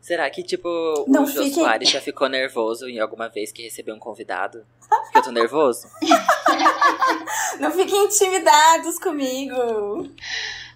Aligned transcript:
Será 0.00 0.28
que, 0.30 0.42
tipo, 0.42 0.68
Não 1.08 1.24
o 1.24 1.26
Jô 1.26 1.44
Soares 1.46 1.90
já 1.90 2.00
ficou 2.00 2.28
nervoso 2.28 2.88
em 2.88 3.00
alguma 3.00 3.28
vez 3.28 3.50
que 3.50 3.62
recebeu 3.62 3.94
um 3.94 3.98
convidado? 3.98 4.64
Porque 4.88 5.18
eu 5.18 5.22
tô 5.22 5.32
nervoso? 5.32 5.88
Não 7.58 7.70
fiquem 7.72 8.04
intimidados 8.04 8.98
comigo. 8.98 10.08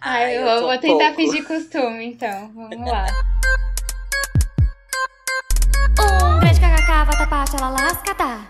Ai, 0.01 0.37
eu, 0.37 0.46
eu 0.46 0.61
vou 0.62 0.79
tentar 0.79 1.14
pouco. 1.14 1.17
fingir 1.17 1.46
costume, 1.46 2.06
então. 2.06 2.51
Vamos 2.54 2.91
lá. 2.91 3.06
Um 7.52 7.73
lascata. 7.73 8.46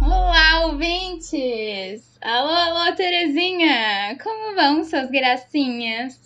Olá, 0.00 0.66
ouvintes! 0.66 2.02
Alô, 2.20 2.50
alô, 2.50 2.96
Terezinha! 2.96 4.18
Como 4.22 4.54
vão, 4.54 4.84
suas 4.84 5.10
gracinhas? 5.10 6.20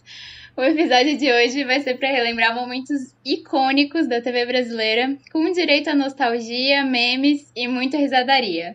O 0.56 0.62
episódio 0.62 1.18
de 1.18 1.30
hoje 1.30 1.64
vai 1.64 1.80
ser 1.80 1.98
para 1.98 2.08
relembrar 2.08 2.54
momentos 2.54 3.14
icônicos 3.22 4.08
da 4.08 4.22
TV 4.22 4.46
brasileira, 4.46 5.14
com 5.30 5.52
direito 5.52 5.90
a 5.90 5.94
nostalgia, 5.94 6.82
memes 6.82 7.52
e 7.54 7.68
muita 7.68 7.98
risadaria. 7.98 8.74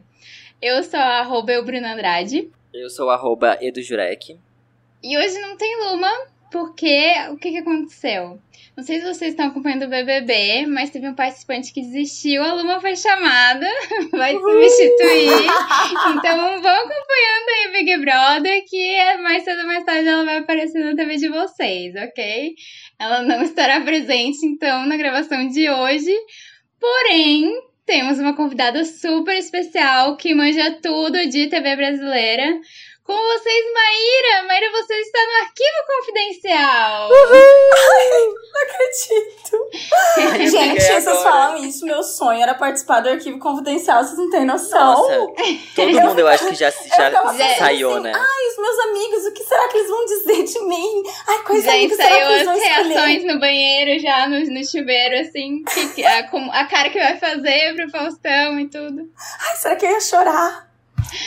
Eu 0.62 0.84
sou 0.84 1.00
a 1.00 1.22
arroba 1.22 1.54
Andrade, 1.54 2.52
Eu 2.72 2.88
sou 2.88 3.08
o 3.08 3.10
arroba 3.10 3.58
Edu 3.60 3.82
Jurek. 3.82 4.38
e 5.02 5.18
hoje 5.18 5.40
não 5.40 5.58
tem 5.58 5.76
Luma, 5.80 6.12
porque 6.52 7.14
o 7.32 7.38
que, 7.38 7.52
que 7.52 7.58
aconteceu? 7.58 8.40
Não 8.76 8.84
sei 8.84 9.00
se 9.00 9.05
vocês 9.05 9.32
estão 9.32 9.48
acompanhando 9.48 9.84
o 9.84 9.90
BBB, 9.90 10.66
mas 10.66 10.90
teve 10.90 11.08
um 11.08 11.14
participante 11.14 11.74
que 11.74 11.82
desistiu, 11.82 12.41
a 12.41 12.54
Luma 12.54 12.80
foi 12.80 12.96
chamada, 12.96 13.68
vai 14.12 14.34
substituir. 14.34 15.30
Então 16.10 16.62
vão 16.62 16.76
acompanhando 16.76 17.50
aí 17.50 17.72
Big 17.74 17.98
Brother, 17.98 18.64
que 18.68 18.96
é 18.96 19.18
mais 19.18 19.44
cedo 19.44 19.62
ou 19.62 19.68
mais 19.68 19.84
tarde 19.84 20.08
ela 20.08 20.24
vai 20.24 20.38
aparecer 20.38 20.84
na 20.84 20.96
TV 20.96 21.18
de 21.18 21.30
vocês, 21.30 21.94
ok? 21.96 22.55
Ela 22.99 23.24
não 23.24 23.41
estará 23.44 23.82
presente, 23.82 24.46
então, 24.46 24.86
na 24.86 24.96
gravação 24.96 25.48
de 25.48 25.70
hoje. 25.70 26.13
Porém, 26.80 27.52
temos 27.85 28.20
uma 28.20 28.35
convidada 28.35 28.85
super 28.85 29.35
especial 29.35 30.16
que 30.16 30.34
manja 30.34 30.79
tudo 30.82 31.27
de 31.27 31.48
TV 31.48 31.76
brasileira. 31.76 32.60
Com 33.04 33.18
vocês, 33.18 33.66
Maíra! 33.74 34.48
Maíra, 34.48 34.71
você 34.71 34.94
está 34.94 35.20
no 35.26 35.46
arquivo 35.46 35.85
confidencial! 35.88 37.10
Não 38.52 38.62
acredito. 38.63 40.52
Gente, 40.52 40.82
vocês 40.82 41.07
agora. 41.07 41.24
falam 41.24 41.57
isso. 41.66 41.84
Meu 41.85 42.04
sonho 42.04 42.41
era 42.41 42.54
participar 42.54 43.02
do 43.02 43.10
arquivo 43.10 43.40
confidencial. 43.40 44.04
Vocês 44.04 44.18
não 44.20 44.29
têm 44.29 44.46
noção. 44.46 45.10
Nossa, 45.10 45.34
todo 45.76 46.02
mundo 46.02 46.20
eu 46.20 46.27
acho 46.27 46.48
que 46.49 46.55
já, 46.55 46.70
já 46.70 47.12
saiu, 47.57 47.91
assim, 47.91 48.04
né? 48.04 48.13
Ai, 48.16 48.48
os 48.52 48.57
meus 48.57 48.79
amigos, 48.79 49.26
o 49.26 49.34
que 49.34 49.44
será 49.44 49.68
que 49.68 49.77
eles 49.77 49.90
vão 49.90 50.05
dizer 50.05 50.44
de 50.44 50.66
mim? 50.66 51.04
Ai, 51.27 51.40
quais 51.44 51.63
Gente, 51.63 51.76
amigos 51.76 51.98
será 51.98 52.10
que 52.16 52.34
eles 52.34 52.46
vão 52.46 52.54
as 52.54 52.62
escolher? 52.62 52.88
reações 52.94 53.24
no 53.26 53.40
banheiro 53.40 53.99
já, 54.02 54.27
no, 54.27 54.40
no 54.40 54.63
chuveiro, 54.66 55.20
assim, 55.27 55.63
que, 55.96 56.05
a, 56.05 56.27
com 56.29 56.49
a 56.52 56.66
cara 56.66 56.90
que 56.91 56.99
vai 56.99 57.18
fazer 57.18 57.76
pro 57.76 57.90
Faustão 57.90 58.60
e 58.60 58.70
tudo. 58.70 59.10
Ai, 59.49 59.55
será 59.55 59.76
que 59.76 59.85
eu 59.85 59.91
ia 59.91 59.99
chorar? 59.99 60.71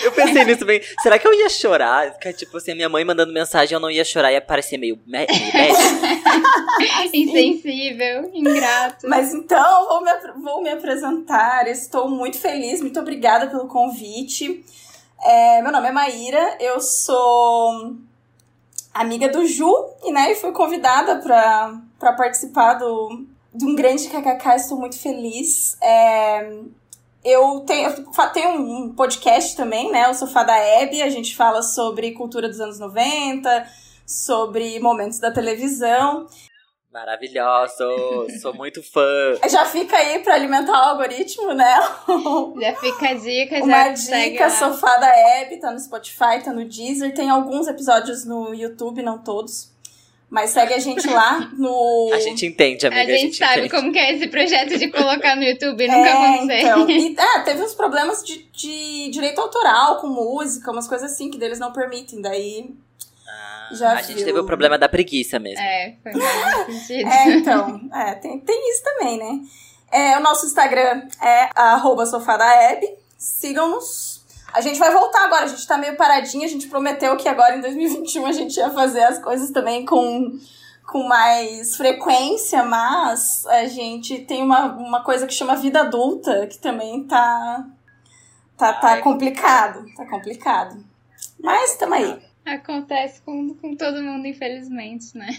Eu 0.02 0.12
pensei 0.12 0.44
nisso 0.44 0.64
bem. 0.64 0.80
Será 1.02 1.18
que 1.18 1.26
eu 1.26 1.34
ia 1.34 1.48
chorar? 1.48 2.12
Ficar, 2.12 2.32
Tipo 2.32 2.56
assim, 2.56 2.74
minha 2.74 2.88
mãe 2.88 3.04
mandando 3.04 3.32
mensagem, 3.32 3.74
eu 3.74 3.80
não 3.80 3.90
ia 3.90 4.04
chorar, 4.04 4.32
ia 4.32 4.40
parecer 4.40 4.78
meio. 4.78 4.98
Insensível, 7.12 8.30
ingrato. 8.32 9.08
Mas 9.08 9.32
então, 9.32 9.88
vou 9.88 10.02
me, 10.02 10.10
vou 10.42 10.62
me 10.62 10.70
apresentar. 10.70 11.68
Estou 11.68 12.08
muito 12.08 12.38
feliz, 12.38 12.80
muito 12.80 12.98
obrigada 12.98 13.48
pelo 13.48 13.68
convite. 13.68 14.64
É, 15.22 15.62
meu 15.62 15.72
nome 15.72 15.88
é 15.88 15.92
Maíra, 15.92 16.56
eu 16.60 16.80
sou 16.80 17.96
amiga 18.92 19.28
do 19.28 19.46
Ju 19.46 19.72
e, 20.04 20.12
né, 20.12 20.32
e 20.32 20.34
fui 20.34 20.52
convidada 20.52 21.16
para 21.16 22.12
participar 22.12 22.74
do, 22.74 23.24
de 23.52 23.64
um 23.64 23.74
grande 23.74 24.08
KKK. 24.08 24.56
Estou 24.56 24.78
muito 24.78 24.98
feliz. 24.98 25.76
É, 25.80 26.58
eu 27.24 27.60
tenho, 27.60 27.88
eu 27.88 28.28
tenho 28.32 28.50
um 28.50 28.94
podcast 28.94 29.56
também, 29.56 29.90
né? 29.90 30.08
O 30.08 30.14
Sofá 30.14 30.44
da 30.44 30.56
Hebe. 30.56 31.02
A 31.02 31.08
gente 31.08 31.34
fala 31.34 31.62
sobre 31.62 32.12
cultura 32.12 32.48
dos 32.48 32.60
anos 32.60 32.78
90, 32.78 33.66
sobre 34.06 34.78
momentos 34.78 35.18
da 35.18 35.30
televisão. 35.30 36.26
Maravilhoso, 36.92 38.28
sou 38.40 38.54
muito 38.54 38.80
fã. 38.80 39.34
Já 39.50 39.64
fica 39.64 39.96
aí 39.96 40.20
pra 40.20 40.34
alimentar 40.34 40.72
o 40.72 40.90
algoritmo, 40.90 41.52
né? 41.52 41.74
Já 42.60 42.76
fica 42.76 43.08
a 43.08 43.14
dica, 43.14 43.58
já 43.58 43.64
Uma 43.64 43.88
dica. 43.88 44.50
Sofá 44.50 44.96
da 44.98 45.08
Hebe, 45.08 45.58
tá 45.58 45.72
no 45.72 45.80
Spotify, 45.80 46.40
tá 46.44 46.52
no 46.52 46.64
Deezer. 46.64 47.12
Tem 47.12 47.28
alguns 47.30 47.66
episódios 47.66 48.24
no 48.24 48.54
YouTube, 48.54 49.02
não 49.02 49.18
todos. 49.18 49.73
Mas 50.30 50.50
segue 50.50 50.74
a 50.74 50.78
gente 50.78 51.06
lá 51.08 51.50
no... 51.56 52.10
A 52.14 52.18
gente 52.18 52.44
entende, 52.46 52.86
amiga. 52.86 53.02
A 53.12 53.16
gente 53.16 53.36
sabe 53.36 53.52
entende. 53.58 53.68
como 53.70 53.92
que 53.92 53.98
é 53.98 54.14
esse 54.14 54.26
projeto 54.28 54.76
de 54.78 54.90
colocar 54.90 55.36
no 55.36 55.44
YouTube, 55.44 55.86
nunca 55.86 56.08
é, 56.08 56.12
aconteceu. 56.36 56.68
então. 56.68 56.88
E, 56.90 57.16
é, 57.16 57.40
teve 57.44 57.62
uns 57.62 57.74
problemas 57.74 58.22
de, 58.24 58.44
de 58.52 59.10
direito 59.10 59.40
autoral 59.40 60.00
com 60.00 60.08
música, 60.08 60.72
umas 60.72 60.88
coisas 60.88 61.12
assim, 61.12 61.30
que 61.30 61.38
deles 61.38 61.58
não 61.60 61.72
permitem. 61.72 62.20
Daí, 62.20 62.68
Ah, 63.28 63.68
Já 63.74 63.92
a 63.92 64.02
gente 64.02 64.16
viu. 64.16 64.24
teve 64.26 64.38
o 64.40 64.44
problema 64.44 64.76
da 64.76 64.88
preguiça 64.88 65.38
mesmo. 65.38 65.62
É, 65.62 65.94
foi 66.02 66.12
sentido. 66.80 67.08
É, 67.08 67.28
então, 67.30 67.80
é, 67.94 68.14
tem, 68.14 68.40
tem 68.40 68.70
isso 68.72 68.82
também, 68.82 69.18
né? 69.18 69.40
É, 69.92 70.18
o 70.18 70.20
nosso 70.20 70.46
Instagram 70.46 71.02
é 71.22 71.48
arroba 71.54 72.04
sofá 72.06 72.36
da 72.36 72.52
Hebe. 72.62 72.88
Sigam-nos. 73.16 74.03
A 74.54 74.60
gente 74.60 74.78
vai 74.78 74.92
voltar 74.92 75.24
agora, 75.24 75.46
a 75.46 75.48
gente 75.48 75.66
tá 75.66 75.76
meio 75.76 75.96
paradinho, 75.96 76.44
a 76.44 76.48
gente 76.48 76.68
prometeu 76.68 77.16
que 77.16 77.28
agora 77.28 77.56
em 77.56 77.60
2021 77.60 78.24
a 78.24 78.32
gente 78.32 78.56
ia 78.56 78.70
fazer 78.70 79.02
as 79.02 79.18
coisas 79.18 79.50
também 79.50 79.84
com, 79.84 80.38
com 80.86 81.02
mais 81.08 81.76
frequência, 81.76 82.62
mas 82.62 83.44
a 83.46 83.66
gente 83.66 84.20
tem 84.20 84.44
uma, 84.44 84.66
uma 84.66 85.02
coisa 85.02 85.26
que 85.26 85.34
chama 85.34 85.56
vida 85.56 85.80
adulta, 85.80 86.46
que 86.46 86.56
também 86.58 87.02
tá, 87.02 87.66
tá, 88.56 88.74
tá 88.74 88.88
Ai, 88.90 89.02
complicado, 89.02 89.84
tá 89.96 90.06
complicado. 90.06 90.84
Mas 91.42 91.76
tamo 91.76 91.94
aí. 91.94 92.22
Acontece 92.46 93.22
com, 93.22 93.54
com 93.54 93.74
todo 93.74 94.00
mundo, 94.00 94.24
infelizmente, 94.24 95.18
né? 95.18 95.36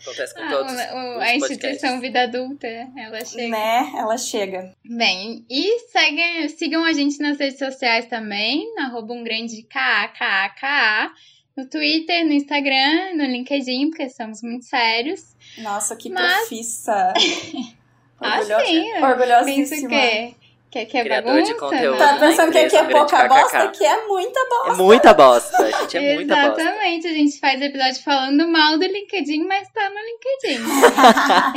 Acontece 0.00 0.34
com 0.34 0.40
Ah, 0.42 0.48
todos 0.50 0.72
o- 0.72 1.20
a 1.20 1.36
instituição 1.36 1.98
podcasts. 1.98 2.00
Vida 2.00 2.22
Adulta, 2.22 2.66
ela 2.96 3.24
chega. 3.24 3.48
Né? 3.48 3.92
Ela 3.96 4.18
chega. 4.18 4.74
Bem, 4.84 5.44
e 5.50 5.78
seguem, 5.90 6.48
sigam 6.48 6.84
a 6.84 6.92
gente 6.92 7.18
nas 7.20 7.38
redes 7.38 7.58
sociais 7.58 8.06
também, 8.06 8.72
no 8.74 8.82
arroba 8.82 9.12
um 9.12 9.22
grande 9.24 9.62
KAKAKA, 9.64 11.12
no 11.56 11.66
Twitter, 11.68 12.24
no 12.24 12.32
Instagram, 12.32 13.14
no 13.16 13.24
LinkedIn, 13.24 13.90
porque 13.90 14.08
somos 14.08 14.42
muito 14.42 14.64
sérios. 14.64 15.34
Nossa, 15.58 15.94
que 15.96 16.08
Mas- 16.08 16.36
profissa. 16.48 17.12
Ah, 18.22 18.42
sim, 18.42 18.84
Pensa 18.92 19.06
Orgulhosíssima. 19.06 19.88
que, 19.88 20.34
que, 20.70 20.86
que 20.86 20.98
é 20.98 21.02
Criador 21.02 21.32
bagunça, 21.34 21.52
de 21.52 21.58
conteúdo. 21.58 21.98
Tá 21.98 22.16
pensando 22.18 22.52
que 22.52 22.58
aqui 22.58 22.76
é 22.76 22.84
pouca 22.84 23.16
kkk. 23.16 23.28
bosta? 23.28 23.62
Aqui 23.64 23.84
é 23.84 24.06
muita 24.06 24.40
bosta. 24.48 24.72
É 24.72 24.76
muita 24.76 25.14
bosta, 25.14 25.62
a 25.62 25.70
gente 25.70 25.96
é 25.96 26.14
muita 26.14 26.36
bosta. 26.36 26.60
Exatamente, 26.62 27.06
a 27.08 27.12
gente 27.12 27.40
faz 27.40 27.60
episódio 27.60 28.02
falando 28.02 28.48
mal 28.48 28.78
do 28.78 28.84
LinkedIn, 28.84 29.44
mas 29.44 29.68
tá 29.72 29.90
no 29.90 29.96
LinkedIn. 29.96 30.64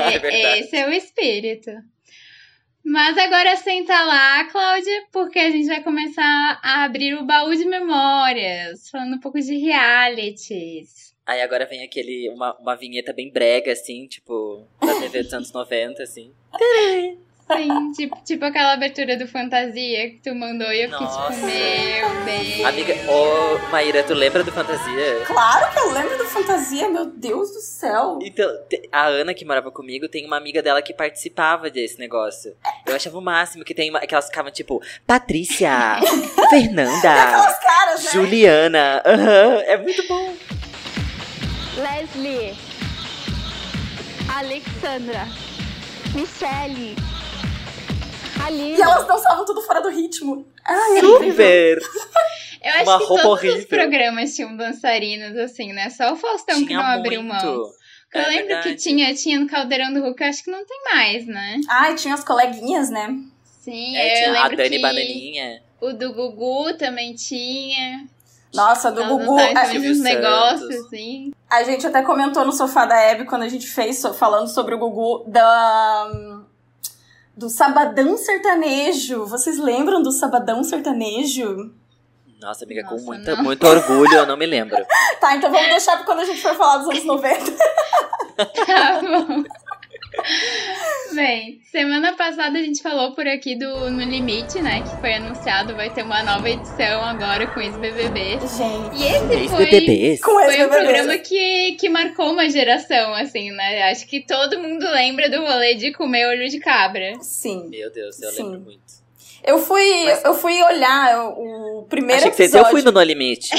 É 0.14 0.20
verdade. 0.20 0.60
Esse 0.60 0.76
é 0.76 0.88
o 0.88 0.92
espírito. 0.92 1.72
Mas 2.84 3.18
agora 3.18 3.56
senta 3.56 3.94
lá, 4.04 4.44
Cláudia, 4.46 5.06
porque 5.12 5.40
a 5.40 5.50
gente 5.50 5.68
vai 5.68 5.82
começar 5.82 6.60
a 6.62 6.84
abrir 6.84 7.14
o 7.14 7.24
baú 7.24 7.56
de 7.56 7.66
memórias, 7.66 8.90
falando 8.90 9.16
um 9.16 9.20
pouco 9.20 9.40
de 9.40 9.56
realities. 9.58 11.14
Aí 11.26 11.42
agora 11.42 11.66
vem 11.66 11.84
aquele, 11.84 12.30
uma, 12.30 12.54
uma 12.60 12.76
vinheta 12.76 13.14
bem 13.14 13.32
brega, 13.32 13.72
assim, 13.72 14.06
tipo, 14.08 14.68
da 14.82 15.00
TV 15.00 15.24
dos 15.24 15.34
anos 15.34 15.52
90, 15.54 16.04
assim. 16.04 16.34
Sim, 17.52 17.92
tipo, 17.92 18.18
tipo 18.24 18.46
aquela 18.46 18.74
abertura 18.74 19.18
do 19.18 19.28
Fantasia 19.28 20.10
que 20.10 20.22
tu 20.24 20.34
mandou 20.34 20.72
e 20.72 20.84
eu 20.84 20.90
fiquei 20.90 21.06
Nossa. 21.06 21.34
tipo, 21.34 21.46
meu 21.46 22.26
bem. 22.26 22.66
Amiga, 22.66 22.94
ô 23.12 23.70
Maíra, 23.70 24.04
tu 24.04 24.14
lembra 24.14 24.44
do 24.44 24.52
Fantasia? 24.52 25.26
Claro 25.26 25.72
que 25.74 25.80
eu 25.80 25.92
lembro 25.92 26.18
do 26.18 26.26
Fantasia, 26.26 26.90
meu 26.90 27.06
Deus 27.06 27.52
do 27.52 27.60
céu. 27.60 28.20
Então, 28.22 28.50
a 28.92 29.08
Ana 29.08 29.34
que 29.34 29.46
morava 29.46 29.72
comigo 29.72 30.08
tem 30.08 30.26
uma 30.26 30.38
amiga 30.38 30.62
dela 30.62 30.82
que 30.82 30.94
participava 30.94 31.70
desse 31.70 32.00
negócio. 32.00 32.56
Eu 32.86 32.96
achava 32.96 33.18
o 33.18 33.22
máximo 33.22 33.64
que 33.64 33.74
tem 33.74 33.90
uma, 33.90 34.00
que 34.02 34.14
elas 34.14 34.28
ficavam 34.28 34.52
tipo, 34.52 34.82
Patrícia, 35.06 36.00
Fernanda, 36.50 37.02
caras, 37.02 38.04
né? 38.04 38.12
Juliana. 38.12 39.02
É 39.66 39.78
muito 39.78 40.08
bom. 40.08 40.34
Leslie, 41.76 42.56
Alexandra, 44.30 45.28
Michelle, 46.14 46.96
Aline. 48.46 48.78
E 48.78 48.82
elas 48.82 49.08
dançavam 49.08 49.46
tudo 49.46 49.62
fora 49.62 49.82
do 49.82 49.90
ritmo. 49.90 50.46
Ai, 50.66 50.98
é. 50.98 51.00
Super! 51.02 51.80
Eu 52.64 52.72
acho 52.72 52.84
Uma 52.84 52.98
que 53.00 53.06
roupa 53.06 53.24
todos 53.24 53.44
os 53.44 53.50
horrível. 53.50 53.68
programas 53.68 54.34
tinham 54.36 54.56
dançarinos, 54.56 55.38
assim, 55.38 55.74
né? 55.74 55.90
Só 55.90 56.14
o 56.14 56.16
Faustão 56.16 56.60
que 56.60 56.68
Tinha 56.68 56.80
não 56.80 56.86
abriu 56.86 57.22
mão. 57.22 57.36
muito. 57.36 57.74
Eu 58.14 58.22
É 58.22 58.28
lembro 58.28 58.48
verdade. 58.48 58.70
que 58.70 58.76
tinha, 58.76 59.14
tinha 59.16 59.40
no 59.40 59.48
Caldeirão 59.50 59.92
do 59.92 60.00
Hulk, 60.02 60.22
eu 60.24 60.30
acho 60.30 60.44
que 60.44 60.52
não 60.52 60.64
tem 60.66 60.82
mais, 60.94 61.26
né? 61.26 61.60
Ai, 61.68 61.96
tinha 61.96 62.14
as 62.14 62.24
coleguinhas, 62.24 62.90
né? 62.90 63.10
Sim, 63.44 63.98
É, 63.98 64.12
eu 64.12 64.16
tinha 64.18 64.30
a 64.40 64.44
lembro 64.44 64.58
Dani 64.58 64.70
que 64.70 64.80
Bananinha. 64.82 65.62
o 65.82 65.94
do 65.94 66.14
Gugu 66.14 66.78
também 66.78 67.14
tinha. 67.16 68.06
Nossa, 68.54 68.92
do 68.92 69.04
Gugu. 69.04 69.38
a, 69.40 69.64
uns 69.64 69.68
Silvio 69.70 69.96
negócios, 70.04 70.70
assim. 70.86 71.34
a 71.50 71.64
gente 71.64 71.88
até 71.88 72.02
comentou 72.04 72.46
no 72.46 72.52
sofá 72.52 72.86
da 72.86 72.96
Hebe 73.02 73.26
quando 73.26 73.42
a 73.44 73.48
gente 73.50 73.66
fez 73.68 74.02
falando 74.18 74.48
sobre 74.48 74.76
o 74.76 74.78
Gugu 74.78 75.24
da. 75.28 76.33
Do 77.36 77.50
Sabadão 77.50 78.16
Sertanejo. 78.18 79.26
Vocês 79.26 79.58
lembram 79.58 80.02
do 80.02 80.12
Sabadão 80.12 80.64
Sertanejo? 80.64 81.74
Nossa, 82.40 82.66
amiga, 82.66 82.84
com 82.84 82.92
Nossa, 82.96 83.06
muita, 83.06 83.36
não. 83.36 83.44
muito 83.44 83.66
orgulho, 83.66 84.14
eu 84.14 84.28
não 84.28 84.38
me 84.38 84.46
lembro. 84.46 84.78
Tá, 85.20 85.38
então 85.38 85.50
vamos 85.50 85.70
deixar 85.70 85.96
pra 85.96 86.06
quando 86.06 86.20
a 86.20 86.26
gente 86.26 86.42
for 86.42 86.54
falar 86.56 86.80
dos 86.80 86.90
anos 86.90 87.06
90. 87.06 87.52
Tá 88.36 89.00
bom. 89.02 89.44
Bem, 91.14 91.60
semana 91.72 92.14
passada 92.16 92.58
a 92.58 92.62
gente 92.62 92.82
falou 92.82 93.14
por 93.14 93.28
aqui 93.28 93.56
do 93.56 93.90
No 93.92 94.04
Limite, 94.04 94.62
né? 94.62 94.82
Que 94.82 95.00
foi 95.00 95.14
anunciado, 95.14 95.76
vai 95.76 95.90
ter 95.92 96.04
uma 96.04 96.24
nova 96.24 96.50
edição 96.50 97.04
agora 97.04 97.46
com 97.48 97.60
ex-BBB. 97.62 98.40
Gente. 98.40 98.96
E 98.98 99.08
esse 99.08 100.24
foi, 100.24 100.46
foi 100.46 100.66
um 100.66 100.70
programa 100.70 101.18
que, 101.18 101.74
que 101.80 101.90
marcou 101.90 102.32
uma 102.32 102.50
geração, 102.50 103.14
assim, 103.14 103.52
né? 103.52 103.84
Acho 103.92 104.08
que 104.08 104.22
todo 104.26 104.60
mundo 104.60 104.84
lembra 104.92 105.30
do 105.30 105.42
rolê 105.42 105.76
de 105.76 105.92
comer 105.92 106.28
olho 106.28 106.50
de 106.50 106.60
cabra. 106.60 107.14
Sim. 107.22 107.70
Meu 107.70 107.92
Deus, 107.92 108.22
eu 108.22 108.32
Sim. 108.32 108.44
lembro 108.44 108.60
muito. 108.62 109.04
Eu 109.44 109.58
fui, 109.60 110.06
Mas- 110.06 110.24
eu 110.24 110.34
fui 110.34 110.64
olhar 110.64 111.28
o, 111.38 111.80
o 111.80 111.84
primeiro 111.84 112.22
Achei 112.22 112.32
que 112.32 112.38
vocês, 112.38 112.50
episódio. 112.54 112.68
eu 112.68 112.72
fui 112.72 112.82
no 112.82 112.92
No 112.92 113.04
Limite. 113.04 113.50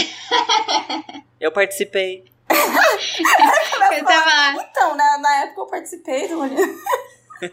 eu 1.38 1.52
participei. 1.52 2.24
Eu 3.96 4.04
tava 4.04 4.24
lá, 4.26 4.54
Então, 4.70 4.94
na, 4.96 5.18
na 5.18 5.36
época 5.42 5.60
eu 5.62 5.66
participei 5.66 6.28
do 6.28 6.40
Olho. 6.40 6.56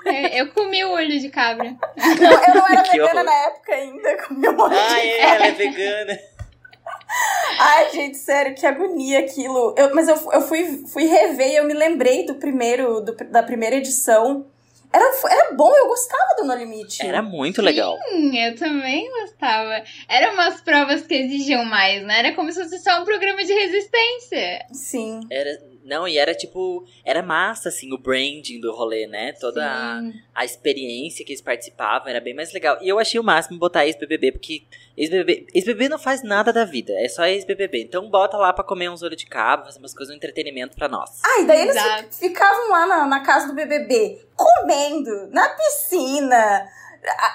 é, 0.06 0.42
eu 0.42 0.52
comi 0.54 0.84
o 0.86 0.92
olho 0.92 1.20
de 1.20 1.30
cabra. 1.30 1.76
Não, 1.98 2.32
eu 2.32 2.56
não 2.56 2.68
era 2.68 2.82
Que 2.84 2.92
vegana 2.92 3.12
horror. 3.12 3.24
na 3.26 3.34
época 3.34 3.74
ainda, 3.74 4.18
comi 4.28 4.50
um 4.50 4.54
monte 4.54 4.76
Ah, 4.78 4.90
de... 4.96 5.00
é, 5.08 5.22
ela 5.22 5.48
é 5.48 5.52
vegana. 5.52 6.20
Ai, 7.60 7.90
gente, 7.92 8.18
sério, 8.18 8.56
que 8.56 8.66
agonia 8.66 9.20
aquilo. 9.20 9.76
Eu, 9.78 9.94
mas 9.94 10.08
eu, 10.08 10.16
eu 10.32 10.42
fui, 10.42 10.84
fui 10.92 11.06
rever 11.06 11.50
e 11.50 11.56
eu 11.58 11.66
me 11.66 11.74
lembrei 11.74 12.26
do 12.26 12.36
primeiro, 12.36 13.02
do- 13.02 13.16
da 13.30 13.44
primeira 13.44 13.76
edição. 13.76 14.46
Era, 14.94 15.06
era 15.30 15.54
bom, 15.54 15.74
eu 15.74 15.88
gostava 15.88 16.36
do 16.38 16.44
No 16.46 16.54
Limite. 16.54 17.06
Era 17.06 17.22
muito 17.22 17.62
legal. 17.62 17.98
Hum, 18.12 18.36
eu 18.36 18.56
também 18.56 19.10
gostava. 19.22 19.84
Eram 20.08 20.34
umas 20.34 20.60
provas 20.62 21.02
que 21.04 21.14
exigiam 21.14 21.64
mais, 21.64 22.04
né? 22.04 22.20
Era 22.20 22.36
como 22.36 22.52
se 22.52 22.62
fosse 22.62 22.80
só 22.80 23.02
um 23.02 23.06
programa 23.06 23.44
de 23.44 23.54
resistência. 23.54 24.66
Sim. 24.74 25.22
Era, 25.32 25.58
não, 25.84 26.08
e 26.08 26.18
era 26.18 26.34
tipo. 26.34 26.86
Era 27.06 27.22
massa, 27.22 27.70
assim, 27.70 27.94
o 27.94 27.98
branding 27.98 28.60
do 28.60 28.72
rolê, 28.74 29.08
né? 29.08 29.34
Toda 29.34 29.66
a, 29.66 30.02
a 30.36 30.46
experiência 30.46 31.26
que 31.26 31.32
eles 31.32 31.42
participavam 31.42 32.08
era 32.08 32.20
bem 32.22 32.34
mais 32.34 32.54
legal. 32.54 32.78
E 32.82 32.88
eu 32.90 33.00
achei 33.00 33.20
o 33.20 33.24
máximo 33.24 33.58
botar 33.60 33.86
ex-BBB, 33.86 34.32
porque 34.34 34.64
ex-BBB 34.98 35.48
ex-BBB 35.54 35.90
não 35.90 36.00
faz 36.00 36.24
nada 36.24 36.52
da 36.54 36.66
vida, 36.66 36.94
é 36.94 37.08
só 37.08 37.26
ex-BBB. 37.26 37.84
Então 37.84 38.10
bota 38.10 38.38
lá 38.38 38.52
pra 38.54 38.64
comer 38.64 38.90
uns 38.90 39.02
olhos 39.04 39.18
de 39.18 39.26
cabo, 39.26 39.66
fazer 39.66 39.80
umas 39.80 39.94
coisas, 39.94 40.14
um 40.14 40.18
entretenimento 40.18 40.76
pra 40.76 40.88
nós. 40.88 41.20
Ah, 41.26 41.42
e 41.42 41.46
daí 41.46 41.62
eles 41.62 41.76
Exato. 41.76 42.04
fi- 42.16 42.28
ficavam 42.28 42.70
lá 42.70 42.86
na, 42.88 43.06
na 43.08 43.20
casa 43.22 43.48
do 43.48 43.54
BBB, 43.54 44.20
comendo, 44.36 45.28
na 45.32 45.50
piscina, 45.50 46.68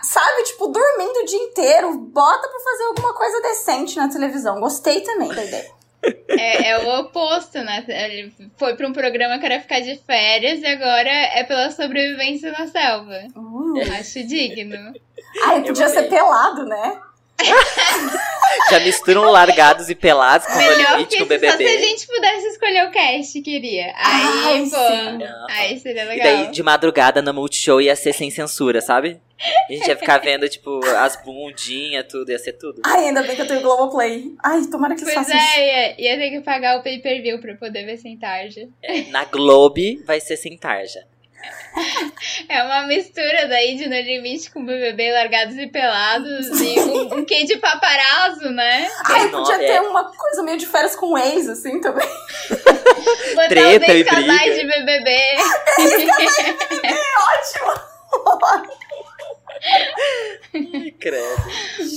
sabe? 0.03 0.43
Tipo, 0.45 0.69
dormindo 0.69 1.21
o 1.21 1.25
dia 1.25 1.39
inteiro. 1.39 1.93
Bota 1.99 2.49
pra 2.49 2.61
fazer 2.61 2.85
alguma 2.85 3.15
coisa 3.15 3.41
decente 3.43 3.97
na 3.97 4.09
televisão. 4.09 4.61
Gostei 4.61 5.01
também 5.03 5.29
da 5.29 5.45
ideia. 5.45 5.76
É, 6.29 6.71
é 6.71 6.79
o 6.79 7.01
oposto, 7.01 7.59
né? 7.59 7.85
Ele 7.89 8.33
foi 8.57 8.77
pra 8.77 8.89
um 8.89 8.93
programa 8.93 9.39
que 9.39 9.47
era 9.47 9.61
ficar 9.61 9.81
de 9.81 9.97
férias 9.97 10.61
e 10.61 10.67
agora 10.67 11.11
é 11.11 11.45
pela 11.45 11.71
sobrevivência 11.71 12.53
na 12.53 12.67
selva. 12.67 13.27
Uh. 13.35 13.81
Acho 13.99 14.27
digno. 14.27 14.93
Ai, 15.45 15.63
podia 15.63 15.85
Eu 15.85 15.89
ser 15.89 16.09
pelado, 16.09 16.65
né? 16.65 17.01
Já 18.71 18.81
misturam 18.81 19.23
largados 19.31 19.89
e 19.89 19.95
pelados 19.95 20.47
com 20.47 20.55
o 20.55 20.57
Melhor 20.57 20.93
limite 20.93 21.17
que 21.17 21.25
com 21.25 21.33
o 21.33 21.37
isso, 21.37 21.45
só 21.45 21.51
se 21.51 21.55
a 21.55 21.57
BBB. 21.67 21.79
gente 21.87 22.07
pudesse 22.07 22.47
escolher 22.49 22.87
o 22.87 22.91
cast, 22.91 23.41
queria. 23.43 23.93
Aí, 23.95 24.23
Ai, 24.45 24.61
pô, 24.71 24.77
sim. 24.77 25.19
Não. 25.19 25.47
aí 25.51 25.79
seria 25.79 26.05
E 26.05 26.09
legal. 26.09 26.27
daí, 26.45 26.51
de 26.51 26.63
madrugada, 26.63 27.23
no 27.23 27.33
Multishow, 27.35 27.81
ia 27.81 27.95
ser 27.95 28.13
sem 28.13 28.31
censura, 28.31 28.81
sabe? 28.81 29.21
A 29.69 29.73
gente 29.73 29.87
ia 29.87 29.97
ficar 29.97 30.19
vendo, 30.19 30.49
tipo, 30.49 30.81
as 30.87 31.23
bundinhas, 31.23 32.07
tudo, 32.09 32.31
ia 32.33 32.39
ser 32.39 32.55
tudo. 32.55 32.81
Ai, 32.85 33.09
ainda 33.09 33.23
bem 33.23 33.37
que 33.37 33.43
eu 33.43 33.47
tenho 33.47 33.61
Globoplay. 33.61 34.33
Ai, 34.43 34.63
tomara 34.71 34.95
que 34.95 35.05
Pois 35.05 35.29
isso. 35.29 35.37
é, 35.37 35.95
ia, 36.01 36.13
ia 36.13 36.17
ter 36.19 36.31
que 36.31 36.41
pagar 36.41 36.79
o 36.79 36.83
pay-per-view 36.83 37.39
pra 37.41 37.55
poder 37.57 37.85
ver 37.85 37.99
sem 37.99 38.17
tarja. 38.19 38.67
Na 39.11 39.25
Globe, 39.27 40.03
vai 40.07 40.19
ser 40.21 40.37
sem 40.39 40.57
tarja. 40.57 41.05
É 42.49 42.63
uma 42.63 42.87
mistura 42.87 43.49
daí 43.49 43.77
de 43.77 43.87
No 43.89 43.97
Limite 43.97 44.51
com 44.51 44.65
BBB 44.65 45.13
largados 45.13 45.57
e 45.57 45.67
pelados 45.67 46.61
e 46.61 46.79
um, 46.81 47.19
um 47.19 47.25
quê 47.25 47.45
de 47.45 47.57
paparazzo, 47.59 48.51
né? 48.51 48.89
Ai, 49.05 49.25
Não, 49.31 49.43
podia 49.43 49.63
é. 49.63 49.73
ter 49.73 49.81
uma 49.81 50.05
coisa 50.05 50.43
meio 50.43 50.57
de 50.57 50.67
férias 50.67 50.97
com 50.97 51.17
ex, 51.19 51.49
assim, 51.49 51.81
também. 51.81 52.09
Botar 52.49 53.49
Treta 53.49 53.93
os 53.93 53.99
e 53.99 54.05
casais 54.05 54.55
briga. 54.55 54.55
de 54.55 54.67
BBB. 54.67 55.11
Ai, 60.55 60.91
credo. 60.99 61.45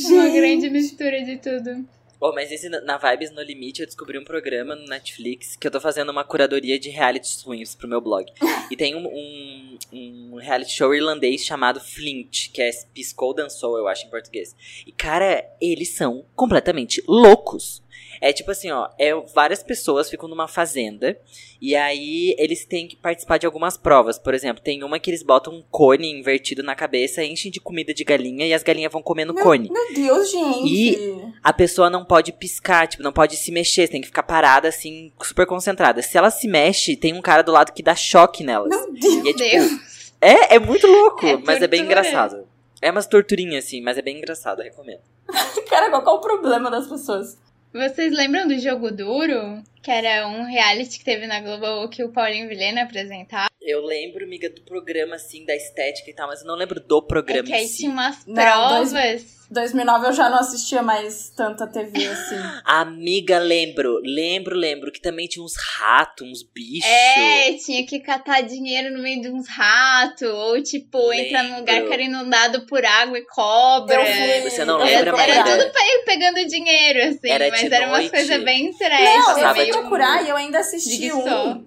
Uma 0.09 0.29
grande 0.29 0.69
mistura 0.69 1.23
de 1.23 1.37
tudo. 1.37 1.87
Oh, 2.21 2.33
mas 2.33 2.51
esse 2.51 2.67
na 2.67 2.97
Vibes 2.97 3.31
No 3.31 3.41
Limite 3.41 3.79
eu 3.79 3.85
descobri 3.85 4.19
um 4.19 4.25
programa 4.25 4.75
no 4.75 4.85
Netflix 4.85 5.55
que 5.55 5.65
eu 5.65 5.71
tô 5.71 5.79
fazendo 5.79 6.09
uma 6.09 6.25
curadoria 6.25 6.77
de 6.77 6.89
reality 6.89 7.27
swings 7.27 7.75
pro 7.75 7.87
meu 7.87 8.01
blog. 8.01 8.29
E 8.69 8.75
tem 8.75 8.93
um, 8.93 9.07
um, 9.07 9.77
um 9.93 10.35
reality 10.35 10.73
show 10.73 10.93
irlandês 10.93 11.45
chamado 11.45 11.79
Flint, 11.79 12.51
que 12.51 12.61
é 12.61 12.69
Piscou 12.93 13.33
Dançou, 13.33 13.77
eu 13.77 13.87
acho, 13.87 14.05
em 14.05 14.09
português. 14.09 14.53
E, 14.85 14.91
cara, 14.91 15.45
eles 15.61 15.95
são 15.95 16.25
completamente 16.35 17.01
loucos. 17.07 17.81
É 18.21 18.33
tipo 18.33 18.51
assim, 18.51 18.69
ó, 18.71 18.89
é, 18.99 19.13
várias 19.33 19.63
pessoas 19.63 20.09
ficam 20.09 20.27
numa 20.27 20.47
fazenda 20.47 21.17
e 21.61 21.75
aí 21.75 22.35
eles 22.37 22.65
têm 22.65 22.87
que 22.87 22.95
participar 22.95 23.37
de 23.37 23.45
algumas 23.45 23.77
provas. 23.77 24.19
Por 24.19 24.33
exemplo, 24.33 24.61
tem 24.63 24.83
uma 24.83 24.99
que 24.99 25.09
eles 25.09 25.23
botam 25.23 25.53
um 25.53 25.61
cone 25.69 26.11
invertido 26.11 26.61
na 26.63 26.75
cabeça, 26.75 27.23
enchem 27.23 27.51
de 27.51 27.59
comida 27.59 27.93
de 27.93 28.03
galinha 28.03 28.45
e 28.45 28.53
as 28.53 28.63
galinhas 28.63 28.91
vão 28.91 29.01
comendo 29.01 29.33
Meu- 29.33 29.43
cone. 29.43 29.69
Meu 29.71 29.93
Deus, 29.93 30.31
gente. 30.31 31.33
a 31.43 31.53
pessoa 31.53 31.89
não 31.89 32.03
pode 32.05 32.31
piscar, 32.33 32.87
tipo, 32.87 33.03
não 33.03 33.13
pode 33.13 33.37
se 33.37 33.51
mexer, 33.51 33.85
você 33.87 33.91
tem 33.93 34.01
que 34.01 34.07
ficar 34.07 34.23
parada, 34.23 34.67
assim, 34.67 35.11
super 35.21 35.45
concentrada. 35.45 36.01
Se 36.01 36.17
ela 36.17 36.29
se 36.29 36.47
mexe, 36.47 36.95
tem 36.95 37.13
um 37.13 37.21
cara 37.21 37.41
do 37.41 37.51
lado 37.51 37.71
que 37.73 37.83
dá 37.83 37.95
choque 37.95 38.43
nelas. 38.43 38.69
Meu 38.69 38.91
Deus. 38.93 39.15
E 39.25 39.29
é 39.29 39.33
tipo, 39.33 39.37
Deus. 39.37 40.11
é, 40.21 40.55
é 40.55 40.59
muito 40.59 40.87
louco, 40.87 41.25
É 41.25 41.37
mas 41.37 41.61
é 41.61 41.67
bem 41.67 41.81
engraçado. 41.83 42.47
É 42.81 42.89
umas 42.91 43.07
torturinhas, 43.07 43.65
assim, 43.65 43.81
mas 43.81 43.97
é 43.97 44.01
bem 44.01 44.17
engraçado, 44.17 44.61
recomendo. 44.61 45.01
Cara, 45.69 45.89
qual, 45.89 46.01
qual 46.03 46.15
o 46.17 46.21
problema 46.21 46.71
das 46.71 46.87
pessoas? 46.87 47.37
Vocês 47.71 48.11
lembram 48.11 48.47
do 48.47 48.57
Jogo 48.57 48.89
Duro? 48.89 49.63
Que 49.83 49.91
era 49.91 50.27
um 50.27 50.43
reality 50.43 50.97
que 50.97 51.05
teve 51.05 51.27
na 51.27 51.39
Globo 51.39 51.87
que 51.87 52.03
o 52.03 52.11
Paulinho 52.11 52.49
Vilhena 52.49 52.81
apresentava. 52.81 53.48
Eu 53.69 53.85
lembro, 53.85 54.23
amiga, 54.25 54.49
do 54.49 54.61
programa, 54.63 55.15
assim, 55.15 55.45
da 55.45 55.55
estética 55.55 56.09
e 56.09 56.13
tal, 56.13 56.27
mas 56.27 56.41
eu 56.41 56.47
não 56.47 56.55
lembro 56.55 56.79
do 56.79 56.97
É 56.97 57.07
programa 57.07 57.43
que 57.43 57.53
aí 57.53 57.67
si. 57.67 57.77
tinha 57.77 57.91
umas 57.91 58.25
Não, 58.25 58.33
provas. 58.33 59.39
2009 59.51 60.07
eu 60.07 60.13
já 60.13 60.29
não 60.29 60.37
assistia 60.39 60.81
mais 60.83 61.31
tanta 61.31 61.65
TV 61.65 61.91
assim. 62.07 62.35
Amiga, 62.63 63.39
lembro, 63.39 63.99
lembro, 64.03 64.55
lembro, 64.55 64.91
que 64.91 65.01
também 65.01 65.27
tinha 65.27 65.43
uns 65.43 65.53
ratos, 65.77 66.27
uns 66.27 66.43
bichos. 66.43 66.87
É, 66.89 67.53
tinha 67.53 67.83
que 67.85 67.99
catar 67.99 68.41
dinheiro 68.41 68.91
no 68.95 69.01
meio 69.01 69.21
de 69.21 69.29
uns 69.29 69.47
ratos, 69.47 70.27
ou 70.29 70.61
tipo, 70.61 71.11
entrar 71.13 71.43
num 71.43 71.59
lugar 71.59 71.83
que 71.83 71.93
era 71.93 72.01
inundado 72.03 72.65
por 72.67 72.83
água 72.85 73.17
e 73.17 73.25
cobra. 73.25 73.95
Eu 73.95 74.05
fui- 74.05 74.49
Você 74.49 74.65
não 74.65 74.77
lembra, 74.77 75.21
Era, 75.21 75.31
era 75.31 75.43
tudo 75.57 75.71
pegando 76.05 76.45
dinheiro, 76.47 77.09
assim, 77.09 77.29
Era 77.29 77.49
mas 77.49 77.63
era 77.71 77.87
umas 77.87 77.99
noite. 77.99 78.11
coisas 78.11 78.43
bem 78.43 78.71
trash. 78.73 78.99
Não, 79.27 79.39
eu 79.39 79.55
fui 79.55 79.65
procurar 79.67 80.25
e 80.25 80.29
eu 80.29 80.35
ainda 80.35 80.59
assisti 80.59 81.11
um 81.11 81.23
só. 81.23 81.59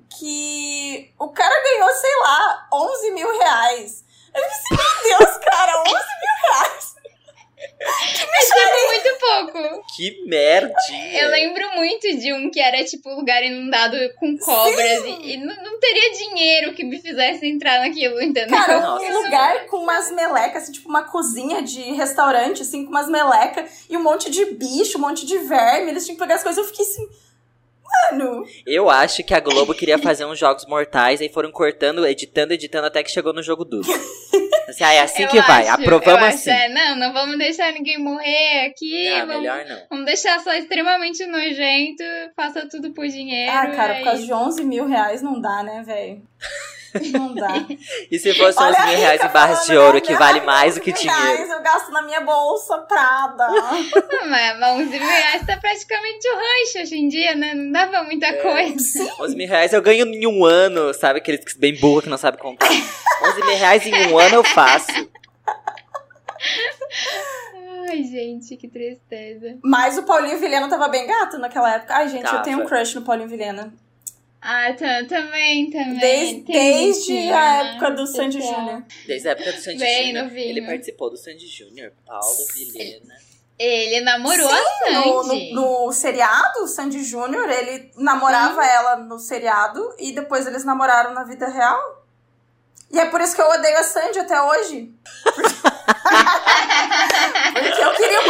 Que 0.93 1.15
o 1.19 1.29
cara 1.31 1.63
ganhou, 1.63 1.89
sei 1.91 2.17
lá, 2.23 2.69
11 2.73 3.11
mil 3.13 3.39
reais. 3.39 4.05
Eu 4.35 4.43
disse, 4.43 4.75
meu 4.75 5.19
Deus, 5.19 5.39
cara, 5.39 5.81
11 5.81 5.91
mil 5.91 6.51
reais. 6.51 6.93
Achei 7.83 8.87
muito 8.87 9.19
pouco. 9.21 9.85
Que 9.95 10.25
merdinha. 10.27 11.23
Eu 11.23 11.31
lembro 11.31 11.77
muito 11.77 12.17
de 12.19 12.33
um 12.33 12.51
que 12.51 12.61
era 12.61 12.85
tipo 12.85 13.09
lugar 13.11 13.43
inundado 13.43 13.97
com 14.19 14.37
cobras 14.37 15.05
e, 15.05 15.33
e 15.33 15.37
não, 15.37 15.55
não 15.63 15.79
teria 15.79 16.13
dinheiro 16.13 16.75
que 16.75 16.85
me 16.85 17.01
fizesse 17.01 17.47
entrar 17.47 17.81
naquilo, 17.81 18.21
entendeu? 18.21 18.57
Cara, 18.57 18.81
Nossa. 18.81 19.05
um 19.05 19.23
lugar 19.23 19.67
com 19.67 19.79
umas 19.79 20.11
melecas, 20.11 20.65
assim, 20.65 20.73
tipo 20.73 20.89
uma 20.89 21.05
cozinha 21.05 21.63
de 21.63 21.81
restaurante, 21.93 22.63
assim, 22.63 22.85
com 22.85 22.91
umas 22.91 23.09
melecas 23.09 23.85
e 23.89 23.97
um 23.97 24.03
monte 24.03 24.31
de 24.31 24.45
bicho, 24.47 24.99
um 24.99 25.03
monte 25.03 25.25
de 25.25 25.39
verme. 25.39 25.91
Eles 25.91 26.05
tinham 26.05 26.17
que 26.17 26.23
pegar 26.23 26.37
as 26.37 26.43
coisas. 26.43 26.59
Eu 26.59 26.71
fiquei 26.71 26.85
assim, 26.85 27.09
mano. 28.11 28.45
Eu 28.67 28.91
acho 28.91 29.23
que 29.25 29.35
a 29.35 29.41
Globo 29.41 29.75
queria 29.75 29.99
fazer 29.99 30.25
uns 30.25 30.39
jogos 30.39 30.67
mortais, 30.67 31.21
aí 31.21 31.29
foram 31.29 31.51
cortando, 31.51 32.07
editando, 32.07 32.53
editando, 32.53 32.87
até 32.87 33.03
que 33.03 33.11
chegou 33.11 33.33
no 33.33 33.43
jogo 33.43 33.65
duro. 33.65 33.89
Assim, 34.69 34.85
ah, 34.85 34.93
é 34.95 35.01
assim 35.01 35.25
Eu 35.25 35.29
que 35.29 35.41
vai, 35.43 35.67
acho, 35.69 35.83
aprovamos 35.83 36.21
eu 36.23 36.27
acho, 36.29 36.37
assim. 36.37 36.51
é, 36.51 36.69
não, 36.69 36.97
não 36.97 37.13
vamos 37.13 37.37
deixar 37.37 37.73
ninguém 37.73 37.99
morrer 37.99 38.67
aqui. 38.67 39.11
Não, 39.11 39.27
vamos, 39.27 39.43
melhor 39.43 39.65
não. 39.67 39.79
vamos 39.91 40.07
deixar 40.07 40.41
só 40.41 40.53
extremamente 40.55 41.27
nojento, 41.27 42.03
faça 42.35 42.67
tudo 42.69 42.93
por 42.93 43.07
dinheiro. 43.07 43.53
Ah, 43.53 43.67
cara, 43.67 43.95
é 43.95 43.99
por 43.99 44.05
causa 44.05 44.19
isso. 44.21 44.27
de 44.29 44.33
11 44.33 44.65
mil 44.65 44.87
reais 44.87 45.21
não 45.21 45.39
dá, 45.41 45.63
né, 45.63 45.83
velho? 45.85 46.23
Não 47.13 47.35
dá. 47.35 47.49
E 48.11 48.19
se 48.19 48.35
fosse 48.35 48.59
Olha 48.59 48.71
11 48.71 48.81
a 48.81 48.87
mil 48.87 48.99
reais 48.99 49.23
em 49.25 49.29
barras 49.29 49.65
de 49.67 49.77
ouro, 49.77 50.01
que 50.01 50.15
vale 50.15 50.41
Ai, 50.41 50.45
mais 50.47 50.75
do 50.75 50.81
11 50.81 50.93
que 50.93 50.93
mil 50.93 51.13
reais 51.15 51.31
dinheiro. 51.39 51.53
eu 51.53 51.63
gasto 51.63 51.91
na 51.91 52.03
minha 52.03 52.21
bolsa 52.21 52.79
Prada. 52.79 53.47
Mas 54.29 54.59
mas 54.59 54.77
11 54.81 54.91
mil 54.91 55.01
reais 55.01 55.47
tá 55.47 55.57
praticamente 55.57 56.29
o 56.29 56.35
rancho 56.35 56.79
hoje 56.83 56.97
em 56.97 57.09
dia, 57.09 57.35
né? 57.35 57.55
Não 57.55 57.73
dá 57.73 57.87
pra 57.87 58.03
muita 58.05 58.27
É. 58.27 58.33
coisa. 58.35 59.15
11 59.21 59.37
mil 59.37 59.49
reais 59.49 59.73
eu 59.73 59.81
ganho 59.83 60.07
em 60.07 60.27
um 60.27 60.45
ano, 60.45 60.93
sabe? 60.95 61.19
Aqueles 61.19 61.45
que- 61.45 61.59
bem 61.59 61.79
burro 61.79 62.03
que 62.03 62.09
não 62.09 62.19
sabe 62.19 62.37
contar. 62.39 62.69
11 62.69 63.41
mil 63.41 63.57
reais 63.57 63.87
em 63.87 64.07
um 64.09 64.19
ano 64.19 64.35
eu 64.37 64.45
faço. 64.45 64.87
Ai, 67.89 68.03
gente, 68.05 68.57
que 68.57 68.69
tristeza. 68.69 69.59
Mas 69.63 69.99
o 69.99 70.05
Paulinho 70.05 70.39
Vilhena 70.39 70.69
tava 70.69 70.89
bem 70.89 71.07
gato 71.07 71.39
naquela 71.39 71.75
época. 71.75 71.95
Ai, 71.95 72.09
gente, 72.09 72.25
eu 72.25 72.31
Tava. 72.31 72.43
tenho 72.43 72.61
um 72.61 72.65
crush 72.65 72.95
no 72.95 73.03
Paulinho 73.03 73.29
Vilhena. 73.29 73.73
Ah, 74.45 74.73
tá, 74.73 75.05
também, 75.09 75.71
também. 75.71 76.01
Desde, 76.01 76.43
desde 76.43 77.33
a 77.33 77.63
né? 77.63 77.71
época 77.71 77.91
do 77.93 78.07
Sandy. 78.09 78.41
Júnior. 78.41 78.83
Desde 79.07 79.29
a 79.29 79.31
época 79.33 79.53
do 79.53 79.61
Sandy 79.61 79.79
Júnior. 79.79 80.33
Ele 80.37 80.63
participou 80.63 81.11
do 81.11 81.17
Sandy 81.17 81.47
Júnior, 81.47 81.93
Paulo 82.05 82.47
Vilhena. 82.53 83.15
Ele 83.57 84.01
namorou 84.01 84.51
a 84.51 84.91
No, 84.91 85.23
Sandy. 85.23 85.53
no, 85.53 85.85
no 85.87 85.93
seriado, 85.93 86.65
o 86.65 86.67
Sandy 86.67 87.05
Júnior, 87.05 87.49
ele 87.49 87.93
namorava 87.97 88.67
ela 88.67 88.97
no 88.97 89.21
seriado 89.21 89.95
e 89.97 90.11
depois 90.11 90.45
eles 90.45 90.65
namoraram 90.65 91.15
na 91.15 91.23
vida 91.23 91.47
real. 91.47 92.05
E 92.91 92.99
é 92.99 93.07
por 93.07 93.21
isso 93.21 93.37
que 93.37 93.41
eu 93.41 93.49
odeio 93.49 93.79
a 93.79 93.85
Sandy 93.85 94.19
até 94.19 94.43
hoje. 94.43 94.93
Porque 97.53 97.83
eu 97.83 97.93
queria 97.95 98.21
o 98.21 98.25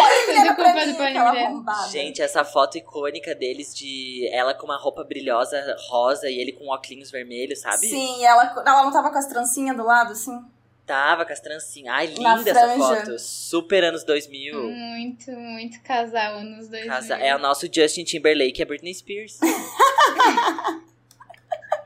culpa 0.54 0.54
pra 0.72 0.84
do 0.84 0.92
mim, 0.98 1.02
aquela. 1.02 1.88
Gente, 1.88 2.20
essa 2.22 2.44
foto 2.44 2.76
icônica 2.78 3.34
deles 3.34 3.74
de 3.74 4.28
ela 4.32 4.54
com 4.54 4.64
uma 4.66 4.76
roupa 4.76 5.04
brilhosa 5.04 5.58
rosa 5.88 6.28
e 6.28 6.38
ele 6.38 6.52
com 6.52 6.68
óculos 6.68 7.10
vermelhos, 7.10 7.60
sabe? 7.60 7.86
Sim, 7.88 8.24
ela, 8.24 8.44
ela 8.66 8.84
não 8.84 8.92
tava 8.92 9.10
com 9.10 9.18
as 9.18 9.26
trancinhas 9.26 9.76
do 9.76 9.84
lado, 9.84 10.12
assim? 10.12 10.38
Tava 10.84 11.24
com 11.24 11.32
as 11.32 11.40
trancinhas. 11.40 11.94
Ai, 11.94 12.14
Na 12.18 12.36
linda 12.36 12.50
essa 12.50 12.76
foto. 12.76 13.18
Super 13.18 13.84
anos 13.84 14.02
2000. 14.04 14.62
Muito, 14.70 15.30
muito 15.30 15.80
casal 15.82 16.40
nos 16.42 16.68
dois. 16.68 16.86
Casa- 16.86 17.16
é 17.18 17.34
o 17.34 17.38
nosso 17.38 17.66
Justin 17.72 18.04
Timberlake 18.04 18.60
e 18.60 18.62
a 18.62 18.66
Britney 18.66 18.92
Spears. 18.94 19.38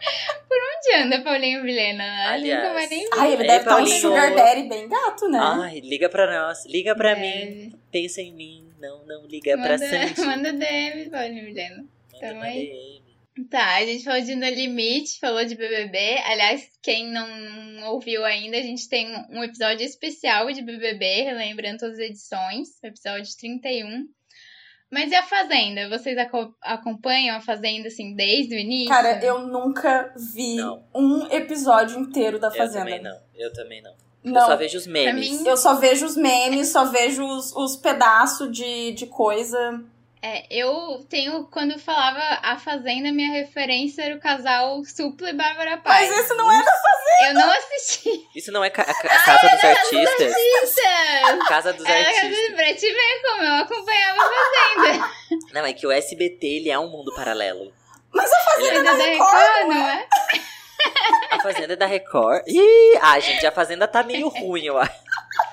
Onde 0.77 1.03
anda 1.03 1.21
Paulinho 1.23 1.63
Vilhena? 1.63 2.31
Aliás. 2.33 2.63
nunca 2.63 2.75
vai 2.75 2.87
nem 2.89 3.05
ver. 3.05 3.19
Ai, 3.19 3.33
ele 3.33 3.43
deve 3.45 3.57
estar 3.59 3.71
um 3.71 3.75
Paulinho. 3.77 4.01
sugar 4.01 4.35
daddy 4.35 4.69
bem 4.69 4.89
gato, 4.89 5.29
né? 5.29 5.39
Ai, 5.41 5.81
liga 5.81 6.09
pra 6.09 6.27
nós. 6.31 6.65
Liga 6.67 6.95
pra 6.95 7.15
Deve. 7.15 7.51
mim. 7.55 7.73
Pensa 7.91 8.21
em 8.21 8.33
mim. 8.33 8.69
Não, 8.79 9.05
não 9.07 9.27
liga 9.27 9.57
pra 9.57 9.79
Manda, 9.79 9.89
Sandy. 9.89 10.21
manda 10.25 10.53
DM, 10.53 11.11
Paulinho 11.11 11.45
Vilhena. 11.47 11.77
Manda 11.77 12.27
Tamo 12.29 12.43
aí. 12.43 12.67
DM. 12.67 13.07
Tá, 13.51 13.77
a 13.77 13.85
gente 13.85 14.03
falou 14.03 14.23
de 14.23 14.35
No 14.35 14.49
Limite, 14.49 15.19
falou 15.21 15.45
de 15.45 15.55
BBB. 15.55 15.99
Aliás, 16.25 16.71
quem 16.83 17.13
não 17.13 17.91
ouviu 17.91 18.25
ainda, 18.25 18.57
a 18.57 18.63
gente 18.63 18.89
tem 18.89 19.15
um 19.31 19.45
episódio 19.45 19.85
especial 19.85 20.51
de 20.53 20.63
BBB, 20.63 21.23
relembrando 21.23 21.81
todas 21.81 21.99
as 21.99 22.07
edições, 22.07 22.83
episódio 22.83 23.37
31. 23.39 24.07
Mas 24.91 25.11
e 25.11 25.15
a 25.17 25.23
Fazenda? 25.23 25.89
Vocês 25.89 26.17
aco- 26.17 26.55
acompanham 26.63 27.37
a 27.37 27.41
Fazenda, 27.41 27.89
assim, 27.89 28.15
desde 28.15 28.55
o 28.55 28.59
início? 28.59 28.89
Cara, 28.89 29.19
eu 29.25 29.41
nunca 29.41 30.13
vi 30.35 30.57
Não. 30.57 30.85
um 30.95 31.27
episódio 31.33 31.99
inteiro 31.99 32.39
da 32.39 32.49
Eu 32.49 32.53
Fazenda. 32.53 32.85
também 32.85 33.03
não. 33.03 33.17
Eu 33.35 33.53
também 33.53 33.83
não. 33.83 33.93
Eu 34.25 34.33
Não, 34.33 34.47
só 34.47 34.57
vejo 34.57 34.79
os 34.79 34.87
memes. 34.87 35.31
mim- 35.41 35.47
eu 35.47 35.57
só 35.57 35.75
vejo 35.75 36.07
os 36.07 36.17
memes, 36.17 36.69
só 36.69 36.85
vejo 36.87 37.25
os, 37.25 37.53
os 37.55 37.77
pedaços 37.77 38.51
de, 38.51 38.93
de 38.93 39.07
coisa. 39.07 39.81
É, 40.23 40.45
eu 40.51 41.05
tenho, 41.09 41.45
quando 41.47 41.73
eu 41.73 41.79
falava 41.79 42.19
a 42.43 42.59
Fazenda, 42.59 43.13
minha 43.13 43.31
referência 43.31 44.03
era 44.03 44.17
o 44.17 44.21
casal 44.21 44.83
Supla 44.85 45.31
e 45.31 45.35
Bárbara 45.35 45.77
Paz. 45.77 46.09
Mas 46.11 46.19
esse 46.21 46.35
não 46.35 46.51
é 46.51 46.65
da 46.65 46.73
Eu 47.29 47.35
não 47.35 47.51
assisti. 47.53 48.11
Isso 48.35 48.51
não 48.51 48.65
é 48.65 48.71
ca- 48.71 48.83
a, 48.83 48.95
ca- 48.95 49.15
a 49.15 49.19
Casa 49.19 49.49
dos 49.49 49.65
Artistas? 49.65 50.35
Isso! 50.37 51.47
Casa 51.49 51.73
dos 51.75 51.85
Era 51.87 52.09
Artistas. 52.09 52.55
pra 52.57 52.75
te 52.75 52.93
ver 52.93 53.23
como 53.23 53.43
eu 53.43 53.55
acompanhava 53.63 54.21
a 54.21 54.31
Fazenda. 54.85 55.11
Não, 55.53 55.67
é 55.67 55.73
que 55.73 55.87
o 55.87 55.93
SBT, 55.93 56.47
ele 56.47 56.71
é 56.71 56.79
um 56.79 56.89
mundo 56.89 57.15
paralelo. 57.15 57.73
Mas 58.13 58.33
a 58.33 58.39
Fazenda 58.41 58.85
Fazenda 58.85 58.85
da 58.85 58.93
da 58.93 59.05
Record, 59.05 59.39
Record, 59.39 59.69
não 59.69 59.89
é? 59.91 60.07
A 61.31 61.41
Fazenda 61.41 61.73
é 61.73 61.77
da 61.77 61.87
Record. 61.87 62.43
Ih, 62.49 62.99
ah, 63.01 63.21
gente, 63.21 63.47
a 63.47 63.53
Fazenda 63.53 63.87
tá 63.87 64.03
meio 64.03 64.29
ruim, 64.41 64.65
eu 64.65 64.79
acho. 64.79 64.93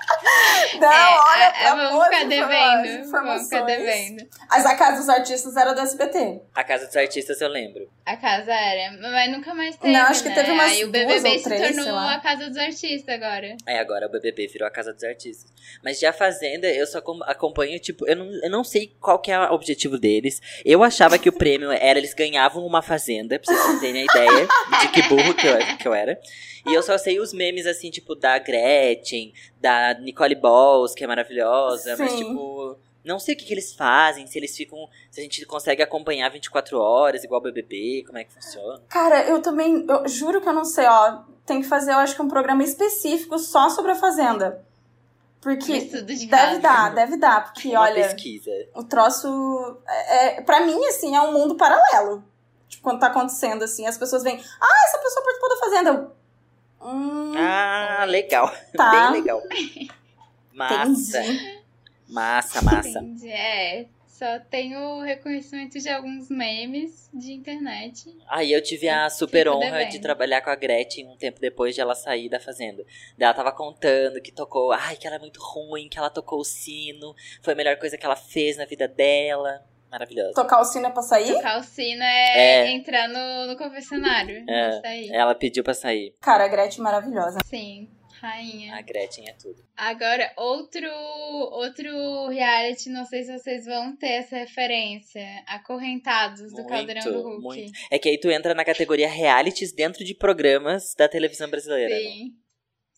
Não, 0.80 0.88
olha, 0.88 1.44
é, 1.44 1.70
vamos 1.70 2.04
ficar 2.04 2.24
devendo. 2.24 2.86
informações. 2.86 3.10
Vamos 3.10 3.42
ficar 3.44 3.62
devendo. 3.62 4.26
Mas 4.50 4.66
a 4.66 4.74
Casa 4.76 4.96
dos 4.98 5.08
Artistas 5.08 5.56
era 5.56 5.72
do 5.72 5.80
SBT. 5.80 6.40
A 6.54 6.64
Casa 6.64 6.86
dos 6.86 6.96
Artistas 6.96 7.40
eu 7.40 7.48
lembro. 7.48 7.88
A 8.04 8.16
casa 8.18 8.52
era, 8.52 8.92
mas 9.00 9.30
nunca 9.30 9.54
mais 9.54 9.76
teve. 9.76 9.90
Não, 9.94 10.02
acho 10.02 10.22
que 10.22 10.28
né? 10.28 10.34
teve 10.34 10.50
umas 10.50 10.72
Aí 10.72 10.84
o 10.84 10.92
duas 10.92 11.06
BBB 11.06 11.28
ou 11.30 11.38
se 11.38 11.44
três, 11.44 11.76
tornou 11.76 11.96
a 11.98 12.18
casa 12.20 12.48
dos 12.50 12.58
artistas 12.58 13.14
agora. 13.14 13.56
É, 13.66 13.78
agora 13.78 14.06
o 14.06 14.10
BBB 14.10 14.46
virou 14.48 14.68
a 14.68 14.70
Casa 14.70 14.92
dos 14.92 15.02
Artistas. 15.04 15.50
Mas 15.82 15.98
de 15.98 16.04
A 16.04 16.12
Fazenda, 16.12 16.66
eu 16.68 16.86
só 16.86 16.98
acom- 16.98 17.22
acompanho, 17.22 17.78
tipo, 17.80 18.06
eu 18.06 18.14
não, 18.14 18.26
eu 18.42 18.50
não 18.50 18.62
sei 18.62 18.94
qual 19.00 19.18
que 19.18 19.30
é 19.32 19.38
o 19.38 19.54
objetivo 19.54 19.96
deles. 19.98 20.38
Eu 20.66 20.82
achava 20.82 21.18
que 21.18 21.30
o 21.30 21.32
prêmio 21.32 21.72
era 21.72 21.98
eles 21.98 22.12
ganhavam 22.12 22.66
uma 22.66 22.82
fazenda, 22.82 23.38
pra 23.38 23.54
vocês 23.54 23.80
terem 23.80 24.02
a 24.02 24.04
ideia 24.04 24.48
de 24.82 24.88
que 24.88 25.02
burro 25.08 25.32
que 25.32 25.46
eu, 25.46 25.56
que 25.78 25.88
eu 25.88 25.94
era. 25.94 26.20
E 26.66 26.74
eu 26.74 26.82
só 26.82 26.98
sei 26.98 27.18
os 27.20 27.32
memes, 27.32 27.66
assim, 27.66 27.90
tipo, 27.90 28.14
da 28.14 28.38
Gretchen, 28.38 29.32
da 29.60 29.93
Nicole 30.00 30.34
Balls, 30.34 30.94
que 30.94 31.04
é 31.04 31.06
maravilhosa, 31.06 31.96
mas, 31.98 32.12
Sim. 32.12 32.18
tipo, 32.18 32.76
não 33.04 33.18
sei 33.18 33.34
o 33.34 33.38
que, 33.38 33.44
que 33.44 33.52
eles 33.52 33.74
fazem, 33.74 34.26
se 34.26 34.38
eles 34.38 34.56
ficam. 34.56 34.88
Se 35.10 35.20
a 35.20 35.22
gente 35.22 35.44
consegue 35.44 35.82
acompanhar 35.82 36.30
24 36.30 36.78
horas, 36.80 37.22
igual 37.24 37.40
o 37.40 37.44
BBB, 37.44 38.04
como 38.06 38.18
é 38.18 38.24
que 38.24 38.32
funciona. 38.32 38.80
Cara, 38.88 39.24
eu 39.24 39.42
também, 39.42 39.84
eu 39.88 40.08
juro 40.08 40.40
que 40.40 40.48
eu 40.48 40.52
não 40.52 40.64
sei, 40.64 40.86
ó. 40.86 41.22
Tem 41.44 41.60
que 41.60 41.68
fazer, 41.68 41.92
eu 41.92 41.98
acho 41.98 42.14
que 42.16 42.22
um 42.22 42.28
programa 42.28 42.62
específico 42.64 43.38
só 43.38 43.68
sobre 43.68 43.92
a 43.92 43.94
Fazenda. 43.94 44.64
Porque 45.44 45.78
de 45.80 46.26
deve 46.26 46.26
casa. 46.28 46.58
dar, 46.60 46.94
deve 46.94 47.16
dar. 47.18 47.44
Porque, 47.52 47.68
Uma 47.68 47.82
olha, 47.82 48.02
pesquisa. 48.04 48.50
o 48.74 48.82
troço. 48.82 49.76
É, 49.86 50.38
é, 50.38 50.40
pra 50.40 50.60
mim, 50.60 50.82
assim, 50.86 51.14
é 51.14 51.20
um 51.20 51.32
mundo 51.32 51.54
paralelo. 51.54 52.24
Tipo, 52.66 52.82
quando 52.82 53.00
tá 53.00 53.08
acontecendo, 53.08 53.62
assim, 53.62 53.86
as 53.86 53.98
pessoas 53.98 54.22
vêm. 54.22 54.42
Ah, 54.58 54.84
essa 54.86 54.98
pessoa 54.98 55.22
participou 55.22 55.48
da 55.50 55.56
Fazenda. 55.58 55.90
Eu, 55.90 56.10
Hum, 56.84 57.32
Ah, 57.36 58.04
legal. 58.06 58.52
Tá. 58.76 58.90
Bem 59.12 59.20
legal. 59.20 59.40
Massa. 60.52 61.24
entendi. 61.24 61.58
Massa, 62.08 62.62
massa. 62.62 62.98
Entendi, 63.00 63.28
É, 63.30 63.86
só 64.06 64.38
tenho 64.48 65.00
reconhecimento 65.02 65.78
de 65.80 65.88
alguns 65.88 66.28
memes 66.28 67.10
de 67.12 67.32
internet. 67.32 68.14
Aí 68.28 68.52
eu 68.52 68.62
tive 68.62 68.88
a 68.88 69.10
super 69.10 69.48
honra 69.48 69.84
de 69.86 69.98
trabalhar 69.98 70.40
com 70.42 70.50
a 70.50 70.54
Gretchen 70.54 71.08
um 71.08 71.16
tempo 71.16 71.40
depois 71.40 71.74
de 71.74 71.80
ela 71.80 71.94
sair 71.96 72.28
da 72.28 72.38
fazenda. 72.38 72.84
Daí 73.18 73.24
ela 73.26 73.34
tava 73.34 73.50
contando 73.50 74.20
que 74.20 74.30
tocou, 74.30 74.70
ai, 74.70 74.94
que 74.96 75.06
ela 75.06 75.16
é 75.16 75.18
muito 75.18 75.40
ruim, 75.42 75.88
que 75.88 75.98
ela 75.98 76.10
tocou 76.10 76.38
o 76.40 76.44
sino, 76.44 77.14
foi 77.42 77.54
a 77.54 77.56
melhor 77.56 77.76
coisa 77.78 77.98
que 77.98 78.06
ela 78.06 78.14
fez 78.16 78.56
na 78.56 78.64
vida 78.66 78.86
dela. 78.86 79.64
Maravilhosa. 79.94 80.32
Tocar 80.34 80.60
o 80.60 80.64
sino 80.64 80.86
é 80.88 80.90
pra 80.90 81.02
sair? 81.02 81.32
Tocar 81.34 81.60
o 81.60 81.62
sino 81.62 82.02
é, 82.02 82.36
É. 82.66 82.70
entrar 82.72 83.06
no, 83.08 83.46
no 83.46 83.56
confessionário. 83.56 84.44
É. 84.48 85.06
Ela 85.12 85.36
pediu 85.36 85.62
pra 85.62 85.72
sair. 85.72 86.12
Cara, 86.20 86.44
a 86.44 86.48
Gretchen 86.48 86.80
é 86.80 86.82
maravilhosa. 86.82 87.38
Sim, 87.46 87.88
rainha. 88.20 88.74
A 88.74 88.82
Gretchen 88.82 89.28
é 89.28 89.34
tudo. 89.34 89.62
Agora, 89.76 90.32
outro, 90.36 90.88
outro 91.52 92.26
reality, 92.28 92.88
não 92.90 93.04
sei 93.04 93.22
se 93.22 93.38
vocês 93.38 93.66
vão 93.66 93.94
ter 93.96 94.14
essa 94.14 94.36
referência. 94.36 95.24
Acorrentados 95.46 96.50
do 96.50 96.56
Muito, 96.56 96.68
Caldeirão 96.68 97.04
do 97.12 97.22
Hulk. 97.22 97.42
muito. 97.42 97.72
É 97.88 97.96
que 97.96 98.08
aí 98.08 98.18
tu 98.18 98.28
entra 98.32 98.52
na 98.52 98.64
categoria 98.64 99.08
realities 99.08 99.72
dentro 99.72 100.04
de 100.04 100.12
programas 100.12 100.92
da 100.98 101.08
televisão 101.08 101.48
brasileira. 101.48 101.94
né? 101.94 102.00
Sim. 102.00 102.32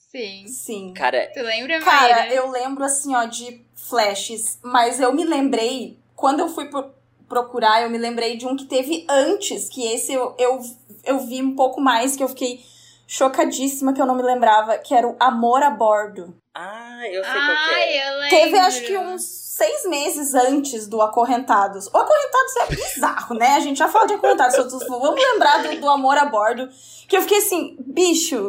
Sim. 0.08 0.46
Sim. 0.48 0.94
Cara, 0.94 1.30
Tu 1.34 1.42
lembra, 1.42 1.78
Cara, 1.80 2.32
eu 2.32 2.48
lembro 2.50 2.82
assim, 2.84 3.14
ó, 3.14 3.24
de 3.26 3.62
flashes, 3.74 4.58
mas 4.64 4.98
eu 4.98 5.12
me 5.12 5.24
lembrei, 5.24 5.98
quando 6.16 6.40
eu 6.40 6.48
fui 6.48 6.64
pro- 6.66 6.90
procurar, 7.28 7.82
eu 7.82 7.90
me 7.90 7.98
lembrei 7.98 8.36
de 8.36 8.46
um 8.46 8.56
que 8.56 8.64
teve 8.64 9.04
antes, 9.08 9.68
que 9.68 9.86
esse 9.92 10.12
eu, 10.12 10.34
eu, 10.38 10.58
eu 11.04 11.18
vi 11.20 11.42
um 11.42 11.54
pouco 11.54 11.80
mais, 11.80 12.16
que 12.16 12.22
eu 12.24 12.28
fiquei 12.28 12.60
chocadíssima 13.06 13.92
que 13.92 14.00
eu 14.02 14.06
não 14.06 14.16
me 14.16 14.22
lembrava, 14.22 14.78
que 14.78 14.94
era 14.94 15.06
o 15.06 15.16
Amor 15.20 15.62
a 15.62 15.70
Bordo. 15.70 16.34
ah, 16.54 17.02
eu 17.08 17.22
sei 17.22 17.32
qual 17.32 17.46
que 17.68 17.74
Ai, 17.74 17.82
é. 17.84 18.08
eu 18.08 18.14
lembro. 18.20 18.30
Teve 18.30 18.58
acho 18.58 18.82
que 18.82 18.98
uns 18.98 19.22
seis 19.22 19.86
meses 19.86 20.34
antes 20.34 20.86
do 20.88 21.00
Acorrentados. 21.00 21.86
O 21.86 21.96
Acorrentados 21.96 22.56
é 22.56 22.66
bizarro, 22.74 23.34
né? 23.36 23.54
A 23.54 23.60
gente 23.60 23.78
já 23.78 23.88
falou 23.88 24.08
de 24.08 24.14
Acorrentados, 24.14 24.56
vamos 24.88 25.22
lembrar 25.22 25.62
do, 25.62 25.80
do 25.80 25.88
Amor 25.88 26.18
a 26.18 26.24
Bordo, 26.24 26.68
que 27.08 27.16
eu 27.16 27.22
fiquei 27.22 27.38
assim, 27.38 27.76
bicho, 27.80 28.48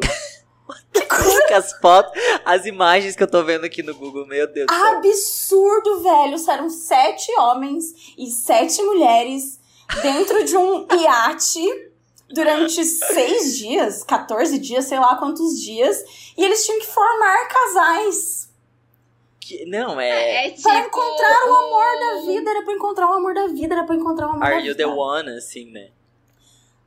as 1.54 1.74
fotos, 1.80 2.12
as 2.46 2.66
imagens 2.66 3.16
que 3.16 3.24
eu 3.24 3.30
tô 3.30 3.44
vendo 3.44 3.66
aqui 3.66 3.82
no 3.82 3.96
Google, 3.96 4.26
meu 4.28 4.52
Deus 4.52 4.68
do 4.68 4.74
céu. 4.74 4.86
Absurdo, 4.98 6.02
velho. 6.02 6.36
Eram 6.50 6.70
sete 6.70 7.32
homens 7.40 8.14
e 8.18 8.28
sete 8.28 8.82
mulheres 8.84 9.60
dentro 10.02 10.44
de 10.44 10.56
um 10.58 10.86
iate 11.02 11.92
durante 12.30 12.84
seis 12.84 13.58
dias, 13.58 14.04
14 14.04 14.60
dias, 14.60 14.86
sei 14.86 15.00
lá 15.00 15.16
quantos 15.16 15.60
dias. 15.62 16.04
E 16.38 16.44
eles 16.44 16.66
tinham 16.66 16.80
que 16.80 16.88
formar 16.88 17.48
casais. 17.48 18.50
Que- 19.40 19.66
não, 19.66 20.00
é. 20.00 20.48
É 20.48 20.50
tipo 20.50 20.64
Para 20.64 20.80
encontrar 20.80 21.46
o 21.50 21.56
amor 21.56 22.00
da 22.00 22.22
vida. 22.28 22.50
Era 22.52 22.62
pra 22.64 22.74
encontrar 22.74 23.10
o 23.10 23.14
amor 23.14 23.34
da 23.34 23.48
vida. 23.48 23.74
Era 23.76 23.84
pra 23.86 23.96
encontrar 23.96 24.28
o 24.28 24.30
amor 24.32 24.40
da 24.42 24.46
Are 24.48 24.58
vida. 24.62 24.68
you 24.70 24.76
the 24.76 24.86
one, 24.86 25.30
assim, 25.38 25.72
né? 25.72 25.90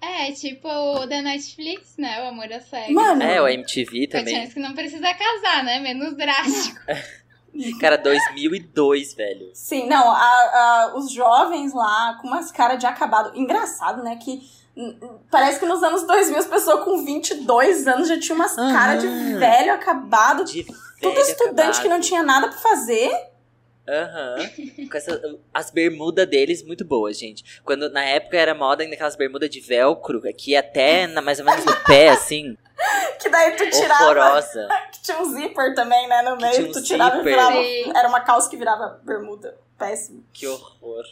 É, 0.02 0.33
tipo 0.33 0.66
o 0.69 1.07
da 1.07 1.21
Netflix, 1.23 1.97
né? 1.99 2.23
O 2.25 2.28
Amor 2.28 2.50
à 2.52 2.61
Cega. 2.61 2.92
Mano, 2.92 3.23
É, 3.23 3.40
o 3.40 3.47
MTV 3.49 4.07
também. 4.09 4.35
chance 4.35 4.54
que 4.54 4.61
não 4.61 4.75
precisa 4.75 5.12
casar, 5.14 5.62
né? 5.64 5.78
Menos 5.80 6.16
drástico. 6.16 6.80
Cara, 7.80 7.97
2002, 7.99 9.14
velho. 9.14 9.50
Sim, 9.54 9.88
não, 9.88 10.11
a- 10.11 10.16
a- 10.16 10.92
os 10.97 11.11
jovens 11.12 11.75
lá 11.75 12.16
com 12.21 12.28
umas 12.28 12.50
caras 12.52 12.78
de 12.78 12.87
acabado. 12.87 13.37
Engraçado, 13.37 14.02
né? 14.04 14.16
Que 14.16 14.40
parece 15.30 15.59
que 15.59 15.66
nos 15.66 15.83
anos 15.83 16.07
2000 16.07 16.38
as 16.38 16.47
pessoas 16.47 16.85
com 16.85 17.04
22 17.04 17.87
anos 17.88 18.09
já 18.09 18.19
tinham 18.19 18.37
umas 18.37 18.57
Aham. 18.57 18.73
caras 18.73 19.02
de 19.02 19.09
velho 19.37 19.75
acabado. 19.75 20.45
De 20.45 20.64
Tudo 20.64 21.12
velho 21.12 21.19
estudante 21.21 21.61
acabado. 21.61 21.83
que 21.83 21.88
não 21.88 22.00
tinha 22.00 22.23
nada 22.23 22.49
pra 22.49 22.57
fazer. 22.57 23.11
Aham. 23.90 24.37
Com 24.90 24.97
essa, 24.97 25.38
as 25.52 25.70
bermudas 25.70 26.26
deles 26.28 26.62
muito 26.62 26.85
boas, 26.85 27.18
gente. 27.18 27.61
Quando 27.64 27.90
na 27.90 28.04
época 28.04 28.37
era 28.37 28.54
moda 28.54 28.82
ainda 28.82 28.94
aquelas 28.94 29.16
bermudas 29.16 29.50
de 29.50 29.61
velcro, 29.61 30.23
aqui 30.28 30.54
até 30.56 31.06
na- 31.06 31.20
mais 31.23 31.38
ou 31.40 31.44
menos 31.44 31.64
no 31.64 31.75
pé, 31.85 32.09
assim, 32.11 32.56
Que 33.20 33.28
daí 33.28 33.56
tu 33.56 33.68
tirava. 33.70 34.04
horrorosa. 34.04 34.68
Que 34.92 35.02
tinha 35.02 35.18
um 35.20 35.25
zíper 35.25 35.75
também, 35.75 36.06
né? 36.09 36.23
No 36.23 36.37
meio. 36.37 36.52
tinha 36.54 36.68
um 36.68 36.73
tu 36.73 36.82
tirava 36.82 37.16
zíper. 37.18 37.32
e 37.32 37.35
virava. 37.37 37.56
Sim. 37.62 37.92
Era 37.97 38.09
uma 38.09 38.20
calça 38.20 38.49
que 38.50 38.56
virava 38.56 39.00
bermuda. 39.02 39.56
Péssimo. 39.78 40.25
Que 40.32 40.47
horror. 40.47 41.04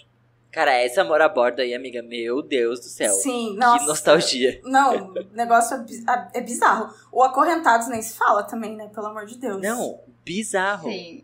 Cara, 0.50 0.73
essa 0.73 1.02
amor 1.02 1.20
a 1.20 1.28
bordo 1.28 1.61
aí, 1.61 1.75
amiga, 1.75 2.02
meu 2.02 2.42
Deus 2.42 2.80
do 2.80 2.87
céu. 2.87 3.12
Sim, 3.12 3.54
nossa. 3.56 3.78
Que 3.80 3.87
nostalgia. 3.87 4.61
Não, 4.64 5.08
o 5.08 5.14
negócio 5.32 5.76
é, 5.76 6.38
é 6.38 6.40
bizarro. 6.40 6.92
O 7.12 7.23
Acorrentados 7.23 7.88
nem 7.88 8.00
se 8.02 8.16
fala 8.16 8.42
também, 8.42 8.75
né? 8.75 8.88
Pelo 8.94 9.06
amor 9.06 9.26
de 9.26 9.37
Deus. 9.38 9.61
Não, 9.61 10.00
bizarro. 10.25 10.88
Sim. 10.90 11.23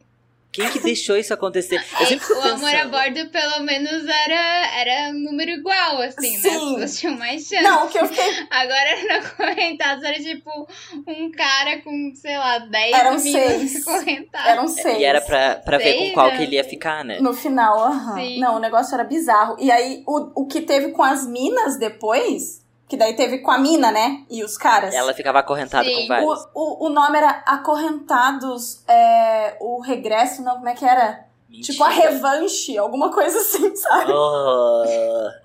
Quem 0.55 0.71
que 0.71 0.79
deixou 0.79 1.17
isso 1.17 1.35
acontecer? 1.35 1.83
O 2.31 2.49
amor 2.49 2.75
a 2.75 2.87
bordo, 2.87 3.29
pelo 3.31 3.65
menos, 3.65 4.07
era, 4.07 4.81
era 4.81 5.11
um 5.11 5.19
número 5.19 5.51
igual, 5.51 6.01
assim, 6.01 6.31
né? 6.31 6.37
As 6.37 6.43
Sim. 6.43 6.75
pessoas 6.75 6.99
tinham 7.01 7.17
mais 7.19 7.43
chance. 7.43 7.63
Não, 7.63 7.87
o 7.87 7.89
que 7.89 7.99
eu 7.99 8.07
fiquei. 8.07 8.47
Agora 8.51 8.91
no 9.21 9.31
Correntados 9.37 10.05
era 10.05 10.17
tipo 10.21 10.69
um 11.09 11.31
cara 11.33 11.83
com, 11.83 12.13
sei 12.15 12.39
lá, 12.39 12.59
10 12.59 12.93
Eram 12.95 13.17
meninas 13.19 13.71
seis. 13.71 13.85
correntadas. 13.85 14.49
Eram 14.49 14.69
seis. 14.69 14.99
E 15.01 15.05
era 15.05 15.21
pra, 15.21 15.57
pra 15.57 15.79
ver 15.79 15.93
com 15.95 15.99
Seis 16.01 16.15
qual 16.15 16.27
anos. 16.27 16.39
que 16.39 16.45
ele 16.45 16.55
ia 16.57 16.65
ficar, 16.65 17.05
né? 17.05 17.19
No 17.21 17.35
final, 17.35 17.79
aham. 17.81 18.15
Sim. 18.15 18.39
Não, 18.39 18.57
o 18.57 18.61
negócio 18.61 18.95
era 18.95 19.03
bizarro. 19.05 19.57
E 19.59 19.71
aí, 19.73 20.05
o, 20.07 20.43
o 20.43 20.47
que 20.47 20.61
teve 20.61 20.93
com 20.93 21.03
as 21.03 21.27
minas 21.27 21.79
depois, 21.81 22.64
que 22.95 22.99
daí 22.99 23.15
teve 23.15 23.39
com 23.39 23.51
a 23.51 23.59
mina, 23.59 23.91
né? 23.91 24.25
E 24.31 24.45
os 24.45 24.57
caras. 24.57 24.95
Ela 24.95 25.13
ficava 25.13 25.41
acorrentada 25.41 25.85
Sim. 25.85 26.03
com 26.03 26.07
vários. 26.09 26.49
O, 26.55 26.85
o, 26.85 26.87
o 26.87 26.89
nome 26.89 27.19
era 27.19 27.43
Acorrentados, 27.45 28.85
é, 28.89 29.57
o 29.61 29.81
regresso, 29.81 30.43
não, 30.43 30.55
como 30.55 30.69
é 30.69 30.75
que 30.75 30.85
era? 30.85 31.27
Mentira. 31.49 31.73
Tipo, 31.73 31.85
a 31.85 31.89
revanche, 31.89 32.79
alguma 32.79 33.11
coisa 33.13 33.37
assim, 33.39 33.75
sabe? 33.77 34.13
Oh, 34.13 34.85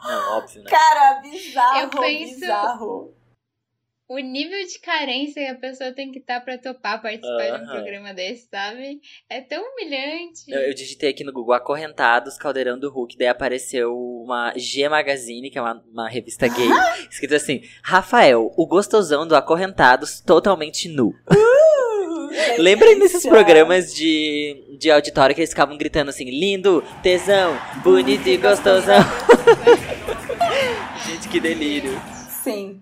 não, 0.03 0.37
óbvio, 0.37 0.63
né? 0.63 0.69
Cara, 0.69 1.19
bizarro, 1.21 1.79
Eu 1.79 1.89
penso- 1.89 2.39
bizarro. 2.39 3.13
O 4.09 4.17
nível 4.17 4.57
de 4.65 4.79
carência 4.79 5.45
que 5.45 5.51
a 5.51 5.53
pessoa 5.53 5.91
tem 5.91 6.11
que 6.11 6.17
estar 6.17 6.41
pra 6.41 6.57
topar 6.57 6.99
participar 6.99 7.59
de 7.59 7.63
um 7.63 7.67
programa 7.67 8.11
desse, 8.11 8.47
sabe? 8.49 8.99
É 9.29 9.39
tão 9.39 9.63
humilhante. 9.63 10.45
Eu, 10.47 10.61
eu 10.61 10.73
digitei 10.73 11.11
aqui 11.11 11.23
no 11.23 11.31
Google 11.31 11.53
Acorrentados, 11.53 12.35
Caldeirão 12.35 12.79
do 12.79 12.89
Hulk, 12.89 13.15
daí 13.15 13.27
apareceu 13.27 13.95
uma 13.95 14.51
G 14.55 14.89
Magazine, 14.89 15.51
que 15.51 15.59
é 15.59 15.61
uma, 15.61 15.85
uma 15.93 16.09
revista 16.09 16.47
gay, 16.47 16.67
escrito 17.07 17.35
assim: 17.35 17.61
Rafael, 17.83 18.51
o 18.57 18.65
gostosão 18.65 19.27
do 19.27 19.35
Acorrentados, 19.35 20.19
totalmente 20.21 20.89
nu. 20.89 21.09
Uh, 21.29 22.29
nesses 22.57 23.21
delícia. 23.21 23.29
programas 23.29 23.93
de, 23.93 24.75
de 24.79 24.89
auditório 24.89 25.35
que 25.35 25.41
eles 25.41 25.51
ficavam 25.51 25.77
gritando 25.77 26.09
assim: 26.09 26.25
lindo, 26.25 26.83
tesão, 27.03 27.55
bonito 27.83 28.27
e 28.27 28.37
gostosão. 28.37 29.03
Gente, 31.05 31.29
que 31.29 31.39
delírio. 31.39 31.91
Sim. 32.43 32.81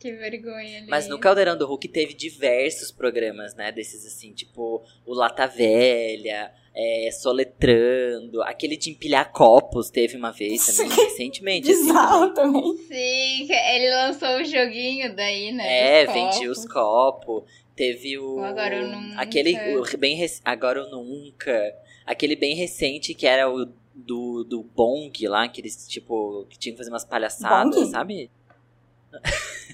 Que 0.00 0.12
vergonha 0.12 0.78
ali. 0.78 0.86
Mas 0.88 1.06
no 1.06 1.18
Caldeirão 1.18 1.56
do 1.56 1.66
Hulk 1.66 1.86
teve 1.88 2.14
diversos 2.14 2.90
programas, 2.90 3.54
né? 3.54 3.70
Desses 3.70 4.04
assim, 4.06 4.32
tipo 4.32 4.82
o 5.06 5.12
Lata 5.14 5.46
Velha, 5.46 6.50
é, 6.74 7.10
Soletrando, 7.12 8.42
aquele 8.42 8.76
de 8.76 8.90
empilhar 8.90 9.30
copos 9.30 9.90
teve 9.90 10.16
uma 10.16 10.30
vez 10.32 10.64
também, 10.74 10.90
Sim. 10.90 11.02
recentemente. 11.04 11.70
assim, 11.70 11.82
Bizarro 11.86 12.30
também. 12.32 12.62
também. 12.62 12.76
Sim, 12.86 13.52
ele 13.52 13.90
lançou 13.94 14.28
o 14.40 14.44
joguinho 14.44 15.14
daí, 15.14 15.52
né? 15.52 16.00
É, 16.00 16.06
vendia 16.06 16.50
os 16.50 16.64
copos. 16.66 17.44
Teve 17.76 18.18
o. 18.18 18.36
O 18.36 18.44
Agora 18.44 18.74
Eu 18.74 18.88
Nunca. 18.88 19.20
Aquele 19.20 19.54
o 19.78 19.98
bem 19.98 20.16
rec- 20.16 20.40
Agora 20.44 20.80
eu 20.80 20.90
nunca. 20.90 21.74
Aquele 22.06 22.36
bem 22.36 22.54
recente 22.56 23.14
que 23.14 23.26
era 23.26 23.48
o 23.50 23.66
do, 23.94 24.44
do 24.44 24.62
Bong 24.62 25.12
lá, 25.28 25.46
que 25.48 25.60
eles, 25.60 25.86
tipo, 25.86 26.46
que 26.48 26.58
tinham 26.58 26.72
que 26.74 26.78
fazer 26.78 26.90
umas 26.90 27.04
palhaçadas, 27.04 27.74
Bong? 27.76 27.90
sabe? 27.90 28.30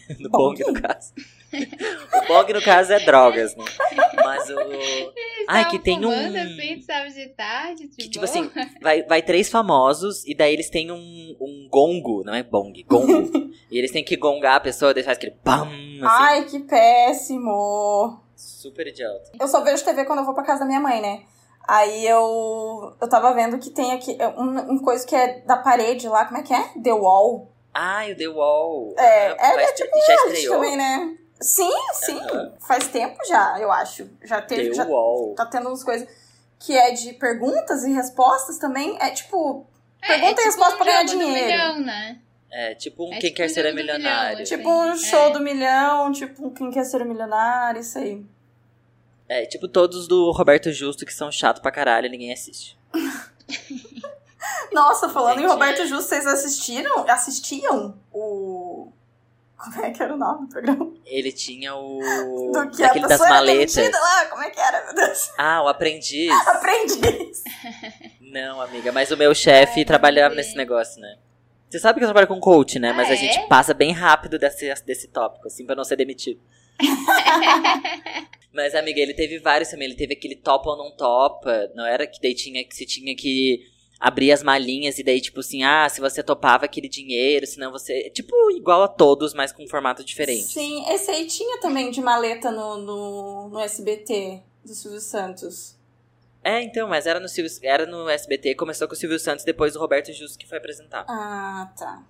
no 0.21 0.29
Bong? 0.31 0.63
Bong, 0.63 0.73
no 0.73 0.81
caso. 0.83 1.13
o 1.53 2.27
Bong, 2.29 2.53
no 2.53 2.63
caso, 2.63 2.93
é 2.93 3.01
drogas, 3.01 3.57
né? 3.57 3.65
Mas 4.17 4.51
o. 4.51 4.57
Ai, 5.49 5.69
que 5.69 5.79
tem 5.79 6.05
um- 6.05 6.11
assim, 6.11 6.83
sabe, 6.83 7.13
de 7.13 7.29
tarde, 7.31 7.89
de 7.89 7.97
Que, 7.97 8.09
tipo 8.11 8.25
assim, 8.25 8.51
vai, 8.83 9.03
vai 9.05 9.23
três 9.23 9.49
famosos 9.49 10.25
e 10.27 10.35
daí 10.35 10.53
eles 10.53 10.69
têm 10.69 10.91
um, 10.91 11.37
um 11.41 11.69
gongo, 11.71 12.23
não 12.25 12.35
é 12.35 12.43
bong, 12.43 12.83
gongo. 12.85 13.51
e 13.71 13.79
eles 13.79 13.91
têm 13.93 14.05
que 14.05 14.17
gongar 14.17 14.57
a 14.57 14.61
pessoa, 14.61 14.93
daí 14.93 15.03
faz 15.05 15.17
aquele 15.19 15.37
pam, 15.43 15.63
assim, 15.69 16.01
Ai, 16.03 16.45
que 16.45 16.59
péssimo. 16.61 18.21
super 18.35 18.87
idiota. 18.87 19.33
Eu 19.39 19.49
só 19.49 19.63
vejo 19.63 19.85
TV 19.85 20.05
quando 20.05 20.21
eu 20.21 20.25
vou 20.25 20.35
pra 20.35 20.45
casa 20.45 20.61
da 20.61 20.67
minha 20.67 20.81
mãe, 20.81 21.01
né? 21.01 21.23
Aí 21.69 22.07
eu, 22.07 22.95
eu 23.01 23.09
tava 23.09 23.35
vendo 23.35 23.59
que 23.59 23.71
tem 23.71 23.93
aqui 23.93 24.17
um, 24.37 24.75
um 24.75 24.79
coisa 24.79 25.05
que 25.05 25.17
é 25.17 25.41
da 25.41 25.57
parede 25.57 26.09
lá, 26.09 26.25
como 26.25 26.39
é 26.39 26.43
que 26.43 26.55
é? 26.55 26.63
The 26.81 26.93
Wall. 26.93 27.51
Ai, 27.79 28.13
o 28.13 28.17
The 28.17 28.29
Wall. 28.29 28.95
É, 28.97 29.03
Ah, 29.03 29.37
é, 29.51 29.55
vai 29.55 29.65
é 29.65 29.65
estre- 29.67 29.85
tipo 29.87 29.99
já 29.99 30.07
reality 30.07 30.33
estreou? 30.35 30.55
também, 30.57 30.77
né? 30.77 31.17
Sim, 31.41 31.71
sim. 31.93 32.19
Aham. 32.19 32.55
Faz 32.67 32.89
tempo 32.89 33.19
já, 33.29 33.61
eu 33.61 33.71
acho. 33.71 34.09
Já 34.25 34.41
teve, 34.41 34.71
The 34.71 34.75
já 34.77 34.85
Wall. 34.87 35.35
tá 35.35 35.45
tendo 35.45 35.69
umas 35.69 35.85
coisas 35.85 36.09
que 36.59 36.75
é 36.77 36.93
de 36.93 37.13
perguntas 37.15 37.85
e 37.85 37.93
respostas 37.93 38.57
também. 38.59 38.97
É 39.01 39.11
tipo, 39.11 39.67
É, 40.03 40.07
pergunta 40.07 40.29
é 40.29 40.33
e 40.33 40.35
tipo 40.37 40.47
resposta 40.47 40.75
um 40.75 40.77
pra 40.79 40.87
ganhar 40.87 41.03
dinheiro. 41.05 41.47
milhão, 41.47 41.81
né? 41.81 42.19
É, 42.51 42.75
tipo 42.75 43.05
um 43.05 43.13
É 43.13 43.19
Quem 43.19 43.21
tipo 43.31 43.37
Quer 43.37 43.47
um 43.47 43.49
Ser 43.51 43.63
do 43.71 43.75
milhão, 43.75 43.97
Milionário. 43.99 44.43
assim. 44.43 44.57
tipo 44.57 44.69
um 44.71 44.93
é. 44.93 44.97
show 44.97 45.31
do 45.33 45.41
milhão, 45.41 46.13
tipo 46.13 46.47
um 46.47 46.51
quem 46.55 46.71
quer 46.71 46.85
ser 46.85 47.05
milionário, 47.05 47.81
isso 47.83 47.99
aí. 47.99 48.25
É, 49.29 49.45
tipo 49.45 49.69
todos 49.69 50.09
do 50.09 50.31
Roberto 50.31 50.73
Justo 50.73 51.05
que 51.05 51.13
são 51.13 51.31
chato 51.31 51.61
pra 51.61 51.71
caralho 51.73 52.07
e 52.07 52.09
ninguém 52.09 52.33
assiste. 52.33 52.79
Nossa, 54.73 55.09
falando 55.09 55.39
em 55.39 55.43
Gente. 55.43 55.51
Roberto 55.51 55.87
Justo, 55.87 56.09
vocês 56.09 56.27
assistiram? 56.27 57.05
Assistiam 57.09 57.99
o. 58.13 58.93
Como 59.57 59.85
é 59.85 59.91
que 59.91 60.03
era 60.03 60.15
o 60.15 60.19
nome 60.19 60.47
do 60.47 60.49
programa? 60.53 60.93
Ele 61.07 61.33
tinha 61.33 61.75
o. 61.75 61.99
Do 62.53 62.69
que 62.71 62.83
a 62.83 62.89
Aquele 62.89 63.09
das 63.09 63.21
maletas. 63.21 63.91
lá, 63.91 64.27
como 64.27 64.43
é 64.43 64.51
que 64.51 64.61
era, 64.61 64.85
meu 64.85 64.95
Deus? 64.95 65.31
Ah, 65.39 65.63
o 65.63 65.69
Aprendiz. 65.69 66.31
Aprendiz. 66.47 67.43
Não, 68.21 68.61
amiga, 68.61 68.93
mas 68.93 69.11
o 69.11 69.17
meu 69.17 69.35
chefe 69.35 69.85
trabalhava 69.85 70.35
sei. 70.35 70.45
nesse 70.45 70.57
negócio, 70.57 71.01
né? 71.01 71.17
Você 71.71 71.79
sabe 71.79 71.99
que 71.99 72.05
eu 72.05 72.09
trabalho 72.09 72.29
com 72.29 72.39
coach, 72.39 72.79
né? 72.79 72.93
Mas 72.93 73.09
Ah, 73.09 73.13
a 73.13 73.17
gente 73.17 73.39
é? 73.39 73.47
passa 73.47 73.73
bem 73.75 73.93
rápido 73.93 74.39
desse, 74.39 74.73
desse 74.85 75.09
tópico, 75.09 75.47
assim, 75.49 75.65
pra 75.67 75.75
não 75.75 75.85
ser 75.85 75.97
demitido. 75.97 76.41
Mas, 78.53 78.75
amiga, 78.75 79.01
ele 79.01 79.15
teve 79.15 79.39
vários 79.39 79.69
também. 79.71 79.87
Ele 79.89 79.97
teve 79.97 80.15
aquele 80.15 80.37
topa 80.37 80.71
ou 80.71 80.77
não 80.77 80.91
topa. 80.97 81.71
Não 81.75 81.85
era 81.85 82.07
que 82.07 82.21
daí 82.21 82.35
tinha 82.35 82.65
que 82.65 82.75
você 82.75 82.87
tinha 82.87 83.15
que 83.15 83.61
abrir 83.99 84.33
as 84.33 84.43
malinhas 84.43 84.99
e 84.99 85.03
daí, 85.03 85.21
tipo 85.21 85.41
assim, 85.41 85.65
ah, 85.65 85.89
se 85.89 86.01
você 86.01 86.23
topava 86.23 86.65
aquele 86.65 86.89
dinheiro, 86.89 87.47
senão 87.47 87.73
você. 87.73 88.11
Tipo, 88.11 88.35
igual 88.53 88.83
a 88.83 88.89
todos, 88.89 89.35
mas 89.35 89.53
com 89.53 89.65
um 89.65 89.69
formato 89.69 90.05
diferente. 90.05 90.45
Sim, 90.45 90.85
esse 90.91 91.11
aí 91.11 91.27
tinha 91.27 91.61
também 91.61 91.91
de 91.91 92.01
maleta 92.01 92.51
no, 92.51 92.79
no, 92.79 93.49
no 93.49 93.61
SBT 93.61 94.43
do 94.65 94.75
Silvio 94.75 95.01
Santos. 95.01 95.77
É, 96.43 96.63
então, 96.63 96.89
mas 96.89 97.07
era 97.07 97.19
no, 97.19 97.29
Silvio, 97.29 97.51
era 97.63 97.87
no 97.87 98.09
SBT, 98.09 98.55
começou 98.55 98.87
com 98.87 98.95
o 98.95 98.97
Silvio 98.97 99.19
Santos, 99.19 99.45
depois 99.45 99.75
o 99.75 99.81
Roberto 99.81 100.13
Justo 100.13 100.39
que 100.39 100.47
foi 100.47 100.59
apresentar. 100.59 101.05
Ah, 101.09 101.73
tá. 101.77 102.07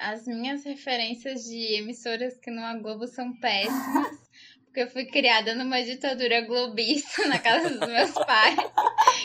As 0.00 0.26
minhas 0.26 0.64
referências 0.64 1.44
de 1.44 1.78
emissoras 1.78 2.36
que 2.38 2.50
não 2.50 2.64
a 2.64 2.74
Globo 2.74 3.06
são 3.06 3.32
péssimas. 3.34 4.18
Porque 4.76 4.82
eu 4.82 4.90
fui 4.90 5.06
criada 5.06 5.54
numa 5.54 5.82
ditadura 5.82 6.42
globista 6.42 7.26
na 7.28 7.38
casa 7.38 7.70
dos 7.70 7.88
meus 7.88 8.10
pais. 8.26 8.58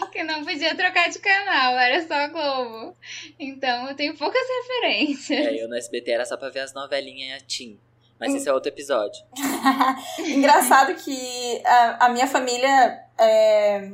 Que 0.10 0.24
não 0.24 0.46
podia 0.46 0.74
trocar 0.78 1.10
de 1.10 1.20
canal, 1.20 1.78
era 1.78 2.08
só 2.08 2.14
a 2.14 2.28
Globo. 2.30 2.96
Então 3.38 3.90
eu 3.90 3.94
tenho 3.94 4.18
poucas 4.18 4.42
referências. 4.42 5.48
É, 5.48 5.62
eu 5.62 5.68
no 5.68 5.76
SBT 5.76 6.10
era 6.10 6.26
só 6.26 6.38
pra 6.38 6.48
ver 6.48 6.62
as 6.62 6.74
novelinhas 6.74 7.44
Tim. 7.46 7.78
Mas 8.18 8.34
esse 8.34 8.48
é 8.48 8.54
outro 8.54 8.70
episódio. 8.70 9.22
Engraçado 10.26 10.96
que 10.96 11.62
a, 11.66 12.06
a 12.06 12.10
minha 12.10 12.28
família, 12.28 13.04
é, 13.20 13.92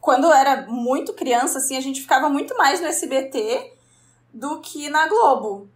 quando 0.00 0.24
eu 0.24 0.32
era 0.32 0.62
muito 0.62 1.12
criança, 1.12 1.58
assim, 1.58 1.76
a 1.76 1.80
gente 1.80 2.00
ficava 2.00 2.28
muito 2.28 2.56
mais 2.56 2.80
no 2.80 2.88
SBT 2.88 3.74
do 4.34 4.60
que 4.60 4.88
na 4.88 5.06
Globo. 5.06 5.70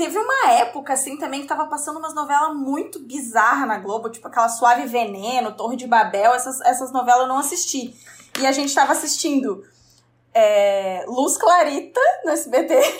Teve 0.00 0.16
uma 0.16 0.52
época, 0.52 0.94
assim, 0.94 1.18
também 1.18 1.42
que 1.42 1.46
tava 1.46 1.66
passando 1.66 1.98
umas 1.98 2.14
novelas 2.14 2.56
muito 2.56 2.98
bizarras 3.00 3.68
na 3.68 3.76
Globo, 3.76 4.08
tipo 4.08 4.26
aquela 4.26 4.48
Suave 4.48 4.86
Veneno, 4.86 5.52
Torre 5.52 5.76
de 5.76 5.86
Babel, 5.86 6.32
essas, 6.32 6.58
essas 6.62 6.90
novelas 6.90 7.20
eu 7.24 7.26
não 7.28 7.36
assisti. 7.36 7.94
E 8.40 8.46
a 8.46 8.50
gente 8.50 8.74
tava 8.74 8.92
assistindo 8.92 9.62
é, 10.32 11.04
Luz 11.06 11.36
Clarita 11.36 12.00
no 12.24 12.30
SBT. 12.30 12.74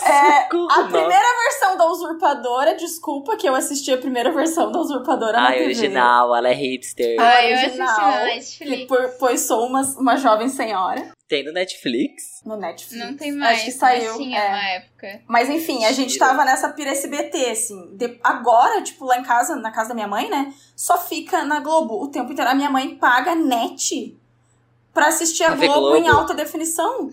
É, 0.00 0.42
Socorro, 0.44 0.70
a 0.70 0.76
nossa. 0.82 0.88
primeira 0.90 1.26
versão 1.44 1.76
da 1.76 1.86
Usurpadora, 1.86 2.76
desculpa 2.76 3.36
que 3.36 3.48
eu 3.48 3.54
assisti 3.54 3.92
a 3.92 3.98
primeira 3.98 4.30
versão 4.32 4.70
da 4.70 4.78
Usurpadora 4.78 5.32
na 5.32 5.48
Ai, 5.48 5.52
TV. 5.54 5.64
original, 5.64 6.34
ela 6.36 6.48
é 6.48 6.54
hipster. 6.54 7.16
Ah, 7.18 7.24
Ai, 7.24 7.52
eu 7.52 7.56
assisti 7.56 7.80
original. 7.80 8.10
na 8.10 8.24
Netflix. 8.24 9.16
pois 9.18 9.40
sou 9.40 9.66
uma, 9.66 9.82
uma 9.98 10.16
jovem 10.16 10.48
senhora 10.48 11.12
Tem 11.28 11.44
no 11.44 11.52
Netflix? 11.52 12.40
no 12.44 12.56
Netflix. 12.56 13.04
Não 13.04 13.14
tem 13.14 13.32
mais, 13.32 13.58
Acho 13.58 13.66
que 13.66 13.72
saiu. 13.72 14.08
mas 14.12 14.16
tinha 14.16 14.38
é. 14.40 14.48
uma 14.48 14.68
época. 14.70 15.20
Mas 15.28 15.50
enfim, 15.50 15.84
a 15.84 15.92
gente 15.92 16.18
tava 16.18 16.42
nessa 16.44 16.70
pira 16.70 16.90
SBT, 16.90 17.50
assim. 17.50 17.94
De- 17.96 18.18
agora, 18.24 18.80
tipo, 18.82 19.04
lá 19.04 19.18
em 19.18 19.22
casa, 19.22 19.54
na 19.56 19.70
casa 19.70 19.90
da 19.90 19.94
minha 19.94 20.08
mãe, 20.08 20.30
né? 20.30 20.54
Só 20.74 20.96
fica 20.96 21.44
na 21.44 21.60
Globo 21.60 22.02
o 22.02 22.08
tempo 22.08 22.32
inteiro. 22.32 22.50
A 22.50 22.54
minha 22.54 22.70
mãe 22.70 22.94
paga 22.96 23.34
net 23.34 24.16
pra 24.94 25.08
assistir 25.08 25.44
a 25.44 25.48
Pra 25.48 25.56
ver 25.56 25.66
Globo, 25.68 25.96
em 25.96 26.02
Globo? 26.04 26.18
alta 26.18 26.32
definição. 26.34 27.10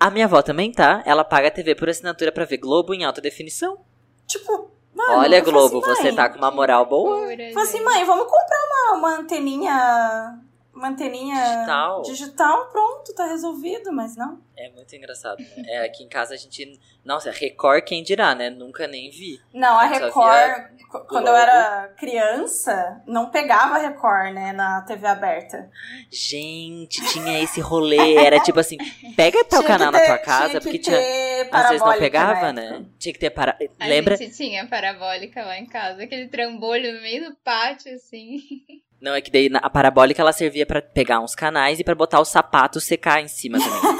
A 0.00 0.10
minha 0.10 0.24
avó 0.26 0.42
também 0.42 0.72
tá. 0.72 1.02
Ela 1.06 1.22
paga 1.24 1.46
a 1.46 1.50
TV 1.52 1.76
por 1.76 1.88
assinatura 1.88 2.32
pra 2.32 2.44
ver 2.44 2.56
Globo 2.58 2.92
em 2.92 3.04
alta 3.04 3.20
definição. 3.20 3.78
Tipo, 4.26 4.70
mano. 4.92 5.20
Olha, 5.20 5.38
falo 5.44 5.52
Globo, 5.52 5.86
assim, 5.88 6.02
você 6.02 6.12
tá 6.12 6.28
com 6.28 6.38
uma 6.38 6.50
moral 6.50 6.84
boa. 6.84 7.28
Falo 7.54 7.60
assim, 7.60 7.80
mãe, 7.84 8.04
vamos 8.04 8.24
comprar 8.24 8.58
uma, 8.90 8.98
uma 8.98 9.18
anteninha. 9.20 10.40
Uma 10.76 10.88
anteninha 10.88 11.34
Digital. 11.42 12.02
digital, 12.02 12.66
pronto, 12.68 13.14
tá 13.14 13.24
resolvido, 13.26 13.90
mas 13.92 14.14
não. 14.14 14.38
É 14.54 14.68
muito 14.70 14.94
engraçado, 14.94 15.38
né? 15.38 15.48
É, 15.66 15.84
aqui 15.86 16.04
em 16.04 16.08
casa 16.08 16.34
a 16.34 16.36
gente. 16.36 16.78
Nossa, 17.04 17.30
Record 17.30 17.82
quem 17.84 18.02
dirá, 18.02 18.34
né? 18.34 18.50
Nunca 18.50 18.86
nem 18.86 19.10
vi. 19.10 19.40
Não, 19.54 19.78
a 19.78 19.84
Record, 19.86 20.70
qu- 20.90 21.06
quando 21.08 21.28
eu 21.28 21.34
era 21.34 21.88
criança, 21.96 23.02
não 23.06 23.30
pegava 23.30 23.78
Record, 23.78 24.34
né, 24.34 24.52
na 24.52 24.82
TV 24.82 25.06
aberta. 25.06 25.70
Gente, 26.10 27.00
tinha 27.12 27.40
esse 27.42 27.60
rolê. 27.60 28.16
Era 28.16 28.38
tipo 28.40 28.60
assim: 28.60 28.76
pega 29.16 29.44
tal 29.44 29.62
Tinha 29.62 29.78
canal 29.78 29.92
que 29.92 29.98
na 29.98 30.04
ter- 30.04 30.06
tua 30.08 30.18
casa, 30.18 30.48
tinha 30.48 30.60
que 30.60 30.64
porque 30.66 30.78
tinha. 30.78 30.96
ter 30.98 31.48
Às 31.52 31.68
vezes 31.68 31.86
não 31.86 31.98
pegava, 31.98 32.52
na 32.52 32.52
né? 32.52 32.86
Tinha 32.98 33.12
que 33.12 33.18
ter 33.20 33.30
para. 33.30 33.56
A 33.80 33.86
Lembra? 33.86 34.16
gente 34.16 34.36
tinha 34.36 34.66
parabólica 34.66 35.44
lá 35.44 35.58
em 35.58 35.66
casa, 35.66 36.02
aquele 36.02 36.28
trambolho 36.28 36.94
no 36.94 37.00
meio 37.02 37.30
do 37.30 37.36
pátio, 37.36 37.94
assim. 37.94 38.38
Não, 39.00 39.14
é 39.14 39.20
que 39.20 39.30
daí 39.30 39.48
na- 39.48 39.58
a 39.58 39.68
parabólica 39.70 40.22
ela 40.22 40.32
servia 40.32 40.64
pra 40.66 40.80
pegar 40.80 41.20
uns 41.20 41.34
canais 41.34 41.78
e 41.78 41.84
pra 41.84 41.94
botar 41.94 42.20
os 42.20 42.28
sapatos 42.28 42.84
secar 42.84 43.20
em 43.20 43.28
cima 43.28 43.58
também. 43.58 43.96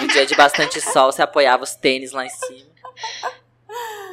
no 0.00 0.06
dia 0.12 0.24
de 0.26 0.34
bastante 0.34 0.80
sol, 0.80 1.12
você 1.12 1.22
apoiava 1.22 1.62
os 1.62 1.74
tênis 1.74 2.12
lá 2.12 2.24
em 2.24 2.30
cima. 2.30 2.72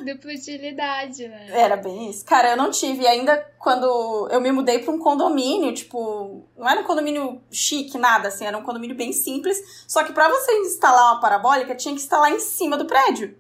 Dupla 0.06 0.32
utilidade, 0.32 1.28
né? 1.28 1.48
Era 1.52 1.76
bem 1.76 2.10
isso. 2.10 2.24
Cara, 2.24 2.52
eu 2.52 2.58
não 2.58 2.72
tive. 2.72 3.04
E 3.04 3.08
ainda 3.08 3.36
quando 3.58 4.30
eu 4.32 4.40
me 4.40 4.50
mudei 4.52 4.80
pra 4.80 4.94
um 4.94 5.00
condomínio, 5.00 5.74
tipo, 5.74 6.46
não 6.58 6.70
era 6.70 6.80
um 6.80 6.86
condomínio 6.86 7.42
chique, 7.52 7.98
nada, 7.98 8.30
assim, 8.30 8.46
era 8.46 8.58
um 8.58 8.64
condomínio 8.64 8.96
bem 8.96 9.12
simples. 9.12 9.58
Só 9.88 10.04
que 10.06 10.14
pra 10.14 10.30
você 10.30 10.54
instalar 10.60 11.12
uma 11.14 11.20
parabólica, 11.22 11.76
tinha 11.76 11.94
que 11.94 12.00
instalar 12.02 12.32
em 12.32 12.40
cima 12.40 12.78
do 12.78 12.86
prédio. 12.86 13.36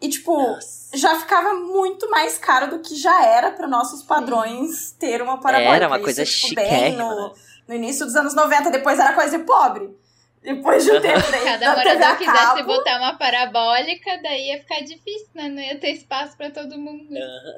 E, 0.00 0.08
tipo, 0.08 0.32
Nossa. 0.32 0.96
já 0.96 1.18
ficava 1.18 1.54
muito 1.54 2.10
mais 2.10 2.38
caro 2.38 2.70
do 2.70 2.78
que 2.78 2.96
já 2.96 3.24
era 3.24 3.50
para 3.50 3.66
nossos 3.66 4.02
padrões 4.02 4.92
ter 4.92 5.20
uma 5.20 5.38
parabólica. 5.38 5.76
Era 5.76 5.86
uma 5.88 5.96
Isso, 5.96 6.04
coisa 6.04 6.24
tipo, 6.24 6.54
bem 6.54 6.64
chiquérrima, 6.64 7.14
no, 7.14 7.28
né? 7.28 7.34
no 7.68 7.74
início 7.74 8.06
dos 8.06 8.16
anos 8.16 8.34
90, 8.34 8.70
depois 8.70 8.98
era 8.98 9.12
coisa 9.12 9.38
de 9.38 9.44
pobre. 9.44 9.90
Depois 10.42 10.82
de 10.82 10.90
um 10.90 11.00
tempo 11.02 11.30
daí, 11.30 11.44
Cada 11.44 11.74
da 11.74 11.82
TV 11.82 11.94
morador 11.94 12.16
quisesse 12.16 12.54
cabo, 12.54 12.64
botar 12.64 12.96
uma 12.96 13.18
parabólica, 13.18 14.18
daí 14.22 14.48
ia 14.48 14.58
ficar 14.58 14.80
difícil, 14.80 15.28
né? 15.34 15.48
Não 15.50 15.60
ia 15.60 15.78
ter 15.78 15.90
espaço 15.90 16.34
pra 16.34 16.50
todo 16.50 16.78
mundo. 16.78 17.08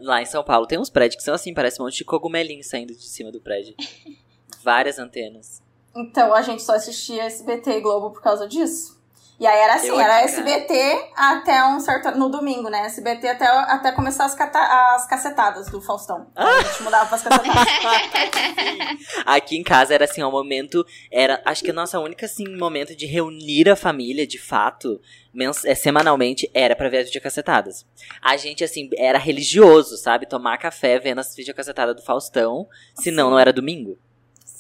Lá 0.01 0.21
em 0.21 0.27
São 0.27 0.43
Paulo 0.43 0.67
tem 0.67 0.81
uns 0.81 0.91
prédios 0.91 1.17
que 1.17 1.23
são 1.23 1.33
assim, 1.33 1.55
parece 1.55 1.81
um 1.81 1.85
monte 1.85 1.99
de 1.99 2.05
cogumelinho 2.05 2.65
saindo 2.65 2.93
de 2.93 3.07
cima 3.07 3.31
do 3.31 3.41
prédio. 3.41 3.77
Várias 4.65 4.99
antenas. 4.99 5.63
Então 5.95 6.35
a 6.35 6.43
gente 6.43 6.63
só 6.63 6.75
assistia 6.75 7.25
SBT 7.25 7.79
e 7.79 7.81
Globo 7.81 8.11
por 8.11 8.21
causa 8.21 8.49
disso. 8.49 9.01
E 9.43 9.47
aí 9.49 9.59
era 9.59 9.75
assim, 9.75 9.89
Eu 9.89 9.99
era 9.99 10.21
SBT 10.23 11.11
até 11.17 11.65
um 11.65 11.81
certo. 11.81 12.17
No 12.17 12.29
domingo, 12.29 12.69
né? 12.69 12.87
SBT 12.87 13.27
até, 13.27 13.45
até 13.49 13.91
começar 13.91 14.25
as, 14.25 14.37
cata- 14.37 14.95
as 14.95 15.05
cacetadas 15.09 15.67
do 15.69 15.81
Faustão. 15.81 16.29
Aí 16.37 16.47
A 16.47 16.63
gente 16.63 16.83
mudava 16.85 17.07
pras 17.09 17.23
cacetadas. 17.25 17.67
Aqui 19.27 19.57
em 19.59 19.65
casa 19.65 19.95
era 19.95 20.05
assim, 20.05 20.23
um 20.23 20.31
momento. 20.31 20.87
Era, 21.11 21.43
acho 21.45 21.65
que 21.65 21.71
a 21.71 21.75
nossa 21.75 21.99
única 21.99 22.27
assim, 22.27 22.57
momento 22.57 22.95
de 22.95 23.05
reunir 23.05 23.69
a 23.69 23.75
família, 23.75 24.25
de 24.25 24.39
fato, 24.39 25.01
mens- 25.35 25.65
é, 25.65 25.75
semanalmente, 25.75 26.49
era 26.55 26.77
pra 26.77 26.89
ver 26.89 26.99
as 26.99 27.07
videocacetadas. 27.07 27.85
A 28.23 28.37
gente, 28.37 28.63
assim, 28.63 28.89
era 28.97 29.19
religioso, 29.19 29.97
sabe? 29.97 30.25
Tomar 30.25 30.57
café 30.59 31.01
vendo 31.01 31.19
as 31.19 31.35
videocacetadas 31.35 31.97
do 31.97 32.03
Faustão, 32.03 32.69
senão 32.95 33.29
não 33.29 33.39
era 33.41 33.53
domingo. 33.53 33.99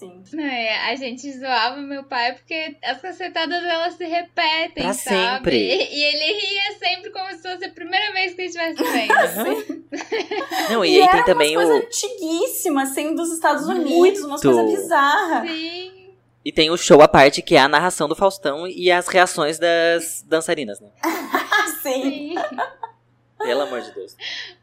Sim. 0.07 0.23
Não, 0.37 0.45
é, 0.45 0.91
a 0.91 0.97
gente 0.97 1.31
zoava 1.39 1.77
meu 1.81 2.05
pai 2.05 2.33
porque 2.35 2.77
as 2.85 3.01
cacetadas 3.01 3.63
elas 3.65 3.95
se 3.95 4.05
repetem, 4.05 4.85
Pra 4.85 4.93
sabe? 4.93 5.17
sempre. 5.17 5.57
E, 5.57 5.95
e 5.97 6.05
ele 6.05 6.41
ria 6.41 6.79
sempre 6.79 7.11
como 7.11 7.29
se 7.31 7.43
fosse 7.43 7.65
a 7.65 7.71
primeira 7.71 8.13
vez 8.13 8.35
que 8.35 8.43
estivesse 8.43 8.83
vendo. 8.83 9.85
Não, 10.71 10.85
e, 10.85 10.97
E 10.97 11.03
aí 11.03 11.09
tem 11.11 11.25
também 11.25 11.57
umas 11.57 11.67
o. 11.69 11.71
coisas 11.73 11.87
antiguíssimas, 11.87 12.91
assim, 12.91 13.15
dos 13.15 13.33
Estados 13.33 13.67
Unidos, 13.67 14.23
umas 14.25 14.41
coisas 14.43 14.71
bizarras. 14.71 15.49
Sim. 15.51 15.93
E 16.45 16.51
tem 16.53 16.71
o 16.71 16.77
show 16.77 17.01
à 17.01 17.07
parte, 17.07 17.41
que 17.41 17.55
é 17.55 17.61
a 17.61 17.69
narração 17.69 18.09
do 18.09 18.17
Faustão 18.17 18.67
e 18.67 18.91
as 18.91 19.07
reações 19.07 19.59
das 19.61 20.23
dançarinas, 20.27 20.81
né? 20.81 20.89
Assim. 21.03 22.35
Sim. 22.35 22.35
Pelo 23.43 23.63
amor 23.63 23.81
de 23.81 23.93
Deus. 23.93 24.17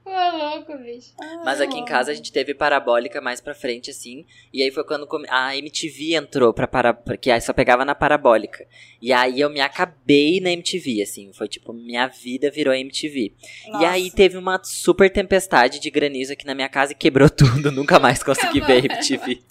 Pô, 0.03 0.11
louco, 0.11 0.77
bicho. 0.77 1.11
Mas 1.43 1.61
aqui 1.61 1.77
em 1.77 1.85
casa 1.85 2.11
a 2.11 2.13
gente 2.13 2.31
teve 2.31 2.53
parabólica 2.53 3.21
mais 3.21 3.39
pra 3.39 3.53
frente, 3.53 3.91
assim. 3.91 4.25
E 4.51 4.63
aí 4.63 4.71
foi 4.71 4.83
quando 4.83 5.07
a 5.29 5.55
MTV 5.55 6.15
entrou 6.15 6.53
pra 6.53 6.67
para... 6.67 6.93
Porque 6.93 7.29
aí 7.29 7.41
só 7.41 7.53
pegava 7.53 7.85
na 7.85 7.93
parabólica. 7.93 8.65
E 9.01 9.13
aí 9.13 9.39
eu 9.39 9.49
me 9.49 9.61
acabei 9.61 10.39
na 10.39 10.51
MTV, 10.51 11.01
assim. 11.03 11.31
Foi 11.33 11.47
tipo, 11.47 11.73
minha 11.73 12.07
vida 12.07 12.49
virou 12.49 12.73
MTV. 12.73 13.33
E 13.67 13.71
Nossa. 13.71 13.89
aí 13.89 14.09
teve 14.11 14.37
uma 14.37 14.59
super 14.63 15.11
tempestade 15.11 15.79
de 15.79 15.89
granizo 15.91 16.33
aqui 16.33 16.45
na 16.45 16.55
minha 16.55 16.69
casa 16.69 16.93
e 16.93 16.95
quebrou 16.95 17.29
tudo. 17.31 17.71
Nunca 17.71 17.99
mais 17.99 18.23
consegui 18.23 18.61
ver 18.61 18.73
a 18.81 18.85
MTV. 18.85 19.41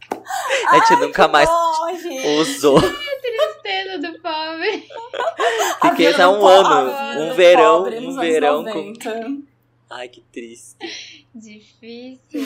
A 0.68 0.74
gente 0.78 0.94
Ai, 0.94 1.00
nunca 1.00 1.28
mais 1.28 1.48
dó, 1.48 1.94
gente. 2.02 2.26
usou. 2.40 2.80
Tristeza 3.68 3.98
do 3.98 4.18
pobre. 4.20 4.88
Fiquei 5.90 6.12
do 6.14 6.22
um 6.22 6.46
ano, 6.46 7.22
um 7.30 7.34
verão, 7.34 7.82
um 7.84 8.16
verão 8.18 8.64
com- 8.64 8.92
90. 8.92 9.42
Ai, 9.90 10.08
que 10.08 10.22
triste. 10.32 10.76
Difícil. 11.34 12.40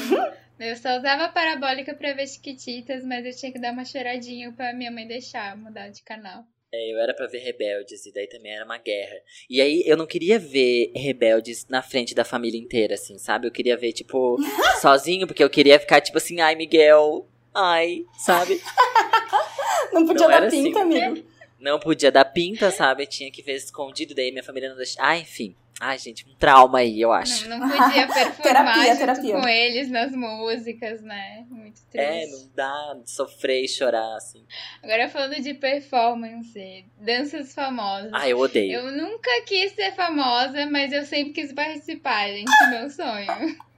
Eu 0.58 0.76
só 0.76 0.96
usava 0.98 1.28
parabólica 1.28 1.94
pra 1.94 2.12
ver 2.12 2.26
chiquititas, 2.26 3.04
mas 3.04 3.24
eu 3.24 3.34
tinha 3.34 3.52
que 3.52 3.60
dar 3.60 3.72
uma 3.72 3.84
choradinha 3.84 4.52
pra 4.52 4.72
minha 4.72 4.90
mãe 4.90 5.06
deixar 5.06 5.56
mudar 5.56 5.88
de 5.88 6.02
canal. 6.02 6.44
É, 6.74 6.92
eu 6.92 6.98
era 6.98 7.14
pra 7.14 7.26
ver 7.26 7.38
Rebeldes, 7.38 8.06
e 8.06 8.12
daí 8.12 8.26
também 8.26 8.52
era 8.54 8.64
uma 8.64 8.78
guerra. 8.78 9.16
E 9.48 9.60
aí 9.60 9.82
eu 9.86 9.96
não 9.96 10.06
queria 10.06 10.38
ver 10.38 10.90
Rebeldes 10.96 11.66
na 11.68 11.82
frente 11.82 12.14
da 12.14 12.24
família 12.24 12.58
inteira, 12.58 12.94
assim, 12.94 13.18
sabe? 13.18 13.46
Eu 13.46 13.52
queria 13.52 13.76
ver, 13.76 13.92
tipo, 13.92 14.36
sozinho, 14.80 15.26
porque 15.26 15.44
eu 15.44 15.50
queria 15.50 15.78
ficar, 15.78 16.00
tipo 16.00 16.18
assim, 16.18 16.40
ai, 16.40 16.54
Miguel, 16.54 17.28
ai, 17.54 18.04
sabe? 18.18 18.60
Não 19.92 20.06
podia 20.06 20.26
Não 20.28 20.30
dar 20.30 20.44
assim. 20.44 20.64
pinta, 20.64 20.80
amigo. 20.80 21.24
Não 21.60 21.78
podia 21.78 22.10
dar 22.10 22.24
pinta, 22.24 22.70
sabe? 22.70 23.06
Tinha 23.06 23.30
que 23.30 23.42
ver 23.42 23.54
escondido, 23.54 24.14
daí 24.14 24.30
minha 24.32 24.42
família 24.42 24.68
não 24.68 24.76
deixava. 24.76 25.08
Ah, 25.08 25.16
enfim. 25.18 25.54
Ai, 25.80 25.98
gente, 25.98 26.24
um 26.28 26.34
trauma 26.36 26.78
aí, 26.78 27.00
eu 27.00 27.10
acho. 27.12 27.48
Não, 27.48 27.58
não 27.58 27.68
podia 27.68 28.06
performar 28.12 28.42
Terapia, 28.42 28.84
junto 28.86 28.98
terapia. 28.98 29.40
com 29.40 29.48
eles 29.48 29.90
nas 29.90 30.12
músicas, 30.12 31.02
né? 31.02 31.44
Muito 31.50 31.80
triste. 31.90 31.98
É, 31.98 32.26
não 32.26 32.50
dá 32.54 32.96
sofrer 33.04 33.64
e 33.64 33.68
chorar, 33.68 34.16
assim. 34.16 34.44
Agora 34.82 35.08
falando 35.08 35.34
de 35.40 35.54
performance, 35.54 36.84
danças 37.00 37.52
famosas. 37.54 38.10
Ai, 38.12 38.32
eu 38.32 38.38
odeio. 38.38 38.74
Eu 38.80 38.92
nunca 38.92 39.30
quis 39.46 39.72
ser 39.72 39.92
famosa, 39.94 40.66
mas 40.66 40.92
eu 40.92 41.04
sempre 41.04 41.32
quis 41.32 41.52
participar, 41.52 42.28
gente. 42.28 42.50
Meu 42.70 42.88
sonho. 42.90 43.26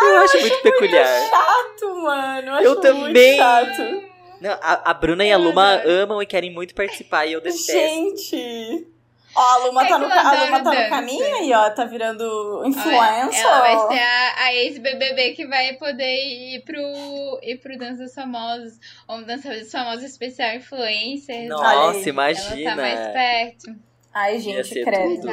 Eu 0.00 0.16
acho 0.18 0.40
muito 0.40 0.62
peculiar. 0.62 1.28
Chato, 1.28 1.96
mano. 2.02 2.48
Eu, 2.48 2.62
Eu 2.62 2.72
acho 2.72 2.80
também. 2.80 3.02
Muito 3.02 3.36
chato. 3.36 4.15
Não, 4.40 4.50
a, 4.60 4.90
a 4.90 4.94
Bruna 4.94 5.24
e 5.24 5.32
a 5.32 5.36
Luma 5.36 5.74
adoro. 5.74 5.90
amam 5.90 6.22
e 6.22 6.26
querem 6.26 6.52
muito 6.52 6.74
participar, 6.74 7.26
e 7.26 7.32
eu 7.32 7.40
detesto. 7.40 7.72
Gente. 7.72 8.86
Ó, 9.34 9.40
a 9.40 9.56
Luma, 9.66 9.84
É 9.84 9.88
tá 9.88 9.98
no, 9.98 10.06
a 10.06 10.20
adoro 10.20 10.44
Luma 10.46 10.62
tá 10.62 10.70
no 10.70 10.76
dança. 10.76 10.88
caminho 10.88 11.36
aí, 11.36 11.52
ó. 11.52 11.68
Tá 11.70 11.84
virando 11.84 12.22
Olha, 12.60 12.68
influencer. 12.68 13.44
Ela 13.44 13.58
vai 13.60 13.88
ser 13.88 14.02
a, 14.02 14.44
a 14.44 14.54
ex-BBB 14.54 15.32
que 15.32 15.46
vai 15.46 15.74
poder 15.74 16.16
ir 16.24 16.62
pro, 16.64 17.38
ir 17.42 17.58
pro 17.60 17.76
Danças 17.76 18.14
Famosas. 18.14 18.80
Ou 19.06 19.16
um 19.18 19.22
Danças 19.24 19.70
Famosas 19.70 20.04
especial 20.04 20.54
influencer. 20.54 21.36
Olha 21.36 21.68
aí. 21.68 21.76
Nossa, 21.76 21.98
Ela 21.98 22.08
imagina. 22.08 22.70
tá 22.70 22.76
mais 22.76 23.12
perto. 23.12 23.76
Ai, 24.14 24.38
gente, 24.38 24.82
credo. 24.82 25.28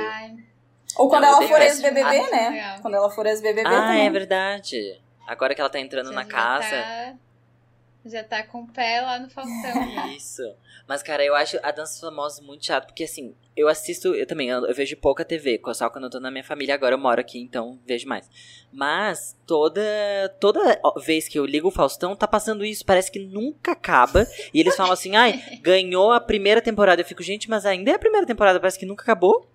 Ou 0.97 1.07
quando 1.07 1.23
Não, 1.23 1.29
eu 1.31 1.37
ela 1.37 1.47
for 1.47 1.61
ex-BBB, 1.61 2.01
Ah, 2.19 2.29
né? 2.29 2.75
Quando 2.81 2.93
ela 2.95 3.09
for 3.09 3.25
ex-BBB 3.25 3.67
Ah, 3.67 3.71
também. 3.71 4.05
é 4.05 4.09
verdade. 4.09 5.01
Agora 5.25 5.55
que 5.55 5.61
ela 5.61 5.69
tá 5.69 5.79
entrando 5.79 6.11
na 6.11 6.25
casa. 6.25 6.69
tá- 6.69 7.13
Já 8.05 8.21
tá 8.23 8.43
com 8.43 8.61
o 8.61 8.67
pé 8.67 9.01
lá 9.01 9.17
no 9.17 9.29
Faustão. 9.29 10.07
Isso. 10.15 10.43
Mas, 10.87 11.01
cara, 11.01 11.23
eu 11.23 11.33
acho 11.35 11.57
a 11.63 11.71
dança 11.71 11.93
dos 11.93 12.01
famosos 12.01 12.45
muito 12.45 12.65
chato, 12.65 12.87
porque 12.87 13.05
assim, 13.05 13.33
eu 13.55 13.69
assisto, 13.69 14.13
eu 14.13 14.27
também, 14.27 14.49
eu, 14.49 14.65
eu 14.65 14.75
vejo 14.75 14.97
pouca 14.97 15.23
TV, 15.23 15.61
só 15.73 15.89
quando 15.89 16.05
eu 16.05 16.09
tô 16.09 16.19
na 16.19 16.29
minha 16.29 16.43
família 16.43 16.75
agora, 16.75 16.95
eu 16.95 16.99
moro 16.99 17.21
aqui, 17.21 17.39
então 17.39 17.79
vejo 17.85 18.07
mais. 18.07 18.29
Mas 18.71 19.37
toda 19.47 19.81
toda 20.39 20.81
vez 20.97 21.29
que 21.29 21.39
eu 21.39 21.45
ligo 21.45 21.69
o 21.69 21.71
Faustão, 21.71 22.15
tá 22.15 22.27
passando 22.27 22.65
isso, 22.65 22.85
parece 22.85 23.09
que 23.09 23.19
nunca 23.19 23.71
acaba. 23.71 24.27
E 24.53 24.59
eles 24.59 24.75
falam 24.75 24.91
assim, 24.91 25.15
ai, 25.15 25.41
ganhou 25.63 26.11
a 26.11 26.19
primeira 26.19 26.61
temporada. 26.61 27.01
Eu 27.01 27.05
fico, 27.05 27.23
gente, 27.23 27.49
mas 27.49 27.65
ainda 27.65 27.91
é 27.91 27.95
a 27.95 27.99
primeira 27.99 28.27
temporada, 28.27 28.59
parece 28.59 28.77
que 28.77 28.85
nunca 28.85 29.03
acabou. 29.03 29.47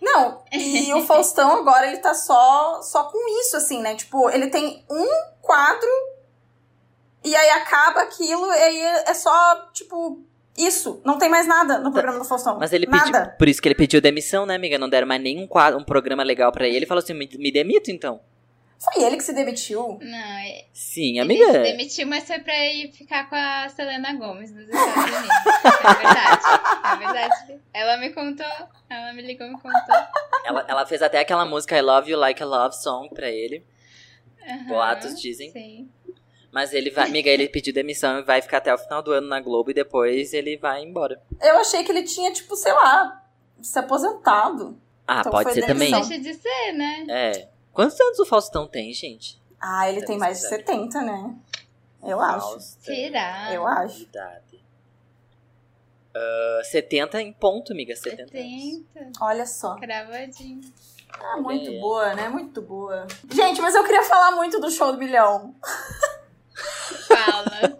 Não, 0.00 0.44
e 0.52 0.94
o 0.94 1.02
Faustão 1.02 1.58
agora 1.58 1.88
ele 1.88 1.98
tá 1.98 2.14
só, 2.14 2.80
só 2.82 3.04
com 3.04 3.40
isso, 3.40 3.56
assim, 3.56 3.82
né? 3.82 3.96
Tipo, 3.96 4.30
ele 4.30 4.46
tem 4.46 4.84
um 4.88 5.06
quadro 5.42 5.88
e 7.24 7.34
aí 7.34 7.50
acaba 7.50 8.02
aquilo 8.02 8.46
e 8.52 8.58
aí 8.58 8.80
é 9.06 9.14
só, 9.14 9.68
tipo, 9.72 10.22
isso. 10.56 11.00
Não 11.04 11.18
tem 11.18 11.28
mais 11.28 11.46
nada 11.46 11.78
no 11.78 11.92
programa 11.92 12.18
do 12.18 12.24
Faustão. 12.24 12.58
Mas 12.58 12.72
ele 12.72 12.86
nada. 12.86 13.04
pediu. 13.04 13.36
Por 13.38 13.48
isso 13.48 13.62
que 13.62 13.68
ele 13.68 13.74
pediu 13.74 14.00
demissão, 14.00 14.44
né, 14.46 14.54
amiga? 14.54 14.78
Não 14.78 14.88
deram 14.88 15.06
mais 15.06 15.22
nenhum 15.22 15.46
quadro, 15.46 15.78
um 15.78 15.84
programa 15.84 16.22
legal 16.22 16.50
pra 16.52 16.66
ele. 16.66 16.76
Ele 16.76 16.86
falou 16.86 17.02
assim: 17.02 17.14
me, 17.14 17.28
me 17.38 17.52
demito 17.52 17.90
então. 17.90 18.20
Foi 18.80 19.02
ele 19.02 19.16
que 19.16 19.24
se 19.24 19.32
demitiu. 19.32 19.98
Não, 20.00 20.18
é- 20.18 20.64
Sim, 20.72 21.18
ele 21.18 21.20
amiga. 21.20 21.46
se 21.52 21.58
demitiu, 21.72 22.06
mas 22.06 22.24
foi 22.24 22.38
pra 22.38 22.54
ir 22.66 22.92
ficar 22.92 23.28
com 23.28 23.34
a 23.34 23.68
Selena 23.68 24.14
Gomes 24.14 24.52
nos 24.52 24.68
Estados 24.68 24.94
Unidos. 24.94 25.36
É 25.84 25.94
verdade. 25.94 26.42
É 26.84 26.96
verdade. 26.96 27.60
Ela 27.74 27.96
me 27.96 28.10
contou. 28.10 28.46
Ela 28.88 29.12
me 29.12 29.22
ligou 29.22 29.46
e 29.48 29.50
me 29.50 29.60
contou. 29.60 29.96
Ela, 30.44 30.64
ela 30.68 30.86
fez 30.86 31.02
até 31.02 31.18
aquela 31.18 31.44
música 31.44 31.76
I 31.76 31.82
Love 31.82 32.10
You 32.12 32.18
Like 32.18 32.40
a 32.40 32.46
Love 32.46 32.76
Song 32.76 33.08
pra 33.12 33.28
ele. 33.28 33.64
Boatos 34.68 35.20
dizem. 35.20 35.50
Sim. 35.50 35.90
Mas 36.50 36.72
ele 36.72 36.90
vai, 36.90 37.06
amiga, 37.06 37.28
ele 37.28 37.48
pediu 37.48 37.74
demissão 37.74 38.18
e 38.18 38.22
vai 38.22 38.40
ficar 38.40 38.58
até 38.58 38.72
o 38.74 38.78
final 38.78 39.02
do 39.02 39.12
ano 39.12 39.28
na 39.28 39.40
Globo 39.40 39.70
e 39.70 39.74
depois 39.74 40.32
ele 40.32 40.56
vai 40.56 40.82
embora. 40.82 41.20
Eu 41.42 41.58
achei 41.58 41.84
que 41.84 41.92
ele 41.92 42.02
tinha, 42.04 42.32
tipo, 42.32 42.56
sei 42.56 42.72
lá, 42.72 43.22
se 43.60 43.78
aposentado. 43.78 44.78
Ah, 45.06 45.20
Então 45.20 45.32
pode 45.32 45.44
foi 45.44 45.54
ser 45.54 45.66
também. 45.66 45.90
demissão. 45.90 46.08
Deixa 46.08 46.22
de 46.22 46.34
ser, 46.42 46.72
né? 46.72 47.06
É. 47.08 47.48
Quantos 47.72 48.00
anos 48.00 48.18
o 48.18 48.24
Faustão 48.26 48.66
tem, 48.66 48.92
gente? 48.92 49.40
Ah, 49.60 49.90
ele 49.90 50.04
tem 50.04 50.16
mais 50.18 50.40
de 50.40 50.48
verdade. 50.48 50.78
70, 50.78 51.02
né? 51.02 51.34
Eu 52.02 52.20
acho. 52.20 52.60
Será? 52.60 53.52
Eu 53.52 53.66
acho. 53.66 54.02
idade. 54.02 54.64
Ah, 56.14 56.60
70 56.64 57.20
em 57.22 57.32
ponto, 57.32 57.72
amiga. 57.72 57.94
70 57.94 58.22
anos. 58.22 58.30
70. 58.32 59.12
Olha 59.20 59.46
só. 59.46 59.74
Cravadinho. 59.76 60.60
Ah, 61.20 61.36
muito 61.40 61.70
É. 61.70 61.78
boa, 61.80 62.14
né? 62.14 62.28
Muito 62.28 62.62
boa. 62.62 63.06
Gente, 63.32 63.60
mas 63.60 63.74
eu 63.74 63.82
queria 63.84 64.02
falar 64.02 64.32
muito 64.32 64.60
do 64.60 64.70
show 64.70 64.92
do 64.92 64.98
milhão. 64.98 65.54
Fala. 67.06 67.78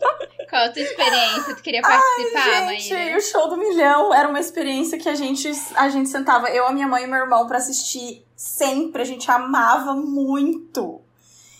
Qual 0.48 0.62
a 0.62 0.68
tua 0.70 0.82
experiência? 0.82 1.54
Tu 1.56 1.62
queria 1.62 1.82
participar, 1.82 2.68
gente, 2.70 2.92
Maíra? 2.94 3.18
o 3.18 3.20
show 3.20 3.48
do 3.48 3.56
milhão 3.58 4.14
era 4.14 4.28
uma 4.28 4.40
experiência 4.40 4.98
que 4.98 5.08
a 5.08 5.14
gente, 5.14 5.50
a 5.74 5.88
gente 5.90 6.08
sentava, 6.08 6.48
eu, 6.48 6.66
a 6.66 6.72
minha 6.72 6.88
mãe 6.88 7.04
e 7.04 7.06
meu 7.06 7.18
irmão, 7.18 7.46
pra 7.46 7.58
assistir 7.58 8.24
sempre. 8.34 9.02
A 9.02 9.04
gente 9.04 9.30
amava 9.30 9.94
muito. 9.94 11.02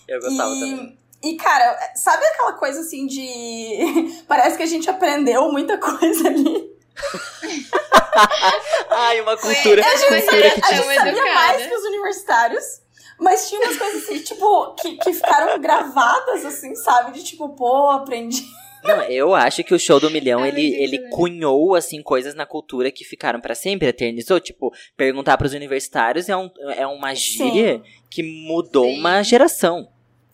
Eu 0.07 0.19
gostava 0.19 0.49
também. 0.49 0.97
E, 1.21 1.29
e, 1.31 1.37
cara, 1.37 1.77
sabe 1.95 2.25
aquela 2.25 2.53
coisa 2.53 2.79
assim 2.81 3.05
de. 3.05 4.23
Parece 4.27 4.57
que 4.57 4.63
a 4.63 4.67
gente 4.67 4.89
aprendeu 4.89 5.51
muita 5.51 5.77
coisa 5.77 6.27
ali. 6.27 6.69
Ai, 8.89 9.21
uma 9.21 9.37
cultura, 9.37 9.81
gente 9.83 10.07
cultura 10.07 10.49
que 10.51 10.59
A 10.59 10.67
tinha. 10.67 10.81
gente 10.81 10.85
Tão 10.85 10.95
sabia 10.95 11.11
educada. 11.11 11.33
mais 11.35 11.67
que 11.67 11.73
os 11.73 11.83
universitários. 11.85 12.81
Mas 13.19 13.49
tinha 13.49 13.61
umas 13.61 13.77
coisas 13.77 14.03
assim, 14.03 14.19
tipo, 14.19 14.73
que, 14.75 14.95
que 14.97 15.13
ficaram 15.13 15.59
gravadas, 15.59 16.45
assim, 16.45 16.73
sabe? 16.75 17.11
De 17.11 17.23
tipo, 17.23 17.49
pô, 17.49 17.89
aprendi. 17.89 18.43
Não, 18.83 19.01
eu 19.03 19.35
acho 19.35 19.63
que 19.63 19.73
o 19.73 19.79
show 19.79 19.99
do 19.99 20.09
milhão, 20.09 20.41
Ai, 20.41 20.49
ele, 20.49 20.73
ele 20.75 20.99
né? 20.99 21.09
cunhou, 21.11 21.75
assim, 21.75 22.01
coisas 22.01 22.33
na 22.33 22.45
cultura 22.45 22.89
que 22.91 23.03
ficaram 23.03 23.41
pra 23.41 23.53
sempre, 23.53 23.87
eternizou. 23.87 24.39
Tipo, 24.39 24.73
perguntar 24.95 25.37
pros 25.37 25.53
universitários 25.53 26.29
é, 26.29 26.37
um, 26.37 26.49
é 26.75 26.87
uma 26.87 27.13
gíria 27.13 27.81
que 28.09 28.23
mudou 28.23 28.85
Sim. 28.85 28.99
uma 28.99 29.21
geração. 29.21 29.87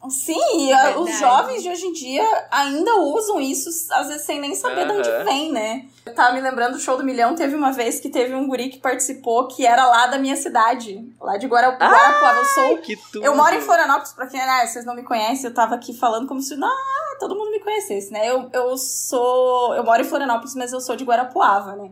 Sim, 0.10 0.72
a- 0.74 1.00
os 1.00 1.10
jovens 1.20 1.64
de 1.64 1.70
hoje 1.70 1.86
em 1.88 1.94
dia 1.94 2.48
ainda 2.52 2.96
usam 2.98 3.40
isso, 3.40 3.70
às 3.94 4.08
vezes 4.08 4.26
sem 4.26 4.40
nem 4.40 4.54
saber 4.56 4.86
de 4.86 4.92
onde 4.94 5.10
vem, 5.24 5.52
né? 5.52 5.86
Eu 6.06 6.14
tava 6.14 6.34
me 6.34 6.42
lembrando 6.42 6.74
do 6.74 6.80
show 6.80 6.96
do 6.98 7.04
milhão, 7.04 7.34
teve 7.36 7.56
uma 7.56 7.72
vez 7.72 8.00
que 8.00 8.10
teve 8.10 8.34
um 8.36 8.48
guri 8.48 8.70
que 8.70 8.78
participou 8.78 9.48
que 9.48 9.66
era 9.66 9.86
lá 9.88 10.08
da 10.08 10.18
minha 10.20 10.36
cidade, 10.36 11.04
lá 11.20 11.38
de 11.38 11.48
Guara- 11.48 11.72
Guarapuava. 11.78 12.40
Eu 12.40 12.46
sou 12.46 12.78
Que 12.80 12.96
tudo. 13.12 13.26
Eu 13.26 13.36
moro 13.36 13.56
em 13.56 13.62
Florianópolis, 13.62 14.14
pra 14.14 14.28
quem 14.28 14.40
né, 14.40 14.68
vocês 14.68 14.86
não 14.86 14.94
me 14.96 15.04
conhecem, 15.04 15.46
eu 15.50 15.54
tava 15.54 15.76
aqui 15.76 15.94
falando 15.98 16.28
como 16.28 16.42
se 16.42 16.54
ah, 16.54 17.18
todo 17.20 17.36
mundo 17.36 17.50
me 17.52 17.60
conhecesse, 17.60 18.12
né? 18.12 18.30
Eu, 18.30 18.50
eu 18.54 18.78
sou. 18.78 19.74
Eu 19.76 19.84
moro 19.84 20.02
em 20.02 20.06
Florianópolis, 20.06 20.54
mas 20.56 20.72
eu 20.74 20.80
sou 20.82 20.96
de 20.96 21.04
Guarapuava, 21.04 21.76
né? 21.76 21.92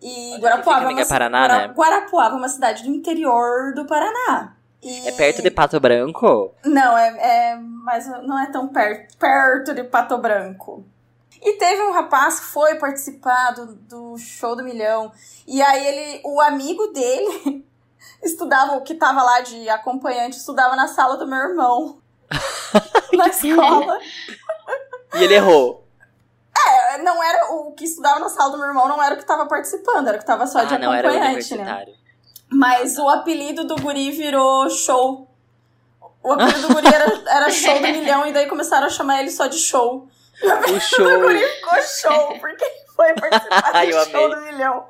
E 0.00 0.36
Guarapuava. 0.38 0.84
é 0.84 0.88
uma 0.94 1.06
Paraná, 1.06 1.38
Guara- 1.46 1.68
né? 1.68 1.74
Guarapuava 1.74 2.34
é 2.34 2.38
uma 2.38 2.48
cidade 2.48 2.84
do 2.84 2.90
interior 2.90 3.74
do 3.74 3.84
Paraná. 3.84 4.54
E- 4.82 5.08
É 5.08 5.12
perto 5.12 5.42
de 5.42 5.50
Pato 5.50 5.78
Branco? 5.80 6.54
Não, 6.64 6.96
é, 6.96 7.08
é. 7.52 7.56
Mas 7.56 8.06
não 8.06 8.38
é 8.38 8.50
tão 8.50 8.68
perto, 8.68 9.16
perto 9.16 9.74
de 9.74 9.84
Pato 9.84 10.16
Branco. 10.18 10.84
E 11.40 11.52
teve 11.54 11.82
um 11.82 11.92
rapaz 11.92 12.40
que 12.40 12.46
foi 12.46 12.74
participar 12.76 13.52
do, 13.52 13.74
do 13.74 14.18
show 14.18 14.56
do 14.56 14.62
milhão. 14.64 15.12
E 15.46 15.62
aí 15.62 15.86
ele, 15.86 16.22
o 16.24 16.40
amigo 16.40 16.88
dele 16.88 17.64
estudava, 18.22 18.72
o 18.76 18.82
que 18.82 18.94
tava 18.94 19.22
lá 19.22 19.40
de 19.40 19.68
acompanhante, 19.68 20.36
estudava 20.36 20.74
na 20.74 20.88
sala 20.88 21.16
do 21.16 21.26
meu 21.26 21.38
irmão. 21.38 21.98
na 23.16 23.28
escola. 23.28 23.98
E 25.14 25.24
ele 25.24 25.34
errou. 25.34 25.86
É, 26.66 26.98
não 26.98 27.22
era 27.22 27.52
o 27.52 27.72
que 27.72 27.84
estudava 27.84 28.18
na 28.18 28.28
sala 28.28 28.50
do 28.50 28.58
meu 28.58 28.66
irmão, 28.66 28.88
não 28.88 29.02
era 29.02 29.14
o 29.14 29.18
que 29.18 29.24
tava 29.24 29.46
participando, 29.46 30.08
era 30.08 30.16
o 30.16 30.20
que 30.20 30.26
tava 30.26 30.46
só 30.46 30.64
de 30.64 30.74
ah, 30.74 30.78
não, 30.78 30.92
era 30.92 31.08
acompanhante, 31.08 31.56
né? 31.56 31.86
Mas 32.50 32.96
o 32.98 33.08
apelido 33.08 33.64
do 33.64 33.76
guri 33.76 34.10
virou 34.10 34.68
show. 34.70 35.28
O 36.22 36.32
apelido 36.32 36.62
do 36.68 36.74
guri 36.74 36.86
era, 36.86 37.22
era 37.28 37.50
show 37.50 37.74
do 37.74 37.86
milhão, 37.88 38.26
e 38.26 38.32
daí 38.32 38.46
começaram 38.46 38.86
a 38.86 38.90
chamar 38.90 39.20
ele 39.20 39.30
só 39.30 39.46
de 39.46 39.58
show. 39.58 40.08
O 40.42 40.80
show. 40.80 41.06
O 41.06 41.20
guri 41.20 41.38
ficou 41.46 41.82
show, 41.82 42.38
porque 42.40 42.64
ele 42.64 42.74
foi 42.96 43.14
participar 43.14 43.70
Ai, 43.74 43.86
do 43.86 43.92
show 43.92 44.24
amei. 44.24 44.28
do 44.30 44.40
milhão. 44.52 44.86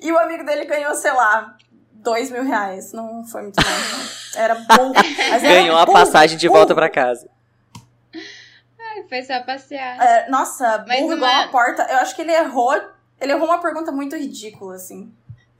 E 0.00 0.12
o 0.12 0.18
amigo 0.18 0.44
dele 0.44 0.64
ganhou, 0.64 0.94
sei 0.94 1.12
lá, 1.12 1.56
dois 1.92 2.30
mil 2.30 2.44
reais. 2.44 2.92
Não 2.92 3.24
foi 3.26 3.42
muito 3.42 3.56
mais, 3.62 3.92
não. 3.92 4.42
Era 4.42 4.54
bom. 4.54 4.92
Mas 4.94 5.44
era 5.44 5.54
Ganhou 5.54 5.76
a 5.76 5.84
bom, 5.86 5.92
passagem 5.92 6.38
de 6.38 6.48
bom. 6.48 6.54
volta 6.54 6.74
pra 6.74 6.88
casa. 6.88 7.28
Ai, 8.14 9.04
foi 9.08 9.22
só 9.22 9.40
passear. 9.42 10.00
É, 10.00 10.28
nossa, 10.30 10.84
Mas 10.86 11.00
burro 11.00 11.14
uma- 11.14 11.16
igual 11.16 11.42
a 11.44 11.48
porta. 11.48 11.86
Eu 11.90 11.98
acho 11.98 12.14
que 12.14 12.22
ele 12.22 12.32
errou. 12.32 12.72
Ele 13.20 13.32
errou 13.32 13.46
uma 13.46 13.60
pergunta 13.60 13.92
muito 13.92 14.16
ridícula, 14.16 14.74
assim. 14.74 15.12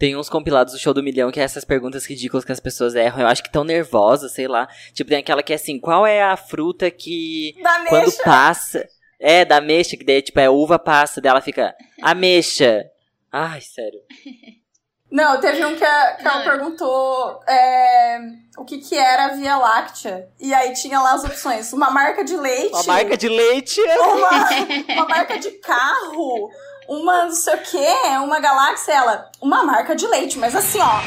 Tem 0.03 0.17
uns 0.17 0.29
compilados 0.29 0.73
do 0.73 0.81
show 0.81 0.93
do 0.93 1.01
milhão 1.01 1.31
que 1.31 1.39
é 1.39 1.45
essas 1.45 1.65
perguntas 1.65 2.05
ridículas 2.05 2.45
que 2.45 2.51
as 2.51 2.59
pessoas 2.59 2.97
erram. 2.97 3.21
Eu 3.21 3.29
acho 3.29 3.41
que 3.41 3.53
tão 3.53 3.63
nervosas, 3.63 4.33
sei 4.33 4.49
lá. 4.49 4.67
Tipo, 4.93 5.11
tem 5.11 5.21
aquela 5.21 5.45
que 5.45 5.53
é 5.53 5.55
assim: 5.55 5.79
qual 5.79 6.05
é 6.05 6.21
a 6.21 6.37
fruta 6.37 6.91
que 6.91 7.55
Da 7.63 7.85
quando 7.89 8.07
mexa. 8.07 8.23
passa. 8.25 8.89
É, 9.21 9.45
da 9.45 9.59
ameixa, 9.59 9.97
que 9.97 10.05
daí, 10.05 10.21
tipo, 10.21 10.41
é 10.41 10.51
uva 10.51 10.77
passa, 10.77 11.21
dela 11.21 11.41
fica 11.41 11.73
ameixa. 12.03 12.85
Ai, 13.31 13.61
sério. 13.61 14.01
Não, 15.09 15.39
teve 15.39 15.65
um 15.65 15.77
que, 15.77 15.85
a, 15.85 16.17
que 16.17 16.27
ela 16.27 16.43
perguntou 16.43 17.41
é, 17.47 18.19
o 18.59 18.65
que 18.65 18.79
que 18.79 18.97
era 18.97 19.27
a 19.27 19.29
Via 19.37 19.57
Láctea. 19.57 20.29
E 20.41 20.53
aí 20.53 20.73
tinha 20.73 20.99
lá 21.01 21.13
as 21.13 21.23
opções. 21.23 21.73
Uma 21.73 21.91
marca 21.91 22.25
de 22.25 22.37
leite. 22.37 22.75
Uma 22.75 22.83
marca 22.83 23.17
de 23.17 23.29
leite. 23.29 23.81
uma, 23.81 24.49
uma 24.95 25.07
marca 25.07 25.39
de 25.39 25.53
carro. 25.61 26.51
Uma 26.93 27.25
não 27.25 27.33
sei 27.33 27.55
o 27.55 27.59
quê. 27.63 27.89
Uma 28.23 28.39
galáxia. 28.39 28.93
Ela, 28.93 29.31
uma 29.41 29.65
marca 29.65 29.97
de 29.97 30.07
leite. 30.07 30.39
Mas 30.39 30.55
assim, 30.55 30.79
ó. 30.79 31.01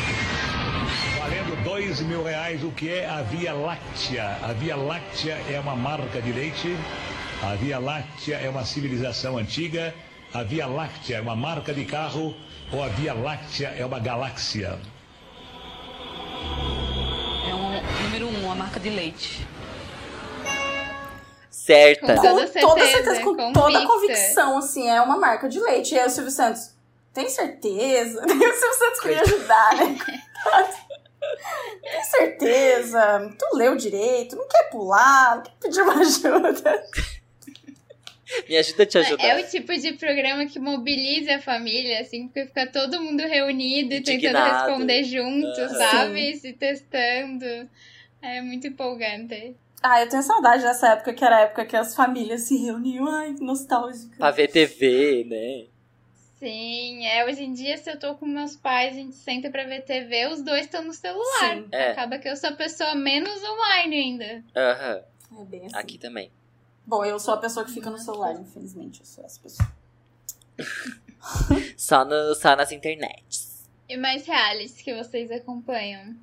Valendo 1.19 1.63
dois 1.63 2.02
mil 2.02 2.24
reais, 2.24 2.63
o 2.63 2.71
que 2.71 2.91
é 2.91 3.08
a 3.08 3.21
Via 3.21 3.54
Láctea? 3.54 4.36
A 4.41 4.52
Via 4.54 4.76
Láctea 4.76 5.39
é 5.48 5.60
uma 5.60 5.76
marca 5.76 6.19
de 6.19 6.32
leite. 6.32 6.76
A 7.43 7.54
Via 7.54 7.78
Láctea 7.78 8.38
é 8.38 8.50
uma 8.50 8.65
civilização 8.65 9.38
antiga. 9.38 9.93
A 10.34 10.41
Via 10.41 10.65
Láctea 10.65 11.17
é 11.17 11.21
uma 11.21 11.36
marca 11.36 11.71
de 11.71 11.86
carro. 11.86 12.36
Ou 12.71 12.84
a 12.84 12.88
Via 12.88 13.13
Láctea 13.13 13.67
é 13.78 13.86
uma 13.86 14.00
galáxia. 14.00 14.80
É 17.48 17.54
um 17.54 18.04
número 18.04 18.28
um, 18.28 18.52
a 18.52 18.56
marca 18.56 18.80
de 18.80 18.89
leite. 18.89 19.48
Certa. 21.65 22.15
Com 22.15 22.21
toda 22.21 22.47
toda 22.47 22.47
certeza, 22.47 22.91
certeza, 22.91 23.21
com 23.21 23.36
convicta. 23.36 23.60
toda 23.60 23.88
convicção, 23.88 24.58
assim, 24.60 24.88
é 24.88 25.01
uma 25.01 25.17
marca 25.17 25.49
de 25.49 25.60
leite. 25.60 25.95
E 25.95 25.99
aí 25.99 26.06
o 26.06 26.10
Silvio 26.10 26.32
Santos, 26.32 26.75
tem 27.12 27.28
certeza? 27.28 28.21
o 28.23 28.30
Silvio 28.30 28.73
Santos 28.73 28.99
queria 28.99 29.21
ajudar, 29.21 29.75
né? 29.78 29.97
tem 31.82 32.04
certeza? 32.04 33.34
Tu 33.38 33.58
leu 33.58 33.75
direito, 33.75 34.36
não 34.36 34.47
quer 34.47 34.69
pular, 34.69 35.38
não 35.38 35.43
quer 35.43 35.51
pedir 35.60 35.82
uma 35.82 35.99
ajuda. 35.99 36.84
Me 38.49 38.58
ajuda 38.58 38.84
a 38.84 38.86
te 38.86 38.97
ajudar. 38.97 39.23
É 39.23 39.41
o 39.41 39.47
tipo 39.47 39.73
de 39.73 39.93
programa 39.93 40.45
que 40.45 40.60
mobiliza 40.60 41.36
a 41.36 41.41
família, 41.41 42.01
assim, 42.01 42.28
porque 42.28 42.45
fica 42.45 42.67
todo 42.67 43.01
mundo 43.01 43.21
reunido 43.21 43.93
e 43.93 44.01
tentando 44.01 44.38
responder 44.38 45.04
junto, 45.04 45.62
Ah. 45.62 45.69
sabe? 45.69 46.36
Se 46.36 46.54
testando. 46.54 47.45
É 48.21 48.41
muito 48.41 48.65
empolgante. 48.67 49.56
Ah, 49.88 50.02
eu 50.02 50.10
tenho 50.10 50.24
saudade 50.24 50.63
dessa 50.63 50.93
época, 50.93 51.13
que 51.13 51.24
era 51.24 51.36
a 51.38 51.39
época 51.41 51.63
que 51.63 51.76
as 51.76 51.93
famílias 51.93 52.41
se 52.41 52.58
reuniam. 52.58 53.08
Ai, 53.08 53.36
que 53.36 53.43
nostálgica. 53.43 54.17
Pra 54.17 54.32
ver 54.32 54.48
TV, 54.48 55.24
né? 55.30 55.67
Sim, 56.39 57.06
é, 57.06 57.24
hoje 57.24 57.43
em 57.43 57.54
dia, 57.54 57.78
se 57.78 57.91
eu 57.91 58.00
tô 58.00 58.15
com 58.15 58.26
meus 58.26 58.56
pais, 58.56 58.93
a 58.93 58.98
gente 58.98 59.15
senta 59.15 59.52
pra 59.52 59.63
ver 59.63 59.82
TV, 59.82 60.28
os 60.28 60.41
dois 60.41 60.65
estão 60.65 60.84
no 60.84 60.91
celular. 60.91 61.56
Sim. 61.56 61.67
É. 61.71 61.91
Acaba 61.91 62.17
que 62.17 62.28
eu 62.28 62.36
sou 62.36 62.50
a 62.50 62.54
pessoa 62.54 62.95
menos 62.95 63.43
online 63.43 63.95
ainda. 63.95 64.43
Aham. 64.56 65.04
É 65.39 65.45
bem 65.45 65.65
assim. 65.67 65.76
Aqui 65.76 66.00
também. 66.00 66.32
Bom, 66.84 67.06
eu 67.06 67.19
sou 67.19 67.36
a 67.36 67.38
pessoa 67.38 67.63
que 67.63 67.71
fica 67.71 67.91
no 67.91 68.00
celular, 68.00 68.34
infelizmente. 68.34 69.02
Eu 69.02 69.06
sou 69.06 69.24
essa 69.24 69.39
pessoa. 69.39 69.71
Só, 71.78 72.06
no, 72.06 72.34
só 72.36 72.56
nas 72.56 72.71
internets. 72.71 73.67
E 73.89 73.98
mais 73.98 74.26
realities 74.26 74.82
que 74.82 74.95
vocês 74.95 75.30
acompanham? 75.32 76.15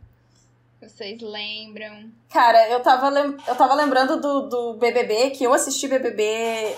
Vocês 0.83 1.21
lembram? 1.21 2.11
Cara, 2.29 2.69
eu 2.69 2.81
tava, 2.83 3.09
lem- 3.09 3.37
eu 3.47 3.55
tava 3.55 3.75
lembrando 3.75 4.21
do, 4.21 4.49
do 4.49 4.75
BBB, 4.75 5.31
que 5.31 5.45
eu 5.45 5.53
assisti 5.55 5.87
BBB. 5.87 6.77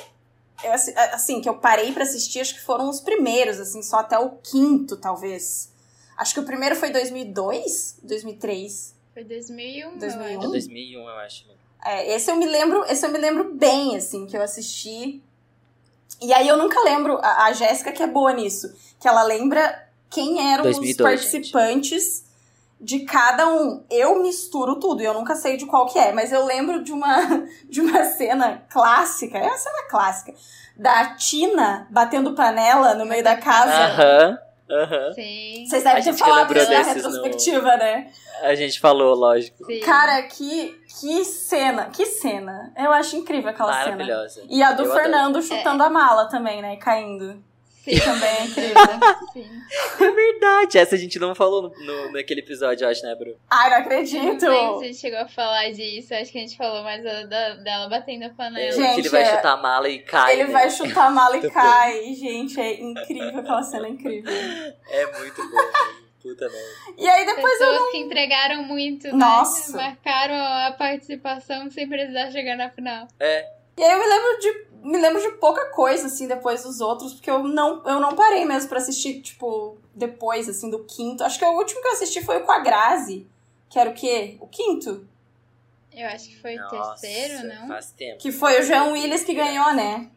eu 0.63 0.73
assi- 0.73 0.95
assim, 1.13 1.41
que 1.41 1.49
eu 1.49 1.57
parei 1.57 1.91
pra 1.93 2.03
assistir, 2.03 2.41
acho 2.41 2.55
que 2.55 2.61
foram 2.61 2.89
os 2.91 3.01
primeiros, 3.01 3.59
assim, 3.59 3.83
só 3.83 3.99
até 4.01 4.19
o 4.19 4.31
quinto, 4.43 4.97
talvez. 4.99 5.73
Acho 6.19 6.35
que 6.35 6.41
o 6.41 6.45
primeiro 6.45 6.77
foi 6.77 6.91
2002? 6.91 7.99
2003? 8.03 8.95
Foi 9.15 9.25
2001, 9.25 9.99
2001? 9.99 10.25
eu 10.25 10.29
É 10.33 10.37
acho. 10.39 10.51
2001, 10.51 11.01
eu 11.01 11.17
acho. 11.17 11.45
É, 11.85 12.15
esse 12.15 12.31
eu 12.31 12.37
me 12.37 12.47
lembro, 12.47 12.85
esse 12.85 13.05
eu 13.07 13.11
me 13.11 13.19
lembro 13.19 13.55
bem, 13.55 13.97
assim, 13.97 14.27
que 14.27 14.37
eu 14.37 14.43
assisti. 14.43 15.23
E 16.21 16.33
aí 16.33 16.47
eu 16.47 16.57
nunca 16.57 16.79
lembro, 16.83 17.19
a, 17.23 17.45
a 17.47 17.53
Jéssica 17.53 17.91
que 17.93 18.03
é 18.03 18.07
boa 18.07 18.33
nisso, 18.33 18.73
que 19.01 19.09
ela 19.09 19.23
lembra 19.23 19.89
quem 20.11 20.53
eram 20.53 20.63
2002, 20.65 20.91
os 20.95 20.97
participantes 20.97 22.25
de 22.81 23.01
cada 23.01 23.47
um. 23.49 23.85
Eu 23.91 24.21
misturo 24.23 24.79
tudo, 24.79 25.03
e 25.03 25.05
eu 25.05 25.15
nunca 25.15 25.35
sei 25.35 25.57
de 25.57 25.67
qual 25.67 25.87
que 25.87 25.99
é, 25.99 26.13
mas 26.13 26.33
eu 26.33 26.45
lembro 26.45 26.83
de 26.83 26.93
uma 26.93 27.19
de 27.69 27.81
uma 27.81 28.05
cena 28.05 28.63
clássica, 28.71 29.39
é 29.39 29.43
uma 29.43 29.57
cena 29.57 29.89
clássica, 29.89 30.35
da 30.77 31.15
Tina 31.15 31.87
batendo 31.91 32.35
panela 32.35 32.95
no 32.95 33.07
meio 33.07 33.23
da 33.25 33.37
casa. 33.37 33.73
Aham. 33.73 34.39
Aham. 34.71 35.13
Sim, 35.13 35.67
Vocês 35.69 35.85
devem 35.85 36.03
ter 36.03 36.15
falado 36.15 36.57
isso 36.57 36.71
na 36.73 36.79
desses 36.79 37.03
no- 37.03 37.11
retrospectiva, 37.11 37.77
né? 37.77 38.11
A 38.43 38.55
gente 38.55 38.81
falou, 38.81 39.15
lógico. 39.15 39.63
sim. 39.67 39.81
Cara, 39.81 40.23
que, 40.23 40.75
que 41.01 41.23
cena, 41.25 41.91
que 41.91 42.07
cena. 42.07 42.73
Eu 42.77 42.91
acho 42.91 43.15
incrível 43.15 43.51
aquela 43.51 43.73
cena. 43.75 43.91
Maravilhosa. 43.97 44.43
E 44.49 44.63
a 44.63 44.73
do 44.73 44.85
Eu 44.85 44.93
Fernando 44.95 45.43
chutando 45.43 45.83
a 45.83 45.91
mala 45.91 46.29
também, 46.31 46.63
né? 46.63 46.77
Caindo. 46.77 47.45
Sim. 47.85 47.99
Também 48.01 48.29
é 48.31 48.45
incrível. 48.45 48.75
sim. 49.33 49.51
É 50.01 50.11
verdade. 50.11 50.79
Essa 50.79 50.95
a 50.95 50.99
gente 50.99 51.19
não 51.19 51.35
falou 51.35 51.63
no, 51.63 51.85
no- 51.85 52.13
naquele 52.13 52.41
episódio, 52.41 52.85
eu 52.85 52.89
acho, 52.91 53.03
né, 53.05 53.15
Bru? 53.15 53.37
Ai, 53.51 53.71
não 53.71 53.77
Eu 53.77 53.83
acredito. 53.83 54.23
Não 54.23 54.39
sei 54.41 54.41
se 54.41 54.85
a 54.85 54.87
gente 54.87 54.97
chegou 54.99 55.19
a 55.21 55.29
falar 55.29 55.71
disso, 55.71 56.15
acho 56.15 56.33
que 56.33 56.39
a 56.39 56.41
gente 56.41 56.57
falou 56.57 56.83
mais 56.83 57.03
da- 57.05 57.55
dela 57.55 57.89
batendo 57.89 58.25
a 58.25 58.31
panela. 58.31 58.73
Gente, 58.73 59.01
ele 59.01 59.09
vai 59.09 59.23
é- 59.23 59.37
chutar 59.37 59.53
a 59.53 59.57
mala 59.57 59.89
e 59.89 59.99
cai. 60.01 60.33
Ele 60.35 60.45
né? 60.45 60.51
vai 60.53 60.71
chutar 60.71 61.07
a 61.07 61.11
mala 61.11 61.37
e 61.39 61.51
cai. 61.51 62.15
Gente, 62.15 62.61
é 62.61 62.81
incrível. 62.81 63.39
Aquela 63.41 63.63
cena 63.63 63.87
é 63.87 63.91
incrível. 63.91 64.33
É 64.89 65.19
muito 65.19 65.43
bom. 65.51 65.59
Puta 66.23 66.49
merda. 66.49 66.95
E 66.97 67.07
aí 67.07 67.27
depois 67.27 67.61
eu... 67.61 67.71
Pessoas 67.71 67.91
que 67.91 67.99
entregaram 67.99 68.63
muito, 68.63 69.09
né? 69.09 69.13
Nossa. 69.13 69.77
Marcaram 69.77 70.35
a 70.35 70.73
participação 70.73 71.71
sem 71.71 71.87
precisar 71.87 72.31
chegar 72.31 72.57
na 72.57 72.71
final. 72.71 73.07
É. 73.21 73.47
E 73.77 73.83
aí 73.83 73.93
eu 73.93 73.99
me 73.99 74.07
lembro 74.07 74.39
de... 74.39 74.74
Me 74.85 74.99
lembro 74.99 75.21
de 75.21 75.31
pouca 75.39 75.71
coisa, 75.71 76.07
assim, 76.07 76.29
depois 76.29 76.63
dos 76.63 76.81
outros. 76.81 77.15
Porque 77.15 77.31
eu 77.31 77.43
não, 77.43 77.83
eu 77.87 77.99
não 78.01 78.15
parei 78.15 78.45
mesmo 78.45 78.69
pra 78.69 78.79
assistir, 78.79 79.21
tipo... 79.23 79.79
Depois, 79.95 80.49
assim, 80.49 80.69
do 80.71 80.85
quinto. 80.85 81.25
Acho 81.25 81.39
que 81.39 81.45
o 81.45 81.53
último 81.57 81.81
que 81.81 81.89
eu 81.89 81.93
assisti 81.93 82.23
foi 82.23 82.39
o 82.39 82.45
com 82.45 82.53
a 82.53 82.59
Grazi. 82.59 83.27
Que 83.71 83.79
era 83.79 83.91
o 83.91 83.95
quê? 83.95 84.37
O 84.41 84.47
quinto? 84.47 85.07
Eu 85.93 86.09
acho 86.09 86.29
que 86.29 86.37
foi 86.37 86.59
o 86.59 86.69
terceiro, 86.69 87.47
não? 87.47 87.69
Faz 87.69 87.91
tempo. 87.93 88.19
Que 88.19 88.33
foi 88.33 88.59
o 88.61 88.63
Jean 88.63 88.91
Willis 88.93 89.23
que 89.25 89.33
ganhou, 89.33 89.73
né? 89.75 90.11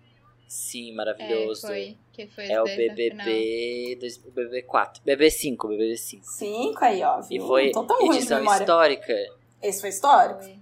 Sim, 0.48 0.92
É, 0.92 0.96
maravilhoso. 0.96 1.68
foi. 1.68 1.98
Que 2.12 2.26
foi 2.28 2.50
É 2.50 2.60
o. 2.62 2.66
BBB, 2.66 3.98
dois- 4.00 4.18
o 4.18 4.32
BBB 4.32 4.64
4. 4.64 5.04
BBB 5.04 5.30
5, 5.30 5.68
BBB 5.68 5.98
5. 5.98 6.26
Cinco 6.26 6.84
aí, 6.84 7.04
ó. 7.04 7.20
E 7.30 7.38
Viu? 7.38 7.48
foi 7.48 7.66
não 7.66 7.72
tô 7.74 7.84
tão 7.84 7.98
ruim 8.00 8.10
de 8.12 8.18
edição 8.18 8.40
memória. 8.40 8.64
histórica. 8.64 9.14
Esse 9.62 9.82
foi 9.82 9.90
histórico? 9.90 10.42
Foi. 10.42 10.60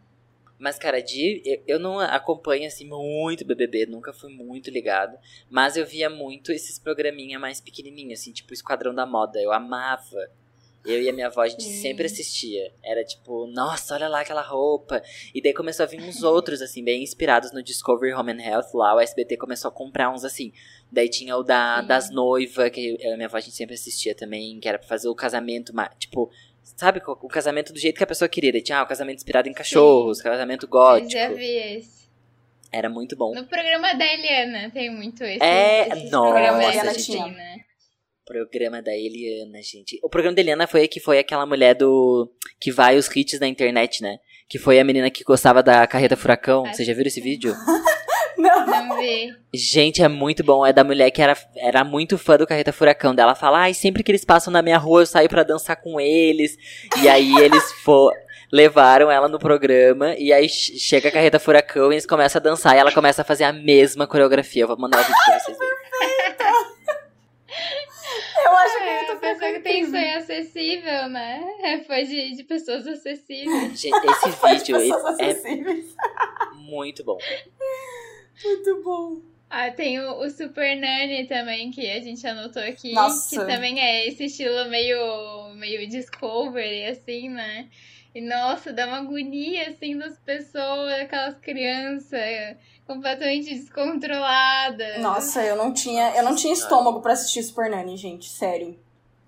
Mas, 0.57 0.79
cara, 0.79 1.01
de, 1.01 1.41
eu, 1.45 1.63
eu 1.67 1.79
não 1.79 1.99
acompanho, 1.99 2.67
assim, 2.67 2.87
muito 2.87 3.45
BBB, 3.45 3.85
nunca 3.85 4.13
fui 4.13 4.33
muito 4.33 4.69
ligado. 4.69 5.17
Mas 5.49 5.75
eu 5.75 5.85
via 5.85 6.09
muito 6.09 6.51
esses 6.51 6.79
programinha 6.79 7.37
mais 7.37 7.59
pequenininhos, 7.59 8.19
assim, 8.19 8.31
tipo 8.31 8.53
Esquadrão 8.53 8.93
da 8.93 9.05
Moda. 9.05 9.39
Eu 9.41 9.51
amava. 9.51 10.29
Eu 10.85 11.01
e 11.01 11.09
a 11.09 11.13
minha 11.13 11.27
avó, 11.27 11.41
a 11.41 11.47
gente 11.47 11.63
Sim. 11.63 11.81
sempre 11.81 12.05
assistia. 12.05 12.71
Era 12.83 13.03
tipo, 13.03 13.47
nossa, 13.47 13.95
olha 13.95 14.07
lá 14.07 14.21
aquela 14.21 14.43
roupa. 14.43 15.01
E 15.33 15.41
daí 15.41 15.51
começou 15.51 15.83
a 15.83 15.87
vir 15.87 15.99
uns 15.99 16.21
outros, 16.21 16.61
assim, 16.61 16.83
bem 16.83 17.01
inspirados 17.01 17.51
no 17.51 17.63
Discovery 17.63 18.13
Home 18.13 18.31
and 18.31 18.41
Health. 18.41 18.67
Lá 18.73 18.95
o 18.95 18.99
SBT 18.99 19.35
começou 19.35 19.69
a 19.69 19.71
comprar 19.71 20.13
uns, 20.13 20.23
assim. 20.23 20.53
Daí 20.91 21.09
tinha 21.09 21.35
o 21.35 21.43
da, 21.43 21.81
Sim. 21.81 21.87
das 21.87 22.11
noivas, 22.11 22.69
que 22.69 22.97
eu 23.01 23.09
e 23.09 23.13
a 23.13 23.15
minha 23.15 23.27
avó 23.27 23.37
a 23.37 23.41
gente 23.41 23.55
sempre 23.55 23.73
assistia 23.73 24.13
também, 24.13 24.59
que 24.59 24.69
era 24.69 24.77
pra 24.77 24.87
fazer 24.87 25.09
o 25.09 25.15
casamento, 25.15 25.73
tipo... 25.97 26.29
Sabe, 26.75 27.01
o 27.05 27.11
o 27.11 27.27
casamento 27.27 27.71
do 27.71 27.79
jeito 27.79 27.97
que 27.97 28.03
a 28.03 28.07
pessoa 28.07 28.27
queria. 28.27 28.51
Daí 28.51 28.61
tinha 28.61 28.79
ah, 28.79 28.83
o 28.83 28.87
casamento 28.87 29.17
inspirado 29.17 29.47
em 29.47 29.53
cachorros, 29.53 30.19
casamento 30.21 30.65
Eu 30.65 30.69
gótico. 30.69 31.11
já 31.11 31.29
vi 31.29 31.45
esse. 31.45 32.09
Era 32.71 32.89
muito 32.89 33.15
bom. 33.15 33.33
No 33.33 33.45
programa 33.45 33.93
da 33.93 34.05
Eliana 34.05 34.69
tem 34.71 34.89
muito 34.89 35.23
esse. 35.23 35.41
É, 35.43 35.87
esses 35.87 36.11
nossa, 36.11 36.33
programas 36.33 36.67
Eliana 36.67 36.91
assim, 36.91 37.11
tinha. 37.13 37.27
né? 37.27 37.57
Programa 38.25 38.81
da 38.81 38.91
Eliana, 38.91 39.61
gente. 39.61 39.99
O 40.03 40.09
programa 40.09 40.35
da 40.35 40.41
Eliana 40.41 40.67
foi 40.67 40.87
que 40.87 40.99
foi 40.99 41.19
aquela 41.19 41.45
mulher 41.45 41.75
do. 41.75 42.29
que 42.59 42.71
vai 42.71 42.97
os 42.97 43.07
hits 43.15 43.39
na 43.39 43.47
internet, 43.47 44.01
né? 44.01 44.17
Que 44.49 44.57
foi 44.57 44.79
a 44.79 44.83
menina 44.83 45.09
que 45.11 45.23
gostava 45.23 45.61
da 45.61 45.85
carreta 45.85 46.17
furacão. 46.17 46.65
Vocês 46.65 46.87
já 46.87 46.93
viram 46.93 47.07
esse 47.07 47.21
sim. 47.21 47.29
vídeo? 47.29 47.55
Não. 48.37 48.65
Não 48.65 48.97
vi. 48.97 49.33
Gente, 49.53 50.03
é 50.03 50.07
muito 50.07 50.43
bom. 50.43 50.65
É 50.65 50.71
da 50.73 50.83
mulher 50.83 51.09
que 51.11 51.21
era, 51.21 51.37
era 51.55 51.83
muito 51.83 52.17
fã 52.17 52.37
do 52.37 52.45
Carreta 52.47 52.73
Furacão. 52.73 53.13
Dela 53.15 53.35
fala, 53.35 53.59
ai, 53.59 53.73
sempre 53.73 54.03
que 54.03 54.11
eles 54.11 54.25
passam 54.25 54.51
na 54.51 54.61
minha 54.61 54.77
rua, 54.77 55.01
eu 55.01 55.05
saio 55.05 55.29
pra 55.29 55.43
dançar 55.43 55.75
com 55.77 55.99
eles. 55.99 56.57
E 57.01 57.07
aí 57.09 57.35
eles 57.37 57.71
fo 57.83 58.11
levaram 58.51 59.09
ela 59.11 59.27
no 59.27 59.39
programa. 59.39 60.13
E 60.17 60.31
aí 60.31 60.47
che- 60.47 60.77
chega 60.77 61.09
a 61.09 61.11
Carreta 61.11 61.39
Furacão 61.39 61.91
e 61.91 61.95
eles 61.95 62.05
começam 62.05 62.39
a 62.39 62.43
dançar. 62.43 62.75
E 62.75 62.79
ela 62.79 62.91
começa 62.91 63.21
a 63.21 63.25
fazer 63.25 63.43
a 63.43 63.53
mesma 63.53 64.05
coreografia. 64.07 64.63
Eu 64.63 64.67
vou 64.67 64.77
mandar 64.77 64.99
o 64.99 65.03
vídeo 65.03 65.15
pra 65.25 65.39
vocês 65.39 65.57
verem. 65.57 65.75
Eu 68.45 68.51
acho 68.51 68.77
É, 68.77 68.95
muito 68.97 69.11
a 69.13 69.15
pessoa 69.15 69.51
que 69.53 69.59
tem 69.61 69.85
sonho 69.89 70.17
acessível, 70.17 71.09
né? 71.09 71.43
É 71.63 71.77
fã 71.79 72.03
de, 72.03 72.35
de 72.35 72.43
pessoas 72.43 72.85
acessíveis. 72.85 73.79
Gente, 73.79 73.95
esse 74.05 74.29
vídeo 74.29 74.75
é 74.77 75.09
acessíveis. 75.09 75.85
muito 76.53 77.03
bom. 77.03 77.17
Muito 78.43 78.83
bom. 78.83 79.21
Ah, 79.49 79.71
tem 79.71 79.99
o, 79.99 80.19
o 80.19 80.29
Super 80.29 80.75
Nani 80.75 81.27
também, 81.27 81.71
que 81.71 81.89
a 81.89 82.01
gente 82.01 82.25
anotou 82.25 82.61
aqui. 82.61 82.93
Nossa. 82.93 83.29
Que 83.29 83.45
também 83.45 83.79
é 83.79 84.07
esse 84.07 84.25
estilo 84.25 84.69
meio, 84.69 85.53
meio 85.55 85.87
Discovery, 85.87 86.85
assim, 86.85 87.29
né? 87.29 87.69
E 88.13 88.21
nossa, 88.21 88.71
dá 88.71 88.87
uma 88.87 88.99
agonia, 88.99 89.69
assim, 89.69 89.97
das 89.97 90.17
pessoas, 90.19 91.01
aquelas 91.01 91.37
crianças 91.39 92.57
completamente 92.87 93.53
descontroladas. 93.53 94.99
Nossa, 95.01 95.43
eu 95.43 95.55
não 95.55 95.73
tinha, 95.73 96.15
eu 96.15 96.23
não 96.23 96.35
tinha 96.35 96.53
estômago 96.53 97.01
pra 97.01 97.13
assistir 97.13 97.43
Super 97.43 97.69
Nanny, 97.69 97.97
gente, 97.97 98.29
sério. 98.29 98.79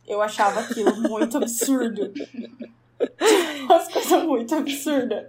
Eu 0.08 0.22
achava 0.22 0.62
aquilo 0.62 0.96
muito 1.02 1.38
absurdo. 1.38 2.14
Umas 3.64 3.88
coisas 3.90 4.24
muito 4.24 4.56
absurdas. 4.56 5.26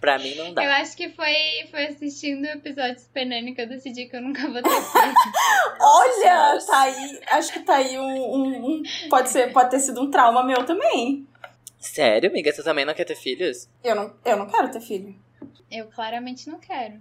Pra 0.00 0.18
mim 0.18 0.34
não 0.34 0.48
Eu 0.48 0.54
dá. 0.54 0.76
acho 0.76 0.94
que 0.96 1.08
foi, 1.10 1.34
foi 1.70 1.86
assistindo 1.86 2.44
o 2.44 2.48
episódio 2.48 2.96
de 2.96 3.00
Super 3.02 3.24
Nani 3.24 3.54
que 3.54 3.62
eu 3.62 3.66
decidi 3.68 4.06
que 4.06 4.16
eu 4.16 4.20
nunca 4.22 4.42
vou 4.48 4.62
ter 4.62 4.68
filho. 4.68 5.14
Olha, 5.80 6.58
tá 6.66 6.82
aí. 6.82 7.20
Acho 7.30 7.52
que 7.52 7.60
tá 7.60 7.76
aí 7.76 7.98
um, 7.98 8.04
um- 8.04 8.66
um- 8.76 8.82
pode 9.08 9.30
ser, 9.30 9.52
pode 9.52 9.70
ter 9.70 9.80
sido 9.80 10.00
um 10.02 10.10
trauma 10.10 10.44
meu 10.44 10.64
também. 10.64 11.26
Sério, 11.78 12.28
amiga? 12.28 12.52
Você 12.52 12.62
também 12.62 12.84
não 12.84 12.94
quer 12.94 13.04
ter 13.04 13.16
filhos? 13.16 13.68
Eu 13.82 13.94
não, 13.94 14.14
eu 14.24 14.36
não 14.36 14.46
quero 14.48 14.70
ter 14.70 14.80
filho. 14.80 15.14
Eu 15.70 15.86
claramente 15.86 16.48
não 16.48 16.58
quero. 16.58 16.94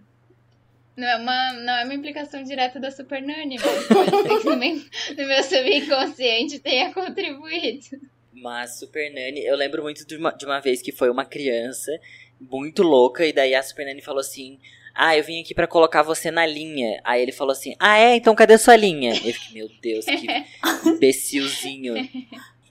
Não 0.96 1.08
é 1.08 1.18
uma, 1.18 1.54
não 1.54 1.74
é 1.74 1.84
uma 1.84 1.94
implicação 1.94 2.42
direta 2.44 2.80
da 2.80 2.90
Super 2.90 3.22
Nani, 3.22 3.58
mas 3.60 3.88
pode 3.88 4.10
ser 4.10 4.30
que 4.40 4.44
também 4.46 4.76
no 5.18 5.28
meu 5.28 5.44
subconsciente 5.44 6.60
tenha 6.60 6.94
contribuído. 6.94 8.00
Mas 8.32 8.80
Super 8.80 9.14
Nani, 9.14 9.44
eu 9.46 9.56
lembro 9.56 9.82
muito 9.84 10.06
de 10.06 10.16
uma, 10.16 10.32
de 10.32 10.46
uma 10.46 10.60
vez 10.62 10.82
que 10.82 10.92
foi 10.92 11.10
uma 11.10 11.26
criança 11.26 11.92
muito 12.40 12.84
louca, 12.84 13.26
e 13.26 13.34
daí 13.34 13.56
a 13.56 13.64
Super 13.64 13.86
Nani 13.86 14.02
falou 14.02 14.20
assim: 14.20 14.60
Ah, 14.94 15.18
eu 15.18 15.24
vim 15.24 15.42
aqui 15.42 15.54
pra 15.54 15.68
colocar 15.68 16.02
você 16.02 16.32
na 16.32 16.46
linha. 16.46 17.00
Aí 17.04 17.22
ele 17.22 17.32
falou 17.32 17.52
assim: 17.52 17.76
Ah, 17.80 17.98
é? 17.98 18.16
Então 18.16 18.36
cadê 18.36 18.58
sua 18.58 18.76
linha? 18.76 19.12
Eu 19.12 19.34
fiquei, 19.34 19.54
meu 19.54 19.70
Deus, 19.82 20.06
que 20.06 20.28
imbecilzinho. 20.90 21.96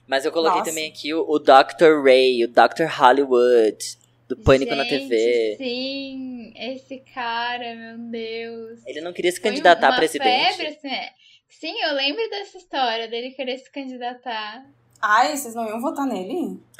Mas 0.07 0.23
eu 0.23 0.31
coloquei 0.31 0.59
Nossa. 0.59 0.71
também 0.71 0.89
aqui 0.89 1.13
o, 1.13 1.25
o 1.27 1.39
Dr. 1.39 2.03
Ray, 2.03 2.43
o 2.43 2.47
Dr. 2.47 2.85
Hollywood, 2.87 3.97
do 4.27 4.37
Pânico 4.37 4.75
na 4.75 4.83
Gente, 4.83 5.09
TV. 5.09 5.55
Sim, 5.57 6.53
esse 6.55 6.97
cara, 7.13 7.75
meu 7.75 7.97
Deus. 8.09 8.85
Ele 8.85 9.01
não 9.01 9.13
queria 9.13 9.31
se 9.31 9.39
Foi 9.39 9.49
candidatar 9.49 9.89
a 9.89 9.95
presidente. 9.95 10.57
Febre, 10.57 10.67
assim, 10.67 10.87
é. 10.87 11.09
Sim, 11.49 11.73
eu 11.81 11.93
lembro 11.93 12.29
dessa 12.29 12.57
história 12.57 13.07
dele 13.07 13.31
querer 13.31 13.57
se 13.57 13.71
candidatar. 13.71 14.65
Ai, 15.07 15.37
vocês 15.37 15.53
não 15.53 15.67
iam 15.67 15.79
votar 15.79 16.07
nele? 16.07 16.59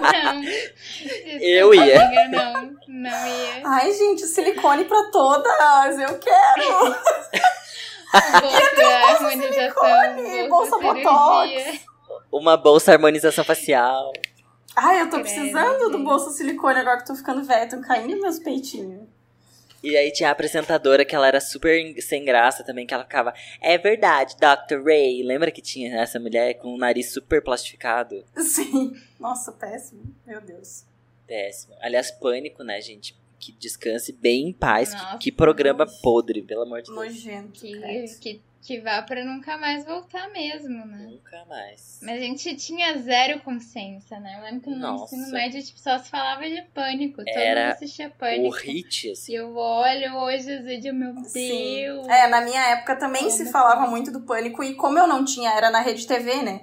Não. 0.00 0.42
Eu 1.40 1.74
ia. 1.74 2.06
amiga, 2.06 2.28
não, 2.28 2.76
não 2.88 3.26
ia. 3.26 3.62
Ai, 3.66 3.92
gente, 3.92 4.22
silicone 4.22 4.84
pra 4.84 5.10
todas! 5.10 5.98
Eu 5.98 6.18
quero! 6.18 6.96
Bolsa, 8.40 8.86
harmonização, 9.08 9.30
silicone, 9.30 10.48
bolsa, 10.48 10.78
bolsa 10.78 11.00
cirurgia. 11.00 11.80
Uma 12.30 12.56
bolsa 12.56 12.92
harmonização 12.92 13.44
facial. 13.44 14.12
Ai, 14.74 15.02
eu 15.02 15.10
tô 15.10 15.20
Credo, 15.20 15.24
precisando 15.24 15.90
do 15.90 15.98
bolsa 16.04 16.30
silicone 16.30 16.80
agora 16.80 16.98
que 16.98 17.06
tô 17.06 17.14
ficando 17.14 17.44
velha, 17.44 17.64
estão 17.64 17.82
caindo 17.82 18.20
meus 18.22 18.38
peitinhos. 18.38 19.02
E 19.82 19.96
aí 19.96 20.12
tinha 20.12 20.28
a 20.28 20.32
apresentadora 20.32 21.04
que 21.04 21.14
ela 21.14 21.26
era 21.26 21.40
super 21.40 22.00
sem 22.00 22.24
graça 22.24 22.62
também, 22.62 22.86
que 22.86 22.94
ela 22.94 23.02
ficava, 23.02 23.34
é 23.60 23.76
verdade, 23.76 24.36
Dr. 24.36 24.80
Ray. 24.84 25.22
Lembra 25.24 25.50
que 25.50 25.60
tinha 25.60 26.00
essa 26.00 26.20
mulher 26.20 26.54
com 26.54 26.68
o 26.74 26.78
nariz 26.78 27.12
super 27.12 27.42
plastificado? 27.42 28.24
Sim. 28.36 28.92
Nossa, 29.18 29.50
péssimo. 29.50 30.02
Meu 30.26 30.40
Deus. 30.40 30.84
Péssimo. 31.26 31.74
Aliás, 31.80 32.10
pânico, 32.12 32.62
né, 32.62 32.80
gente? 32.80 33.16
Que 33.40 33.50
descanse 33.52 34.12
bem 34.12 34.48
em 34.48 34.52
paz. 34.52 34.90
Que- 34.94 35.02
Nossa, 35.02 35.18
que, 35.18 35.32
programa 35.32 35.84
nossa. 35.84 36.00
podre, 36.00 36.42
pelo 36.42 36.62
amor 36.62 36.80
de 36.82 36.92
Deus. 36.92 36.96
Nojento. 36.96 37.52
Que, 37.60 37.72
que, 38.20 38.40
que 38.64 38.80
vá 38.80 39.02
pra 39.02 39.24
nunca 39.24 39.58
mais 39.58 39.84
voltar 39.84 40.28
mesmo, 40.30 40.86
né? 40.86 41.06
Nunca 41.10 41.44
mais. 41.48 41.98
Mas 42.00 42.18
a 42.18 42.20
gente 42.24 42.54
tinha 42.54 42.96
zero 42.98 43.40
consciência, 43.40 44.20
né? 44.20 44.36
Eu 44.38 44.44
lembro 44.44 44.60
que 44.60 44.70
no 44.70 44.76
Nossa. 44.78 45.16
ensino 45.16 45.32
médio 45.32 45.60
tipo, 45.62 45.80
só 45.80 45.98
se 45.98 46.08
falava 46.08 46.42
de 46.48 46.62
pânico. 46.72 47.16
Todo 47.16 47.28
Era 47.28 47.60
mundo 47.64 47.72
assistia 47.72 48.06
O 48.06 48.10
pânico. 48.12 48.56
hit, 48.56 49.10
assim. 49.10 49.32
E 49.32 49.34
eu 49.34 49.56
olho 49.56 50.14
hoje 50.14 50.58
os 50.58 50.64
vídeos, 50.64 50.94
meu 50.94 51.12
Sim. 51.24 51.74
Deus. 51.82 52.06
É, 52.08 52.28
na 52.28 52.40
minha 52.40 52.60
época 52.68 52.94
também 52.96 53.22
Como 53.24 53.32
se 53.36 53.50
falava 53.50 53.86
muito 53.90 54.12
do 54.12 54.20
pânico 54.20 54.62
e 54.62 54.74
como 54.74 54.96
eu 54.98 55.08
não 55.08 55.24
tinha, 55.24 55.50
era 55.50 55.68
na 55.70 55.80
Rede 55.80 56.06
TV, 56.06 56.42
né? 56.42 56.62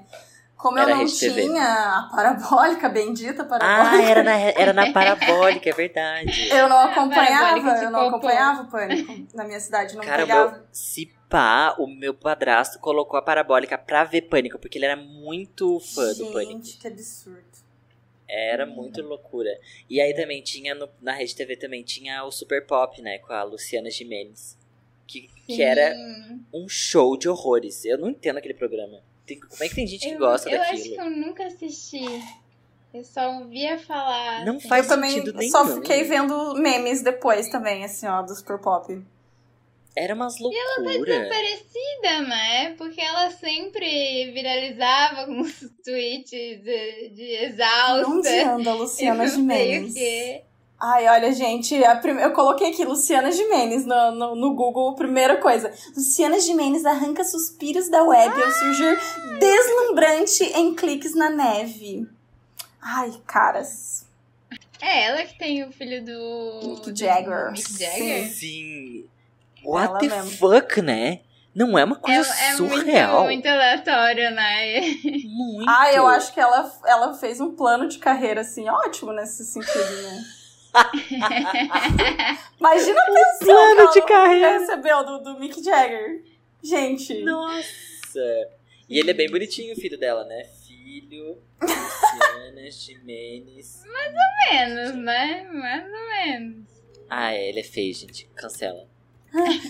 Como 0.55 0.77
eu 0.77 0.83
Era 0.83 0.91
não 0.91 0.99
Rede 0.99 1.17
TV. 1.19 1.41
tinha 1.43 1.63
a 1.65 2.09
parabólica, 2.15 2.89
bendita 2.89 3.43
Ah, 3.43 3.45
parabólica, 3.45 4.09
era 4.09 4.23
na, 4.23 4.31
era 4.39 4.73
na 4.73 4.91
parabólica, 4.93 5.69
é 5.69 5.73
verdade. 5.73 6.49
eu 6.49 6.67
não 6.69 6.79
acompanhava, 6.79 7.69
eu 7.83 7.91
não 7.91 8.07
acompanhava 8.07 8.61
o 8.63 8.67
pânico 8.69 9.13
na 9.33 9.43
minha 9.45 9.59
cidade, 9.59 9.95
não 9.95 10.03
Cara, 10.03 10.23
o 10.23 10.27
pegava. 10.27 10.51
meu, 10.51 10.61
se 10.71 11.13
pá, 11.29 11.75
o 11.77 11.85
meu 11.87 12.13
padrasto 12.13 12.79
colocou 12.79 13.17
a 13.17 13.21
parabólica 13.21 13.77
pra 13.77 14.03
ver 14.03 14.23
pânico, 14.23 14.57
porque 14.59 14.77
ele 14.77 14.85
era 14.85 14.95
muito 14.95 15.79
fã 15.79 16.11
do 16.13 16.31
pânico. 16.31 16.51
Gente, 16.63 16.77
que 16.77 16.87
absurdo. 16.87 17.43
Era 18.27 18.65
muito 18.65 19.01
loucura. 19.01 19.49
E 19.89 19.99
aí 19.99 20.13
também 20.13 20.41
tinha, 20.43 20.75
no- 20.75 20.89
na 21.01 21.13
Rede 21.13 21.35
TV 21.35 21.55
também, 21.55 21.83
tinha 21.83 22.23
o 22.23 22.31
Super 22.31 22.65
Pop, 22.65 23.01
né, 23.01 23.17
com 23.19 23.33
a 23.33 23.43
Luciana 23.43 23.89
Gimenez. 23.89 24.57
Que, 25.07 25.27
que 25.47 25.63
era 25.63 25.95
um 26.53 26.69
show 26.69 27.17
de 27.17 27.27
horrores. 27.27 27.83
Eu 27.85 27.97
não 27.97 28.09
entendo 28.09 28.37
aquele 28.37 28.53
programa. 28.53 29.01
Tem- 29.25 29.39
como 29.39 29.63
é 29.63 29.67
que 29.69 29.73
tem 29.73 29.87
gente 29.87 30.07
que 30.07 30.13
eu, 30.13 30.19
gosta 30.19 30.47
eu 30.49 30.59
daquilo? 30.59 30.79
acho 30.79 30.89
que 30.89 30.95
eu 31.01 31.09
nunca 31.09 31.47
assisti. 31.47 32.05
Eu 32.93 33.03
só 33.03 33.31
ouvia 33.39 33.79
falar. 33.79 34.45
Não 34.45 34.57
assim. 34.57 34.67
faz 34.67 34.85
eu 34.87 34.95
também 34.95 35.11
sentido 35.11 35.33
nenhum. 35.37 35.51
só 35.51 35.65
fiquei 35.65 36.03
vendo 36.03 36.53
memes 36.55 37.01
depois 37.01 37.49
também, 37.49 37.83
assim, 37.83 38.05
ó, 38.05 38.21
do 38.21 38.35
Super 38.35 38.59
Pop. 38.59 39.01
Era 39.95 40.13
umas 40.15 40.35
tá 40.37 40.43
loucuras. 40.43 41.05
Desaparecida, 41.05 42.21
né? 42.27 42.73
Porque 42.77 43.01
ela 43.01 43.29
sempre 43.31 44.31
viralizava 44.31 45.25
com 45.25 45.41
os 45.41 45.59
tweets 45.83 46.29
de, 46.63 47.09
de 47.09 47.35
exausta. 47.45 48.07
Onde 48.09 48.29
anda 48.39 48.71
a 48.71 48.75
Luciana 48.75 49.23
eu 49.25 49.27
não 49.27 49.27
sei 49.27 49.35
o 49.35 49.41
Gimenez? 49.41 49.93
quê. 49.93 50.41
Ai, 50.81 51.09
olha, 51.09 51.33
gente, 51.33 51.83
a 51.83 51.97
prime- 51.97 52.21
eu 52.23 52.31
coloquei 52.31 52.69
aqui 52.69 52.85
Luciana 52.85 53.29
Gimenez 53.33 53.85
no, 53.85 54.11
no, 54.11 54.35
no 54.35 54.53
Google, 54.55 54.95
primeira 54.95 55.35
coisa. 55.35 55.73
Luciana 55.93 56.39
Gimenez 56.39 56.85
arranca 56.85 57.25
suspiros 57.25 57.89
da 57.89 58.01
web 58.01 58.41
ao 58.41 58.49
surgir 58.51 58.97
deslumbrante 59.39 60.43
em 60.55 60.73
cliques 60.73 61.13
na 61.15 61.29
neve. 61.29 62.07
Ai, 62.81 63.11
caras. 63.27 64.05
É 64.81 65.03
ela 65.07 65.23
que 65.25 65.37
tem 65.37 65.65
o 65.65 65.71
filho 65.73 66.05
do. 66.05 66.59
Mick 66.69 66.89
do 66.89 66.97
Jagger. 66.97 67.51
Mick 67.51 67.77
Jagger? 67.77 68.29
Sim. 68.29 69.03
What 69.63 69.87
Ela 69.89 69.99
the 69.99 70.07
mesmo. 70.07 70.31
fuck, 70.37 70.81
né? 70.81 71.21
Não 71.55 71.77
é 71.77 71.83
uma 71.83 71.95
É, 71.97 71.99
coisa 71.99 72.19
é 72.33 72.53
surreal. 72.55 73.23
muito, 73.25 73.27
muito 73.33 73.47
aleatório, 73.47 74.31
né? 74.31 74.81
Muito. 75.25 75.65
Ah, 75.69 75.91
eu 75.93 76.05
acho 76.07 76.33
que 76.33 76.39
ela, 76.39 76.71
ela 76.85 77.13
fez 77.13 77.41
um 77.41 77.55
plano 77.55 77.87
de 77.87 77.97
carreira, 77.97 78.41
assim, 78.41 78.69
ótimo 78.69 79.11
nesse 79.13 79.43
sentido, 79.45 80.01
né? 80.03 80.23
Imagina 82.59 82.99
a 83.01 83.05
pensão 83.05 83.47
plano 83.47 83.87
que 83.87 83.93
de 83.93 83.99
ela 83.99 84.07
carreira. 84.07 84.59
recebeu 84.59 85.05
do, 85.05 85.19
do 85.23 85.39
Mick 85.39 85.63
Jagger. 85.63 86.23
Gente. 86.63 87.23
Nossa. 87.23 87.69
E 88.87 88.99
ele 88.99 89.11
é 89.11 89.13
bem 89.13 89.29
bonitinho, 89.29 89.73
o 89.73 89.79
filho 89.79 89.97
dela, 89.99 90.23
né? 90.25 90.43
Filho, 90.67 91.37
Luciana 91.61 92.71
Jimenez. 92.71 93.83
menos, 94.51 94.93
né? 94.95 95.43
Mais 95.51 95.83
ou 95.85 96.09
menos. 96.09 96.67
Ah, 97.09 97.33
é, 97.33 97.49
ele 97.49 97.59
é 97.59 97.63
feio, 97.63 97.93
gente. 97.93 98.27
Cancela. 98.35 98.87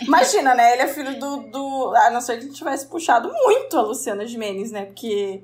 Imagina, 0.02 0.54
né? 0.56 0.74
Ele 0.74 0.82
é 0.84 0.88
filho 0.88 1.20
do, 1.20 1.38
do. 1.50 1.94
A 1.96 2.10
não 2.10 2.22
ser 2.22 2.38
que 2.38 2.46
ele 2.46 2.54
tivesse 2.54 2.88
puxado 2.88 3.32
muito 3.34 3.78
a 3.78 3.82
Luciana 3.82 4.26
Gimenez, 4.26 4.72
né? 4.72 4.86
Porque 4.86 5.44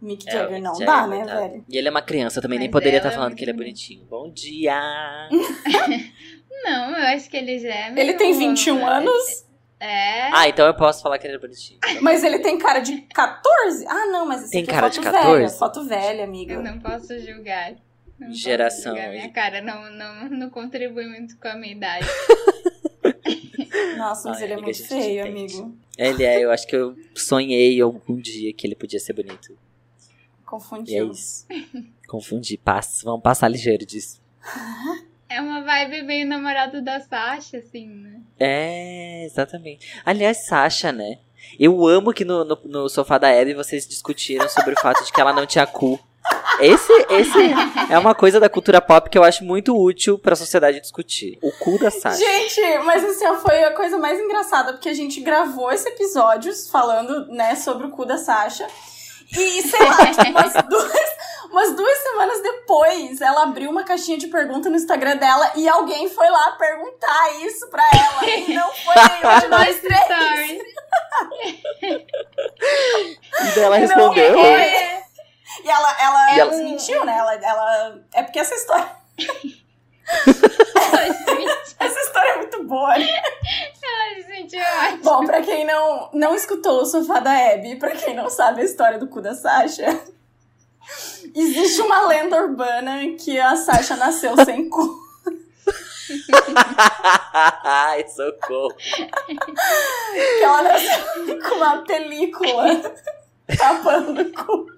o 0.00 0.04
Mick 0.04 0.28
É, 0.28 0.32
Jagger 0.32 0.60
não 0.62 0.74
Jagger, 0.74 0.86
dá, 0.86 1.06
né, 1.06 1.16
coitado. 1.18 1.40
velho? 1.40 1.64
E 1.68 1.78
ele 1.78 1.88
é 1.88 1.90
uma 1.90 2.02
criança 2.02 2.42
também, 2.42 2.58
nem 2.58 2.68
Mas 2.68 2.72
poderia 2.72 2.98
ela 2.98 3.06
estar 3.06 3.08
é 3.10 3.12
falando 3.14 3.28
muito 3.30 3.38
que 3.38 3.44
ele 3.44 3.50
é 3.50 3.54
bonita. 3.54 3.70
bonitinho. 3.70 4.04
Bom 4.06 4.30
dia! 4.30 5.28
Não, 6.64 6.90
eu 6.96 7.06
acho 7.16 7.28
que 7.28 7.36
ele 7.36 7.58
já 7.58 7.68
é. 7.68 7.92
Ele 7.94 8.14
tem 8.14 8.32
21 8.32 8.86
anos, 8.86 9.44
É. 9.80 10.30
Ah, 10.32 10.48
então 10.48 10.66
eu 10.66 10.74
posso 10.74 11.02
falar 11.02 11.18
que 11.18 11.26
ele 11.26 11.36
é 11.36 11.38
bonitinho. 11.38 11.78
mas 12.00 12.22
ele 12.24 12.38
tem 12.38 12.58
cara 12.58 12.80
de 12.80 13.02
14? 13.02 13.86
Ah, 13.86 14.06
não, 14.06 14.24
mas 14.24 14.42
isso 14.42 14.50
Tem 14.50 14.62
aqui 14.62 14.70
cara 14.70 14.86
é 14.86 14.90
de 14.90 14.96
foto 14.96 15.10
14? 15.12 15.34
velha. 15.36 15.48
Foto 15.50 15.84
velha, 15.84 16.24
amiga. 16.24 16.54
Eu 16.54 16.62
não 16.62 16.78
posso 16.78 17.18
julgar. 17.20 17.72
Não 18.18 18.28
posso 18.28 18.38
Geração 18.40 18.92
julgar. 18.94 19.10
aí. 19.10 19.16
Minha 19.18 19.32
cara 19.32 19.60
não, 19.60 19.90
não, 19.90 20.28
não 20.30 20.48
contribui 20.50 21.06
muito 21.06 21.36
com 21.38 21.48
a 21.48 21.54
minha 21.56 21.72
idade. 21.74 22.06
Nossa, 23.96 24.28
mas 24.28 24.38
Ai, 24.38 24.44
ele 24.44 24.52
é 24.54 24.56
muito 24.56 24.86
feio, 24.86 25.26
entende. 25.26 25.56
amigo. 25.56 25.78
Ele 25.96 26.24
é, 26.24 26.44
eu 26.44 26.50
acho 26.50 26.66
que 26.66 26.76
eu 26.76 26.96
sonhei 27.14 27.80
algum 27.80 28.16
dia 28.16 28.52
que 28.52 28.66
ele 28.66 28.74
podia 28.74 28.98
ser 29.00 29.12
bonito. 29.12 29.52
E 29.52 29.54
é 29.54 30.44
Confundiu. 30.44 31.10
isso. 31.10 31.46
Confundi. 32.06 32.56
Passa, 32.56 33.04
vamos 33.04 33.22
passar 33.22 33.48
ligeiro 33.48 33.84
disso. 33.84 34.20
É 35.28 35.40
uma 35.40 35.62
vibe 35.62 36.02
meio 36.02 36.26
namorado 36.26 36.80
da 36.82 37.00
Sasha, 37.00 37.58
assim, 37.58 37.88
né? 37.88 38.20
É, 38.38 39.24
exatamente. 39.24 40.00
Aliás, 40.04 40.46
Sasha, 40.46 40.92
né? 40.92 41.18
Eu 41.58 41.86
amo 41.86 42.12
que 42.12 42.24
no, 42.24 42.44
no, 42.44 42.58
no 42.64 42.88
sofá 42.88 43.18
da 43.18 43.28
Abby 43.28 43.54
vocês 43.54 43.86
discutiram 43.86 44.48
sobre 44.48 44.74
o 44.74 44.80
fato 44.80 45.04
de 45.04 45.12
que 45.12 45.20
ela 45.20 45.32
não 45.32 45.46
tinha 45.46 45.66
cu. 45.66 45.98
Esse, 46.60 46.92
esse 47.10 47.38
é 47.90 47.98
uma 47.98 48.14
coisa 48.14 48.38
da 48.38 48.48
cultura 48.48 48.80
pop 48.80 49.10
que 49.10 49.18
eu 49.18 49.24
acho 49.24 49.44
muito 49.44 49.76
útil 49.76 50.18
pra 50.18 50.36
sociedade 50.36 50.80
discutir. 50.80 51.38
O 51.42 51.50
cu 51.58 51.78
da 51.78 51.90
Sasha. 51.90 52.18
Gente, 52.18 52.78
mas 52.84 53.04
assim, 53.04 53.26
foi 53.42 53.64
a 53.64 53.72
coisa 53.72 53.98
mais 53.98 54.18
engraçada, 54.20 54.72
porque 54.72 54.88
a 54.88 54.94
gente 54.94 55.20
gravou 55.20 55.72
esse 55.72 55.88
episódio 55.88 56.52
falando, 56.70 57.26
né, 57.28 57.54
sobre 57.56 57.86
o 57.86 57.90
cu 57.90 58.04
da 58.04 58.18
Sasha. 58.18 58.66
E, 59.36 59.62
sei 59.62 59.80
lá, 59.80 60.06
tipo, 60.14 60.30
umas 60.30 60.52
duas, 60.52 60.92
umas 61.50 61.76
duas 61.76 61.98
semanas 61.98 62.42
depois, 62.42 63.20
ela 63.20 63.42
abriu 63.42 63.70
uma 63.70 63.82
caixinha 63.82 64.18
de 64.18 64.28
pergunta 64.28 64.68
no 64.70 64.76
Instagram 64.76 65.16
dela 65.16 65.52
e 65.56 65.68
alguém 65.68 66.08
foi 66.08 66.28
lá 66.28 66.52
perguntar 66.52 67.32
isso 67.44 67.68
pra 67.68 67.82
ela. 67.82 68.30
E 68.30 68.54
não 68.54 68.70
foi 68.72 68.94
nenhum 69.22 69.40
de 69.40 69.48
nós 69.48 69.80
três. 69.80 70.62
E 71.82 73.54
daí 73.54 73.64
ela 73.64 73.78
Não 73.78 73.86
respondeu. 73.86 74.34
E 75.64 75.68
ela, 75.70 75.96
ela, 76.00 76.34
E 76.36 76.40
ela- 76.40 76.50
desmentiu, 76.50 77.04
né? 77.04 77.16
Ela, 77.16 77.34
ela. 77.34 78.00
É 78.14 78.22
porque 78.22 78.38
essa 78.38 78.54
história. 78.54 78.88
Essa 81.78 82.00
história 82.00 82.30
é 82.30 82.36
muito 82.36 82.62
boa. 82.64 82.96
né? 82.98 83.22
Ai, 84.00 84.22
gente, 84.22 84.56
eu 84.56 84.62
acho. 84.66 84.96
Bom, 84.98 85.24
pra 85.26 85.42
quem 85.42 85.64
não, 85.64 86.10
não 86.12 86.34
escutou 86.34 86.82
o 86.82 86.86
sofá 86.86 87.20
da 87.20 87.32
Abby, 87.52 87.76
pra 87.76 87.90
quem 87.92 88.14
não 88.14 88.28
sabe 88.30 88.60
a 88.60 88.64
história 88.64 88.98
do 88.98 89.06
cu 89.08 89.20
da 89.20 89.34
Sasha, 89.34 90.00
existe 91.34 91.80
uma 91.82 92.06
lenda 92.06 92.36
urbana 92.36 92.98
que 93.18 93.38
a 93.40 93.56
Sasha 93.56 93.96
nasceu 93.96 94.34
sem 94.44 94.68
cu. 94.68 95.02
Ai, 97.64 98.06
socorro. 98.08 98.74
Que 98.76 100.42
ela 100.42 100.62
nasceu 100.62 101.40
com 101.48 101.54
uma 101.56 101.78
película 101.84 102.64
tapando 103.58 104.20
o 104.22 104.32
cu. 104.32 104.73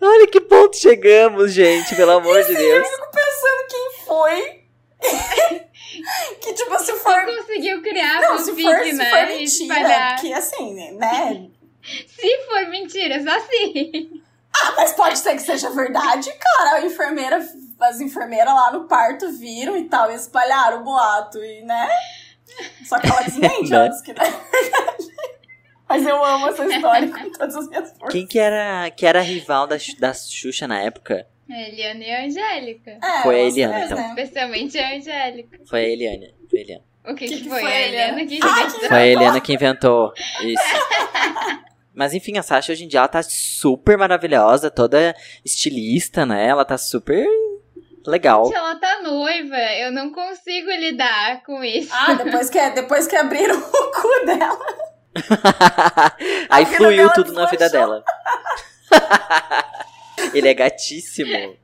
Olha 0.00 0.26
que 0.26 0.40
ponto 0.40 0.76
chegamos, 0.76 1.52
gente, 1.52 1.94
pelo 1.94 2.12
amor 2.12 2.42
de 2.44 2.54
Deus. 2.54 2.86
Eu 2.86 2.92
fico 2.92 3.10
pensando 3.10 3.66
quem 3.68 3.90
foi. 4.06 4.66
que, 6.40 6.52
tipo, 6.54 6.78
se 6.78 6.92
for. 6.94 7.24
Conseguiu 7.24 7.82
criar 7.82 8.20
Não, 8.20 8.34
um 8.34 8.38
se 8.38 8.50
fanfic, 8.50 8.62
for, 8.64 8.84
se 8.84 8.92
né? 8.94 9.10
for 9.10 9.18
e 9.18 9.38
mentira, 9.38 9.74
espalhar. 9.74 10.20
que 10.20 10.32
assim, 10.32 10.74
né? 10.74 11.48
Se 12.08 12.38
for 12.46 12.66
mentira, 12.68 13.22
só 13.22 13.30
assim. 13.36 14.22
Ah, 14.58 14.72
mas 14.76 14.92
pode 14.94 15.18
ser 15.18 15.34
que 15.34 15.42
seja 15.42 15.70
verdade, 15.70 16.32
cara. 16.32 16.76
A 16.76 16.80
enfermeira, 16.86 17.46
as 17.80 18.00
enfermeiras 18.00 18.54
lá 18.54 18.72
no 18.72 18.88
parto 18.88 19.30
viram 19.32 19.76
e 19.76 19.84
tal, 19.84 20.10
e 20.10 20.14
espalharam 20.14 20.80
o 20.80 20.84
boato, 20.84 21.38
e 21.44 21.62
né? 21.62 21.88
Só 22.88 22.98
que 22.98 23.06
ela 23.06 23.20
desmente, 23.24 23.70
Né? 23.70 23.76
ela 23.76 23.88
disse 23.88 24.02
que 24.02 24.12
não 24.14 24.24
é 24.24 24.30
verdade. 24.30 25.16
Mas 25.88 26.04
eu 26.06 26.24
amo 26.24 26.48
essa 26.48 26.64
história 26.66 27.08
com 27.08 27.30
todas 27.32 27.54
as 27.56 27.68
minhas 27.68 27.90
forças. 27.90 28.08
Quem 28.12 28.26
que 28.26 28.38
era, 28.38 28.90
que 28.90 29.06
era 29.06 29.20
a 29.20 29.22
rival 29.22 29.66
da, 29.66 29.76
da 30.00 30.12
Xuxa 30.12 30.66
na 30.66 30.80
época? 30.80 31.26
Eliane 31.48 32.04
e 32.06 32.10
a 32.12 32.24
Angélica. 32.24 32.90
É, 33.02 33.22
Foi 33.22 33.36
a 33.36 33.44
Eliana, 33.44 33.84
então. 33.84 33.96
né? 33.96 34.08
Especialmente 34.08 34.78
a 34.78 34.96
Angélica. 34.96 35.58
Foi 35.64 35.84
a 35.84 35.88
Eliane. 35.88 36.34
Foi 36.50 36.58
a 36.58 36.62
Eliane. 36.62 36.84
O 37.08 37.14
que, 37.14 37.26
Que 37.28 37.36
que, 37.42 37.48
foi? 37.48 37.60
foi, 37.60 37.72
A 37.72 37.80
Eliana 37.86 38.20
Eliana? 38.22 38.26
que 38.26 38.40
Ah, 38.42 38.48
inventou. 38.58 38.80
que- 38.80 38.88
Foi 38.88 38.96
a 38.98 39.06
Eliana 39.06 39.40
que 39.40 39.52
inventou 39.52 40.12
isso. 40.42 40.62
Mas 41.94 42.12
enfim, 42.12 42.36
a 42.36 42.42
Sasha 42.42 42.72
hoje 42.72 42.84
em 42.84 42.88
dia 42.88 42.98
ela 42.98 43.08
tá 43.08 43.22
super 43.22 43.96
maravilhosa, 43.96 44.70
toda 44.70 45.14
estilista, 45.44 46.26
né? 46.26 46.46
Ela 46.48 46.64
tá 46.64 46.76
super 46.76 47.24
legal. 48.06 48.44
Gente, 48.46 48.56
ela 48.56 48.74
tá 48.74 49.02
noiva. 49.02 49.56
Eu 49.78 49.92
não 49.92 50.10
consigo 50.12 50.68
lidar 50.72 51.42
com 51.44 51.62
isso. 51.64 51.90
Ah, 51.94 52.12
depois 52.14 52.50
que, 52.50 52.70
depois 52.70 53.06
que 53.06 53.16
abriram 53.16 53.56
o 53.56 53.92
cu 53.92 54.26
dela. 54.26 54.66
Aí 56.50 56.66
fluiu 56.66 57.12
tudo 57.12 57.32
na 57.32 57.46
vida 57.46 57.68
dela. 57.68 58.04
Ele 60.34 60.48
é 60.48 60.54
gatíssimo. 60.54 61.56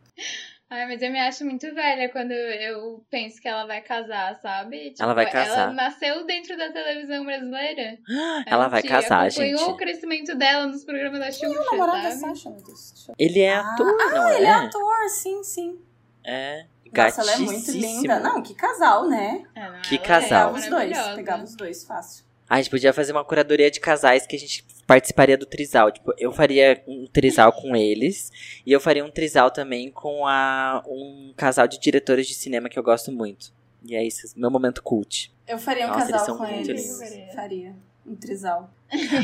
Ai, 0.71 0.87
mas 0.87 1.03
eu 1.03 1.11
me 1.13 1.21
acho 1.21 1.45
muito 1.45 1.73
velha 1.75 2.09
quando 2.09 2.33
eu 2.33 3.05
penso 3.11 3.41
que 3.43 3.47
ela 3.47 3.67
vai 3.67 3.83
casar, 3.83 4.35
sabe? 4.41 4.91
Tipo, 4.93 5.03
Ela 5.03 5.13
vai 5.13 5.31
casar. 5.31 5.65
Ela 5.65 5.73
nasceu 5.75 6.25
dentro 6.25 6.57
da 6.57 6.73
televisão 6.73 7.27
brasileira. 7.27 7.99
Ela 8.47 8.69
vai 8.69 8.81
gente 8.81 8.91
casar, 8.91 9.27
acompanhou 9.27 9.59
gente. 9.59 9.71
o 9.71 9.77
crescimento 9.77 10.35
dela 10.35 10.67
nos 10.67 10.83
programas 10.83 11.21
da 11.21 11.31
Xuxa, 11.31 11.47
O 11.61 11.65
namorado 11.73 12.03
da? 12.05 12.11
Sasha, 12.13 12.49
meu 12.49 12.63
Deus. 12.63 13.07
Ele 13.19 13.41
é 13.41 13.55
Ah, 13.55 13.61
ator, 13.75 13.97
não 14.13 14.31
Ele 14.31 14.47
é 14.47 14.49
é? 14.49 14.53
ator, 14.53 15.09
sim, 15.11 15.43
sim. 15.45 15.79
É. 16.25 16.65
Nossa, 16.95 17.21
ela 17.23 17.33
é 17.33 17.39
muito 17.39 17.71
linda. 17.71 18.21
Não, 18.21 18.43
que 18.43 18.55
casal, 18.55 19.09
né? 19.09 19.45
É, 19.55 19.71
não, 19.71 19.81
Que 19.83 19.97
ela 19.97 20.05
casal. 20.07 20.53
Pegava 20.55 20.57
É 20.57 20.61
os 20.61 20.69
dois. 20.69 21.15
Pegava 21.17 21.45
os 21.45 21.55
dois, 21.57 21.85
fácil. 21.85 22.25
A 22.49 22.57
gente 22.59 22.71
podia 22.71 22.93
fazer 22.93 23.13
uma 23.13 23.25
curadoria 23.25 23.71
de 23.71 23.81
casais 23.81 24.27
que 24.27 24.37
a 24.37 24.39
gente 24.39 24.65
participaria 24.87 25.39
do 25.39 25.47
trisal. 25.47 25.91
Tipo, 25.91 26.13
eu 26.19 26.33
faria 26.33 26.83
um 26.87 27.07
trisal 27.07 27.53
com 27.53 27.75
eles. 27.75 28.31
E 28.67 28.73
eu 28.73 28.81
faria 28.81 29.05
um 29.05 29.11
trisal 29.11 29.51
também 29.51 29.91
com 29.91 30.27
a, 30.27 30.83
um 30.87 31.33
casal 31.37 31.67
de 31.67 31.79
diretores 31.79 32.27
de 32.27 32.35
cinema 32.35 32.69
que 32.69 32.79
eu 32.79 32.83
gosto 32.83 33.11
muito. 33.11 33.53
E 33.85 33.97
é 33.97 34.05
isso, 34.05 34.39
meu 34.39 34.51
momento 34.51 34.83
cult. 34.83 35.33
Eu 35.47 35.59
faria 35.59 35.87
um 35.87 35.89
Nossa, 35.89 36.01
eles 36.03 36.13
casal 36.13 36.27
são 36.27 36.39
com 36.39 36.47
eles. 36.47 37.01
lindos. 37.01 37.35
Faria. 37.35 37.75
Um 38.07 38.15
trisal. 38.17 38.71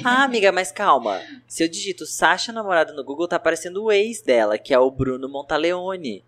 Ah, 0.04 0.24
amiga, 0.24 0.50
mas 0.50 0.72
calma. 0.72 1.20
Se 1.46 1.62
eu 1.62 1.68
digito 1.68 2.06
Sasha 2.06 2.52
namorado 2.52 2.94
no 2.94 3.04
Google, 3.04 3.28
tá 3.28 3.36
aparecendo 3.36 3.82
o 3.84 3.92
ex 3.92 4.22
dela, 4.22 4.56
que 4.56 4.72
é 4.72 4.78
o 4.78 4.90
Bruno 4.90 5.28
Montaleone. 5.28 6.24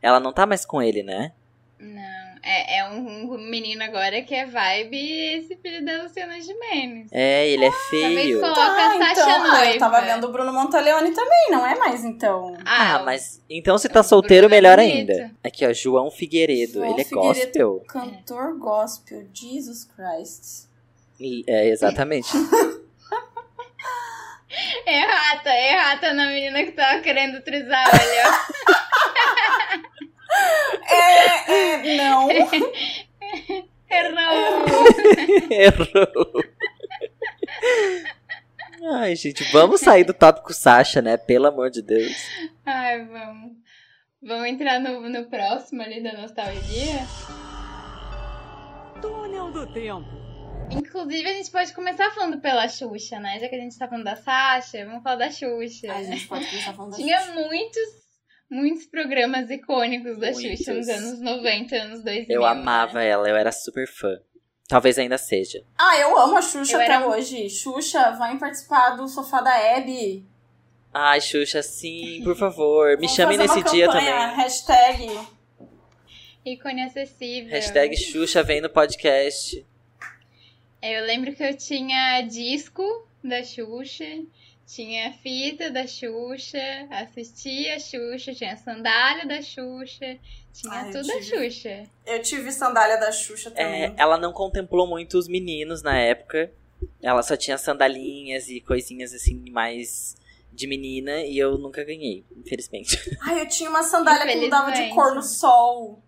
Ela 0.00 0.20
não 0.20 0.32
tá 0.32 0.46
mais 0.46 0.64
com 0.64 0.82
ele, 0.82 1.02
né? 1.02 1.32
Não, 1.78 2.33
é, 2.44 2.78
é 2.78 2.88
um, 2.90 3.32
um 3.34 3.38
menino 3.38 3.82
agora 3.82 4.20
que 4.22 4.34
é 4.34 4.46
vibe 4.46 4.96
esse 5.38 5.56
filho 5.56 5.84
da 5.84 6.02
Luciana 6.02 6.40
Gimenez. 6.40 7.08
É, 7.12 7.48
ele 7.48 7.64
é 7.64 7.70
Talvez 7.70 7.88
feio. 8.16 8.40
coloca 8.40 8.60
Ah, 8.60 8.86
a 8.86 8.98
Sasha 8.98 9.12
então, 9.12 9.30
ah, 9.30 9.38
noiva. 9.48 9.66
eu 9.72 9.78
tava 9.78 10.00
vendo 10.02 10.24
o 10.28 10.32
Bruno 10.32 10.52
Montaleone 10.52 11.10
também, 11.12 11.50
não 11.50 11.66
é 11.66 11.74
mais 11.76 12.04
então. 12.04 12.56
Ah, 12.64 12.98
o- 13.00 13.04
mas 13.04 13.42
então 13.48 13.78
se 13.78 13.88
tá 13.88 14.02
solteiro, 14.02 14.48
Bruno 14.48 14.56
melhor 14.62 14.78
ainda. 14.78 15.30
Aqui, 15.42 15.66
ó, 15.66 15.72
João 15.72 16.10
Figueiredo. 16.10 16.74
João 16.74 16.90
ele 16.92 17.00
é 17.00 17.04
Figueiredo. 17.04 17.68
gospel. 17.68 17.84
Cantor 17.88 18.58
gospel, 18.58 19.24
Jesus 19.32 19.84
Christ. 19.84 20.68
É, 21.46 21.68
exatamente. 21.68 22.28
Errata, 24.86 25.50
errata 25.50 26.12
na 26.12 26.26
menina 26.28 26.62
que 26.62 26.72
tava 26.72 27.00
querendo 27.00 27.40
trisar, 27.42 27.84
olha. 27.92 28.24
É, 30.88 31.52
é, 31.52 31.96
não. 31.96 32.30
Errou. 33.90 34.86
Errou. 35.50 36.44
Ai, 38.96 39.16
gente, 39.16 39.44
vamos 39.52 39.80
sair 39.80 40.04
do 40.04 40.12
tópico 40.12 40.52
Sasha, 40.52 41.00
né? 41.00 41.16
Pelo 41.16 41.46
amor 41.46 41.70
de 41.70 41.80
Deus. 41.80 42.16
Ai, 42.66 43.04
vamos. 43.06 43.52
Vamos 44.22 44.48
entrar 44.48 44.80
no, 44.80 45.08
no 45.08 45.24
próximo 45.28 45.82
ali 45.82 46.02
da 46.02 46.12
nostalgia? 46.14 47.06
Túnel 49.00 49.50
do 49.52 49.66
tempo. 49.72 50.08
Inclusive, 50.70 51.28
a 51.28 51.32
gente 51.34 51.50
pode 51.50 51.72
começar 51.74 52.10
falando 52.12 52.40
pela 52.40 52.66
Xuxa, 52.68 53.20
né? 53.20 53.38
Já 53.38 53.48
que 53.48 53.54
a 53.54 53.60
gente 53.60 53.78
tá 53.78 53.86
falando 53.86 54.04
da 54.04 54.16
Sasha, 54.16 54.84
vamos 54.86 55.02
falar 55.02 55.16
da 55.16 55.30
Xuxa. 55.30 55.92
A 55.92 56.02
gente 56.02 56.26
pode 56.26 56.46
começar 56.46 56.72
falando 56.72 56.92
da 56.92 56.96
Tinha 56.96 57.20
Xuxa. 57.20 57.34
muitos, 57.34 57.82
muitos 58.54 58.86
programas 58.86 59.50
icônicos 59.50 60.18
da 60.18 60.30
Muitos. 60.30 60.58
Xuxa 60.58 60.74
nos 60.74 60.88
anos 60.88 61.20
90, 61.20 61.76
anos 61.76 62.02
2000. 62.04 62.26
Eu 62.28 62.42
né? 62.42 62.48
amava 62.48 63.02
ela, 63.02 63.28
eu 63.28 63.36
era 63.36 63.50
super 63.52 63.86
fã. 63.86 64.18
Talvez 64.68 64.98
ainda 64.98 65.18
seja. 65.18 65.62
Ah, 65.78 65.98
eu 65.98 66.16
amo 66.18 66.38
a 66.38 66.42
Xuxa 66.42 66.76
Eu 66.76 66.80
até 66.80 66.92
era- 66.94 67.06
hoje. 67.06 67.50
Xuxa, 67.50 68.12
vai 68.12 68.38
participar 68.38 68.90
do 68.96 69.06
sofá 69.08 69.40
da 69.40 69.76
Abby. 69.76 70.24
Ai, 70.92 71.20
Xuxa, 71.20 71.60
sim, 71.62 72.20
por 72.22 72.36
favor, 72.36 72.90
me 72.90 72.96
Vamos 72.96 73.12
chame 73.12 73.36
fazer 73.36 73.48
nesse 73.48 73.58
uma 73.60 73.70
dia 73.72 73.86
também. 73.90 74.36
Hashtag. 74.36 75.10
Ícone 76.46 76.82
acessível. 76.82 77.50
Hashtag 77.50 77.96
Xuxa 77.96 78.42
vem 78.42 78.60
no 78.60 78.70
podcast. 78.70 79.66
Eu 80.82 81.04
lembro 81.04 81.34
que 81.34 81.42
eu 81.42 81.56
tinha 81.56 82.20
disco 82.22 82.82
da 83.22 83.42
Xuxa, 83.42 84.04
tinha 84.66 85.12
fita 85.12 85.70
da 85.70 85.86
Xuxa, 85.86 86.58
assistia 86.90 87.76
a 87.76 87.78
Xuxa, 87.78 88.34
tinha 88.34 88.56
sandália 88.56 89.26
da 89.26 89.40
Xuxa, 89.42 90.16
tinha 90.52 90.72
Ai, 90.72 90.88
eu 90.88 90.92
tudo 90.92 91.06
da 91.06 91.14
tive. 91.20 91.50
Xuxa. 91.50 91.82
Eu 92.06 92.22
tive 92.22 92.52
sandália 92.52 92.96
da 92.98 93.12
Xuxa 93.12 93.52
É, 93.54 93.88
também. 93.88 93.94
ela 93.98 94.16
não 94.18 94.32
contemplou 94.32 94.86
muito 94.86 95.18
os 95.18 95.28
meninos 95.28 95.82
na 95.82 95.98
época. 95.98 96.50
Ela 97.02 97.22
só 97.22 97.36
tinha 97.36 97.56
sandalinhas 97.58 98.48
e 98.48 98.60
coisinhas 98.60 99.12
assim 99.12 99.44
mais 99.50 100.16
de 100.52 100.66
menina 100.66 101.22
e 101.22 101.36
eu 101.38 101.58
nunca 101.58 101.82
ganhei, 101.84 102.24
infelizmente. 102.36 102.98
Ai, 103.22 103.40
eu 103.42 103.48
tinha 103.48 103.68
uma 103.68 103.82
sandália 103.82 104.26
que 104.32 104.40
mudava 104.40 104.70
de 104.72 104.88
cor 104.90 105.14
no 105.14 105.22
sol. 105.22 106.00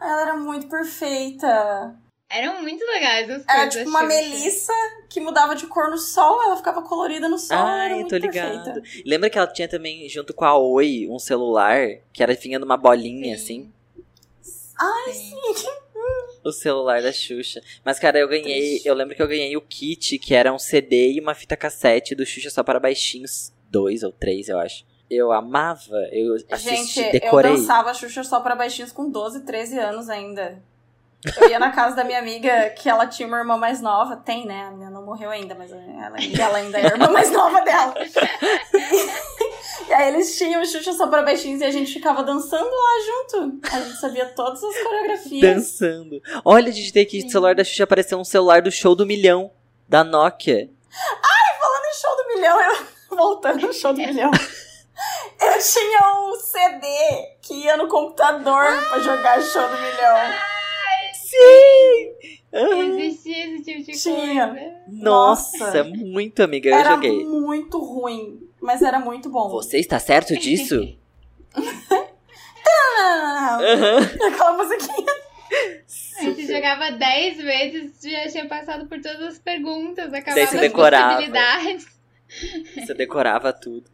Ela 0.00 0.22
era 0.22 0.36
muito 0.36 0.68
perfeita. 0.68 1.94
Eram 2.30 2.62
muito 2.62 2.84
legais 2.84 3.28
as 3.28 3.44
coisas 3.44 3.46
Era 3.48 3.68
tipo 3.68 3.90
uma 3.90 4.04
melissa 4.04 4.72
que 5.08 5.20
mudava 5.20 5.56
de 5.56 5.66
cor 5.66 5.90
no 5.90 5.98
sol, 5.98 6.40
ela 6.44 6.56
ficava 6.56 6.80
colorida 6.82 7.28
no 7.28 7.36
sol. 7.36 7.56
Ai, 7.58 7.94
muito 7.96 8.10
tô 8.10 8.16
ligado. 8.16 8.72
perfeita. 8.72 9.02
Lembra 9.04 9.28
que 9.28 9.36
ela 9.36 9.48
tinha 9.48 9.66
também, 9.66 10.08
junto 10.08 10.32
com 10.32 10.44
a 10.44 10.56
Oi, 10.56 11.08
um 11.10 11.18
celular 11.18 11.88
que 12.12 12.22
era 12.22 12.32
vinha 12.34 12.58
numa 12.60 12.76
bolinha 12.76 13.36
Sim. 13.36 13.42
assim? 13.42 13.72
Ai, 14.78 15.12
Sim. 15.12 15.36
O 16.42 16.52
celular 16.52 17.02
da 17.02 17.12
Xuxa. 17.12 17.60
Mas, 17.84 17.98
cara, 17.98 18.18
eu 18.18 18.26
ganhei. 18.26 18.80
Eu 18.82 18.94
lembro 18.94 19.14
que 19.14 19.20
eu 19.20 19.28
ganhei 19.28 19.54
o 19.54 19.60
kit, 19.60 20.18
que 20.18 20.34
era 20.34 20.50
um 20.50 20.58
CD 20.58 21.12
e 21.12 21.20
uma 21.20 21.34
fita 21.34 21.54
cassete 21.54 22.14
do 22.14 22.24
Xuxa 22.24 22.48
só 22.48 22.62
para 22.62 22.80
baixinhos. 22.80 23.52
Dois 23.68 24.02
ou 24.02 24.10
três, 24.10 24.48
eu 24.48 24.58
acho. 24.58 24.86
Eu 25.10 25.32
amava. 25.32 25.98
Eu 26.10 26.36
assisti, 26.50 26.94
Gente, 26.94 27.12
decorei. 27.12 27.52
eu 27.52 27.56
dançava 27.56 27.92
Xuxa 27.92 28.24
só 28.24 28.40
pra 28.40 28.56
baixinhos 28.56 28.90
com 28.90 29.10
12, 29.10 29.44
13 29.44 29.78
anos 29.78 30.08
ainda. 30.08 30.62
Eu 31.38 31.50
ia 31.50 31.58
na 31.58 31.70
casa 31.70 31.96
da 31.96 32.04
minha 32.04 32.18
amiga, 32.18 32.70
que 32.70 32.88
ela 32.88 33.06
tinha 33.06 33.28
uma 33.28 33.38
irmã 33.38 33.56
mais 33.56 33.80
nova. 33.82 34.16
Tem, 34.16 34.46
né? 34.46 34.68
A 34.68 34.70
minha 34.70 34.88
não 34.88 35.04
morreu 35.04 35.30
ainda, 35.30 35.54
mas 35.54 35.70
ela, 35.70 36.16
ela 36.38 36.56
ainda 36.58 36.78
é 36.78 36.86
a 36.86 36.88
irmã 36.92 37.08
mais 37.08 37.30
nova 37.30 37.60
dela. 37.60 37.94
E, 38.72 39.88
e 39.90 39.92
aí 39.92 40.08
eles 40.08 40.36
tinham 40.38 40.64
Xuxa 40.64 40.92
só 40.94 41.08
pra 41.08 41.22
baixinhos 41.22 41.60
e 41.60 41.64
a 41.64 41.70
gente 41.70 41.92
ficava 41.92 42.22
dançando 42.22 42.70
lá 42.70 43.04
junto. 43.06 43.66
A 43.70 43.80
gente 43.80 43.96
sabia 43.98 44.26
todas 44.26 44.62
as 44.64 44.82
coreografias. 44.82 45.40
Dançando. 45.40 46.22
Olha, 46.42 46.72
digitei 46.72 47.02
aqui, 47.02 47.24
o 47.26 47.30
celular 47.30 47.54
da 47.54 47.64
Xuxa 47.64 47.84
apareceu 47.84 48.18
um 48.18 48.24
celular 48.24 48.62
do 48.62 48.70
show 48.70 48.94
do 48.94 49.04
milhão. 49.04 49.50
Da 49.86 50.02
Nokia. 50.02 50.70
no 50.70 52.00
show 52.00 52.16
do 52.16 52.28
milhão, 52.28 52.60
eu 52.60 53.16
voltando 53.16 53.66
no 53.66 53.72
show 53.74 53.92
do 53.92 53.98
milhão. 53.98 54.30
Eu 55.40 55.58
tinha 55.58 56.00
um 56.20 56.34
CD 56.36 56.86
que 57.40 57.54
ia 57.64 57.76
no 57.76 57.88
computador 57.88 58.66
pra 58.88 58.98
jogar 59.00 59.42
show 59.42 59.66
do 59.68 59.76
milhão. 59.76 60.49
Sim! 61.30 62.14
Existia 62.52 63.46
esse 63.54 63.62
tipo 63.64 63.82
de 63.92 63.98
Tinha. 64.02 64.48
coisa. 64.48 64.74
Nossa, 64.88 65.58
Nossa. 65.66 65.84
muito 65.84 66.42
amiga, 66.42 66.68
eu 66.70 66.74
Era 66.74 66.90
joguei. 66.94 67.24
muito 67.24 67.78
ruim, 67.78 68.40
mas 68.60 68.82
era 68.82 68.98
muito 68.98 69.30
bom. 69.30 69.48
Você 69.50 69.78
está 69.78 69.98
certo 69.98 70.36
disso? 70.36 70.96
Aham. 72.98 73.98
Aquela 74.26 74.56
musiquinha. 74.56 75.12
A 76.18 76.22
gente 76.22 76.46
jogava 76.46 76.90
10 76.92 77.36
vezes, 77.38 77.92
já 78.02 78.28
tinha 78.28 78.46
passado 78.46 78.86
por 78.86 79.00
todas 79.00 79.20
as 79.22 79.38
perguntas, 79.38 80.12
acabava 80.12 80.46
você 80.46 80.54
as 80.56 80.60
decorava. 80.60 81.14
possibilidades. 81.16 81.86
Você 82.76 82.94
decorava 82.94 83.52
tudo. 83.52 83.90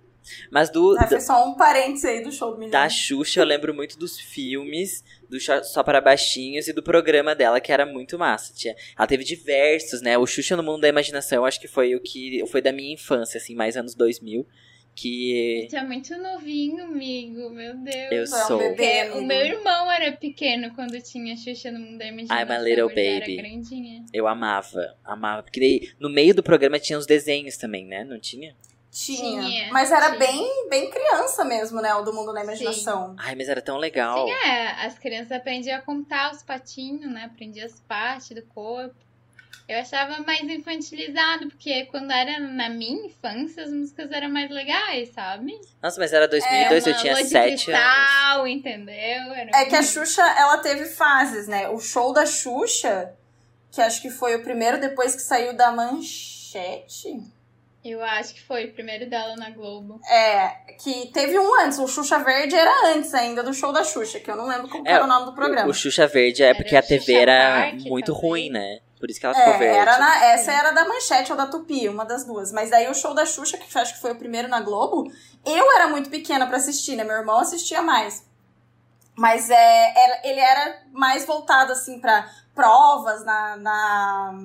Mas 0.50 0.68
do, 0.70 0.96
Ah, 0.98 1.06
foi 1.06 1.20
só 1.20 1.48
um 1.48 1.54
parênteses 1.54 2.04
aí 2.04 2.22
do 2.22 2.32
show 2.32 2.50
do 2.50 2.58
milhão. 2.58 2.72
Da 2.72 2.88
Xuxa, 2.88 3.40
eu 3.40 3.44
lembro 3.46 3.72
muito 3.72 3.96
dos 3.96 4.18
filmes, 4.18 5.04
do 5.28 5.38
Só 5.40 5.82
para 5.82 6.00
Baixinhos 6.00 6.68
e 6.68 6.72
do 6.72 6.82
programa 6.82 7.34
dela, 7.34 7.60
que 7.60 7.72
era 7.72 7.84
muito 7.86 8.18
massa. 8.18 8.52
Tinha, 8.54 8.74
ela 8.96 9.06
teve 9.06 9.24
diversos, 9.24 10.00
né? 10.00 10.16
O 10.18 10.26
Xuxa 10.26 10.56
no 10.56 10.62
Mundo 10.62 10.80
da 10.80 10.88
Imaginação, 10.88 11.38
eu 11.38 11.44
acho 11.44 11.60
que 11.60 11.68
foi 11.68 11.94
o 11.94 12.00
que 12.00 12.44
foi 12.46 12.60
da 12.62 12.72
minha 12.72 12.94
infância, 12.94 13.38
assim, 13.38 13.54
mais 13.54 13.76
anos 13.76 13.94
2000. 13.94 14.46
que 14.94 15.66
Você 15.68 15.76
é 15.76 15.84
muito 15.84 16.16
novinho, 16.16 16.84
amigo. 16.84 17.50
Meu 17.50 17.76
Deus. 17.76 18.10
eu 18.10 18.20
é 18.20 18.22
um 18.22 18.46
sou. 18.48 18.58
bebê. 18.58 19.00
Amigo. 19.00 19.18
o 19.18 19.26
meu 19.26 19.44
irmão 19.44 19.92
era 19.92 20.12
pequeno 20.12 20.74
quando 20.74 20.98
tinha 21.02 21.36
Xuxa 21.36 21.70
no 21.70 21.78
Mundo 21.78 21.98
da 21.98 22.06
Imaginação. 22.06 22.46
I'm 22.46 22.50
a 22.52 22.58
little 22.58 22.88
baby. 22.88 23.38
Era 23.38 23.42
grandinha. 23.42 24.04
Eu 24.12 24.26
amava, 24.26 24.96
amava. 25.04 25.42
Porque 25.42 25.60
daí, 25.60 25.90
no 26.00 26.08
meio 26.08 26.34
do 26.34 26.42
programa 26.42 26.78
tinha 26.78 26.98
os 26.98 27.06
desenhos 27.06 27.56
também, 27.56 27.84
né? 27.86 28.04
Não 28.04 28.18
tinha? 28.18 28.56
Tinha. 28.98 29.42
Tinha, 29.42 29.72
Mas 29.72 29.92
era 29.92 30.06
tinha. 30.06 30.18
bem, 30.18 30.68
bem 30.70 30.90
criança 30.90 31.44
mesmo, 31.44 31.82
né? 31.82 31.94
O 31.96 32.02
do 32.02 32.14
mundo 32.14 32.32
da 32.32 32.42
imaginação. 32.42 33.14
Ai, 33.18 33.34
mas 33.34 33.46
era 33.46 33.60
tão 33.60 33.76
legal. 33.76 34.26
Sim, 34.26 34.32
é. 34.32 34.86
As 34.86 34.98
crianças 34.98 35.32
aprendiam 35.32 35.76
a 35.78 35.82
contar 35.82 36.32
os 36.32 36.42
patinhos, 36.42 37.10
né? 37.12 37.24
Aprendiam 37.26 37.66
as 37.66 37.78
partes 37.80 38.30
do 38.34 38.40
corpo. 38.46 38.94
Eu 39.68 39.78
achava 39.80 40.22
mais 40.22 40.40
infantilizado, 40.48 41.48
porque 41.48 41.84
quando 41.86 42.10
era 42.10 42.38
na 42.40 42.70
minha 42.70 43.04
infância, 43.06 43.64
as 43.64 43.70
músicas 43.70 44.10
eram 44.12 44.30
mais 44.30 44.48
legais, 44.50 45.10
sabe? 45.12 45.60
Nossa, 45.82 46.00
mas 46.00 46.12
era 46.14 46.26
2002, 46.28 46.86
eu 46.86 46.92
Uma 46.94 46.98
tinha 47.00 47.12
lua 47.14 47.22
de 47.22 47.28
7 47.28 47.48
anos. 47.48 47.64
cristal, 47.64 48.46
entendeu? 48.46 48.94
Era 49.34 49.50
É 49.60 49.64
que 49.66 49.74
a 49.76 49.82
Xuxa, 49.82 50.22
ela 50.22 50.58
teve 50.58 50.86
fases, 50.86 51.48
né? 51.48 51.68
O 51.68 51.78
show 51.80 52.12
da 52.14 52.24
Xuxa, 52.24 53.12
que 53.72 53.80
acho 53.82 54.00
que 54.00 54.08
foi 54.08 54.36
o 54.36 54.42
primeiro 54.42 54.80
depois 54.80 55.14
que 55.16 55.22
saiu 55.22 55.52
da 55.54 55.70
Manchete. 55.72 57.20
Eu 57.88 58.02
acho 58.02 58.34
que 58.34 58.42
foi 58.42 58.66
o 58.66 58.72
primeiro 58.72 59.08
dela 59.08 59.36
na 59.36 59.50
Globo. 59.50 60.00
É, 60.08 60.48
que 60.82 61.06
teve 61.12 61.38
um 61.38 61.60
antes. 61.60 61.78
O 61.78 61.86
Xuxa 61.86 62.18
Verde 62.18 62.54
era 62.56 62.88
antes 62.94 63.12
ainda 63.14 63.42
do 63.42 63.52
show 63.54 63.72
da 63.72 63.84
Xuxa, 63.84 64.18
que 64.20 64.30
eu 64.30 64.36
não 64.36 64.46
lembro 64.48 64.68
como 64.68 64.86
É, 64.86 64.92
era 64.92 65.04
o 65.04 65.06
nome 65.06 65.26
do 65.26 65.32
programa. 65.34 65.68
O 65.70 65.74
Xuxa 65.74 66.06
Verde 66.06 66.42
é 66.42 66.46
Era 66.48 66.54
porque 66.56 66.74
a 66.76 66.82
TV 66.82 66.98
Xuxa 67.00 67.12
era 67.18 67.60
Park, 67.62 67.80
muito 67.86 68.06
talvez. 68.12 68.22
ruim, 68.30 68.50
né? 68.50 68.80
Por 68.98 69.10
isso 69.10 69.20
que 69.20 69.26
ela 69.26 69.34
ficou 69.34 69.52
É, 69.54 69.58
verde. 69.58 69.76
era 69.78 69.98
na, 69.98 70.24
essa 70.26 70.52
era 70.52 70.70
da 70.72 70.84
Manchete 70.88 71.30
ou 71.30 71.36
da 71.36 71.46
Tupi, 71.46 71.88
uma 71.88 72.04
das 72.04 72.24
duas. 72.24 72.50
Mas 72.50 72.70
daí 72.70 72.88
o 72.90 72.94
show 72.94 73.12
da 73.14 73.26
Xuxa, 73.26 73.58
que 73.58 73.78
acho 73.78 73.94
que 73.94 74.00
foi 74.00 74.12
o 74.12 74.16
primeiro 74.18 74.48
na 74.48 74.60
Globo, 74.60 75.10
eu 75.44 75.72
era 75.72 75.86
muito 75.88 76.08
pequena 76.10 76.46
pra 76.46 76.56
assistir, 76.56 76.96
né? 76.96 77.04
Meu 77.04 77.16
irmão 77.16 77.38
assistia 77.38 77.82
mais. 77.82 78.24
Mas 79.14 79.48
é, 79.50 79.54
era- 80.04 80.20
ele 80.24 80.40
era 80.40 80.82
mais 80.92 81.24
voltado, 81.24 81.72
assim, 81.72 82.00
pra 82.00 82.28
provas 82.54 83.24
na, 83.24 83.56
na- 83.56 84.38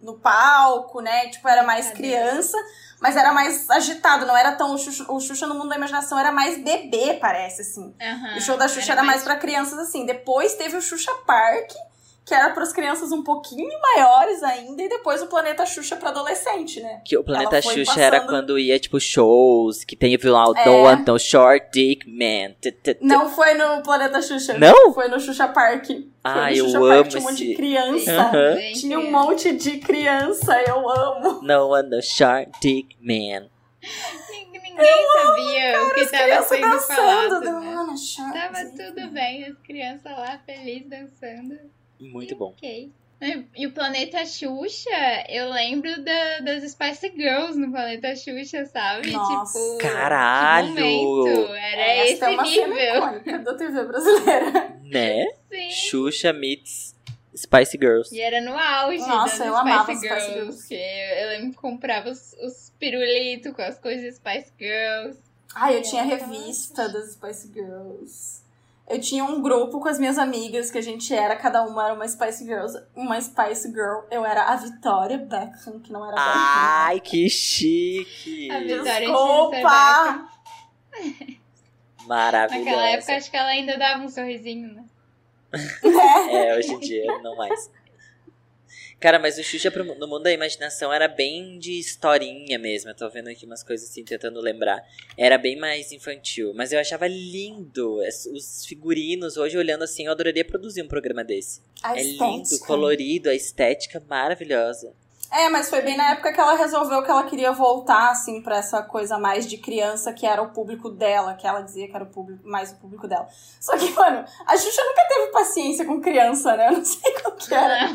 no 0.00 0.18
palco, 0.18 1.00
né? 1.00 1.28
Tipo, 1.28 1.48
era 1.48 1.62
mais 1.62 1.90
criança, 1.90 2.56
mas 3.00 3.16
era 3.16 3.32
mais 3.32 3.68
agitado. 3.70 4.26
Não 4.26 4.36
era 4.36 4.52
tão... 4.52 4.74
O 4.74 4.78
Xuxa, 4.78 5.04
o 5.10 5.20
Xuxa 5.20 5.46
no 5.46 5.54
Mundo 5.54 5.68
da 5.70 5.76
Imaginação 5.76 6.18
era 6.18 6.30
mais 6.30 6.58
bebê, 6.62 7.14
parece, 7.20 7.62
assim. 7.62 7.94
Aham, 8.00 8.36
O 8.36 8.40
show 8.40 8.56
da 8.56 8.68
Xuxa 8.68 8.92
era, 8.92 9.02
mais 9.02 9.22
pra 9.22 9.36
crianças 9.36 9.78
assim. 9.78 10.04
Depois 10.06 10.54
teve 10.54 10.76
o 10.76 10.82
Xuxa 10.82 11.12
Park, 11.26 11.72
que 12.26 12.34
era 12.34 12.50
pras 12.50 12.72
crianças 12.72 13.12
um 13.12 13.22
pouquinho 13.22 13.70
maiores 13.80 14.42
ainda, 14.42 14.82
e 14.82 14.88
depois 14.88 15.22
o 15.22 15.28
Planeta 15.28 15.64
Xuxa 15.64 15.94
pra 15.94 16.08
adolescente, 16.08 16.80
né? 16.80 17.00
Que 17.04 17.16
o 17.16 17.22
Planeta 17.22 17.62
Xuxa 17.62 18.00
era 18.00 18.16
passando- 18.20 18.30
quando 18.30 18.58
ia, 18.58 18.78
tipo, 18.80 18.98
shows, 18.98 19.84
que 19.84 19.94
lá 20.28 20.48
o 20.50 20.56
É. 20.56 20.64
Don't 20.64 20.82
Want 20.82 21.06
No 21.06 21.18
Short 21.20 21.68
Dick 21.72 22.04
Man. 22.10 22.54
T- 22.60 22.72
t- 22.72 22.94
t- 22.94 22.98
Não 23.00 23.28
foi 23.30 23.54
no 23.54 23.80
Planeta 23.80 24.20
Xuxa. 24.20 24.58
Não? 24.58 24.92
Foi 24.92 25.06
no 25.06 25.20
Xuxa 25.20 25.46
Park. 25.46 25.88
Ah, 26.24 26.52
eu 26.52 26.64
Xuxa 26.64 26.78
amo 26.78 26.88
Park, 26.88 27.08
tinha 27.08 27.20
um 27.20 27.24
monte 27.24 27.34
esse- 27.34 27.46
de 27.46 27.54
criança. 27.54 28.30
Bem 28.56 28.72
Tinha 28.72 28.98
um 28.98 29.10
monte 29.12 29.52
de 29.56 29.78
criança, 29.78 30.60
eu 30.66 30.90
amo. 30.90 31.42
No 31.42 31.68
Want 31.68 31.88
No 31.88 32.02
Short 32.02 32.50
Dick 32.60 32.96
Man. 33.00 33.48
Ninguém 34.28 34.72
ninguém 34.74 35.06
sabia 35.22 35.82
o 35.86 35.94
que 35.94 36.00
As 36.00 36.10
tava 36.10 36.22
crianças 36.24 36.48
sendo 36.48 36.70
dançando. 36.70 36.96
falado, 36.96 37.40
do 37.40 37.60
né? 37.60 37.76
Tava 38.32 38.64
tudo 38.76 39.10
bem, 39.12 39.44
as 39.44 39.58
crianças 39.60 40.12
lá 40.12 40.40
felizes 40.44 40.88
dançando. 40.90 41.75
Muito 42.00 42.34
bom. 42.36 42.50
Ok. 42.56 42.90
E 43.56 43.66
o 43.66 43.72
Planeta 43.72 44.26
Xuxa, 44.26 44.90
eu 45.30 45.48
lembro 45.50 45.90
da- 46.04 46.40
das 46.40 46.70
Spice 46.70 47.10
Girls 47.16 47.58
no 47.58 47.70
Planeta 47.70 48.14
Xuxa, 48.14 48.66
sabe? 48.66 49.10
Nossa. 49.10 49.58
Tipo, 49.58 49.78
Caralho! 49.78 51.26
Era 51.56 51.82
Essa 51.82 52.12
esse 52.12 52.24
é 52.24 52.28
uma 52.28 52.42
nível. 52.42 53.42
da 53.42 53.54
TV 53.54 53.84
brasileira. 53.84 54.76
Né? 54.84 55.26
Sim. 55.50 55.70
Xuxa 55.70 56.32
meets 56.34 56.94
Spice 57.34 57.78
Girls. 57.80 58.14
E 58.14 58.20
era 58.20 58.40
no 58.42 58.56
auge 58.56 58.98
Nossa, 58.98 59.38
das 59.38 59.46
eu 59.46 59.54
Spice 59.56 59.60
amava 59.70 59.92
as 59.92 60.00
Girls. 60.00 60.20
Spice 60.22 60.34
Girls. 60.38 60.68
Que 60.68 60.74
eu 61.22 61.28
lembro 61.28 61.50
que 61.52 61.56
comprava 61.56 62.10
os, 62.10 62.34
os 62.34 62.70
pirulitos 62.78 63.52
com 63.54 63.62
as 63.62 63.78
coisas 63.78 64.16
Spice 64.16 64.52
Girls. 64.58 65.18
Ah, 65.54 65.72
eu 65.72 65.80
tinha 65.80 66.04
Nossa. 66.04 66.26
revista 66.26 66.88
das 66.88 67.12
Spice 67.14 67.50
Girls. 67.52 68.42
Eu 68.88 69.00
tinha 69.00 69.24
um 69.24 69.42
grupo 69.42 69.80
com 69.80 69.88
as 69.88 69.98
minhas 69.98 70.16
amigas 70.16 70.70
que 70.70 70.78
a 70.78 70.82
gente 70.82 71.12
era, 71.12 71.34
cada 71.34 71.62
uma 71.64 71.86
era 71.86 71.94
uma 71.94 72.06
Spice 72.06 72.44
Girls, 72.44 72.78
uma 72.94 73.20
Spice 73.20 73.68
Girl. 73.68 74.02
Eu 74.10 74.24
era 74.24 74.44
a 74.44 74.56
Vitória 74.56 75.18
Beckham, 75.18 75.80
que 75.80 75.92
não 75.92 76.04
era 76.06 76.14
Beckham. 76.14 76.32
Ai, 76.34 77.00
que 77.00 77.28
chique! 77.28 78.48
A 78.50 78.60
Vitória 78.60 79.08
Desculpa! 79.08 80.28
Maravilhosa. 82.06 82.64
Naquela 82.64 82.88
época, 82.90 83.16
acho 83.16 83.30
que 83.30 83.36
ela 83.36 83.48
ainda 83.48 83.76
dava 83.76 84.04
um 84.04 84.08
sorrisinho, 84.08 84.72
né? 84.72 84.84
É, 86.30 86.56
hoje 86.56 86.72
em 86.72 86.78
dia 86.78 87.18
não 87.22 87.36
mais. 87.36 87.70
Cara, 88.98 89.18
mas 89.18 89.36
o 89.38 89.42
Xuxa 89.42 89.70
pro- 89.70 89.84
no 89.84 90.08
mundo 90.08 90.22
da 90.22 90.32
imaginação 90.32 90.90
era 90.92 91.06
bem 91.06 91.58
de 91.58 91.78
historinha 91.78 92.58
mesmo. 92.58 92.90
Eu 92.90 92.94
tô 92.94 93.08
vendo 93.10 93.28
aqui 93.28 93.44
umas 93.44 93.62
coisas 93.62 93.88
assim, 93.90 94.02
tentando 94.02 94.40
lembrar. 94.40 94.82
Era 95.18 95.36
bem 95.36 95.54
mais 95.56 95.92
infantil. 95.92 96.52
Mas 96.54 96.72
eu 96.72 96.80
achava 96.80 97.06
lindo. 97.06 97.98
Os 98.32 98.64
figurinos, 98.66 99.36
hoje 99.36 99.58
olhando 99.58 99.84
assim, 99.84 100.06
eu 100.06 100.12
adoraria 100.12 100.44
produzir 100.44 100.82
um 100.82 100.88
programa 100.88 101.22
desse. 101.22 101.60
A 101.82 101.98
é 101.98 102.02
lindo, 102.02 102.42
estética. 102.42 102.66
colorido, 102.66 103.28
a 103.28 103.34
estética 103.34 104.02
maravilhosa. 104.08 104.94
É, 105.32 105.48
mas 105.48 105.68
foi 105.68 105.82
bem 105.82 105.96
na 105.96 106.12
época 106.12 106.32
que 106.32 106.40
ela 106.40 106.56
resolveu 106.56 107.02
que 107.02 107.10
ela 107.10 107.24
queria 107.24 107.52
voltar, 107.52 108.10
assim, 108.10 108.40
pra 108.42 108.58
essa 108.58 108.82
coisa 108.82 109.18
mais 109.18 109.46
de 109.46 109.58
criança, 109.58 110.12
que 110.12 110.26
era 110.26 110.42
o 110.42 110.52
público 110.52 110.90
dela, 110.90 111.34
que 111.34 111.46
ela 111.46 111.62
dizia 111.62 111.88
que 111.88 111.94
era 111.94 112.04
o 112.04 112.10
público, 112.10 112.46
mais 112.48 112.72
o 112.72 112.76
público 112.76 113.08
dela. 113.08 113.26
Só 113.60 113.76
que, 113.76 113.90
mano, 113.92 114.24
a 114.46 114.56
Xuxa 114.56 114.82
nunca 114.84 115.08
teve 115.08 115.32
paciência 115.32 115.84
com 115.84 116.00
criança, 116.00 116.56
né? 116.56 116.68
Eu 116.68 116.72
não 116.72 116.84
sei 116.84 117.12
qual 117.20 117.34
que 117.34 117.52
era 117.52 117.94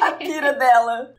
a 0.00 0.12
pira 0.12 0.52
dela. 0.54 1.14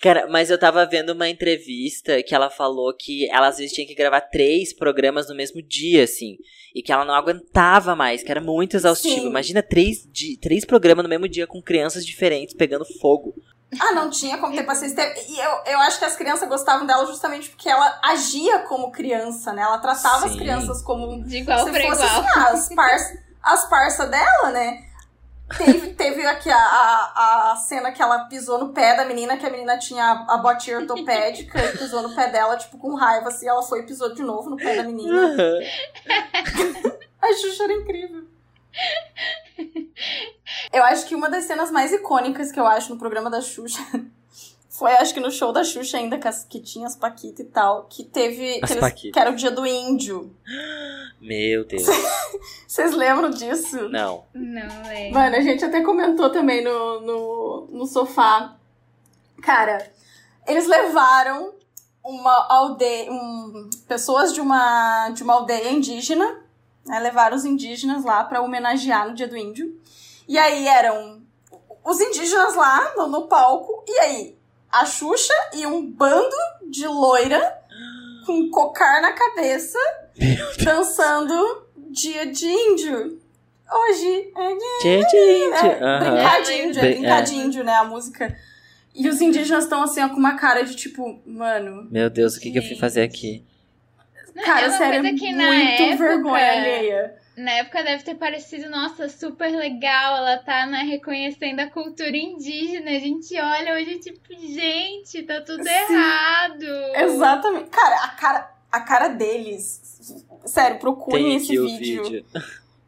Cara, 0.00 0.26
mas 0.26 0.50
eu 0.50 0.58
tava 0.58 0.86
vendo 0.86 1.10
uma 1.10 1.28
entrevista 1.28 2.22
que 2.22 2.34
ela 2.34 2.48
falou 2.48 2.94
que 2.96 3.28
ela 3.30 3.48
às 3.48 3.58
vezes 3.58 3.72
tinha 3.72 3.86
que 3.86 3.94
gravar 3.94 4.20
três 4.22 4.72
programas 4.72 5.28
no 5.28 5.34
mesmo 5.34 5.62
dia, 5.62 6.04
assim. 6.04 6.36
E 6.74 6.82
que 6.82 6.92
ela 6.92 7.04
não 7.04 7.14
aguentava 7.14 7.94
mais, 7.94 8.22
que 8.22 8.30
era 8.30 8.40
muito 8.40 8.76
exaustivo. 8.76 9.22
Sim. 9.22 9.26
Imagina 9.28 9.62
três, 9.62 10.08
três 10.40 10.64
programas 10.64 11.02
no 11.02 11.08
mesmo 11.08 11.28
dia 11.28 11.46
com 11.46 11.62
crianças 11.62 12.06
diferentes 12.06 12.54
pegando 12.54 12.84
fogo. 13.00 13.34
Ah, 13.78 13.92
não 13.92 14.10
tinha 14.10 14.38
como 14.38 14.54
ter 14.54 14.64
paciência. 14.64 15.00
E 15.28 15.38
eu, 15.38 15.72
eu 15.74 15.78
acho 15.80 15.98
que 15.98 16.04
as 16.04 16.16
crianças 16.16 16.48
gostavam 16.48 16.86
dela 16.86 17.06
justamente 17.06 17.50
porque 17.50 17.68
ela 17.68 18.00
agia 18.02 18.60
como 18.60 18.90
criança, 18.90 19.52
né? 19.52 19.62
Ela 19.62 19.78
tratava 19.78 20.26
as 20.26 20.32
Sim. 20.32 20.38
crianças 20.38 20.82
como 20.82 21.22
De 21.22 21.38
igual 21.38 21.64
se 21.64 21.70
pra 21.70 21.80
fosse 21.82 22.02
igual. 22.02 22.20
assim, 22.20 22.28
ah, 22.36 22.48
as 22.48 22.68
parças 22.74 23.18
as 23.42 23.68
parça 23.68 24.06
dela, 24.06 24.50
né? 24.50 24.84
Teve, 25.56 25.94
teve 25.94 26.24
aqui 26.26 26.48
a, 26.50 26.56
a, 26.56 27.52
a 27.52 27.56
cena 27.56 27.90
que 27.90 28.00
ela 28.00 28.26
pisou 28.26 28.58
no 28.58 28.68
pé 28.72 28.94
da 28.96 29.04
menina, 29.04 29.36
que 29.36 29.44
a 29.46 29.50
menina 29.50 29.78
tinha 29.78 30.04
a, 30.04 30.34
a 30.34 30.38
botinha 30.38 30.78
ortopédica 30.78 31.58
e 31.64 31.76
pisou 31.76 32.02
no 32.02 32.14
pé 32.14 32.28
dela, 32.28 32.56
tipo, 32.56 32.78
com 32.78 32.94
raiva, 32.94 33.28
assim, 33.28 33.48
ela 33.48 33.62
foi 33.62 33.80
e 33.80 33.82
pisou 33.86 34.14
de 34.14 34.22
novo 34.22 34.50
no 34.50 34.56
pé 34.56 34.76
da 34.76 34.84
menina. 34.84 35.36
A 37.20 37.32
Xuxa 37.34 37.64
era 37.64 37.72
incrível. 37.72 38.24
Eu 40.72 40.82
acho 40.84 41.06
que 41.06 41.14
uma 41.14 41.28
das 41.30 41.44
cenas 41.44 41.70
mais 41.70 41.92
icônicas 41.92 42.50
que 42.52 42.58
eu 42.58 42.66
acho 42.66 42.92
no 42.92 42.98
programa 42.98 43.30
da 43.30 43.40
Xuxa 43.40 43.80
foi, 44.68 44.92
acho 44.92 45.12
que 45.12 45.20
no 45.20 45.30
show 45.30 45.52
da 45.52 45.62
Xuxa 45.62 45.98
ainda, 45.98 46.18
que, 46.48 46.60
tinha 46.60 46.86
as 46.86 46.96
Paquitas 46.96 47.44
e 47.46 47.48
tal, 47.48 47.84
que 47.84 48.04
teve. 48.04 48.60
As 48.62 48.70
Que, 48.72 48.78
eles- 48.78 49.12
que 49.12 49.18
era 49.18 49.30
o 49.30 49.36
dia 49.36 49.50
do 49.50 49.66
índio. 49.66 50.34
Meu 51.20 51.64
Deus. 51.64 51.86
Vocês 52.66 52.92
lembram 52.94 53.30
disso? 53.30 53.88
Não. 53.90 54.24
Não, 54.32 54.90
é. 54.90 55.10
Mano, 55.10 55.36
a 55.36 55.40
gente 55.40 55.64
até 55.64 55.82
comentou 55.82 56.30
também 56.30 56.64
no, 56.64 57.00
no, 57.00 57.68
no 57.70 57.86
sofá. 57.86 58.56
Cara, 59.42 59.90
eles 60.46 60.66
levaram 60.66 61.52
uma 62.02 62.46
aldeia. 62.48 63.10
Um, 63.12 63.68
pessoas 63.86 64.32
de 64.32 64.40
uma, 64.40 65.10
de 65.10 65.22
uma 65.22 65.34
aldeia 65.34 65.70
indígena. 65.70 66.42
Né, 66.90 66.98
levaram 66.98 67.36
os 67.36 67.44
indígenas 67.44 68.04
lá 68.04 68.24
pra 68.24 68.42
homenagear 68.42 69.08
no 69.08 69.14
dia 69.14 69.28
do 69.28 69.36
índio. 69.36 69.80
E 70.28 70.36
aí 70.36 70.66
eram 70.66 71.22
os 71.84 72.00
indígenas 72.00 72.54
lá 72.56 72.92
no, 72.96 73.06
no 73.06 73.28
palco. 73.28 73.84
E 73.86 73.98
aí, 74.00 74.36
a 74.70 74.84
Xuxa 74.84 75.32
e 75.54 75.64
um 75.66 75.86
bando 75.90 76.34
de 76.68 76.86
loira 76.86 77.58
com 78.26 78.50
cocar 78.50 79.00
na 79.00 79.12
cabeça 79.12 79.78
dançando 80.64 81.66
dia 81.90 82.26
de 82.26 82.46
índio. 82.46 83.20
Hoje 83.72 84.32
é 84.36 84.48
dia 84.56 84.80
Gente, 84.82 85.10
gente. 85.10 85.66
é, 85.66 85.78
aham. 85.84 85.98
brincar 86.00 86.42
de 86.42 86.52
índio, 86.54 86.78
é 86.78 86.82
Brin- 86.82 86.92
brincar 87.00 87.18
é. 87.20 87.22
de 87.22 87.34
índio, 87.36 87.64
né? 87.64 87.74
A 87.74 87.84
música. 87.84 88.36
E 88.94 89.08
os 89.08 89.20
indígenas 89.20 89.64
estão 89.64 89.82
assim, 89.84 90.02
ó, 90.02 90.08
com 90.08 90.16
uma 90.16 90.34
cara 90.36 90.62
de 90.64 90.74
tipo, 90.74 91.20
mano, 91.24 91.86
Meu 91.90 92.10
Deus, 92.10 92.34
o 92.36 92.40
que, 92.40 92.50
que 92.50 92.58
eu 92.58 92.62
fui 92.62 92.74
fazer 92.76 93.02
aqui? 93.02 93.44
Não, 94.34 94.44
cara, 94.44 94.60
é 94.60 94.68
uma 94.68 94.78
sério, 94.78 94.98
é 94.98 95.02
coisa 95.02 95.16
que 95.18 95.32
na 95.32 95.46
muito 95.46 95.82
época- 95.82 95.96
vergonha 95.96 96.52
alheia. 96.52 97.14
Na 97.36 97.52
época 97.52 97.82
deve 97.82 98.02
ter 98.02 98.14
parecido, 98.16 98.68
nossa, 98.68 99.08
super 99.08 99.50
legal. 99.50 100.16
Ela 100.18 100.36
tá 100.38 100.66
né, 100.66 100.82
reconhecendo 100.82 101.60
a 101.60 101.70
cultura 101.70 102.14
indígena. 102.14 102.90
A 102.90 102.98
gente 102.98 103.34
olha 103.40 103.74
hoje, 103.74 103.98
tipo, 103.98 104.20
gente, 104.38 105.22
tá 105.22 105.40
tudo 105.40 105.62
Sim. 105.62 105.70
errado. 105.70 106.64
Exatamente. 106.96 107.70
Cara, 107.70 107.96
a 108.04 108.08
cara. 108.08 108.50
a 108.70 108.80
cara 108.80 109.08
deles. 109.08 109.80
Sério, 110.44 110.78
procurem 110.78 111.24
Tem 111.24 111.36
esse 111.36 111.56
vídeo, 111.58 112.02
vídeo. 112.04 112.24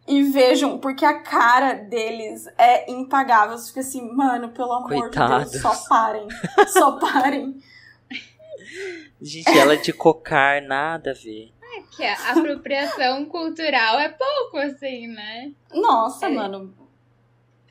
e 0.07 0.23
vejam, 0.25 0.79
porque 0.79 1.05
a 1.05 1.21
cara 1.21 1.73
deles 1.75 2.47
é 2.59 2.91
impagável. 2.91 3.57
Você 3.57 3.69
fica 3.69 3.81
assim, 3.81 4.07
mano, 4.15 4.51
pelo 4.51 4.73
amor 4.73 4.89
Coitados. 4.89 5.51
de 5.53 5.61
Deus, 5.61 5.63
só 5.63 5.89
parem. 5.89 6.27
só 6.69 6.93
parem. 6.99 7.57
Gente, 9.23 9.57
ela 9.57 9.77
de 9.77 9.93
cocar, 9.93 10.61
nada 10.63 11.13
a 11.13 11.15
ver. 11.15 11.53
Que 11.97 12.05
a 12.05 12.33
apropriação 12.33 13.25
cultural 13.27 13.99
é 14.01 14.09
pouco, 14.09 14.57
assim, 14.59 15.07
né? 15.09 15.53
Nossa, 15.73 16.27
É. 16.27 16.29
mano. 16.31 16.75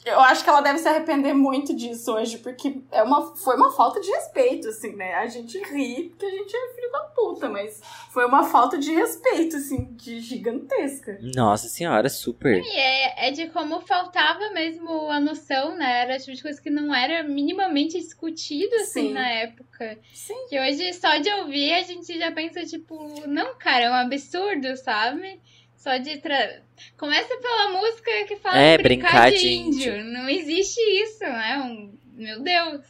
Eu 0.04 0.20
acho 0.20 0.43
que 0.43 0.49
ela 0.49 0.62
deve 0.62 0.80
se 0.80 0.88
arrepender 0.88 1.34
muito 1.34 1.76
disso 1.76 2.14
hoje, 2.14 2.39
porque 2.39 2.82
é 2.91 3.04
uma, 3.04 3.36
foi 3.36 3.56
uma 3.56 3.72
falta 3.72 3.99
de 4.02 4.10
respeito, 4.10 4.68
assim, 4.70 4.95
né? 4.95 5.14
A 5.16 5.28
gente 5.28 5.60
ri 5.60 6.10
porque 6.10 6.26
a 6.26 6.30
gente 6.30 6.56
é 6.56 6.74
filho 6.74 6.91
da 6.91 6.99
puta, 6.99 7.49
mas 7.49 7.80
foi 8.10 8.26
uma 8.26 8.43
falta 8.43 8.80
de 8.80 8.91
respeito, 8.91 9.58
assim, 9.58 9.93
de 9.93 10.20
gigantesca. 10.20 11.20
Nossa 11.36 11.68
senhora, 11.68 12.10
super. 12.10 12.64
E 12.64 12.78
é, 12.78 13.28
é 13.28 13.32
de 13.32 13.47
como 13.49 13.80
faltava 13.82 14.49
mesmo 14.52 15.10
a 15.10 15.20
noção, 15.20 15.76
né? 15.76 16.02
Era 16.02 16.18
tipo 16.18 16.36
de 16.36 16.41
coisa 16.41 16.62
que 16.62 16.70
não 16.70 16.93
era 16.93 17.24
minimamente 17.24 17.99
discutido, 17.99 18.74
assim, 18.78 19.10
Sim. 19.10 19.14
na 19.14 19.30
época. 19.30 19.99
Sim. 20.14 20.47
Que 20.49 20.60
hoje, 20.60 20.93
só 20.93 21.18
de 21.18 21.30
ouvir, 21.41 21.74
a 21.74 21.84
gente 21.84 22.18
já 22.18 22.32
pensa, 22.32 22.64
tipo, 22.66 23.28
não, 23.28 23.56
cara, 23.56 23.86
é 23.86 23.91
um 23.91 23.93
absurdo, 23.93 24.76
sabe? 24.78 25.39
Só 25.82 25.97
de 25.97 26.17
tra... 26.17 26.61
Começa 26.95 27.36
pela 27.38 27.69
música 27.71 28.11
que 28.27 28.36
fala 28.36 28.55
É, 28.57 28.77
brincar, 28.77 29.09
brincar 29.09 29.32
de, 29.32 29.38
de 29.39 29.51
índio. 29.53 30.03
Não 30.03 30.29
existe 30.29 30.79
isso, 30.79 31.23
né? 31.23 31.57
Um... 31.65 31.91
Meu 32.13 32.39
Deus. 32.41 32.82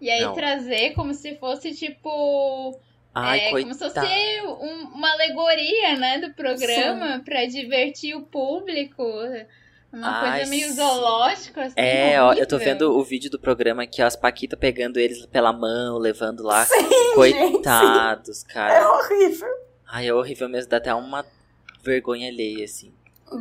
E 0.00 0.10
aí 0.10 0.22
Não. 0.22 0.34
trazer 0.34 0.94
como 0.94 1.14
se 1.14 1.36
fosse, 1.36 1.72
tipo... 1.72 2.76
Ai, 3.14 3.40
é, 3.40 3.50
como 3.50 3.72
se 3.72 3.78
fosse 3.78 3.98
um- 4.44 4.88
uma 4.94 5.12
alegoria, 5.12 5.96
né, 5.96 6.18
do 6.18 6.32
programa 6.34 7.22
pra 7.24 7.46
divertir 7.46 8.16
o 8.16 8.22
público. 8.22 9.02
Uma 9.92 10.20
Ai, 10.20 10.38
coisa 10.38 10.50
meio 10.50 10.68
sim. 10.68 10.74
zoológico, 10.74 11.60
assim. 11.60 11.74
É, 11.76 12.20
ó, 12.20 12.32
eu 12.34 12.46
tô 12.46 12.56
horrível. 12.56 12.74
vendo 12.74 12.96
o 12.98 13.02
vídeo 13.04 13.30
do 13.30 13.38
programa 13.38 13.84
aqui, 13.84 14.02
ó, 14.02 14.06
as 14.06 14.16
Paquitas 14.16 14.58
pegando 14.58 14.98
eles 14.98 15.24
pela 15.26 15.52
mão, 15.52 15.98
levando 15.98 16.42
lá. 16.42 16.64
Sim, 16.64 16.88
Coitados, 17.14 18.44
É 18.44 18.52
cara. 18.52 18.88
horrível. 18.92 19.48
Ai, 19.88 20.08
é 20.08 20.14
horrível 20.14 20.48
mesmo, 20.48 20.68
dá 20.70 20.76
até 20.78 20.92
uma 20.94 21.24
vergonha 21.88 22.28
alheia, 22.28 22.64
assim. 22.64 22.92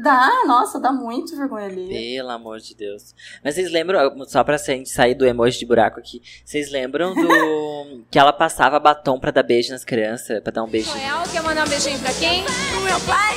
Dá, 0.02 0.44
nossa, 0.46 0.80
dá 0.80 0.92
muito 0.92 1.38
vergonha 1.38 1.66
ali. 1.66 1.88
Pelo 1.88 2.30
amor 2.30 2.60
de 2.60 2.76
Deus. 2.76 3.16
Mas 3.44 3.56
vocês 3.56 3.72
lembram, 3.72 4.26
só 4.26 4.44
pra 4.44 4.58
gente 4.58 4.90
sair 4.90 5.16
do 5.16 5.26
emoji 5.26 5.60
de 5.60 5.66
buraco 5.66 6.00
aqui, 6.00 6.22
vocês 6.44 6.70
lembram 6.70 7.14
do. 7.14 8.04
que 8.12 8.20
ela 8.20 8.34
passava 8.34 8.80
batom 8.80 9.18
pra 9.20 9.32
dar 9.32 9.44
beijo 9.44 9.72
nas 9.72 9.86
crianças? 9.86 10.42
Pra 10.42 10.52
dar 10.52 10.64
um 10.64 10.68
beijo. 10.68 10.92
Real, 10.94 11.24
quer 11.32 11.42
mandar 11.42 11.66
um 11.66 11.70
beijinho 11.70 12.00
pra 12.00 12.14
quem? 12.14 12.44
Pro 12.44 12.82
meu 12.82 13.00
pai, 13.02 13.36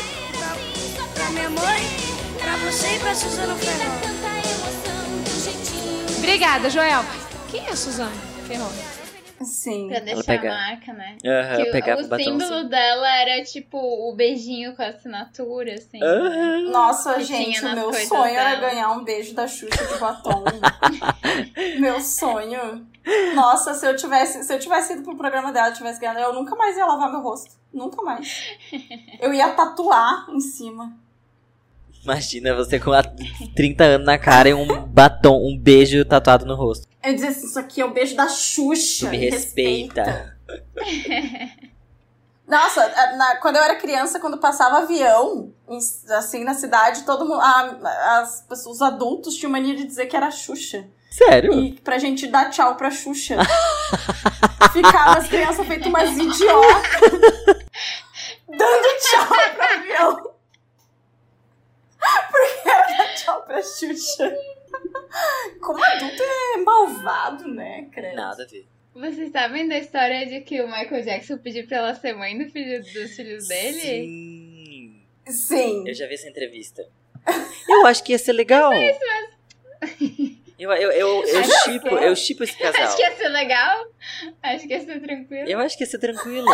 pra, 0.96 1.04
pra 1.14 1.30
minha 1.30 1.50
mãe, 1.50 1.82
pra 2.38 2.56
você 2.68 2.96
e 2.96 2.98
pra 2.98 3.14
Suzana 3.14 3.54
Ferrão. 3.54 4.10
Obrigada, 6.18 6.68
Joel. 6.68 7.04
Quem 7.50 7.66
é 7.66 7.70
a 7.70 7.76
Suzana 7.76 8.10
Ferrão? 8.46 8.99
Sim. 9.42 9.88
Pra 9.88 10.00
deixar 10.00 10.22
pega- 10.24 10.50
a 10.52 10.54
marca, 10.54 10.92
né? 10.92 11.16
Aham, 11.24 11.56
que 11.56 11.68
o- 11.68 11.72
pegava 11.72 12.00
o 12.02 12.04
símbolo 12.16 12.54
assim. 12.54 12.68
dela 12.68 13.16
era 13.16 13.42
tipo 13.44 13.78
o 13.78 14.14
beijinho 14.14 14.76
com 14.76 14.82
a 14.82 14.88
assinatura, 14.88 15.74
assim. 15.74 16.02
Aham. 16.02 16.70
Nossa, 16.70 17.14
Que 17.14 17.24
gente, 17.24 17.64
o 17.64 17.74
meu 17.74 17.92
sonho 17.92 18.24
era 18.36 18.56
dela. 18.56 18.68
ganhar 18.70 18.90
um 18.92 19.02
beijo 19.04 19.34
da 19.34 19.46
Xuxa 19.48 19.84
de 19.86 19.98
batom. 19.98 20.44
meu 21.80 22.00
sonho. 22.00 22.86
Nossa, 23.34 23.74
se 23.74 23.86
eu 23.86 23.96
tivesse, 23.96 24.44
se 24.44 24.52
eu 24.52 24.58
tivesse 24.58 24.92
ido 24.92 25.02
pro 25.02 25.16
programa 25.16 25.52
dela, 25.52 25.70
e 25.70 25.72
tivesse 25.74 25.98
ganhado, 26.00 26.20
eu 26.20 26.34
nunca 26.34 26.54
mais 26.54 26.76
ia 26.76 26.84
lavar 26.84 27.10
meu 27.10 27.20
rosto. 27.22 27.58
Nunca 27.72 28.02
mais. 28.02 28.44
Eu 29.20 29.32
ia 29.32 29.48
tatuar 29.50 30.26
em 30.28 30.40
cima. 30.40 30.92
Imagina 32.02 32.54
você 32.54 32.78
com 32.80 32.92
a 32.92 33.02
30 33.54 33.84
anos 33.84 34.06
na 34.06 34.18
cara 34.18 34.48
e 34.48 34.54
um 34.54 34.66
batom, 34.86 35.36
um 35.46 35.56
beijo 35.58 36.04
tatuado 36.04 36.46
no 36.46 36.54
rosto. 36.54 36.86
Eu 37.02 37.12
dizia 37.14 37.28
assim, 37.30 37.46
isso 37.46 37.58
aqui 37.58 37.80
é 37.80 37.84
o 37.84 37.90
beijo 37.92 38.16
da 38.16 38.28
Xuxa. 38.28 39.06
Tu 39.06 39.10
me 39.10 39.16
respeita. 39.18 40.36
Nossa, 42.48 42.82
a- 42.82 43.16
na- 43.16 43.36
quando 43.36 43.56
eu 43.56 43.62
era 43.62 43.76
criança, 43.76 44.18
quando 44.18 44.38
passava 44.38 44.78
avião, 44.78 45.52
assim, 46.18 46.42
na 46.42 46.54
cidade, 46.54 47.02
todo 47.04 47.24
mundo. 47.24 47.40
a- 47.40 48.18
as 48.20 48.40
pessoas, 48.42 48.76
os 48.76 48.82
adultos 48.82 49.36
tinham 49.36 49.52
mania 49.52 49.76
de 49.76 49.84
dizer 49.84 50.06
que 50.06 50.16
era 50.16 50.30
Xuxa. 50.30 50.84
Sério? 51.10 51.52
E 51.54 51.72
pra 51.80 51.98
gente 51.98 52.26
dar 52.26 52.50
tchau 52.50 52.74
pra 52.76 52.90
Xuxa. 52.90 53.36
Ficava 54.72 55.18
as 55.18 55.28
crianças 55.28 55.66
feitas 55.66 55.86
umas 55.86 56.10
idiotas. 56.10 57.00
dando 58.48 58.88
tchau 59.00 59.26
pro 59.54 59.64
avião. 59.64 60.29
Porque 62.30 62.68
era 62.68 62.96
dar 62.96 63.14
tchau 63.14 63.42
pra 63.42 63.62
Xuxa. 63.62 64.36
Como 65.60 65.84
adulto 65.84 66.22
é 66.22 66.56
malvado, 66.58 67.48
né, 67.48 67.88
credo? 67.92 68.16
Nada 68.16 68.42
a 68.42 68.46
ver. 68.46 68.66
Vocês 68.94 69.30
sabem 69.30 69.68
da 69.68 69.78
história 69.78 70.26
de 70.26 70.40
que 70.40 70.60
o 70.60 70.66
Michael 70.66 71.02
Jackson 71.02 71.38
pediu 71.38 71.66
pra 71.66 71.78
ela 71.78 71.94
ser 71.94 72.12
mãe 72.14 72.36
do 72.36 72.50
filho, 72.50 72.82
dos 72.82 73.14
filhos 73.14 73.46
dele? 73.46 73.80
Sim. 73.80 75.02
Sim. 75.26 75.88
Eu 75.88 75.94
já 75.94 76.06
vi 76.06 76.14
essa 76.14 76.28
entrevista. 76.28 76.86
Eu 77.68 77.86
acho 77.86 78.02
que 78.02 78.12
ia 78.12 78.18
ser 78.18 78.32
legal. 78.32 78.72
Eu, 80.58 80.70
eu, 80.72 80.92
eu, 80.92 81.24
eu, 81.24 81.44
chipo, 81.44 81.88
eu 81.88 82.14
chipo 82.14 82.44
esse 82.44 82.54
casal. 82.58 82.82
Acho 82.82 82.96
que 82.96 83.02
ia 83.02 83.16
ser 83.16 83.28
legal. 83.28 83.86
Acho 84.42 84.66
que 84.66 84.74
ia 84.74 84.84
ser 84.84 85.00
tranquilo. 85.00 85.48
Eu 85.48 85.58
acho 85.58 85.78
que 85.78 85.84
ia 85.84 85.88
ser 85.88 85.98
tranquilo. 85.98 86.46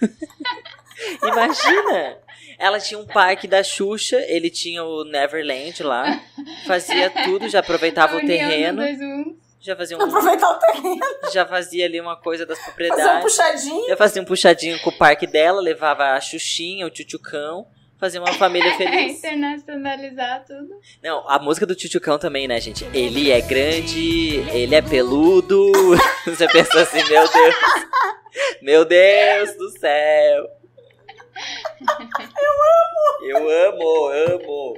Imagina! 1.22 2.18
Ela 2.58 2.78
tinha 2.80 2.98
um 2.98 3.06
parque 3.06 3.46
da 3.46 3.62
Xuxa, 3.62 4.16
ele 4.28 4.50
tinha 4.50 4.82
o 4.82 5.04
Neverland 5.04 5.82
lá, 5.82 6.20
fazia 6.66 7.10
tudo, 7.24 7.48
já 7.48 7.60
aproveitava 7.60 8.16
o 8.16 8.20
terreno, 8.26 8.82
já 9.60 9.76
fazia 9.76 9.96
um, 9.98 10.02
Aproveitar 10.02 10.50
o 10.50 10.58
terreno, 10.58 11.00
já 11.32 11.44
fazia 11.44 11.84
ali 11.86 12.00
uma 12.00 12.16
coisa 12.16 12.46
das 12.46 12.58
fazer 12.58 12.70
um 12.70 12.74
propriedades, 12.74 13.22
puxadinho. 13.22 13.88
já 13.88 13.96
fazia 13.96 14.22
um 14.22 14.24
puxadinho 14.24 14.78
com 14.80 14.90
o 14.90 14.96
parque 14.96 15.26
dela, 15.26 15.60
levava 15.60 16.04
a 16.12 16.20
Xuxinha, 16.20 16.86
o 16.86 16.90
Tchutchucão, 16.90 17.66
fazia 17.98 18.20
uma 18.20 18.32
família 18.34 18.72
feliz. 18.78 19.18
Internacionalizar 19.18 20.44
tudo. 20.46 20.68
Não, 21.02 21.28
a 21.28 21.38
música 21.38 21.66
do 21.66 21.74
Tchutchucão 21.74 22.18
também, 22.18 22.46
né, 22.48 22.60
gente? 22.60 22.86
Ele 22.94 23.30
é 23.30 23.40
grande, 23.40 24.36
ele 24.50 24.74
é 24.74 24.82
peludo. 24.82 25.70
Você 26.26 26.46
pensa 26.48 26.80
assim, 26.80 27.02
meu 27.08 27.30
Deus. 27.30 27.54
Meu 28.62 28.84
Deus 28.84 29.56
do 29.56 29.70
céu. 29.78 30.55
Eu 31.80 32.54
amo. 32.78 33.04
Eu 33.22 33.68
amo, 33.68 34.08
amo. 34.08 34.76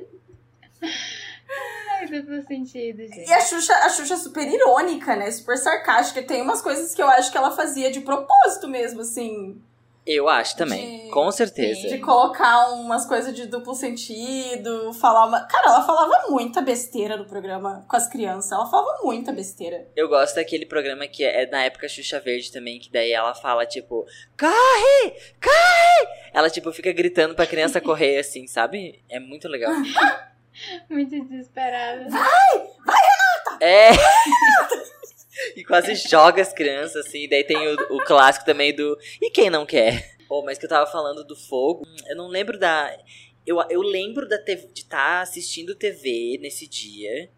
Ai, 1.91 2.07
duplo 2.07 2.43
sentido, 2.47 2.99
gente. 2.99 3.29
E 3.29 3.33
a 3.33 3.41
Xuxa, 3.41 3.75
a 3.75 3.89
Xuxa 3.89 4.15
é 4.15 4.17
super 4.17 4.47
irônica, 4.47 5.17
né? 5.17 5.31
Super 5.31 5.57
sarcástica. 5.57 6.23
Tem 6.23 6.43
umas 6.43 6.63
coisas 6.63 6.95
que 6.95 7.03
eu 7.03 7.09
acho 7.09 7.31
que 7.33 7.39
ela 7.39 7.51
fazia 7.51 7.91
de 7.91 8.01
propósito 8.01 8.69
mesmo, 8.69 9.01
assim. 9.01 9.61
Eu 10.11 10.27
acho 10.27 10.57
também, 10.57 11.05
De- 11.05 11.11
com 11.11 11.31
certeza. 11.31 11.87
De 11.87 11.99
colocar 11.99 12.71
umas 12.71 13.05
coisas 13.05 13.35
de 13.37 13.45
duplo 13.47 13.75
sentido, 13.75 14.91
falar 14.95 15.27
uma. 15.27 15.43
Cara, 15.45 15.67
ela 15.69 15.83
falava 15.85 16.31
muita 16.31 16.63
besteira 16.63 17.15
no 17.19 17.27
programa 17.27 17.85
com 17.87 17.95
as 17.95 18.09
crianças. 18.09 18.51
Ela 18.51 18.65
falava 18.65 19.01
muita 19.05 19.33
besteira. 19.33 19.87
Eu 19.95 20.09
gosto 20.09 20.37
daquele 20.37 20.65
programa 20.65 21.07
que 21.07 21.23
é 21.23 21.47
na 21.51 21.63
época 21.65 21.87
Xuxa 21.89 22.19
Verde 22.21 22.51
também, 22.51 22.79
que 22.81 22.91
daí 22.91 23.13
ela 23.13 23.35
fala, 23.35 23.67
tipo, 23.67 24.07
corre! 24.39 25.13
Corre! 25.43 26.09
Ela, 26.33 26.49
tipo, 26.49 26.73
fica 26.73 26.91
gritando 26.93 27.35
pra 27.35 27.47
criança 27.47 27.79
correr, 27.79 28.17
assim, 28.21 28.47
sabe? 28.47 29.05
É 29.11 29.21
muito 29.21 29.47
legal. 29.47 29.73
Muito 30.91 31.11
desesperada. 31.27 32.09
É! 33.61 33.91
e 35.57 35.65
quase 35.65 35.95
joga 35.95 36.43
as 36.43 36.53
crianças, 36.53 37.07
assim. 37.07 37.29
Daí 37.29 37.45
tem 37.45 37.57
o, 37.57 37.97
o 37.97 38.05
clássico 38.05 38.45
também 38.47 38.75
do. 38.75 38.99
E 39.21 39.31
quem 39.31 39.51
não 39.51 39.65
quer? 39.67 40.17
Oh, 40.31 40.43
mas 40.43 40.59
que 40.59 40.67
eu 40.67 40.69
tava 40.69 40.91
falando 40.91 41.25
do 41.25 41.35
fogo. 41.35 41.87
Eu 42.07 42.17
não 42.17 42.29
lembro 42.29 42.59
da. 42.59 42.95
Eu, 43.47 43.59
eu 43.71 43.81
lembro 43.81 44.29
da 44.29 44.37
TV, 44.39 44.67
de 44.75 44.83
estar 44.83 45.23
assistindo 45.23 45.75
TV 45.75 46.39
nesse 46.41 46.69
dia. 46.69 47.31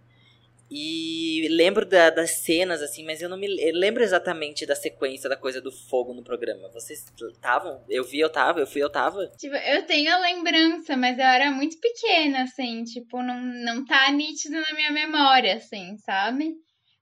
E 0.73 1.49
lembro 1.51 1.85
da- 1.85 2.11
das 2.11 2.31
cenas, 2.45 2.81
assim, 2.81 3.05
mas 3.05 3.21
eu 3.21 3.29
não 3.29 3.37
me 3.37 3.47
eu 3.61 3.75
lembro 3.75 4.05
exatamente 4.05 4.65
da 4.65 4.77
sequência 4.77 5.29
da 5.29 5.37
coisa 5.37 5.61
do 5.61 5.73
fogo 5.73 6.15
no 6.15 6.23
programa. 6.23 6.69
Vocês 6.73 7.05
estavam? 7.33 7.85
Eu 7.89 8.05
vi, 8.05 8.21
eu 8.21 8.31
tava, 8.31 8.61
eu 8.61 8.67
fui, 8.69 8.81
eu 8.81 8.89
tava. 8.89 9.27
Tipo, 9.37 9.57
eu 9.57 9.85
tenho 9.85 10.13
a 10.15 10.19
lembrança, 10.21 10.97
mas 10.97 11.19
eu 11.19 11.25
era 11.25 11.51
muito 11.51 11.77
pequena, 11.81 12.45
assim, 12.45 12.85
tipo, 12.85 13.21
não, 13.21 13.41
não 13.41 13.85
tá 13.85 14.13
nítido 14.13 14.61
na 14.61 14.73
minha 14.73 14.93
memória, 14.93 15.55
assim, 15.57 15.97
sabe? 15.99 16.55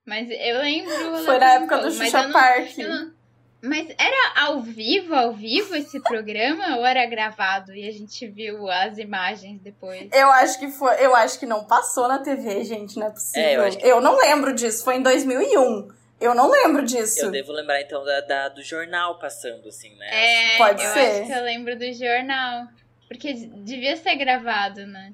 Mas 0.09 0.27
eu 0.31 0.59
lembro. 0.61 1.19
Foi 1.25 1.39
na 1.39 1.53
época 1.55 1.79
do 1.79 1.91
Xuxa 1.93 2.23
não- 2.23 2.33
Park. 2.33 2.79
não- 2.79 3.13
Mas 3.61 3.89
era 3.99 4.41
ao 4.47 4.61
vivo, 4.61 5.15
ao 5.15 5.33
vivo 5.33 5.75
esse 5.77 6.01
programa 6.03 6.77
ou 6.79 6.87
era 6.87 7.05
gravado 7.07 7.75
e 7.75 7.87
a 7.89 7.93
gente 7.93 8.27
viu 8.29 8.71
as 8.71 8.97
imagens 8.99 9.61
depois? 9.61 10.09
Eu 10.13 10.31
acho 10.31 10.59
que 10.61 10.69
foi. 10.71 10.95
Eu 11.05 11.15
acho 11.15 11.39
que 11.39 11.45
não 11.45 11.65
passou 11.65 12.09
na 12.09 12.21
TV, 12.21 12.65
gente. 12.65 12.99
Não 12.99 13.09
é 13.09 13.11
possível. 13.11 13.63
É, 13.65 13.69
eu 13.69 13.77
que- 13.77 13.87
eu 13.87 14.01
não 14.01 14.17
lembro 14.17 14.55
disso. 14.55 14.83
Foi 14.85 14.97
em 14.97 15.03
2001. 15.03 15.89
Eu 16.21 16.35
não 16.35 16.51
lembro 16.51 16.85
disso. 16.85 17.27
Eu 17.27 17.31
devo 17.31 17.53
lembrar, 17.53 17.81
então, 17.83 18.03
da, 18.05 18.21
da- 18.23 18.49
do 18.49 18.63
jornal 18.63 19.19
passando, 19.19 19.69
assim, 19.69 19.95
né? 19.97 20.07
É, 20.55 20.57
Pode 20.57 20.83
eu 20.83 20.91
ser. 20.93 21.01
acho 21.23 21.27
que 21.27 21.33
eu 21.39 21.43
lembro 21.45 21.77
do 21.79 21.93
jornal. 21.93 22.67
Porque 23.09 23.33
devia 23.35 23.97
ser 23.97 24.15
gravado, 24.17 24.87
né? 24.87 25.13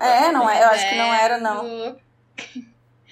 É, 0.00 0.30
não 0.32 0.48
é, 0.48 0.62
eu 0.62 0.68
acho 0.68 0.88
que 0.88 0.94
não 0.96 1.14
É, 1.14 1.22
era, 1.24 1.38
não. 1.38 1.64
do- 1.64 2.00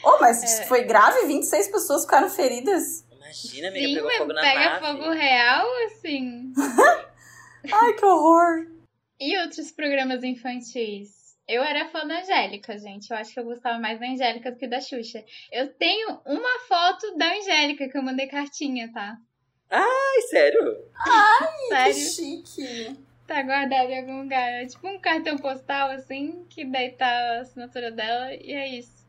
Oh, 0.05 0.19
mas 0.21 0.43
É. 0.61 0.65
foi 0.67 0.85
grave? 0.85 1.27
26 1.27 1.69
pessoas 1.69 2.03
ficaram 2.03 2.29
feridas. 2.29 3.05
Imagina, 3.11 3.69
amiga, 3.69 3.87
Sim, 3.89 3.95
pegou 3.95 4.11
fogo 4.13 4.33
na 4.33 4.41
pega 4.43 4.61
nave. 4.81 4.87
fogo 4.87 5.11
real, 5.11 5.67
assim. 5.87 6.53
Ai, 7.73 7.93
que 7.95 8.05
horror. 8.05 8.67
E 9.19 9.37
outros 9.39 9.73
programas 9.73 10.23
infantis? 10.23 11.25
Eu 11.49 11.63
era 11.63 11.89
fã 11.89 12.07
da 12.07 12.21
Angélica, 12.21 12.79
gente. 12.79 13.11
Eu 13.11 13.17
acho 13.17 13.33
que 13.33 13.41
eu 13.41 13.45
gostava 13.45 13.79
mais 13.79 13.99
da 14.01 14.07
Angélica 14.07 14.51
do 14.51 14.59
que 14.59 14.67
da 14.67 14.81
Xuxa. 14.81 15.23
Eu 15.53 15.73
tenho 15.75 16.21
uma 16.27 16.61
foto 16.69 17.17
da 17.17 17.33
Angélica 17.35 17.89
que 17.89 17.97
eu 17.99 18.03
mandei 18.03 18.27
cartinha, 18.27 18.91
tá? 18.93 19.17
Ai, 19.71 20.21
sério? 20.31 20.85
Que 21.69 21.93
Sério. 21.95 21.95
chique. 21.95 22.97
Tá 23.27 23.43
guardado 23.43 23.91
em 23.91 23.99
algum 24.01 24.23
lugar. 24.23 24.63
É 24.63 24.67
tipo 24.67 24.87
um 24.87 24.99
cartão 25.01 25.37
postal, 25.39 25.91
assim, 25.91 26.47
que 26.49 26.65
daí 26.65 26.93
tá 26.93 27.07
a 27.07 27.41
assinatura 27.41 27.91
dela 27.91 28.33
e 28.35 28.53
é 28.53 28.69
isso. 28.69 29.04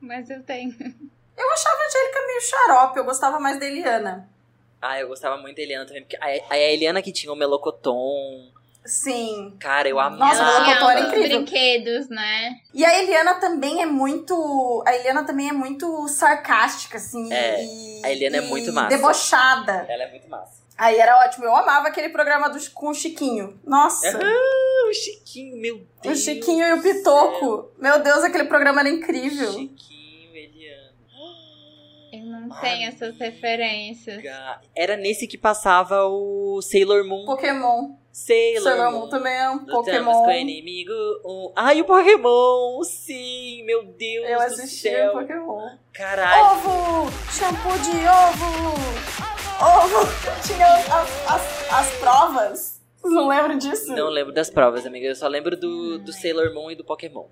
Mas 0.00 0.30
eu 0.30 0.42
tenho. 0.42 0.74
Eu 1.36 1.52
achava 1.52 1.76
a 1.76 1.86
Angélica 1.86 2.26
meio 2.26 2.40
xarope, 2.40 2.98
eu 2.98 3.04
gostava 3.04 3.38
mais 3.38 3.60
da 3.60 3.66
Eliana. 3.66 4.28
Ah, 4.82 4.98
eu 5.00 5.08
gostava 5.08 5.36
muito 5.36 5.56
da 5.56 5.62
Eliana 5.62 5.86
também. 5.86 6.02
Porque 6.02 6.16
a, 6.16 6.54
a 6.54 6.58
Eliana 6.58 7.00
que 7.02 7.12
tinha 7.12 7.32
o 7.32 7.36
Melocoton. 7.36 8.50
Sim. 8.84 9.54
Cara, 9.60 9.88
eu 9.88 10.00
amava. 10.00 10.24
Nossa, 10.24 10.40
Ela 10.40 10.60
Melocotão 10.60 10.90
era 10.90 11.00
incrível. 11.00 11.42
brinquedos, 11.42 12.08
né? 12.08 12.58
E 12.72 12.84
a 12.84 13.02
Eliana 13.02 13.34
também 13.34 13.82
é 13.82 13.86
muito. 13.86 14.82
A 14.86 14.94
Eliana 14.94 15.24
também 15.24 15.48
é 15.48 15.52
muito 15.52 16.08
sarcástica, 16.08 16.96
assim. 16.96 17.32
É, 17.32 17.64
e, 17.64 18.02
a 18.04 18.10
Eliana 18.10 18.38
é 18.38 18.40
muito 18.40 18.72
massa. 18.72 18.96
Debochada. 18.96 19.86
Ela 19.88 20.04
é 20.04 20.10
muito 20.10 20.28
massa. 20.28 20.62
Aí 20.78 20.96
era 20.96 21.18
ótimo. 21.26 21.44
Eu 21.44 21.56
amava 21.56 21.88
aquele 21.88 22.08
programa 22.08 22.48
dos, 22.48 22.68
com 22.68 22.88
o 22.90 22.94
Chiquinho. 22.94 23.58
Nossa. 23.66 24.16
Ah, 24.16 24.88
o 24.88 24.92
Chiquinho, 24.94 25.60
meu 25.60 25.76
o 25.76 25.86
Deus. 26.02 26.20
Chiquinho 26.20 26.64
e 26.64 26.72
o 26.72 26.76
do 26.76 26.82
céu. 26.82 26.92
Pitoco. 26.94 27.72
Meu 27.76 27.98
Deus, 28.00 28.22
aquele 28.22 28.44
programa 28.44 28.80
era 28.80 28.88
incrível. 28.88 29.52
Chiquinho, 29.52 30.36
Eliana. 30.36 30.92
Eu 32.12 32.20
não 32.26 32.48
Ai, 32.54 32.60
tenho 32.60 32.88
essas 32.88 33.18
referências. 33.18 34.22
Era 34.74 34.96
nesse 34.96 35.26
que 35.26 35.36
passava 35.36 36.04
o 36.06 36.62
Sailor 36.62 37.04
Moon. 37.04 37.26
Pokémon. 37.26 37.96
Sailor, 38.12 38.62
Sailor 38.62 38.92
Moon. 38.92 39.00
Moon 39.00 39.08
também 39.08 39.32
é 39.36 39.50
um 39.50 39.54
Lutamos 39.54 39.74
Pokémon. 39.74 40.12
com 40.12 40.28
o 40.28 40.32
inimigo. 40.32 40.92
Um... 41.24 41.52
Ai, 41.56 41.80
o 41.80 41.84
Pokémon! 41.84 42.82
Sim, 42.84 43.64
meu 43.64 43.84
Deus 43.84 44.28
Eu 44.28 44.38
do 44.38 44.44
assisti 44.44 44.90
céu. 44.90 45.10
o 45.10 45.18
Pokémon. 45.20 45.68
Caralho. 45.92 46.52
Ovo! 46.52 47.10
Shampoo 47.32 47.78
de 47.80 47.96
ovo! 48.06 49.37
Ovo! 49.60 50.06
Tinha 50.46 50.66
as, 50.66 51.30
as, 51.30 51.72
as 51.72 51.90
provas. 51.98 52.80
Vocês 52.96 53.12
não 53.14 53.28
lembram 53.28 53.58
disso? 53.58 53.92
Não 53.94 54.08
lembro 54.08 54.32
das 54.32 54.50
provas, 54.50 54.86
amiga. 54.86 55.06
Eu 55.06 55.14
só 55.16 55.26
lembro 55.28 55.56
do, 55.56 55.98
do 55.98 56.12
Sailor 56.12 56.52
Moon 56.54 56.70
e 56.70 56.74
do 56.76 56.84
Pokémon. 56.84 57.26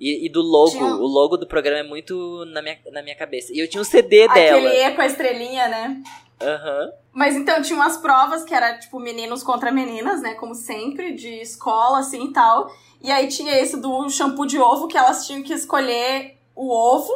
E, 0.00 0.26
e 0.26 0.28
do 0.28 0.40
logo. 0.42 0.70
Tinha- 0.70 0.94
O 0.96 1.06
logo 1.06 1.36
do 1.36 1.46
programa 1.46 1.78
é 1.78 1.82
muito 1.82 2.44
na 2.46 2.60
minha, 2.62 2.78
na 2.90 3.02
minha 3.02 3.14
cabeça. 3.16 3.52
E 3.52 3.58
eu 3.60 3.68
tinha 3.68 3.80
um 3.80 3.84
CD 3.84 4.26
dela. 4.28 4.58
Aquele 4.68 4.82
E 4.84 4.90
com 4.92 5.02
a 5.02 5.06
estrelinha, 5.06 5.68
né? 5.68 6.02
Aham. 6.40 6.92
Mas 7.12 7.36
então 7.36 7.62
tinha 7.62 7.76
umas 7.78 7.96
provas 7.98 8.42
que 8.42 8.54
era 8.54 8.78
tipo 8.78 8.98
meninos 8.98 9.42
contra 9.44 9.70
meninas, 9.70 10.20
né? 10.20 10.34
Como 10.34 10.54
sempre, 10.54 11.12
de 11.14 11.28
escola, 11.40 12.00
assim 12.00 12.24
e 12.26 12.32
tal. 12.32 12.68
E 13.00 13.10
aí 13.12 13.28
tinha 13.28 13.56
esse 13.60 13.76
do 13.80 14.08
shampoo 14.08 14.46
de 14.46 14.58
ovo, 14.58 14.88
que 14.88 14.96
elas 14.98 15.26
tinham 15.26 15.42
que 15.42 15.52
escolher 15.52 16.36
o 16.56 16.68
ovo. 16.72 17.12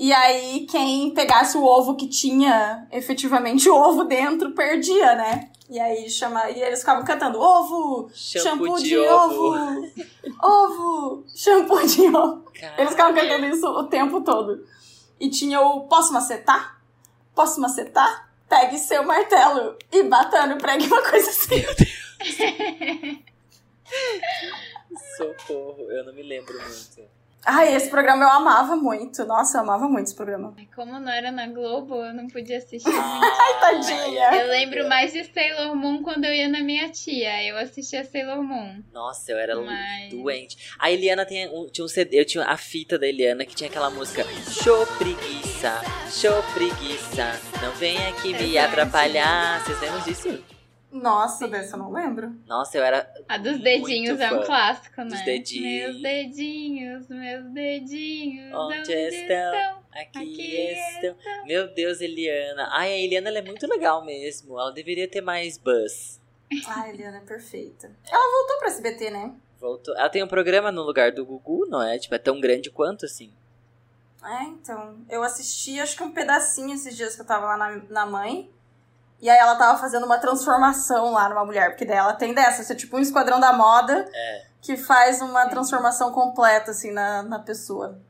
E 0.00 0.14
aí 0.14 0.66
quem 0.66 1.12
pegasse 1.12 1.58
o 1.58 1.62
ovo 1.62 1.94
que 1.94 2.08
tinha 2.08 2.88
efetivamente 2.90 3.68
o 3.68 3.74
ovo 3.74 4.04
dentro 4.04 4.52
perdia, 4.52 5.14
né? 5.14 5.50
E 5.68 5.78
aí 5.78 6.08
chama... 6.08 6.48
e 6.50 6.58
eles 6.58 6.80
ficavam 6.80 7.04
cantando 7.04 7.38
ovo, 7.38 8.10
Shampoo, 8.14 8.78
de, 8.78 8.84
de, 8.84 8.96
ovo. 8.96 9.86
ovo, 10.42 11.24
shampoo 11.36 11.86
de 11.86 12.06
ovo. 12.16 12.50
Cara, 12.58 12.80
Eles 12.80 12.92
ficavam 12.92 13.14
cantando 13.14 13.44
isso 13.44 13.66
o 13.66 13.84
tempo 13.88 14.22
todo. 14.22 14.66
E 15.20 15.28
tinha 15.28 15.60
o 15.60 15.86
posso 15.86 16.14
macetar? 16.14 16.80
Posso 17.34 17.60
macetar? 17.60 18.32
Pegue 18.48 18.78
seu 18.78 19.04
martelo 19.04 19.76
e 19.92 20.02
bata 20.04 20.46
no 20.46 20.56
prego, 20.56 20.86
uma 20.86 21.02
coisa 21.02 21.28
assim. 21.28 21.62
Socorro, 25.18 25.92
eu 25.92 26.06
não 26.06 26.14
me 26.14 26.22
lembro 26.22 26.54
muito. 26.54 27.19
Ai, 27.46 27.74
esse 27.74 27.88
programa 27.88 28.24
eu 28.24 28.28
amava 28.30 28.76
muito. 28.76 29.24
Nossa, 29.24 29.58
eu 29.58 29.62
amava 29.62 29.88
muito 29.88 30.06
esse 30.08 30.14
programa. 30.14 30.54
Como 30.74 30.98
não 30.98 31.10
era 31.10 31.30
na 31.32 31.46
Globo, 31.46 31.94
eu 31.96 32.12
não 32.12 32.26
podia 32.28 32.58
assistir. 32.58 32.88
Ai, 32.92 33.60
tadinha. 33.60 34.34
Eu 34.42 34.48
lembro 34.48 34.88
mais 34.88 35.12
de 35.12 35.24
Sailor 35.24 35.74
Moon 35.74 36.02
quando 36.02 36.24
eu 36.26 36.34
ia 36.34 36.48
na 36.48 36.60
minha 36.60 36.88
tia. 36.90 37.42
Eu 37.44 37.56
assistia 37.56 38.04
Sailor 38.04 38.42
Moon. 38.42 38.82
Nossa, 38.92 39.32
eu 39.32 39.38
era 39.38 39.56
Mas- 39.58 40.10
doente. 40.10 40.74
A 40.78 40.90
Eliana 40.90 41.24
tinha 41.24 41.50
um, 41.50 41.66
tinha 41.66 41.84
um 41.84 41.88
CD, 41.88 42.20
eu 42.20 42.26
tinha 42.26 42.44
a 42.44 42.56
fita 42.56 42.98
da 42.98 43.06
Eliana 43.06 43.44
que 43.46 43.54
tinha 43.54 43.70
aquela 43.70 43.88
música 43.90 44.24
Show 44.62 44.86
preguiça, 44.98 45.80
show 46.10 46.42
preguiça, 46.54 47.40
não 47.62 47.72
vem 47.72 47.96
aqui 48.08 48.32
me 48.34 48.56
Exato. 48.56 48.68
atrapalhar. 48.72 49.64
Vocês 49.64 49.80
lembram 49.80 50.00
disso? 50.00 50.44
Nossa, 50.90 51.46
dessa 51.46 51.76
eu 51.76 51.78
não 51.78 51.92
lembro. 51.92 52.34
Nossa, 52.46 52.76
eu 52.76 52.82
era. 52.82 53.08
A 53.28 53.38
dos 53.38 53.52
muito 53.52 53.62
dedinhos 53.62 54.20
é 54.20 54.32
um 54.32 54.42
clássico, 54.42 55.02
né? 55.02 55.10
Dos 55.10 55.24
dedinhos. 55.24 55.62
Meus 55.64 56.02
dedinhos, 56.02 57.08
meus 57.08 57.44
dedinhos. 57.52 58.54
Onde 58.54 58.92
estão? 58.92 59.80
Aqui, 59.92 60.18
Aqui 60.18 60.72
estão. 60.72 61.16
Meu 61.46 61.72
Deus, 61.72 62.00
Eliana. 62.00 62.68
Ai, 62.72 62.92
a 62.92 62.98
Eliana 62.98 63.28
ela 63.28 63.38
é 63.38 63.42
muito 63.42 63.66
legal 63.68 64.04
mesmo. 64.04 64.58
Ela 64.58 64.72
deveria 64.72 65.08
ter 65.08 65.20
mais 65.20 65.56
buzz. 65.56 66.20
Ai, 66.66 66.90
a 66.90 66.92
Eliana 66.92 67.18
é 67.18 67.20
perfeita. 67.20 67.90
Ela 68.10 68.38
voltou 68.38 68.58
pra 68.58 68.68
SBT, 68.68 69.10
né? 69.10 69.34
Voltou. 69.60 69.96
Ela 69.96 70.08
tem 70.08 70.24
um 70.24 70.28
programa 70.28 70.72
no 70.72 70.82
lugar 70.82 71.12
do 71.12 71.24
Gugu, 71.24 71.66
não 71.68 71.82
é? 71.82 71.98
Tipo, 71.98 72.14
é 72.16 72.18
tão 72.18 72.40
grande 72.40 72.70
quanto 72.70 73.04
assim. 73.04 73.32
É, 74.24 74.42
então. 74.44 74.96
Eu 75.08 75.22
assisti, 75.22 75.78
acho 75.78 75.96
que 75.96 76.02
um 76.02 76.12
pedacinho 76.12 76.74
esses 76.74 76.96
dias 76.96 77.14
que 77.14 77.22
eu 77.22 77.26
tava 77.26 77.46
lá 77.46 77.56
na, 77.56 77.76
na 77.88 78.06
mãe. 78.06 78.50
E 79.20 79.28
aí 79.28 79.36
ela 79.38 79.54
tava 79.56 79.78
fazendo 79.78 80.06
uma 80.06 80.18
transformação 80.18 81.12
lá 81.12 81.28
numa 81.28 81.44
mulher. 81.44 81.70
Porque 81.70 81.84
daí 81.84 81.96
ela 81.98 82.14
tem 82.14 82.32
dessa, 82.34 82.62
você 82.62 82.72
é 82.72 82.76
tipo 82.76 82.96
um 82.96 83.00
esquadrão 83.00 83.38
da 83.38 83.52
moda 83.52 84.08
É. 84.14 84.42
que 84.62 84.76
faz 84.76 85.20
uma 85.20 85.46
transformação 85.48 86.10
completa, 86.12 86.70
assim, 86.70 86.90
na, 86.90 87.22
na 87.22 87.38
pessoa. 87.38 88.00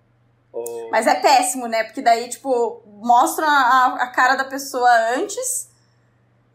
Ou- 0.53 0.91
Mas 0.91 1.07
é 1.07 1.15
péssimo, 1.17 1.67
né? 1.67 1.85
Porque 1.85 2.01
daí, 2.03 2.29
tipo, 2.29 2.83
mostram 2.87 3.49
a, 3.49 3.97
a 4.01 4.07
cara 4.09 4.37
da 4.37 4.45
pessoa 4.45 4.89
antes. 5.17 5.69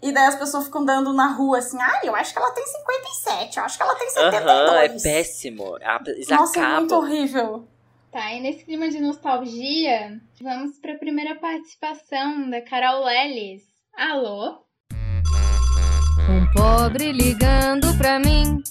E 0.01 0.11
daí 0.11 0.25
as 0.27 0.35
pessoas 0.35 0.65
ficam 0.65 0.85
dando 0.85 1.11
na 1.13 1.27
rua 1.27 1.57
assim, 1.57 1.81
ah, 1.81 2.01
eu 2.03 2.15
acho 2.15 2.31
que 2.31 2.37
ela 2.37 2.51
tem 2.51 2.65
57, 2.65 3.57
eu 3.57 3.63
acho 3.65 3.77
que 3.77 3.83
ela 3.83 3.95
tem 3.95 4.09
72. 4.09 4.45
Aham, 4.69 4.77
é 4.77 4.89
péssimo. 4.89 5.77
Eles 6.05 6.27
Nossa, 6.27 6.59
é 6.59 6.61
acabam. 6.61 6.79
muito 6.79 6.95
horrível. 6.95 7.67
Tá, 8.11 8.31
e 8.33 8.39
nesse 8.39 8.63
clima 8.65 8.87
de 8.89 8.99
nostalgia, 9.01 10.19
vamos 10.41 10.77
pra 10.79 10.95
primeira 10.95 11.35
participação 11.35 12.49
da 12.49 12.61
Carol 12.61 13.03
Lelis. 13.03 13.63
Alô? 13.97 14.57
Um 16.29 16.45
pobre 16.53 17.13
ligando 17.13 17.97
pra 17.97 18.19
mim. 18.19 18.61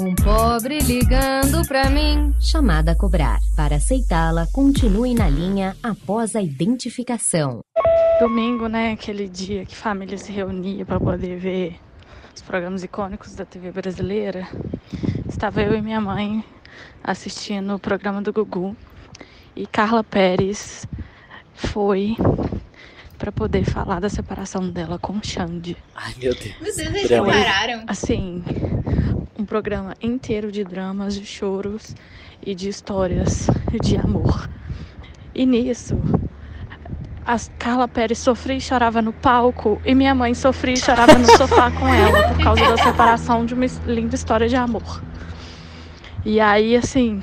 Um 0.00 0.14
pobre 0.14 0.78
ligando 0.78 1.66
pra 1.66 1.90
mim. 1.90 2.32
Chamada 2.40 2.92
a 2.92 2.96
cobrar. 2.96 3.40
Para 3.56 3.76
aceitá-la, 3.76 4.46
continue 4.52 5.12
na 5.12 5.28
linha 5.28 5.76
após 5.82 6.36
a 6.36 6.40
identificação. 6.40 7.62
Domingo, 8.20 8.68
né? 8.68 8.92
Aquele 8.92 9.28
dia 9.28 9.66
que 9.66 9.74
a 9.74 9.78
família 9.78 10.16
se 10.16 10.30
reunia 10.30 10.86
para 10.86 11.00
poder 11.00 11.36
ver 11.36 11.80
os 12.32 12.42
programas 12.42 12.84
icônicos 12.84 13.34
da 13.34 13.44
TV 13.44 13.72
brasileira. 13.72 14.46
Estava 15.28 15.62
eu 15.62 15.74
e 15.74 15.82
minha 15.82 16.00
mãe 16.00 16.44
assistindo 17.02 17.74
o 17.74 17.78
programa 17.80 18.22
do 18.22 18.32
Gugu 18.32 18.76
e 19.56 19.66
Carla 19.66 20.04
Pérez 20.04 20.86
foi 21.54 22.16
para 23.22 23.30
poder 23.30 23.64
falar 23.64 24.00
da 24.00 24.08
separação 24.08 24.68
dela 24.68 24.98
com 24.98 25.12
o 25.12 25.24
Xande. 25.24 25.76
Ai, 25.94 26.12
meu 26.20 26.34
Deus. 26.34 26.56
Meu 26.60 26.74
Deus, 26.74 26.78
eles 26.78 27.08
Drama. 27.08 27.32
separaram. 27.32 27.84
Assim, 27.86 28.42
um 29.38 29.44
programa 29.44 29.94
inteiro 30.02 30.50
de 30.50 30.64
dramas, 30.64 31.14
de 31.14 31.24
choros 31.24 31.94
e 32.44 32.52
de 32.52 32.68
histórias 32.68 33.46
de 33.80 33.96
amor. 33.96 34.50
E 35.32 35.46
nisso, 35.46 35.96
a 37.24 37.36
Carla 37.60 37.86
Pérez 37.86 38.18
sofria 38.18 38.56
e 38.56 38.60
chorava 38.60 39.00
no 39.00 39.12
palco 39.12 39.80
e 39.84 39.94
minha 39.94 40.16
mãe 40.16 40.34
sofria 40.34 40.74
e 40.74 40.80
chorava 40.80 41.16
no 41.16 41.26
sofá 41.36 41.70
com 41.70 41.86
ela 41.86 42.34
por 42.34 42.42
causa 42.42 42.68
da 42.70 42.76
separação 42.76 43.46
de 43.46 43.54
uma 43.54 43.66
linda 43.86 44.16
história 44.16 44.48
de 44.48 44.56
amor. 44.56 45.00
E 46.24 46.40
aí, 46.40 46.74
assim, 46.74 47.22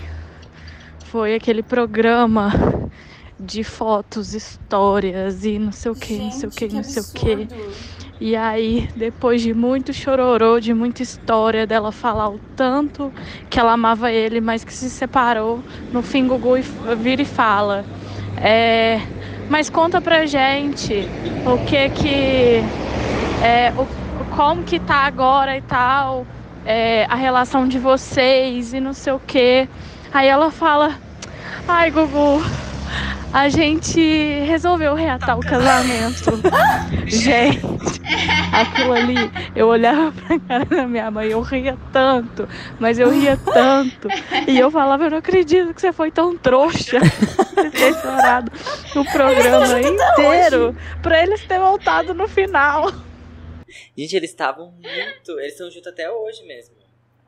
foi 1.08 1.36
aquele 1.36 1.62
programa 1.62 2.79
de 3.40 3.64
fotos, 3.64 4.34
histórias 4.34 5.46
e 5.46 5.58
não 5.60 5.72
sei 5.72 5.92
o 5.92 5.96
que, 5.96 6.18
não 6.20 6.32
sei 6.32 6.50
o 6.50 6.52
que, 6.52 6.68
não 6.70 6.84
sei 6.84 7.02
o 7.02 7.06
que. 7.14 7.48
E 8.20 8.36
aí, 8.36 8.90
depois 8.96 9.42
de 9.42 9.54
muito 9.54 9.94
chororô, 9.94 10.60
de 10.60 10.74
muita 10.74 11.02
história 11.02 11.66
dela 11.66 11.92
falar 11.92 12.30
o 12.30 12.40
tanto 12.56 13.14
que 13.50 13.60
ela 13.60 13.74
amava 13.74 14.12
ele, 14.12 14.42
mas 14.42 14.64
que 14.64 14.74
se 14.74 14.90
separou, 14.90 15.64
no 15.92 16.02
fim 16.04 16.28
Gugu 16.28 16.56
vira 16.98 17.22
e 17.22 17.26
fala: 17.26 17.86
É, 18.36 19.02
Mas 19.48 19.70
conta 19.70 20.02
pra 20.02 20.26
gente 20.26 21.14
o 21.46 21.58
que 21.60 21.90
que. 21.90 22.74
É, 23.40 23.74
o, 23.76 23.88
como 24.30 24.64
que 24.64 24.80
tá 24.80 25.06
agora 25.06 25.56
e 25.58 25.62
tal, 25.62 26.28
é, 26.66 27.06
a 27.10 27.16
relação 27.16 27.68
de 27.68 27.80
vocês 27.80 28.74
e 28.74 28.80
não 28.80 28.94
sei 28.94 29.14
o 29.14 29.20
que. 29.20 29.70
Aí 30.12 30.28
ela 30.28 30.52
fala, 30.52 31.00
ai 31.68 31.92
Gugu, 31.92 32.42
a 33.34 33.50
gente 33.50 34.00
resolveu 34.46 34.96
reatar 34.96 35.38
o 35.38 35.42
casamento. 35.42 36.32
gente, 37.06 37.62
aquilo 38.52 38.94
ali, 38.94 39.32
eu 39.56 39.68
olhava 39.68 40.12
pra 40.12 40.40
cara 40.40 40.66
da 40.66 40.88
minha 40.88 41.12
mãe, 41.12 41.28
eu 41.28 41.42
ria 41.42 41.78
tanto, 41.92 42.48
mas 42.80 43.00
eu 43.00 43.10
ria 43.10 43.38
tanto. 43.38 44.08
E 44.48 44.58
eu 44.58 44.72
falava, 44.72 45.06
eu 45.06 45.12
não 45.12 45.18
acredito 45.18 45.74
que 45.74 45.82
você 45.82 45.94
foi 45.94 46.12
tão 46.12 46.38
trouxa. 46.38 47.00
de 47.00 47.70
ter 47.72 47.94
chorado 48.02 48.52
o 48.96 49.06
programa 49.06 49.80
inteiro 49.82 50.76
pra 51.02 51.22
eles 51.22 51.46
ter 51.46 51.60
voltado 51.60 52.14
no 52.14 52.28
final. 52.28 52.92
Gente, 53.98 54.16
eles 54.16 54.32
estavam 54.32 54.72
muito. 54.72 55.40
Eles 55.40 55.54
estão 55.54 55.70
juntos 55.70 55.88
até 55.88 56.10
hoje 56.10 56.44
mesmo. 56.46 56.79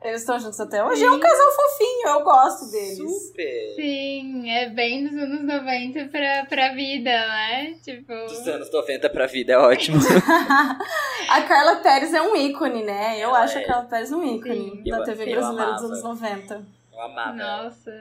Eles 0.04 0.20
estão 0.22 0.38
juntos 0.38 0.58
até 0.58 0.84
hoje. 0.84 1.04
É 1.04 1.10
um 1.10 1.20
casal 1.20 1.52
fofinho, 1.52 2.08
eu 2.08 2.24
gosto 2.24 2.70
deles. 2.72 2.96
Super. 2.98 3.74
Sim, 3.76 4.50
é 4.50 4.68
bem 4.68 5.06
dos 5.06 5.16
anos 5.16 5.42
90 5.44 6.04
pra, 6.06 6.44
pra 6.46 6.74
vida, 6.74 7.10
né? 7.10 7.74
Tipo. 7.84 8.12
Dos 8.26 8.46
anos 8.48 8.72
90 8.72 9.08
pra 9.10 9.26
vida, 9.26 9.52
é 9.52 9.58
ótimo. 9.58 9.98
a 11.28 11.42
Carla 11.42 11.76
Pérez 11.76 12.12
é 12.12 12.20
um 12.20 12.34
ícone, 12.34 12.82
né? 12.82 13.16
Eu 13.18 13.28
Ela 13.28 13.42
acho 13.42 13.58
é. 13.58 13.62
a 13.62 13.66
Carla 13.66 13.84
Pérez 13.84 14.10
um 14.12 14.24
ícone 14.24 14.82
Sim. 14.84 14.90
da 14.90 14.98
Eu- 14.98 15.04
TV 15.04 15.22
eu 15.24 15.30
brasileira 15.36 15.72
dos 15.72 15.80
amava. 15.82 15.86
anos 15.86 16.02
90. 16.02 16.66
Eu 16.92 17.00
amava. 17.00 17.32
Nossa. 17.34 17.92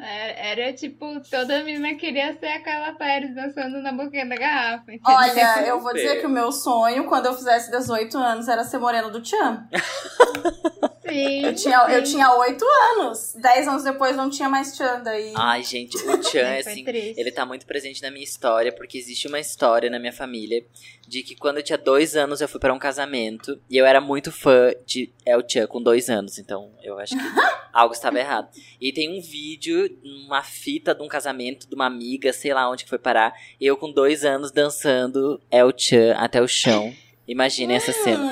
Era, 0.00 0.60
era, 0.62 0.72
tipo, 0.74 1.18
toda 1.28 1.64
menina 1.64 1.92
queria 1.96 2.32
ser 2.38 2.46
a 2.46 2.62
Carla 2.62 2.92
Pérez 2.96 3.34
dançando 3.34 3.82
na 3.82 3.90
boquinha 3.92 4.24
da 4.28 4.36
garrafa. 4.36 4.92
entendeu? 4.92 5.00
Olha, 5.12 5.66
eu 5.66 5.80
vou 5.80 5.92
dizer 5.92 6.20
que 6.20 6.26
o 6.26 6.30
meu 6.30 6.52
sonho, 6.52 7.04
quando 7.06 7.26
eu 7.26 7.34
fizesse 7.34 7.68
18 7.68 8.16
anos, 8.16 8.46
era 8.46 8.62
ser 8.62 8.78
morena 8.78 9.10
do 9.10 9.20
Tchan. 9.20 9.66
Sim. 11.08 11.44
Eu 11.44 11.54
tinha, 11.54 11.78
eu 11.88 12.06
sim. 12.06 12.12
tinha 12.12 12.32
8 12.34 12.64
anos. 12.96 13.34
10 13.34 13.68
anos 13.68 13.84
depois 13.84 14.16
não 14.16 14.28
tinha 14.30 14.48
mais 14.48 14.76
Tchan, 14.76 15.02
daí. 15.02 15.32
Ai, 15.34 15.62
gente, 15.62 15.96
o 15.96 16.22
Chan, 16.22 16.58
assim, 16.58 16.84
triste. 16.84 17.20
ele 17.20 17.30
tá 17.30 17.44
muito 17.44 17.66
presente 17.66 18.02
na 18.02 18.10
minha 18.10 18.24
história, 18.24 18.72
porque 18.72 18.98
existe 18.98 19.26
uma 19.26 19.40
história 19.40 19.90
na 19.90 19.98
minha 19.98 20.12
família 20.12 20.64
de 21.06 21.22
que 21.22 21.34
quando 21.34 21.56
eu 21.56 21.62
tinha 21.62 21.78
dois 21.78 22.14
anos 22.14 22.40
eu 22.40 22.48
fui 22.48 22.60
pra 22.60 22.72
um 22.72 22.78
casamento 22.78 23.58
e 23.70 23.78
eu 23.78 23.86
era 23.86 24.00
muito 24.00 24.30
fã 24.30 24.72
de 24.84 25.10
El 25.24 25.42
Chan 25.48 25.66
com 25.66 25.82
dois 25.82 26.10
anos, 26.10 26.38
então 26.38 26.70
eu 26.82 26.98
acho 26.98 27.16
que 27.16 27.22
algo 27.72 27.94
estava 27.94 28.18
errado. 28.18 28.48
E 28.80 28.92
tem 28.92 29.18
um 29.18 29.20
vídeo, 29.20 29.90
uma 30.26 30.42
fita 30.42 30.94
de 30.94 31.02
um 31.02 31.08
casamento 31.08 31.66
de 31.68 31.74
uma 31.74 31.86
amiga, 31.86 32.32
sei 32.32 32.52
lá 32.52 32.70
onde 32.70 32.84
que 32.84 32.90
foi 32.90 32.98
parar, 32.98 33.32
eu 33.60 33.76
com 33.76 33.90
dois 33.90 34.24
anos 34.24 34.52
dançando 34.52 35.40
El 35.50 35.72
Chan 35.76 36.14
até 36.16 36.42
o 36.42 36.48
chão. 36.48 36.94
Imagina 37.26 37.74
essa 37.74 37.92
cena. 37.92 38.24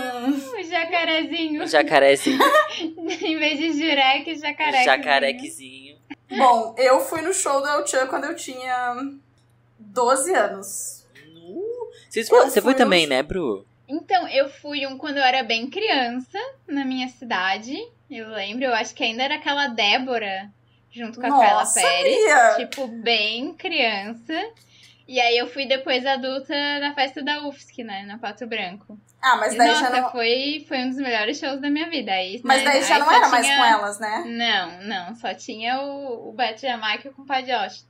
O 0.87 0.93
jacarezinho. 0.93 1.63
Um 1.63 1.67
jacarezinho, 1.67 2.39
em 3.23 3.39
vez 3.39 3.59
de 3.59 3.73
jurek, 3.73 4.37
jacaré. 4.39 4.85
jacarequezinho. 4.85 5.97
Bom, 6.37 6.75
eu 6.79 7.01
fui 7.01 7.23
no 7.23 7.33
show 7.33 7.61
do 7.61 7.69
El 7.69 7.87
Chan 7.87 8.07
quando 8.07 8.25
eu 8.25 8.35
tinha 8.37 8.97
12 9.79 10.35
anos. 10.35 11.07
Vocês, 12.09 12.29
Eu 12.31 12.37
você 12.45 12.61
foi 12.61 12.63
fui 12.63 12.73
no- 12.73 12.79
também, 12.79 13.07
né, 13.07 13.23
Bru? 13.23 13.67
Então, 13.89 14.27
eu 14.29 14.49
fui 14.49 14.87
um 14.87 14.99
quando 14.99 15.19
eu 15.19 15.23
era 15.23 15.43
bem 15.45 15.69
criança, 15.71 16.39
na 16.67 16.85
minha 16.85 17.09
cidade. 17.09 17.77
Eu 18.11 18.29
lembro, 18.31 18.65
eu 18.65 18.75
acho 18.75 18.95
que 18.95 19.05
ainda 19.05 19.23
era 19.23 19.37
aquela 19.37 19.69
Débora, 19.69 20.51
junto 20.91 21.21
com 21.21 21.27
a 21.27 21.31
Carla 21.31 21.61
Nossa, 21.61 21.81
Pérez. 21.81 22.17
Bia! 22.25 22.55
Tipo, 22.67 22.87
bem 22.89 23.55
criança. 23.55 24.33
E 25.07 25.21
aí 25.21 25.39
eu 25.39 25.47
fui 25.47 25.67
depois 25.67 26.05
adulta 26.05 26.53
na 26.81 26.93
festa 26.95 27.23
da 27.23 27.47
UFSC, 27.47 27.85
né? 27.85 28.03
Na 28.07 28.19
Pato 28.19 28.45
Branco. 28.47 28.99
Ah, 29.29 29.37
mas 29.37 29.57
daí 29.57 29.69
Nossa, 29.69 29.81
já 29.81 29.91
não. 30.03 30.11
foi, 30.11 30.65
foi 30.69 30.79
um 30.79 30.89
dos 30.91 30.99
melhores 30.99 31.39
shows 31.39 31.61
da 31.61 31.69
minha 31.69 31.91
vida. 31.91 32.13
Aí, 32.13 32.41
Mas 32.45 32.63
né, 32.63 32.71
daí 32.71 32.83
já 32.85 32.95
aí 32.95 33.01
não 33.01 33.11
era 33.11 33.29
mais 33.29 33.45
tinha- 33.45 33.59
com 33.59 33.65
elas, 33.65 33.99
né? 33.99 34.25
Não, 34.25 34.83
não. 34.87 35.15
Só 35.17 35.35
tinha 35.35 35.81
o, 35.81 36.29
o 36.29 36.33
Beth 36.33 36.59
Jamaica 36.59 37.11
com 37.11 37.23
o 37.23 37.27
Padre 37.27 37.51
Austin. 37.53 37.85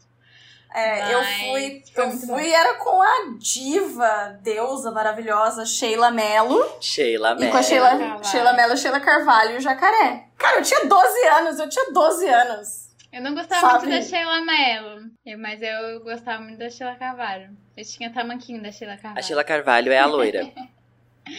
É, 0.74 1.12
eu 1.14 1.18
Mas 1.20 1.36
fui, 1.36 1.82
foi 1.94 2.04
eu 2.04 2.10
fui 2.12 2.50
era 2.52 2.74
com 2.74 3.00
a 3.00 3.34
diva, 3.38 4.38
deusa 4.42 4.90
maravilhosa, 4.90 5.64
Sheila 5.64 6.10
Mello. 6.10 6.64
Sheila 6.80 7.32
E 7.32 7.36
com 7.36 7.42
a 7.44 7.46
Mello. 7.48 7.62
Sheila, 7.62 7.88
Carvalho. 7.90 8.24
Sheila 8.24 8.52
Mello, 8.52 8.76
Sheila 8.76 9.00
Carvalho 9.00 9.50
e 9.52 9.56
o 9.56 9.60
Jacaré. 9.60 10.24
Cara, 10.36 10.58
eu 10.58 10.62
tinha 10.62 10.84
12 10.86 11.26
anos, 11.28 11.58
eu 11.58 11.68
tinha 11.68 11.92
12 11.92 12.28
anos. 12.28 12.68
Eu 13.12 13.22
não 13.22 13.34
gostava 13.34 13.60
Sabe? 13.60 13.86
muito 13.86 13.98
da 13.98 14.02
Sheila 14.02 14.40
Mello, 14.44 15.00
eu- 15.24 15.38
mas 15.38 15.60
eu 15.62 16.00
gostava 16.02 16.42
muito 16.42 16.58
da 16.58 16.68
Sheila 16.68 16.94
Carvalho. 16.96 17.50
Eu 17.76 17.84
tinha 17.84 18.12
tamanquinho 18.12 18.62
da 18.62 18.70
Sheila 18.72 18.96
Carvalho. 18.96 19.18
A 19.18 19.22
Sheila 19.22 19.44
Carvalho 19.44 19.92
é 19.92 19.98
a 19.98 20.06
loira. 20.06 20.40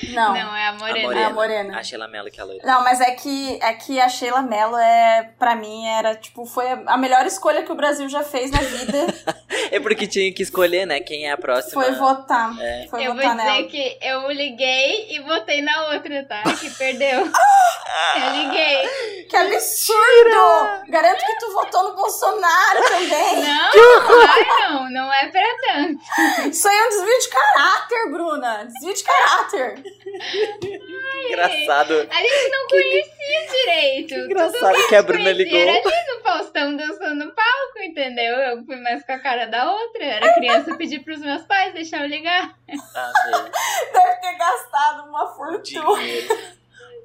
Não, 0.09 0.33
Não, 0.33 0.55
é 0.55 0.65
a 0.65 0.69
A 0.69 0.73
Morena. 0.73 1.01
morena. 1.07 1.21
é 1.21 1.25
a 1.25 1.29
Morena. 1.33 1.79
A 1.79 1.83
Sheila 1.83 2.07
Mello 2.07 2.29
que 2.29 2.39
é 2.39 2.43
a 2.43 2.45
loira. 2.45 2.61
Não, 2.65 2.83
mas 2.83 2.99
é 3.01 3.11
que, 3.11 3.57
é 3.61 3.73
que 3.73 3.99
a 3.99 4.09
Sheila 4.09 4.41
Mello 4.41 4.77
é, 4.77 5.29
pra 5.39 5.55
mim, 5.55 5.87
era, 5.87 6.13
tipo, 6.15 6.45
foi 6.45 6.69
a 6.69 6.77
a 6.87 6.97
melhor 6.97 7.25
escolha 7.25 7.63
que 7.63 7.71
o 7.71 7.75
Brasil 7.75 8.07
já 8.09 8.23
fez 8.23 8.51
na 8.51 8.59
vida. 8.59 9.07
É 9.69 9.81
porque 9.81 10.07
tinha 10.07 10.31
que 10.33 10.41
escolher, 10.43 10.85
né? 10.85 11.01
Quem 11.01 11.27
é 11.27 11.31
a 11.31 11.37
próxima. 11.37 11.83
foi 11.83 11.91
votar. 11.95 12.55
É. 12.57 12.87
Foi 12.89 13.01
Eu 13.05 13.13
vou 13.13 13.21
votar 13.21 13.35
dizer 13.35 13.47
nela. 13.51 13.67
que 13.67 13.97
eu 14.01 14.31
liguei 14.31 15.07
e 15.13 15.19
votei 15.23 15.61
na 15.61 15.89
outra, 15.89 16.23
tá? 16.25 16.41
Que 16.57 16.69
perdeu. 16.69 17.19
eu 17.27 18.31
liguei. 18.33 19.25
Que 19.29 19.35
absurdo! 19.35 20.85
Garanto 20.89 21.19
que 21.25 21.37
tu 21.39 21.51
votou 21.51 21.83
no 21.89 21.95
Bolsonaro 21.95 22.81
também. 22.87 23.41
Não, 23.43 23.71
ai 24.29 24.45
não, 24.69 24.89
não 24.89 25.13
é 25.13 25.27
pra 25.27 25.43
tanto. 25.67 26.49
Isso 26.49 26.67
aí 26.67 26.77
é 26.77 26.85
um 26.85 26.89
desvio 26.89 27.19
de 27.19 27.29
caráter, 27.29 28.11
Bruna. 28.11 28.63
Desvio 28.65 28.93
de 28.93 29.03
caráter. 29.03 29.76
Engraçado. 31.27 31.93
A 32.09 32.21
gente 32.21 32.49
não 32.49 32.67
conhecia 32.67 33.47
direito. 33.51 34.07
Que 34.07 34.15
engraçado 34.21 34.73
Tudo 34.73 34.83
que 34.83 34.89
que 34.89 34.95
a 34.95 35.01
Bruna 35.01 35.31
ligou. 35.31 35.59
Era 35.59 35.71
ali 35.71 35.83
no 35.83 36.23
Faustão 36.23 36.75
dançando 36.75 37.25
no 37.25 37.31
palco, 37.33 37.79
entendeu? 37.83 38.35
Eu 38.35 38.65
fui 38.65 38.75
mais 38.77 39.05
com 39.05 39.11
a 39.11 39.19
cara 39.19 39.45
da 39.45 39.71
outra. 39.71 40.03
Era 40.03 40.33
criança, 40.33 40.69
eu 40.71 40.77
pedi 40.77 40.99
pros 40.99 41.19
meus 41.19 41.43
pais 41.43 41.73
deixar 41.73 42.01
eu 42.01 42.07
ligar. 42.07 42.57
Amei. 42.67 43.51
Deve 43.93 44.15
ter 44.21 44.37
gastado 44.37 45.09
uma 45.09 45.27
fortuna. 45.35 46.01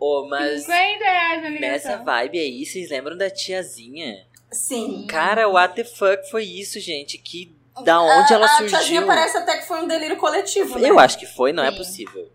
Ô, 0.00 0.26
mas 0.28 0.62
50 0.62 1.04
reais 1.04 1.42
na 1.42 1.48
ligação. 1.48 1.90
nessa 1.90 1.96
vibe 2.04 2.38
aí, 2.38 2.66
vocês 2.66 2.90
lembram 2.90 3.16
da 3.16 3.30
tiazinha? 3.30 4.26
Sim. 4.50 5.06
Cara, 5.08 5.48
what 5.48 5.74
the 5.74 5.84
fuck 5.84 6.28
foi 6.30 6.44
isso, 6.44 6.78
gente? 6.80 7.16
Que 7.18 7.54
da 7.84 8.00
onde 8.02 8.32
a, 8.32 8.36
ela 8.36 8.46
a 8.46 8.48
surgiu? 8.48 8.78
tiazinha 8.78 9.06
parece 9.06 9.36
até 9.38 9.58
que 9.58 9.66
foi 9.66 9.82
um 9.82 9.86
delírio 9.86 10.16
coletivo, 10.16 10.78
né? 10.78 10.90
Eu 10.90 10.98
acho 10.98 11.18
que 11.18 11.24
foi, 11.26 11.52
não 11.52 11.64
é 11.64 11.70
Sim. 11.70 11.76
possível. 11.78 12.30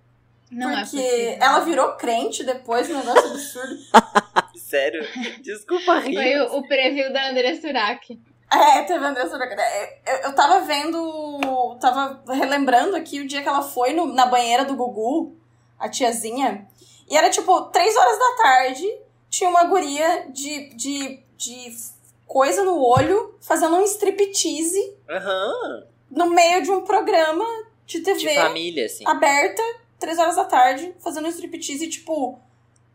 Não 0.51 0.69
é 0.69 0.81
Porque 0.83 0.97
possível. 0.97 1.37
ela 1.41 1.59
virou 1.59 1.91
crente 1.93 2.43
depois, 2.43 2.89
um 2.89 2.97
negócio 2.97 3.31
absurdo. 3.31 3.75
Sério? 4.55 5.01
Desculpa 5.41 5.99
rir. 5.99 6.15
Foi 6.15 6.35
o, 6.41 6.57
o 6.59 6.67
preview 6.67 7.11
da 7.13 7.29
André 7.29 7.55
Surak. 7.55 8.19
É, 8.51 8.81
teve 8.83 9.03
a 9.03 9.09
Andressa 9.09 9.35
Urach. 9.35 9.53
É, 9.59 9.99
Eu, 10.07 10.17
eu 10.29 10.35
tava 10.35 10.61
vendo. 10.61 11.77
Tava 11.81 12.23
relembrando 12.33 12.95
aqui 12.95 13.19
o 13.19 13.27
dia 13.27 13.41
que 13.41 13.47
ela 13.49 13.61
foi 13.61 13.91
no- 13.93 14.13
na 14.13 14.25
banheira 14.25 14.63
do 14.63 14.73
Gugu, 14.75 15.35
a 15.77 15.89
tiazinha. 15.89 16.65
E 17.09 17.17
era 17.17 17.29
tipo, 17.29 17.61
três 17.71 17.95
horas 17.95 18.17
da 18.17 18.35
tarde, 18.43 18.85
tinha 19.29 19.49
uma 19.49 19.65
guria 19.65 20.27
de, 20.29 20.69
de, 20.75 21.19
de 21.35 21.77
coisa 22.25 22.63
no 22.63 22.81
olho, 22.81 23.35
fazendo 23.41 23.75
um 23.75 23.83
striptease 23.83 24.95
Aham. 25.09 25.83
no 26.09 26.29
meio 26.29 26.61
de 26.63 26.71
um 26.71 26.81
programa 26.81 27.45
de 27.85 27.99
De 27.99 28.03
TV 28.13 28.33
família, 28.35 28.85
assim. 28.85 29.03
aberta, 29.07 29.61
três 29.99 30.17
horas 30.19 30.35
da 30.35 30.45
tarde, 30.45 30.93
fazendo 30.99 31.25
um 31.25 31.29
striptease, 31.29 31.87
tipo. 31.87 32.39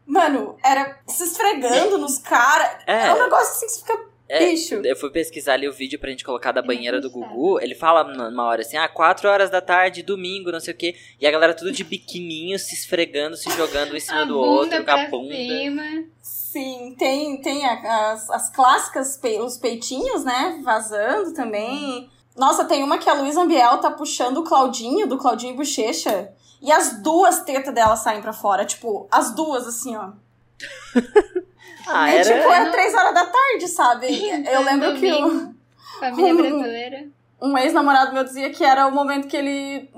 Mano, 0.04 0.56
era 0.64 0.98
se 1.06 1.22
esfregando 1.24 1.96
nos 1.96 2.18
caras. 2.18 2.82
É. 2.86 3.06
É 3.06 3.14
um 3.14 3.22
negócio 3.22 3.52
assim 3.52 3.66
que 3.66 3.72
você 3.72 3.80
fica. 3.80 4.12
É, 4.28 4.46
Bicho. 4.46 4.76
Eu 4.76 4.96
fui 4.96 5.10
pesquisar 5.10 5.52
ali 5.54 5.68
o 5.68 5.72
vídeo 5.72 5.98
pra 5.98 6.08
gente 6.10 6.24
colocar 6.24 6.52
da 6.52 6.62
banheira 6.62 7.00
do. 7.00 7.10
Gugu. 7.10 7.60
Ele 7.60 7.74
fala 7.74 8.02
numa 8.02 8.44
hora 8.44 8.62
assim, 8.62 8.76
ah, 8.78 8.88
4 8.88 9.28
horas 9.28 9.50
da 9.50 9.60
tarde, 9.60 10.02
domingo, 10.02 10.50
não 10.50 10.58
sei 10.58 10.72
o 10.72 10.76
quê. 10.76 10.96
E 11.20 11.26
a 11.26 11.30
galera 11.30 11.52
tudo 11.54 11.70
de 11.70 11.84
biquininho, 11.84 12.58
se 12.58 12.74
esfregando, 12.74 13.36
se 13.36 13.50
jogando 13.50 13.92
um 13.92 13.96
em 13.96 14.00
cima 14.00 14.22
A 14.22 14.24
do 14.24 14.34
bunda 14.34 14.46
outro, 14.76 14.84
com 14.84 14.90
a 14.90 15.06
bunda. 15.08 15.34
cima. 15.34 16.04
Sim, 16.20 16.94
tem, 16.98 17.40
tem 17.42 17.64
a- 17.66 18.12
as, 18.12 18.28
as 18.30 18.50
clássicas, 18.50 19.16
pe- 19.18 19.38
os 19.40 19.56
peitinhos, 19.58 20.24
né? 20.24 20.60
Vazando 20.64 21.32
também. 21.34 22.10
Nossa, 22.36 22.64
tem 22.64 22.82
uma 22.82 22.96
que 22.98 23.08
a 23.10 23.14
Luísa 23.14 23.42
Ambiel 23.42 23.78
tá 23.78 23.90
puxando 23.90 24.38
o 24.38 24.44
Claudinho, 24.44 25.06
do 25.06 25.18
Claudinho 25.18 25.54
Bochecha. 25.56 26.32
E 26.62 26.70
as 26.70 27.02
duas 27.02 27.42
tetas 27.42 27.74
dela 27.74 27.96
saem 27.96 28.22
pra 28.22 28.32
fora. 28.32 28.64
Tipo, 28.64 29.08
as 29.10 29.34
duas, 29.34 29.66
assim, 29.66 29.96
ó. 29.96 30.12
Ah, 31.84 32.12
é 32.12 32.18
era... 32.18 32.24
tipo, 32.24 32.52
é 32.52 32.70
três 32.70 32.94
horas 32.94 33.12
da 33.12 33.26
tarde, 33.26 33.66
sabe? 33.66 34.06
Eu 34.48 34.62
lembro 34.62 34.94
que 34.94 35.12
o, 35.12 35.20
Domingo. 35.20 35.54
Família 35.98 36.34
brasileira. 36.34 37.08
um 37.40 37.58
ex-namorado 37.58 38.12
meu 38.12 38.22
dizia 38.22 38.50
que 38.50 38.64
era 38.64 38.86
o 38.86 38.92
momento 38.92 39.26
que 39.26 39.36
ele. 39.36 39.90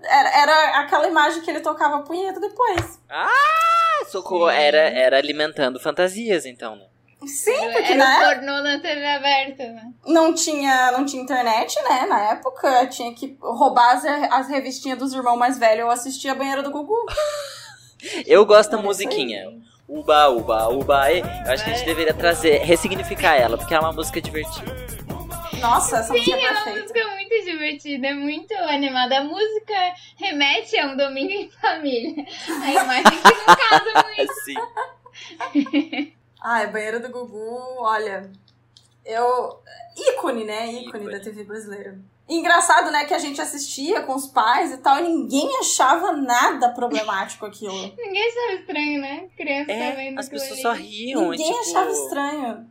Era, 0.00 0.28
era 0.42 0.78
aquela 0.78 1.08
imagem 1.08 1.42
que 1.42 1.50
ele 1.50 1.58
tocava 1.58 1.96
a 1.96 2.02
punheta 2.02 2.38
depois. 2.38 3.00
Ah, 3.10 4.04
socorro. 4.08 4.48
Sim. 4.48 4.56
Era, 4.56 4.78
era 4.78 5.18
alimentando 5.18 5.80
fantasias, 5.80 6.46
então, 6.46 6.76
né? 6.76 6.86
Sim, 7.26 7.52
Era- 7.52 7.72
porque 7.72 7.92
era 7.92 7.96
na 7.96 8.18
o 8.18 8.34
pornô 8.34 8.62
na 8.62 8.78
TV 8.80 9.06
aberta, 9.06 9.64
né? 9.72 9.92
não 10.06 10.32
tinha, 10.34 10.92
não 10.92 11.04
tinha 11.04 11.22
internet, 11.22 11.74
né? 11.82 12.06
Na 12.06 12.32
época, 12.32 12.86
tinha 12.86 13.12
que 13.14 13.36
roubar 13.40 13.92
as, 13.96 14.04
as 14.04 14.48
revistinhas 14.48 14.98
dos 14.98 15.12
irmãos 15.12 15.36
mais 15.36 15.58
velhos. 15.58 15.80
Eu 15.80 15.90
assistia 15.90 16.32
a 16.32 16.34
banheira 16.34 16.62
do 16.62 16.70
Gugu. 16.70 16.94
Eu 18.26 18.44
gosto 18.44 18.70
da 18.72 18.78
musiquinha. 18.78 19.50
Uba, 19.88 20.28
uba, 20.28 20.68
uba, 20.68 21.10
e. 21.12 21.20
Eu 21.20 21.52
acho 21.52 21.64
que 21.64 21.70
a 21.70 21.74
gente 21.74 21.84
deveria 21.86 22.12
trazer, 22.14 22.58
ressignificar 22.62 23.34
ela, 23.36 23.56
porque 23.56 23.72
ela 23.74 23.84
é 23.84 23.86
uma 23.88 23.94
música 23.94 24.20
divertida. 24.20 24.74
Nossa, 25.60 25.98
essa 25.98 26.12
música 26.12 26.36
Sim, 26.36 26.42
é 26.42 26.46
é 26.46 26.50
uma 26.50 26.62
perfeita. 26.64 26.80
música 26.80 27.08
muito 27.14 27.44
divertida, 27.44 28.06
é 28.08 28.14
muito 28.14 28.54
animada. 28.54 29.18
A 29.18 29.24
música 29.24 29.74
remete 30.18 30.78
a 30.78 30.86
um 30.88 30.96
domingo 30.96 31.30
em 31.32 31.50
família. 31.50 32.26
A 32.62 32.70
imagem 32.72 33.02
que 33.22 33.34
não 33.34 33.56
casa 33.56 34.04
muito. 34.14 34.34
Sim. 34.44 36.12
Ai, 36.44 36.66
banheira 36.66 37.00
do 37.00 37.08
Gugu, 37.08 37.58
olha. 37.78 38.30
Eu. 39.04 39.60
ícone, 39.96 40.44
né? 40.44 40.66
Ícone, 40.72 40.86
Ícone. 41.04 41.10
da 41.10 41.20
TV 41.20 41.44
brasileira. 41.44 41.98
Engraçado, 42.28 42.90
né, 42.90 43.04
que 43.04 43.12
a 43.12 43.18
gente 43.18 43.38
assistia 43.38 44.00
com 44.02 44.14
os 44.14 44.26
pais 44.26 44.72
e 44.72 44.78
tal, 44.78 44.98
e 44.98 45.02
ninguém 45.02 45.58
achava 45.58 46.12
nada 46.12 46.70
problemático 46.70 47.44
aquilo. 47.44 47.74
Ninguém 47.98 48.32
sabe 48.32 48.54
estranho, 48.60 49.00
né? 49.02 49.28
Criança 49.36 49.70
É, 49.72 49.92
vendo 49.92 50.18
as 50.18 50.28
pessoas 50.30 50.52
ali. 50.52 50.62
só 50.62 50.72
riam. 50.72 51.30
ninguém 51.32 51.52
tipo, 51.52 51.60
achava 51.60 51.90
estranho. 51.90 52.70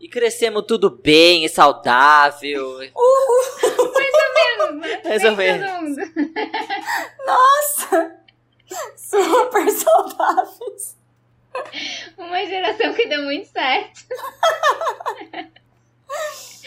E 0.00 0.08
crescemos 0.08 0.64
tudo 0.66 0.90
bem 0.90 1.44
e 1.44 1.48
saudável. 1.48 2.78
Mais 2.78 2.84
ou 3.84 4.66
menos, 4.66 4.80
né? 4.80 5.02
Mais 5.06 5.24
ou 5.24 5.36
menos. 5.36 5.96
Nossa! 7.26 8.16
Super 8.96 9.70
saudáveis. 9.70 10.96
Uma 12.18 12.44
geração 12.46 12.92
que 12.94 13.06
deu 13.08 13.22
muito 13.22 13.48
certo. 13.48 14.00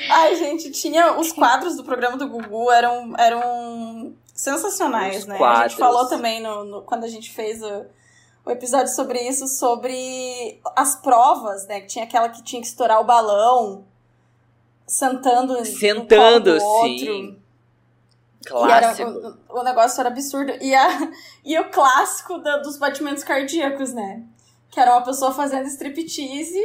Ai, 0.10 0.36
gente, 0.36 0.72
tinha 0.72 1.18
os 1.20 1.32
quadros 1.32 1.76
do 1.76 1.84
programa 1.84 2.18
do 2.18 2.28
Gugu 2.28 2.72
eram, 2.72 3.14
eram 3.18 4.14
sensacionais, 4.34 5.20
Os 5.20 5.26
né? 5.26 5.36
A 5.36 5.38
quadros. 5.38 5.72
gente 5.74 5.80
falou 5.80 6.08
também 6.08 6.42
no, 6.42 6.64
no- 6.64 6.82
quando 6.82 7.04
a 7.04 7.08
gente 7.08 7.32
fez 7.32 7.62
o, 7.62 7.86
o 8.46 8.52
episódio 8.52 8.94
sobre 8.94 9.20
isso, 9.28 9.48
sobre 9.48 10.60
as 10.76 10.96
provas, 11.02 11.68
né? 11.68 11.82
Que 11.82 11.88
tinha 11.88 12.06
aquela 12.06 12.30
que 12.30 12.44
tinha 12.44 12.62
que 12.62 12.68
estourar 12.68 13.00
o 13.00 13.04
balão, 13.06 13.86
sentando, 14.88 15.58
no 15.60 15.66
Sentando, 15.66 16.60
sim. 16.60 17.40
E 18.46 18.50
era, 18.72 18.94
Clássico. 18.94 19.10
o, 19.50 19.60
o 19.60 19.64
negócio 19.64 20.00
era 20.02 20.10
absurdo. 20.10 20.52
E, 20.60 20.76
a, 20.76 21.12
e 21.46 21.58
o 21.60 21.70
clássico 21.70 22.40
da- 22.40 22.58
dos 22.58 22.78
batimentos 22.78 23.24
cardíacos, 23.24 23.94
né? 23.94 24.24
Que 24.74 24.80
era 24.80 24.92
uma 24.92 25.04
pessoa 25.04 25.32
fazendo 25.34 25.68
striptease 25.68 26.60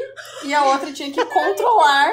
e 0.44 0.54
a 0.54 0.64
outra 0.64 0.92
tinha 0.92 1.11
que 1.12 1.24
controlar 1.26 2.11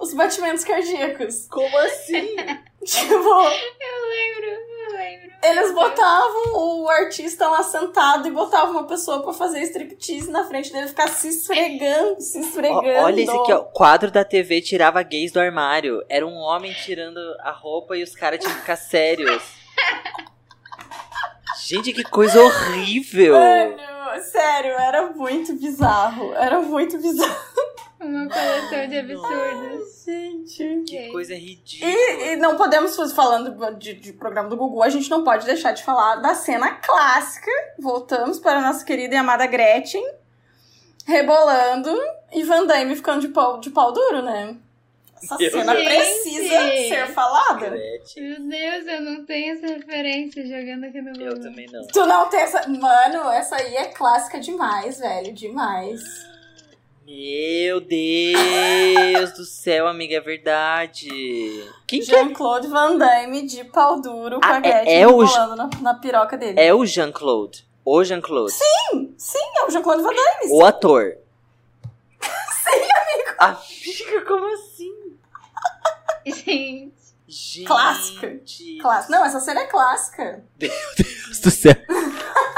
os 0.00 0.14
batimentos 0.14 0.64
cardíacos. 0.64 1.46
Como 1.48 1.76
assim? 1.78 2.34
Tipo, 2.84 3.14
Eu 3.14 3.18
lembro, 4.10 4.46
eu 4.50 4.92
lembro. 4.92 5.30
eles 5.42 5.72
botavam 5.72 6.52
o 6.82 6.86
artista 6.90 7.48
lá 7.48 7.62
sentado 7.62 8.28
e 8.28 8.30
botavam 8.30 8.72
uma 8.72 8.86
pessoa 8.86 9.22
pra 9.22 9.32
fazer 9.32 9.62
striptease 9.62 10.30
na 10.30 10.44
frente 10.44 10.70
dele 10.70 10.88
ficar 10.88 11.08
se 11.08 11.28
esfregando, 11.28 12.20
se 12.20 12.40
esfregando. 12.40 13.02
Olha 13.02 13.22
esse 13.22 13.34
aqui, 13.34 13.52
ó. 13.54 13.60
O 13.60 13.64
quadro 13.64 14.10
da 14.10 14.22
TV 14.22 14.60
tirava 14.60 15.02
gays 15.02 15.32
do 15.32 15.40
armário. 15.40 16.04
Era 16.10 16.26
um 16.26 16.36
homem 16.36 16.74
tirando 16.74 17.18
a 17.40 17.52
roupa 17.52 17.96
e 17.96 18.02
os 18.02 18.14
caras 18.14 18.38
tinham 18.38 18.52
que 18.52 18.60
ficar 18.60 18.76
sérios. 18.76 19.42
Gente, 21.66 21.92
que 21.94 22.04
coisa 22.04 22.38
horrível! 22.42 23.32
Mano, 23.32 23.76
sério, 24.20 24.72
era 24.72 25.10
muito 25.10 25.54
bizarro. 25.54 26.32
Era 26.34 26.60
muito 26.60 26.98
bizarro. 26.98 27.54
Uma 28.00 28.28
coleção 28.28 28.88
de 28.88 28.98
absurdos. 28.98 30.04
Gente. 30.04 30.84
Que 30.86 31.08
coisa 31.10 31.34
ridícula. 31.34 31.90
E, 31.90 32.32
e 32.32 32.36
não 32.36 32.56
podemos, 32.56 32.94
falando 33.12 33.78
de, 33.78 33.94
de 33.94 34.12
programa 34.12 34.48
do 34.48 34.56
Gugu, 34.56 34.82
a 34.82 34.90
gente 34.90 35.08
não 35.10 35.24
pode 35.24 35.46
deixar 35.46 35.72
de 35.72 35.82
falar 35.82 36.16
da 36.16 36.34
cena 36.34 36.72
clássica. 36.72 37.50
Voltamos 37.78 38.38
para 38.38 38.58
a 38.58 38.62
nossa 38.62 38.84
querida 38.84 39.14
e 39.14 39.18
amada 39.18 39.46
Gretchen, 39.46 40.04
rebolando 41.06 41.90
e 42.32 42.42
Van 42.42 42.66
Damme 42.66 42.94
ficando 42.94 43.22
de 43.22 43.28
pau, 43.28 43.58
de 43.58 43.70
pau 43.70 43.92
duro, 43.92 44.22
né? 44.22 44.56
Essa 45.22 45.36
Meu 45.38 45.50
cena 45.50 45.74
Deus. 45.74 45.84
precisa 45.86 46.48
Gente. 46.60 46.88
ser 46.88 47.06
falada. 47.08 47.70
Gretchen. 47.70 48.22
Meu 48.22 48.48
Deus, 48.48 48.86
eu 48.86 49.00
não 49.02 49.24
tenho 49.24 49.54
essa 49.56 49.66
referência 49.74 50.42
jogando 50.46 50.84
aqui 50.84 51.00
no 51.00 51.10
Eu 51.10 51.28
Google. 51.34 51.40
também 51.42 51.66
não. 51.72 51.86
Tu 51.86 52.06
não 52.06 52.28
tem 52.28 52.40
essa. 52.40 52.68
Mano, 52.68 53.30
essa 53.30 53.56
aí 53.56 53.74
é 53.76 53.86
clássica 53.86 54.38
demais, 54.38 54.98
velho. 54.98 55.32
Demais. 55.32 56.00
Meu 57.06 57.80
Deus 57.80 59.32
do 59.32 59.44
céu, 59.44 59.86
amiga, 59.86 60.16
é 60.16 60.20
verdade. 60.20 61.08
Quem 61.86 62.00
que 62.00 62.10
é? 62.14 62.18
Jean-Claude 62.18 62.66
Van 62.68 62.96
Damme 62.96 63.46
de 63.46 63.62
pau 63.64 64.00
duro 64.00 64.40
com 64.40 64.46
Ah, 64.46 64.54
a 64.54 64.56
é- 64.56 64.60
Gretchen 64.60 64.94
é 65.02 65.06
o 65.06 65.18
rebolando 65.20 65.56
na, 65.56 65.70
na 65.82 65.94
piroca 65.94 66.36
dele. 66.36 66.58
É 66.58 66.72
o 66.74 66.84
Jean-Claude. 66.86 67.66
O 67.84 68.02
Jean-Claude. 68.02 68.52
Sim, 68.52 69.14
sim, 69.18 69.38
é 69.58 69.64
o 69.66 69.70
Jean-Claude 69.70 70.02
Van 70.02 70.14
Damme. 70.14 70.50
O 70.52 70.64
ator. 70.64 71.16
Sim, 72.64 72.80
amigo. 72.80 73.34
Amiga, 73.38 74.24
como 74.26 74.54
assim? 74.54 74.73
Gente, 76.44 76.92
Gente. 77.26 77.64
Clássica. 77.64 78.40
Clássica. 78.80 79.12
Não, 79.12 79.24
essa 79.24 79.40
cena 79.40 79.60
é 79.60 79.66
clássica. 79.66 80.44
Deus 80.58 81.40
do 81.42 81.50
céu. 81.50 81.74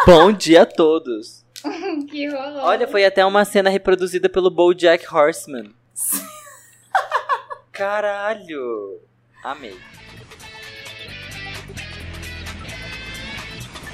Bom 0.07 0.33
dia 0.33 0.63
a 0.63 0.67
todos. 0.67 1.45
que 2.11 2.29
rolou. 2.29 2.63
Olha, 2.63 2.87
foi 2.89 3.05
até 3.05 3.25
uma 3.25 3.45
cena 3.45 3.71
reproduzida 3.71 4.29
pelo 4.29 4.51
BoJack 4.51 5.07
Horseman. 5.13 5.75
Caralho. 7.73 9.01
Amei. 9.43 9.77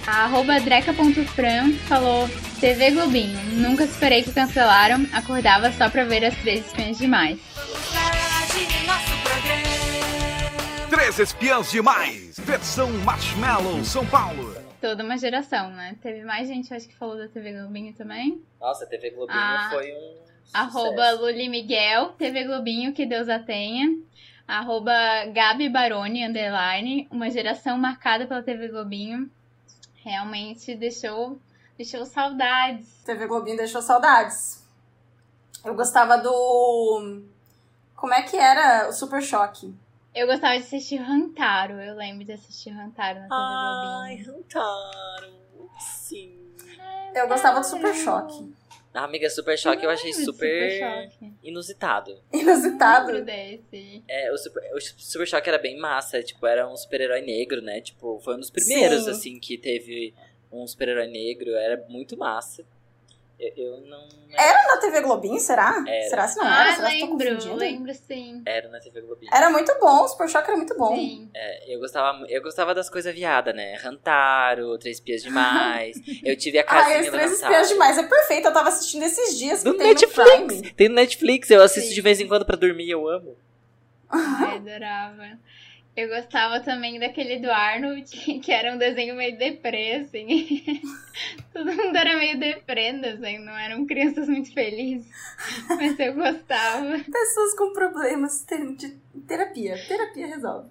A 0.06 0.24
arroba 0.24 0.58
dreca.fran 0.58 1.72
falou 1.88 2.28
TV 2.58 2.90
Globinho, 2.90 3.38
nunca 3.52 3.84
esperei 3.84 4.22
que 4.22 4.32
cancelaram, 4.32 5.06
acordava 5.12 5.70
só 5.72 5.88
pra 5.88 6.04
ver 6.04 6.24
as 6.24 6.34
três 6.38 6.66
espinhas 6.66 6.98
demais. 6.98 7.38
Três 11.02 11.18
espiãs 11.18 11.68
demais. 11.68 12.38
Versão 12.38 12.88
Marshmallow 13.04 13.84
São 13.84 14.06
Paulo. 14.06 14.54
Toda 14.80 15.02
uma 15.02 15.18
geração, 15.18 15.68
né? 15.70 15.96
Teve 16.00 16.22
mais 16.22 16.46
gente, 16.46 16.72
acho 16.72 16.86
que 16.86 16.94
falou 16.94 17.18
da 17.18 17.26
TV 17.26 17.52
Globinho 17.54 17.92
também. 17.92 18.40
Nossa, 18.60 18.84
a 18.84 18.86
TV 18.86 19.10
Globinho 19.10 19.36
Ah, 19.36 19.68
foi 19.72 19.92
um. 19.92 20.14
Arroba 20.54 21.06
sucesso. 21.06 21.22
Luli 21.22 21.48
Miguel, 21.48 22.10
TV 22.10 22.44
Globinho, 22.44 22.92
que 22.92 23.04
Deus 23.04 23.28
a 23.28 23.40
tenha. 23.40 23.98
Arroba 24.46 24.92
Gabi 25.32 25.68
Baroni, 25.68 26.24
underline, 26.24 27.08
uma 27.10 27.28
geração 27.28 27.76
marcada 27.76 28.24
pela 28.24 28.40
TV 28.40 28.68
Globinho. 28.68 29.28
Realmente 30.04 30.72
deixou, 30.76 31.36
deixou 31.76 32.06
saudades. 32.06 32.86
TV 33.04 33.26
Globinho 33.26 33.56
deixou 33.56 33.82
saudades. 33.82 34.64
Eu 35.64 35.74
gostava 35.74 36.16
do. 36.18 37.22
Como 37.96 38.14
é 38.14 38.22
que 38.22 38.36
era 38.36 38.88
o 38.88 38.92
Super 38.92 39.20
Choque? 39.20 39.74
Eu 40.14 40.26
gostava 40.26 40.56
de 40.58 40.64
assistir 40.64 40.96
Rantaro, 40.96 41.80
eu 41.80 41.94
lembro 41.94 42.24
de 42.24 42.32
assistir 42.32 42.70
Rantaro 42.70 43.20
na 43.20 43.28
TV 43.28 43.32
Ai. 43.32 44.16
Rantaro. 44.16 45.70
Sim. 45.80 46.38
Eu 47.14 47.28
gostava 47.28 47.60
do 47.60 47.66
Super 47.66 47.94
Choque. 47.94 48.52
A 48.92 49.04
amiga 49.04 49.30
Super 49.30 49.58
Choque 49.58 49.82
eu 49.84 49.90
achei 49.90 50.10
lembro 50.10 50.20
de 50.20 50.24
super, 50.26 50.72
Super 50.72 51.32
inusitado. 51.42 52.22
Inusitado. 52.30 53.24
Desse. 53.24 54.04
É, 54.06 54.30
o 54.30 54.36
Super, 54.36 54.62
o 54.74 54.80
Super 54.80 55.26
Choque 55.26 55.48
era 55.48 55.58
bem 55.58 55.78
massa, 55.78 56.22
tipo, 56.22 56.46
era 56.46 56.68
um 56.68 56.76
super-herói 56.76 57.22
negro, 57.22 57.62
né? 57.62 57.80
Tipo, 57.80 58.20
foi 58.20 58.36
um 58.36 58.40
dos 58.40 58.50
primeiros, 58.50 59.04
Sim. 59.04 59.10
assim, 59.10 59.40
que 59.40 59.56
teve 59.56 60.14
um 60.52 60.66
super-herói 60.66 61.06
negro, 61.06 61.54
era 61.54 61.82
muito 61.88 62.18
massa. 62.18 62.66
Eu, 63.42 63.52
eu 63.56 63.80
não... 63.88 64.06
Era 64.32 64.62
na 64.68 64.76
TV 64.80 65.00
Globinho, 65.00 65.40
será? 65.40 65.82
Era. 65.86 66.08
Será 66.08 66.28
se 66.28 66.38
não 66.38 66.46
era? 66.46 66.70
Ah, 66.70 66.76
será 66.76 66.88
que 66.90 66.96
eu 67.02 67.08
tô 67.08 67.16
lembro, 67.16 67.34
confundindo? 67.34 67.56
lembro 67.56 67.94
sim. 67.94 68.42
Era 68.46 68.68
na 68.68 68.78
TV 68.78 69.00
Globinho. 69.00 69.30
Era 69.34 69.50
muito 69.50 69.76
bom, 69.80 70.04
o 70.04 70.08
Super 70.08 70.28
Choque 70.28 70.48
era 70.48 70.56
muito 70.56 70.76
bom. 70.76 70.94
Sim. 70.94 71.28
É, 71.34 71.74
eu 71.74 71.80
gostava, 71.80 72.24
eu 72.28 72.40
gostava 72.40 72.72
das 72.74 72.88
coisas 72.88 73.12
viadas, 73.12 73.54
né? 73.54 73.74
Rantaro, 73.74 74.78
Três 74.78 75.00
Pias 75.00 75.22
Demais. 75.22 76.00
eu 76.24 76.36
tive 76.36 76.58
a 76.58 76.64
casinha 76.64 77.00
as 77.00 77.06
do 77.06 77.12
três 77.12 77.32
espiãs 77.32 77.68
demais. 77.68 77.98
É 77.98 78.04
perfeito, 78.04 78.46
eu 78.46 78.52
tava 78.52 78.68
assistindo 78.68 79.02
esses 79.02 79.36
dias 79.36 79.64
No 79.64 79.74
tem 79.74 79.88
Netflix! 79.88 80.62
no. 80.62 80.74
Tem 80.74 80.88
no 80.88 80.94
Netflix, 80.94 81.50
eu 81.50 81.60
assisto 81.60 81.88
Sim. 81.88 81.94
de 81.96 82.00
vez 82.00 82.20
em 82.20 82.28
quando 82.28 82.46
pra 82.46 82.56
dormir, 82.56 82.88
eu 82.88 83.08
amo. 83.08 83.36
Ai, 84.08 84.56
adorava. 84.62 85.38
Eu 85.94 86.08
gostava 86.08 86.60
também 86.60 86.98
daquele 86.98 87.38
do 87.38 87.50
Arnold, 87.50 88.08
que 88.40 88.50
era 88.50 88.74
um 88.74 88.78
desenho 88.78 89.14
meio 89.14 89.36
deprê, 89.36 89.96
assim. 89.96 90.62
Todo 91.52 91.70
mundo 91.70 91.94
era 91.94 92.16
meio 92.16 92.38
deprê 92.38 92.92
no 92.92 93.00
não 93.44 93.58
eram 93.58 93.84
crianças 93.84 94.26
muito 94.26 94.52
felizes. 94.54 95.06
Mas 95.68 95.98
eu 96.00 96.14
gostava. 96.14 96.98
Pessoas 96.98 97.54
com 97.58 97.72
problemas 97.74 98.44
de 98.76 98.90
terapia. 99.28 99.76
Terapia 99.86 100.26
resolve. 100.28 100.70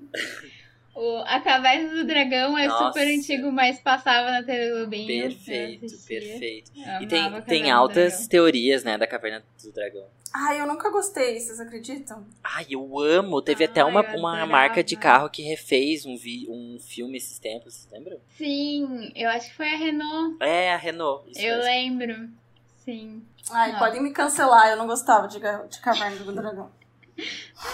O, 0.93 1.17
a 1.25 1.39
Caverna 1.39 1.89
do 1.95 2.03
Dragão 2.05 2.57
é 2.57 2.67
Nossa. 2.67 2.87
super 2.87 3.07
antigo, 3.07 3.51
mas 3.51 3.79
passava 3.79 4.29
na 4.29 4.43
TV 4.43 4.71
Globinho. 4.71 5.23
Perfeito, 5.29 5.85
perfeito. 6.05 6.71
Eu 6.75 7.01
E 7.01 7.07
tem, 7.07 7.41
tem 7.43 7.71
altas 7.71 8.27
teorias, 8.27 8.83
né, 8.83 8.97
da 8.97 9.07
Caverna 9.07 9.41
do 9.63 9.71
Dragão. 9.71 10.05
Ai, 10.33 10.61
eu 10.61 10.67
nunca 10.67 10.89
gostei, 10.89 11.39
vocês 11.39 11.59
acreditam? 11.59 12.25
Ai, 12.43 12.65
eu 12.69 12.99
amo. 12.99 13.41
Teve 13.41 13.65
até 13.65 13.81
Ai, 13.81 13.89
uma, 13.89 14.01
uma 14.15 14.45
marca 14.45 14.83
de 14.83 14.95
carro 14.95 15.29
que 15.29 15.41
refez 15.43 16.05
um, 16.05 16.15
vi, 16.17 16.45
um 16.49 16.77
filme 16.79 17.17
esses 17.17 17.37
tempos, 17.39 17.73
vocês 17.73 17.91
lembram? 17.91 18.17
Sim, 18.37 19.11
eu 19.15 19.29
acho 19.29 19.49
que 19.49 19.55
foi 19.55 19.69
a 19.73 19.77
Renault. 19.77 20.37
É, 20.41 20.73
a 20.73 20.77
Renault. 20.77 21.29
Isso 21.31 21.39
eu 21.41 21.57
mesmo. 21.57 21.63
lembro. 21.71 22.29
Sim. 22.77 23.21
Ai, 23.51 23.73
Não. 23.73 23.79
podem 23.79 24.01
me 24.01 24.11
cancelar, 24.11 24.69
eu 24.69 24.77
não 24.77 24.87
gostava 24.87 25.27
de, 25.27 25.39
de 25.39 25.79
Caverna 25.81 26.17
do 26.17 26.31
Dragão. 26.33 26.69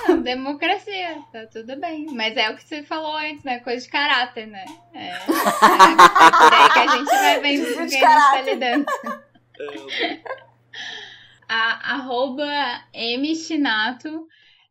Não, 0.08 0.22
democracia, 0.22 1.22
tá 1.32 1.46
tudo 1.48 1.76
bem. 1.78 2.08
Mas 2.12 2.36
é 2.36 2.50
o 2.50 2.56
que 2.56 2.64
você 2.64 2.84
falou 2.84 3.16
antes, 3.16 3.44
né? 3.44 3.60
Coisa 3.60 3.84
de 3.84 3.92
caráter, 3.92 4.48
né? 4.48 4.66
É, 4.94 5.10
é 5.10 5.20
por 5.20 6.54
aí 6.54 6.70
que 6.74 6.80
a 6.80 6.88
gente 6.88 7.06
vai 7.06 7.40
vendo 7.42 7.76
com 7.76 7.86
de 7.86 7.98
quem 7.98 8.06
a 8.06 8.20
gente 8.20 8.32
tá 8.32 8.42
lidando. 8.42 8.86
A 11.48 11.94
arroba 11.94 12.46
M 12.94 13.36
Shinato 13.36 14.28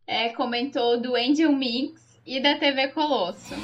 é, 0.07 0.29
comentou 0.31 1.01
do 1.01 1.17
Angel 1.17 1.53
Mix 1.53 2.21
e 2.27 2.41
da 2.41 2.57
TV 2.57 2.89
Colosso. 2.89 3.55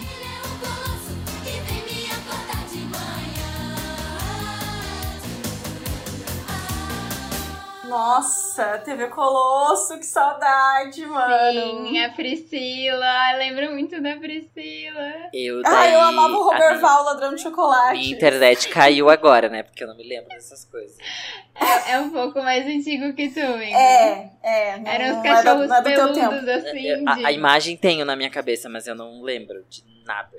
Nossa, 7.93 8.79
TV 8.79 9.09
Colosso, 9.09 9.99
que 9.99 10.07
saudade, 10.07 11.05
mano. 11.05 11.53
Sim, 11.89 12.03
a 12.03 12.09
Priscila. 12.09 13.05
Ai, 13.05 13.37
lembro 13.37 13.71
muito 13.73 14.01
da 14.01 14.17
Priscila. 14.17 15.29
Eu 15.31 15.61
daí, 15.63 15.75
Ai, 15.75 15.95
eu 15.95 16.01
amava 16.01 16.33
o 16.33 16.51
a 16.51 16.55
minha- 16.55 16.69
Roberval, 16.69 17.05
ladrão 17.05 17.35
de 17.35 17.43
chocolate. 17.43 17.99
Minha 17.99 18.15
internet 18.15 18.69
caiu 18.71 19.11
agora, 19.11 19.51
né? 19.51 19.63
Porque 19.63 19.85
eu 19.85 19.89
não 19.89 19.95
me 19.97 20.09
lembro 20.09 20.31
dessas 20.31 20.65
coisas. 20.65 20.97
É, 21.55 21.93
é 21.93 21.99
um 22.01 22.09
pouco 22.09 22.43
mais 22.43 22.65
antigo 22.67 23.13
que 23.13 23.29
tu, 23.29 23.41
hein? 23.41 23.75
É, 23.77 24.31
é. 24.43 24.79
Não, 24.79 24.91
Eram 24.91 25.19
os 25.21 25.25
é 25.27 25.29
cachorros 25.29 25.69
não 25.69 25.77
é 25.77 25.81
do 25.83 25.85
teu 25.85 26.13
peludos, 26.15 26.49
assim. 26.49 26.87
Eu- 26.87 27.05
a, 27.09 27.15
a 27.29 27.33
imagem 27.33 27.77
tenho 27.77 28.07
na 28.07 28.17
minha 28.17 28.31
cabeça, 28.31 28.71
mas 28.71 28.87
eu 28.87 28.95
não 28.95 29.21
lembro 29.21 29.63
de 29.69 29.85
nada. 30.07 30.39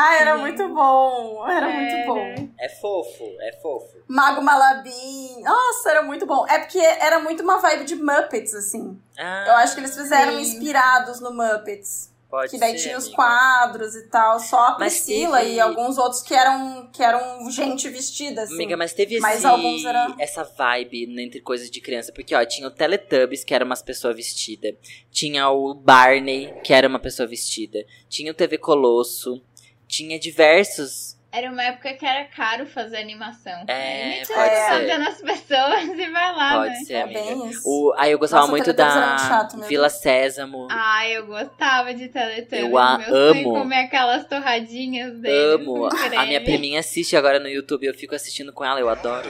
Ah, 0.00 0.14
era 0.20 0.36
muito 0.38 0.68
bom. 0.68 1.46
Era 1.48 1.68
muito 1.68 2.06
bom. 2.06 2.48
É 2.60 2.68
fofo, 2.68 3.24
é 3.40 3.52
fofo. 3.60 3.96
Mago 4.06 4.40
Malabim. 4.42 5.40
Nossa, 5.42 5.90
era 5.90 6.02
muito 6.02 6.24
bom. 6.26 6.46
É 6.46 6.58
porque 6.60 6.78
era 6.78 7.18
muito 7.18 7.42
uma 7.42 7.58
vibe 7.58 7.84
de 7.84 7.96
Muppets, 7.96 8.54
assim. 8.54 8.96
Ah, 9.18 9.44
Eu 9.48 9.52
acho 9.56 9.74
que 9.74 9.80
eles 9.80 9.96
fizeram 9.96 10.32
sim. 10.34 10.40
inspirados 10.40 11.20
no 11.20 11.32
Muppets. 11.32 12.12
pode 12.30 12.50
que 12.50 12.58
daí 12.58 12.76
ser, 12.78 12.84
tinha 12.88 12.98
os 12.98 13.04
amiga. 13.06 13.16
quadros 13.16 13.94
e 13.96 14.06
tal. 14.08 14.38
Só 14.38 14.58
a 14.58 14.78
Mas 14.78 15.00
Priscila 15.00 15.38
teve- 15.40 15.54
e 15.54 15.60
alguns 15.60 15.96
outros 15.98 16.22
que 16.22 16.34
eram, 16.34 16.88
que 16.92 17.02
eram 17.02 17.50
gente 17.50 17.88
vestida, 17.88 18.42
assim. 18.42 18.54
Amiga, 18.54 18.76
mas 18.76 18.92
teve 18.92 19.18
Mas 19.18 19.38
esse, 19.38 19.46
alguns 19.46 19.82
era- 19.84 20.14
essa 20.18 20.44
vibe 20.44 21.06
entre 21.20 21.40
coisas 21.40 21.70
de 21.70 21.80
criança. 21.80 22.12
Porque, 22.12 22.34
ó, 22.34 22.44
tinha 22.44 22.68
o 22.68 22.70
Teletubbies, 22.70 23.44
que 23.44 23.54
era 23.54 23.64
umas 23.64 23.80
pessoas 23.82 24.14
vestidas. 24.14 24.74
Tinha 25.10 25.48
o 25.50 25.72
Barney, 25.74 26.52
que 26.62 26.72
era 26.72 26.86
uma 26.86 26.98
pessoa 27.00 27.26
vestida. 27.26 27.78
Tinha 28.10 28.30
o 28.30 28.34
TV 28.34 28.58
Colosso. 28.58 29.42
Tinha 29.88 30.18
diversos. 30.20 31.16
Era 31.30 31.50
uma 31.50 31.62
época 31.62 31.92
que 31.92 32.06
era 32.06 32.24
caro 32.24 32.66
fazer 32.66 32.96
animação. 32.96 33.52
É, 33.68 34.08
mete 34.08 34.28
pode 34.28 34.40
o 34.40 34.56
ser. 34.56 34.68
fazendo 34.68 35.08
as 35.08 35.20
pessoas 35.20 35.84
e 35.98 36.10
vai 36.10 36.34
lá, 36.36 36.54
Pode 36.54 36.70
né? 36.70 36.80
ser, 36.86 36.92
É 36.94 37.02
amiga. 37.02 37.20
bem 37.20 37.48
isso. 37.50 37.60
O, 37.66 37.94
aí 37.98 38.12
eu 38.12 38.18
gostava 38.18 38.40
Nossa, 38.42 38.50
muito 38.52 38.72
da 38.72 39.18
chato 39.18 39.52
mesmo. 39.56 39.68
Vila 39.68 39.90
Sésamo. 39.90 40.68
Ah, 40.70 41.06
eu 41.06 41.26
gostava 41.26 41.92
de 41.92 42.08
Teletubbies. 42.08 42.60
Eu 42.70 42.78
a 42.78 42.96
Meu 42.96 43.08
sonho 43.08 43.34
é 43.34 43.40
amo. 43.42 43.52
comer 43.52 43.76
aquelas 43.80 44.26
torradinhas 44.26 45.18
deles 45.20 45.60
Amo. 45.66 45.86
A 46.16 46.24
minha 46.24 46.40
priminha 46.42 46.80
assiste 46.80 47.14
agora 47.14 47.38
no 47.38 47.48
YouTube. 47.48 47.84
Eu 47.86 47.94
fico 47.94 48.14
assistindo 48.14 48.50
com 48.52 48.64
ela, 48.64 48.80
eu 48.80 48.88
adoro. 48.88 49.28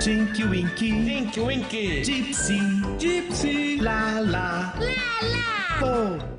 Tinky 0.00 0.44
Winky, 0.44 1.04
Tinky 1.04 1.40
Winky, 1.40 2.02
Gypsy, 2.04 2.58
Gypsy, 2.98 3.76
la 3.82 4.20
la, 4.20 4.72
la 4.80 5.86
la. 5.86 6.37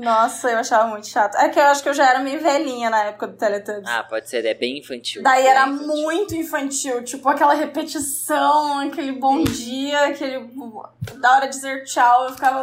Nossa, 0.00 0.50
eu 0.50 0.58
achava 0.58 0.88
muito 0.88 1.06
chato. 1.06 1.36
É 1.36 1.48
que 1.48 1.58
eu 1.58 1.64
acho 1.64 1.82
que 1.82 1.88
eu 1.88 1.94
já 1.94 2.08
era 2.08 2.20
meio 2.20 2.40
velhinha 2.40 2.88
na 2.88 3.04
época 3.04 3.26
do 3.26 3.36
Teletubbies. 3.36 3.88
Ah, 3.88 4.02
pode 4.02 4.28
ser, 4.28 4.44
é 4.44 4.54
bem 4.54 4.78
infantil. 4.78 5.22
Daí 5.22 5.42
bem 5.42 5.50
era 5.50 5.68
infantil. 5.68 5.86
muito 5.86 6.34
infantil, 6.34 7.04
tipo 7.04 7.28
aquela 7.28 7.54
repetição, 7.54 8.80
aquele 8.80 9.12
bom 9.12 9.44
dia, 9.44 10.06
aquele. 10.06 10.50
Da 11.20 11.36
hora 11.36 11.46
de 11.46 11.54
dizer 11.54 11.84
tchau, 11.84 12.24
eu 12.24 12.34
ficava. 12.34 12.62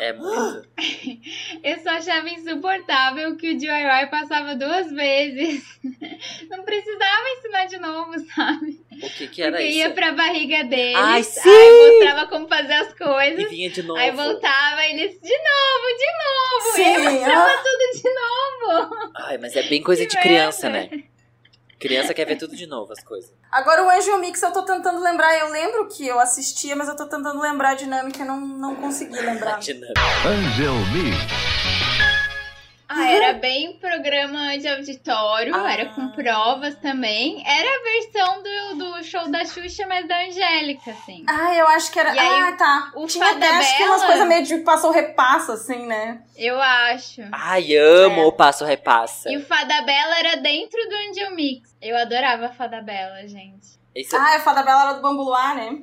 É 0.00 0.12
muito. 0.12 0.68
Eu 1.62 1.78
só 1.80 1.90
achava 1.90 2.28
insuportável 2.28 3.36
que 3.36 3.52
o 3.52 3.58
DIY 3.58 4.06
passava 4.10 4.54
duas 4.54 4.90
vezes. 4.92 5.64
Não 6.48 6.62
precisava 6.62 7.28
ensinar 7.36 7.64
de 7.66 7.78
novo, 7.78 8.12
sabe? 8.34 8.80
O 9.02 9.10
que 9.10 9.28
que 9.28 9.42
era 9.42 9.52
Porque 9.52 9.66
isso? 9.66 9.78
ia 9.78 9.90
pra 9.90 10.12
barriga 10.12 10.64
deles, 10.64 10.96
Ai, 10.96 11.18
aí 11.18 11.24
sim! 11.24 11.90
mostrava 11.90 12.26
como 12.28 12.48
fazer 12.48 12.72
as 12.72 12.94
coisas. 12.94 13.44
E 13.44 13.48
vinha 13.48 13.70
de 13.70 13.82
novo. 13.82 13.98
Aí 13.98 14.10
voltava 14.10 14.84
e 14.86 14.92
eles, 14.92 15.20
de 15.20 15.36
novo, 15.36 15.86
de 15.98 16.06
novo. 16.24 16.76
Sim, 16.76 16.82
e 16.82 17.06
aí 17.06 17.14
mostrava 17.14 17.50
ah. 17.50 17.62
tudo 17.62 18.02
de 18.02 18.14
novo. 18.14 19.12
Ai, 19.16 19.38
mas 19.38 19.56
é 19.56 19.62
bem 19.62 19.82
coisa 19.82 20.04
Que 20.04 20.10
de 20.10 20.20
criança, 20.20 20.68
né? 20.68 20.88
Criança 21.78 22.12
quer 22.12 22.26
ver 22.26 22.36
tudo 22.36 22.56
de 22.56 22.66
novo, 22.66 22.92
as 22.92 23.02
coisas. 23.04 23.32
Agora 23.52 23.84
o 23.84 23.88
Angel 23.88 24.18
Mix 24.18 24.42
eu 24.42 24.52
tô 24.52 24.62
tentando 24.64 25.00
lembrar. 25.00 25.38
Eu 25.38 25.48
lembro 25.50 25.86
que 25.88 26.06
eu 26.06 26.18
assistia, 26.18 26.74
mas 26.74 26.88
eu 26.88 26.96
tô 26.96 27.06
tentando 27.06 27.40
lembrar 27.40 27.70
a 27.70 27.74
dinâmica 27.74 28.22
e 28.22 28.24
não, 28.26 28.40
não 28.40 28.74
consegui 28.74 29.16
lembrar. 29.16 29.60
Dinâmica. 29.60 30.00
Angel 30.26 30.74
Me. 30.74 31.47
Ah, 32.90 33.06
era 33.10 33.32
bem 33.34 33.74
programa 33.74 34.56
de 34.56 34.66
auditório, 34.66 35.54
Ah. 35.54 35.70
era 35.72 35.86
com 35.90 36.08
provas 36.08 36.74
também. 36.76 37.42
Era 37.46 37.68
a 37.68 37.82
versão 37.82 38.42
do, 38.42 38.74
do 38.78 39.04
show 39.04 39.30
da 39.30 39.44
Xuxa, 39.44 39.86
mas 39.86 40.08
da 40.08 40.16
Angélica, 40.24 40.90
assim. 40.92 41.22
Ah, 41.28 41.54
eu 41.54 41.68
acho 41.68 41.92
que 41.92 41.98
era. 42.00 42.14
E 42.14 42.18
aí, 42.18 42.42
ah, 42.44 42.52
tá. 42.56 42.92
o 42.96 43.06
Tinha 43.06 43.30
até 43.32 43.46
acho 43.48 43.76
que 43.76 43.82
umas 43.82 44.04
coisas 44.04 44.26
meio 44.26 44.42
de 44.42 44.58
passou 44.58 44.90
repasso, 44.90 45.52
assim, 45.52 45.86
né? 45.86 46.22
Eu 46.36 46.60
acho. 46.60 47.20
Ai, 47.30 47.76
amo 47.76 48.22
É. 48.22 48.24
o 48.24 48.32
Passo 48.32 48.64
Repassa. 48.64 49.30
E 49.30 49.36
o 49.36 49.44
Fada 49.44 49.82
Bela 49.82 50.18
era 50.18 50.36
dentro 50.36 50.78
do 50.88 50.94
Angel 51.10 51.34
Mix. 51.34 51.76
Eu 51.82 51.96
adorava 51.96 52.46
a 52.46 52.52
Fada 52.52 52.80
Bela, 52.80 53.26
gente. 53.28 53.78
Esse- 53.94 54.16
Ah, 54.16 54.36
a 54.36 54.40
Fada 54.40 54.62
Bela 54.62 54.82
era 54.84 54.92
do 54.94 55.02
Bambu 55.02 55.24
Luar, 55.24 55.54
né? 55.56 55.78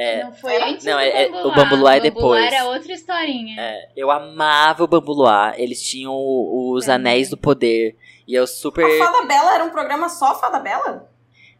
É, 0.00 0.24
Não 0.24 0.32
foi 0.32 0.62
antes 0.62 0.84
Não, 0.84 0.92
do 0.94 0.98
é- 1.00 1.24
é- 1.24 1.28
o 1.44 1.52
Bambu 1.54 1.74
Luar 1.76 1.94
é 1.96 1.98
O 1.98 2.02
Bambu 2.02 2.14
depois. 2.14 2.52
era 2.52 2.64
outra 2.66 2.92
historinha. 2.92 3.60
é, 3.60 3.88
eu 3.96 4.10
amava 4.10 4.84
o 4.84 4.86
Bambu 4.86 5.12
Luar. 5.12 5.54
Eles 5.58 5.82
tinham 5.82 6.14
os. 6.14 6.88
Anéis 6.88 7.28
do 7.30 7.36
Poder. 7.36 7.96
E 8.26 8.34
eu 8.34 8.46
super. 8.46 8.84
A 8.84 9.04
Fada 9.06 9.26
Bela 9.26 9.54
era 9.54 9.64
um 9.64 9.70
programa 9.70 10.08
só 10.08 10.38
Fada 10.38 10.58
Bela? 10.60 11.10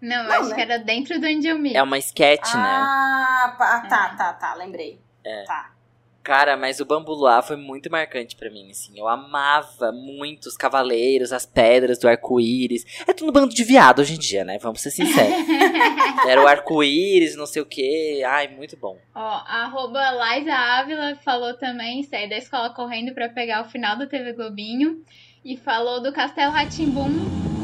Não, 0.00 0.16
eu 0.18 0.24
Não, 0.24 0.34
acho 0.36 0.48
né? 0.50 0.54
que 0.54 0.60
era 0.60 0.78
dentro 0.78 1.18
do 1.20 1.26
Angel 1.26 1.58
Mix. 1.58 1.74
É 1.74 1.82
uma 1.82 1.98
sketch, 1.98 2.54
né? 2.54 2.60
Ah, 2.62 3.54
pa- 3.58 3.80
tá, 3.88 4.08
tá, 4.16 4.32
tá, 4.34 4.54
lembrei. 4.54 5.00
É. 5.24 5.42
Tá. 5.42 5.70
Cara, 6.28 6.58
mas 6.58 6.78
o 6.78 6.84
Bambu 6.84 7.14
Luar 7.14 7.42
foi 7.42 7.56
muito 7.56 7.90
marcante 7.90 8.36
pra 8.36 8.50
mim, 8.50 8.68
assim. 8.70 8.92
Eu 8.98 9.08
amava 9.08 9.90
muito 9.90 10.44
os 10.44 10.58
cavaleiros, 10.58 11.32
as 11.32 11.46
pedras 11.46 11.98
do 11.98 12.06
arco-íris. 12.06 12.84
É 13.06 13.14
tudo 13.14 13.30
um 13.30 13.32
bando 13.32 13.54
de 13.54 13.64
viado 13.64 14.00
hoje 14.00 14.12
em 14.12 14.18
dia, 14.18 14.44
né? 14.44 14.58
Vamos 14.58 14.82
ser 14.82 14.90
sinceros. 14.90 15.32
Era 16.28 16.42
o 16.42 16.46
arco-íris, 16.46 17.34
não 17.34 17.46
sei 17.46 17.62
o 17.62 17.64
quê. 17.64 18.22
Ai, 18.26 18.46
muito 18.48 18.76
bom. 18.76 18.98
Ó, 19.14 19.20
a 19.20 19.64
arroba 19.64 20.02
Liza 20.10 20.52
Ávila 20.52 21.16
falou 21.24 21.54
também, 21.54 22.02
saiu 22.02 22.28
da 22.28 22.36
escola 22.36 22.74
correndo 22.74 23.14
pra 23.14 23.30
pegar 23.30 23.62
o 23.62 23.70
final 23.70 23.96
do 23.96 24.06
TV 24.06 24.34
Globinho. 24.34 25.02
E 25.42 25.56
falou 25.56 26.02
do 26.02 26.12
Castelo 26.12 26.52
Ratimbum. 26.52 27.57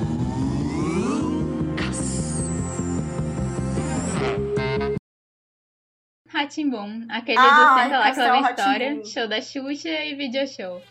Ratimbum, 6.35 7.07
aquele 7.09 7.39
Ah, 7.39 7.43
do 7.77 7.83
Senta 7.83 7.99
lá 7.99 8.11
que 8.11 8.17
Castelo 8.17 8.35
leva 8.35 8.51
história, 8.51 9.05
show 9.05 9.29
da 9.29 9.41
Xuxa 9.41 9.89
e 10.05 10.15
video 10.17 10.45
show. 10.49 10.83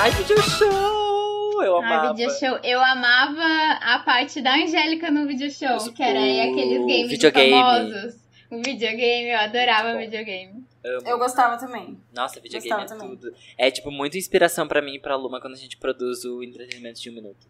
Ai, 0.00 0.10
video 0.12 0.40
show! 0.42 1.62
Eu 1.62 1.76
Ah, 1.76 1.78
amava. 1.86 2.14
video 2.14 2.30
show. 2.38 2.58
Eu 2.62 2.80
amava 2.80 3.78
a 3.82 3.98
parte 4.00 4.40
da 4.40 4.54
Angélica 4.54 5.10
no 5.10 5.26
video 5.26 5.50
show, 5.50 5.92
que 5.92 6.02
era 6.02 6.20
aí 6.20 6.40
aqueles 6.50 6.78
games 6.78 7.08
videogame. 7.08 7.50
famosos. 7.50 8.27
O 8.50 8.56
videogame, 8.62 9.28
eu 9.30 9.38
adorava 9.38 9.92
Bom. 9.92 9.98
videogame. 9.98 10.64
Amo. 10.84 11.06
Eu 11.08 11.18
gostava 11.18 11.58
também. 11.58 11.98
Nossa, 12.14 12.40
videogame 12.40 12.72
é 12.72 12.76
Gostava 12.84 13.00
também. 13.00 13.16
tudo. 13.16 13.34
É, 13.58 13.70
tipo, 13.70 13.90
muita 13.90 14.16
inspiração 14.16 14.66
pra 14.66 14.80
mim 14.80 14.94
e 14.94 14.98
pra 15.00 15.16
Luma 15.16 15.40
quando 15.40 15.54
a 15.54 15.58
gente 15.58 15.76
produz 15.76 16.24
o 16.24 16.42
entretenimento 16.42 17.00
de 17.00 17.10
um 17.10 17.14
minuto. 17.14 17.46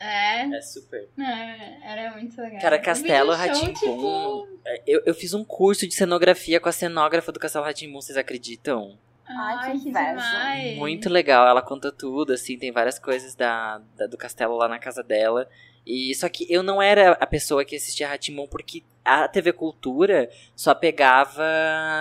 É, 0.00 0.56
É 0.56 0.60
super. 0.60 1.08
é, 1.16 1.78
era 1.92 2.10
muito 2.12 2.40
legal. 2.40 2.60
Cara, 2.60 2.76
Castelo 2.78 3.32
Ratimbum. 3.32 3.72
tipo, 3.72 4.48
Eu, 4.84 5.00
eu 5.06 5.14
fiz 5.14 5.32
um 5.32 5.44
curso 5.44 5.86
de 5.86 5.94
cenografia 5.94 6.58
com 6.58 6.68
a 6.68 6.72
cenógrafa 6.72 7.30
do 7.30 7.38
Castelo 7.38 7.64
Ratimbum, 7.64 8.00
vocês 8.00 8.18
acreditam? 8.18 8.98
Ai, 9.24 9.78
que 9.78 9.88
inveja. 9.88 10.08
demais. 10.10 10.76
Muito 10.76 11.08
legal, 11.08 11.46
ela 11.46 11.62
conta 11.62 11.92
tudo, 11.92 12.32
assim, 12.32 12.58
tem 12.58 12.72
várias 12.72 12.98
coisas 12.98 13.36
da, 13.36 13.80
da- 13.96 14.08
do 14.08 14.16
castelo 14.18 14.56
lá 14.56 14.66
na 14.66 14.80
casa 14.80 15.02
dela. 15.04 15.48
E 15.86 16.14
só 16.14 16.28
que 16.28 16.46
eu 16.52 16.62
não 16.62 16.80
era 16.80 17.12
a 17.12 17.26
pessoa 17.26 17.64
que 17.64 17.74
assistia 17.76 18.08
Ratimon 18.08 18.46
porque 18.46 18.82
a 19.04 19.26
TV 19.26 19.52
Cultura 19.52 20.30
só 20.54 20.74
pegava 20.74 21.42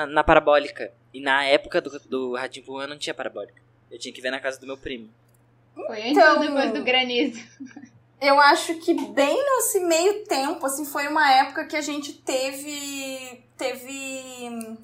na 0.10 0.24
parabólica. 0.24 0.92
E 1.14 1.20
na 1.20 1.44
época 1.46 1.82
do, 1.82 1.90
do 2.08 2.36
Ratimon 2.36 2.82
eu 2.82 2.88
não 2.88 2.98
tinha 2.98 3.14
parabólica. 3.14 3.62
Eu 3.90 3.98
tinha 4.00 4.14
que 4.14 4.22
ver 4.22 4.32
na 4.32 4.40
casa 4.40 4.60
do 4.60 4.68
meu 4.68 4.78
primo. 4.78 5.10
Foi 5.74 5.98
antes 6.00 6.12
Então- 6.12 6.36
ou 6.36 6.40
depois 6.42 6.72
do 6.74 6.84
granizo? 6.84 7.42
Eu 8.22 8.40
acho 8.40 8.76
que 8.76 8.94
bem 8.94 9.36
nesse 9.36 9.80
meio 9.80 10.24
tempo, 10.26 10.64
assim, 10.68 10.86
foi 10.86 11.08
uma 11.08 11.32
época 11.32 11.66
que 11.66 11.76
a 11.76 11.82
gente 11.82 12.14
teve. 12.14 13.44
teve. 13.58 14.78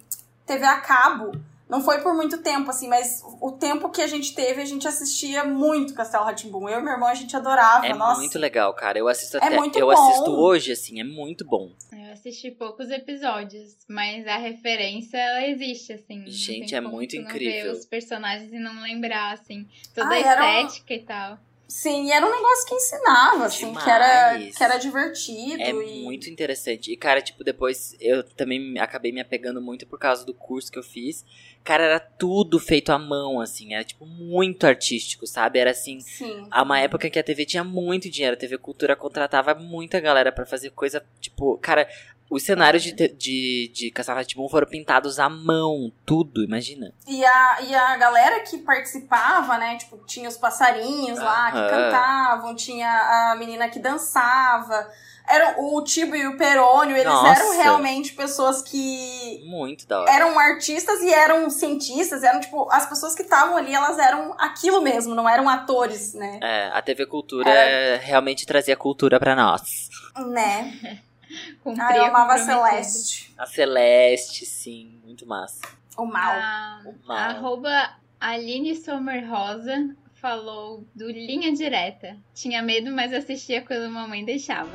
teve 0.43 0.65
a 0.65 0.81
cabo. 0.81 1.31
Não 1.69 1.81
foi 1.81 1.99
por 2.01 2.13
muito 2.15 2.37
tempo, 2.41 2.69
assim, 2.69 2.87
mas 2.87 3.21
o 3.41 3.51
tempo 3.51 3.89
que 3.89 4.01
a 4.01 4.07
gente 4.07 4.33
teve, 4.33 4.61
a 4.61 4.65
gente 4.65 4.87
assistia 4.87 5.43
muito 5.43 5.93
Castelo 5.93 6.23
Ratimbum. 6.23 6.69
Eu 6.69 6.79
e 6.79 6.83
meu 6.83 6.93
irmão, 6.93 7.09
a 7.09 7.13
gente 7.13 7.35
adorava. 7.35 7.85
é 7.85 7.93
Nossa. 7.93 8.19
muito 8.21 8.39
legal, 8.39 8.73
cara. 8.73 8.97
Eu 8.97 9.07
assisto 9.09 9.35
É 9.37 9.45
até. 9.47 9.57
muito 9.57 9.77
eu 9.77 9.87
bom. 9.87 9.91
assisto 9.93 10.31
hoje, 10.31 10.71
assim, 10.71 10.99
é 11.01 11.03
muito 11.03 11.45
bom. 11.45 11.71
Eu 11.91 12.13
assisti 12.13 12.51
poucos 12.51 12.89
episódios, 12.89 13.75
mas 13.87 14.25
a 14.27 14.37
referência, 14.37 15.17
ela 15.17 15.45
existe, 15.45 15.91
assim. 15.93 16.23
Gente, 16.27 16.73
é 16.73 16.79
muito 16.79 17.15
incrível. 17.17 17.73
ver 17.73 17.79
os 17.79 17.85
personagens 17.85 18.51
e 18.53 18.59
não 18.59 18.81
lembrar, 18.81 19.33
assim, 19.33 19.67
toda 19.93 20.07
Ah, 20.07 20.13
a 20.13 20.19
era 20.19 20.45
um- 20.45 20.59
estética 20.67 20.93
e 20.93 20.99
tal. 21.03 21.37
Sim, 21.67 22.05
e 22.05 22.11
era 22.11 22.25
um 22.25 22.31
negócio 22.31 22.65
que 22.65 22.75
ensinava, 22.75 23.45
assim, 23.45 23.73
que 23.73 23.89
era, 23.89 24.37
Demais. 24.37 24.55
que 24.55 24.63
era 24.63 24.77
divertido. 24.77 25.61
É 25.61 25.71
e... 25.71 26.03
muito 26.03 26.29
interessante. 26.29 26.93
E, 26.93 26.95
cara, 26.95 27.21
tipo, 27.21 27.43
depois 27.43 27.93
eu 27.99 28.23
também 28.23 28.79
acabei 28.79 29.11
me 29.11 29.19
apegando 29.19 29.61
muito 29.61 29.85
por 29.85 29.99
causa 29.99 30.25
do 30.25 30.33
curso 30.33 30.71
que 30.71 30.79
eu 30.79 30.83
fiz. 30.83 31.25
Cara, 31.65 31.83
era 31.83 31.99
tudo 31.99 32.57
feito 32.57 32.91
à 32.91 32.97
mão, 32.97 33.41
assim. 33.41 33.73
Era, 33.73 33.83
tipo, 33.83 34.05
muito 34.05 34.65
artístico, 34.65 35.27
sabe? 35.27 35.59
Era 35.59 35.71
assim. 35.71 35.99
Sim. 35.99 36.47
Há 36.49 36.63
uma 36.63 36.79
época 36.79 37.09
que 37.09 37.19
a 37.19 37.23
TV 37.23 37.45
tinha 37.45 37.65
muito 37.65 38.09
dinheiro. 38.09 38.35
A 38.35 38.39
TV 38.39 38.57
Cultura 38.57 38.95
contratava 38.95 39.53
muita 39.53 39.99
galera 39.99 40.31
pra 40.31 40.45
fazer 40.45 40.69
coisa, 40.69 41.05
tipo, 41.19 41.57
cara. 41.57 41.89
Os 42.29 42.43
cenários 42.43 42.83
de, 42.83 42.91
de, 42.91 43.71
de 43.73 43.91
Castelo 43.91 44.17
Rá-Tim-Bum 44.17 44.49
foram 44.49 44.67
pintados 44.67 45.17
à 45.17 45.29
mão, 45.29 45.91
tudo, 46.05 46.43
imagina. 46.43 46.93
E 47.07 47.23
a, 47.23 47.57
e 47.61 47.73
a 47.73 47.95
galera 47.95 48.41
que 48.41 48.57
participava, 48.57 49.57
né? 49.57 49.77
Tipo, 49.77 49.97
tinha 50.05 50.27
os 50.27 50.35
passarinhos 50.35 51.19
lá 51.19 51.51
que 51.51 51.57
Aham. 51.57 51.69
cantavam, 51.69 52.55
tinha 52.55 52.89
a 53.31 53.35
menina 53.37 53.69
que 53.69 53.79
dançava. 53.79 54.89
Era 55.29 55.55
o 55.59 55.81
Tibo 55.83 56.15
e 56.15 56.25
o 56.25 56.37
Perônio, 56.37 56.95
eles 56.95 57.05
Nossa. 57.11 57.41
eram 57.41 57.57
realmente 57.61 58.13
pessoas 58.13 58.61
que 58.61 59.43
Muito 59.45 59.85
da 59.85 60.01
hora. 60.01 60.09
eram 60.11 60.39
artistas 60.39 61.01
e 61.01 61.13
eram 61.13 61.49
cientistas, 61.49 62.23
eram 62.23 62.39
tipo, 62.39 62.65
as 62.71 62.87
pessoas 62.87 63.13
que 63.13 63.23
estavam 63.23 63.57
ali, 63.57 63.73
elas 63.73 63.97
eram 63.99 64.33
aquilo 64.39 64.81
mesmo, 64.81 65.13
não 65.13 65.27
eram 65.27 65.49
atores, 65.49 66.13
né? 66.13 66.39
É, 66.41 66.67
a 66.73 66.81
TV 66.81 67.05
Cultura 67.05 67.49
Era- 67.49 68.01
realmente 68.01 68.45
trazia 68.45 68.77
cultura 68.77 69.19
pra 69.19 69.35
nós. 69.35 69.89
Né? 70.27 70.99
Cumpria 71.63 71.87
Ah, 71.87 71.97
eu 71.97 72.05
amava 72.05 72.33
a. 72.33 72.37
Celeste. 72.37 73.33
A 73.37 73.45
Celeste, 73.45 74.45
sim, 74.45 74.99
muito 75.03 75.25
massa. 75.25 75.61
O 75.97 76.05
mal. 76.05 76.31
A, 76.31 76.81
mal. 77.05 77.17
arroba 77.17 77.95
Aline 78.19 78.75
Sommer 78.75 79.29
Rosa 79.29 79.95
falou 80.13 80.85
do 80.95 81.09
Linha 81.09 81.53
Direta. 81.53 82.17
Tinha 82.33 82.61
medo, 82.61 82.91
mas 82.91 83.13
assistia 83.13 83.61
quando 83.61 83.83
a 83.83 83.89
mamãe 83.89 84.25
deixava. 84.25 84.73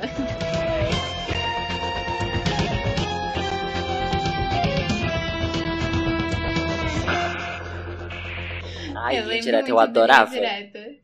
Ai, 8.95 9.19
eu 9.19 9.27
linha 9.27 9.41
direta, 9.41 9.69
eu 9.69 9.79
adorava. 9.79 10.33
Linha 10.33 10.65
Direta. 10.65 11.02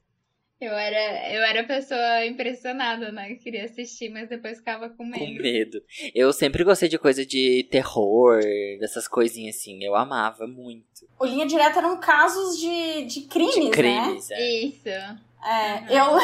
Eu 0.61 0.73
era, 0.73 1.33
eu 1.33 1.41
era 1.41 1.63
pessoa 1.63 2.25
impressionada, 2.25 3.13
né? 3.13 3.29
Que 3.29 3.35
queria 3.37 3.63
assistir, 3.63 4.09
mas 4.09 4.27
depois 4.27 4.57
ficava 4.57 4.89
com 4.89 4.97
Com 4.97 5.05
medo. 5.05 5.41
medo. 5.41 5.81
Eu 6.13 6.33
sempre 6.33 6.65
gostei 6.65 6.89
de 6.89 6.97
coisa 6.99 7.25
de 7.25 7.65
terror, 7.71 8.41
dessas 8.77 9.07
coisinhas 9.07 9.55
assim. 9.55 9.81
Eu 9.81 9.95
amava 9.95 10.45
muito. 10.45 10.83
O 11.17 11.25
Linha 11.25 11.45
Direta 11.47 11.79
eram 11.79 11.97
casos 11.97 12.59
de, 12.59 13.05
de 13.05 13.21
crimes, 13.21 13.55
De 13.55 13.61
né? 13.61 13.71
crimes, 13.71 14.31
é. 14.31 14.49
Isso. 14.51 14.89
É, 14.89 15.85
eu, 15.89 16.17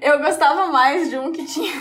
eu 0.00 0.18
gostava 0.20 0.68
mais 0.68 1.10
de 1.10 1.18
um 1.18 1.30
que 1.30 1.44
tinha. 1.44 1.72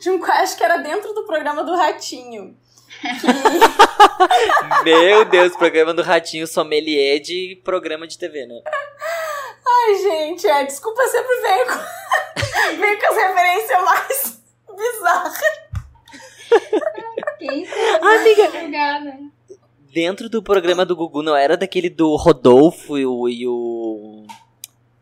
De 0.00 0.08
um 0.10 0.18
que 0.18 0.24
eu 0.24 0.32
acho 0.34 0.56
que 0.56 0.64
era 0.64 0.78
dentro 0.78 1.12
do 1.12 1.26
programa 1.26 1.62
do 1.62 1.76
Ratinho. 1.76 2.56
Meu 4.84 5.24
Deus, 5.26 5.54
programa 5.54 5.92
do 5.94 6.02
Ratinho 6.02 6.46
Sommelier 6.46 7.20
de 7.20 7.60
programa 7.62 8.06
de 8.06 8.18
TV, 8.18 8.46
né? 8.46 8.60
Ai, 9.66 9.94
gente, 9.96 10.46
é, 10.46 10.64
desculpa, 10.64 11.02
eu 11.02 11.08
sempre 11.08 11.40
venho 11.40 11.66
com, 11.66 12.76
venho 12.80 13.00
com 13.00 13.06
as 13.06 13.16
referências 13.16 13.84
mais 13.84 14.42
bizarras. 14.76 15.40
Quem 17.38 17.66
Amiga. 18.02 18.50
Jogada. 18.50 19.18
Dentro 19.92 20.28
do 20.28 20.42
programa 20.42 20.84
do 20.84 20.94
Gugu, 20.94 21.22
não 21.22 21.36
era 21.36 21.56
daquele 21.56 21.90
do 21.90 22.14
Rodolfo 22.16 22.96
e 22.96 23.06
o. 23.06 23.28
E 23.28 23.46
o... 23.46 24.24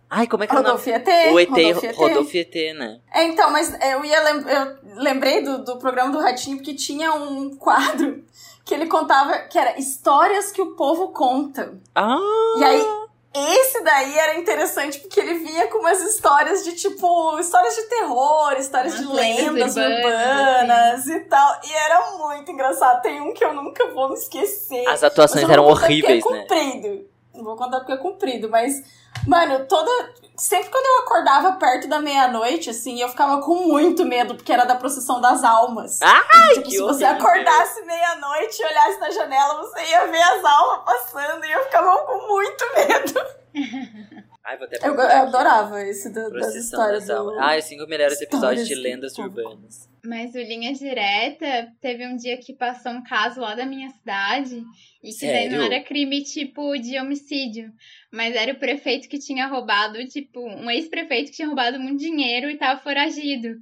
Ai, 0.08 0.26
como 0.26 0.44
é 0.44 0.46
que 0.46 0.54
Rodolfo 0.54 0.88
é 0.88 0.92
o 0.92 0.96
ET, 0.96 1.06
nome? 1.06 1.32
O 1.32 1.40
ET, 1.40 1.48
Rodolfo 1.50 1.84
e 1.84 1.88
ET. 1.88 1.96
Rodolfo 1.96 2.36
e 2.36 2.40
ET, 2.40 2.54
né? 2.74 3.00
É, 3.12 3.24
então, 3.24 3.50
mas 3.50 3.76
eu 3.82 4.04
ia 4.04 4.22
lem 4.22 4.44
eu 4.48 5.02
lembrei 5.02 5.42
do, 5.42 5.62
do 5.62 5.78
programa 5.78 6.10
do 6.10 6.20
Ratinho 6.20 6.56
porque 6.56 6.72
tinha 6.74 7.12
um 7.12 7.54
quadro 7.56 8.24
que 8.64 8.74
ele 8.74 8.86
contava 8.86 9.38
que 9.40 9.58
era 9.58 9.78
histórias 9.78 10.50
que 10.50 10.62
o 10.62 10.74
povo 10.74 11.08
conta. 11.08 11.74
Ah! 11.94 12.16
E 12.58 12.64
aí, 12.64 12.86
esse 13.34 13.82
daí 13.82 14.18
era 14.18 14.38
interessante 14.38 14.98
porque 15.00 15.20
ele 15.20 15.34
vinha 15.34 15.66
com 15.68 15.78
umas 15.78 16.00
histórias 16.00 16.64
de 16.64 16.72
tipo, 16.72 17.38
histórias 17.38 17.74
de 17.74 17.82
terror, 17.82 18.54
histórias 18.58 18.94
Umas 18.94 19.06
de 19.06 19.14
lendas 19.14 19.74
lendas 19.74 19.76
urbanas, 19.76 21.06
e 21.06 21.20
tal. 21.20 21.60
E 21.64 21.72
era 21.72 22.16
muito 22.16 22.50
engraçado. 22.50 23.02
Tem 23.02 23.20
um 23.20 23.34
que 23.34 23.44
eu 23.44 23.52
nunca 23.52 23.92
vou 23.92 24.08
me 24.08 24.14
esquecer. 24.14 24.86
As 24.88 25.04
atuações 25.04 25.48
eram 25.48 25.64
contar 25.64 25.84
horríveis, 25.84 26.22
porque 26.22 26.38
né? 26.38 26.38
É 26.38 26.42
comprido. 26.42 27.08
Não 27.34 27.44
vou 27.44 27.56
contar 27.56 27.78
porque 27.78 27.92
é 27.92 27.96
comprido, 27.96 28.48
mas, 28.48 28.82
mano, 29.26 29.64
toda. 29.66 29.90
Sempre 30.36 30.70
quando 30.70 30.86
eu 30.86 31.02
acordava 31.04 31.52
perto 31.56 31.88
da 31.88 31.98
meia-noite, 32.00 32.70
assim, 32.70 33.00
eu 33.02 33.08
ficava 33.08 33.42
com 33.42 33.66
muito 33.66 34.04
medo, 34.04 34.36
porque 34.36 34.52
era 34.52 34.64
da 34.64 34.76
procissão 34.76 35.20
das 35.20 35.42
almas. 35.42 35.98
Ai, 36.00 36.20
E, 36.22 36.54
tipo, 36.54 36.62
que 36.66 36.70
se 36.70 36.78
você 36.78 37.04
acordasse 37.04 37.82
meia-noite 37.84 38.62
e 38.62 38.64
olhasse 38.64 39.00
na 39.00 39.10
janela, 39.10 39.54
você 39.56 39.80
ia 39.84 40.06
ver 40.06 40.22
as 40.22 40.44
almas 40.44 40.84
passando 40.84 41.44
e 41.44 41.50
eu 41.50 41.64
ficava 41.64 41.98
com 42.06 42.28
muito 42.28 42.64
medo. 42.72 43.20
Ai, 44.44 44.56
vou 44.56 44.66
até 44.66 44.78
Eu, 44.88 44.94
eu 44.94 45.00
adorava 45.22 45.82
esse 45.82 46.08
da- 46.10 46.28
das 46.28 46.54
histórias 46.54 47.06
das 47.06 47.18
do... 47.18 47.36
Ah, 47.40 47.60
cinco 47.60 47.86
melhores 47.88 48.20
episódios 48.20 48.68
de 48.68 48.76
lendas 48.76 49.14
do- 49.14 49.22
urbanas. 49.22 49.88
Mas 50.04 50.34
o 50.34 50.38
Linha 50.38 50.72
Direta 50.72 51.72
teve 51.80 52.06
um 52.06 52.16
dia 52.16 52.36
que 52.36 52.52
passou 52.52 52.92
um 52.92 53.02
caso 53.02 53.40
lá 53.40 53.54
da 53.54 53.66
minha 53.66 53.90
cidade 53.90 54.62
e 55.02 55.10
que 55.12 55.26
daí 55.26 55.48
não 55.48 55.60
Sério? 55.60 55.74
era 55.74 55.84
crime 55.84 56.22
tipo 56.22 56.76
de 56.78 56.98
homicídio, 56.98 57.72
mas 58.12 58.34
era 58.34 58.52
o 58.52 58.58
prefeito 58.58 59.08
que 59.08 59.18
tinha 59.18 59.46
roubado, 59.46 60.04
tipo, 60.06 60.40
um 60.40 60.70
ex-prefeito 60.70 61.30
que 61.30 61.36
tinha 61.36 61.48
roubado 61.48 61.78
muito 61.80 62.00
dinheiro 62.00 62.50
e 62.50 62.56
tava 62.56 62.80
foragido. 62.80 63.56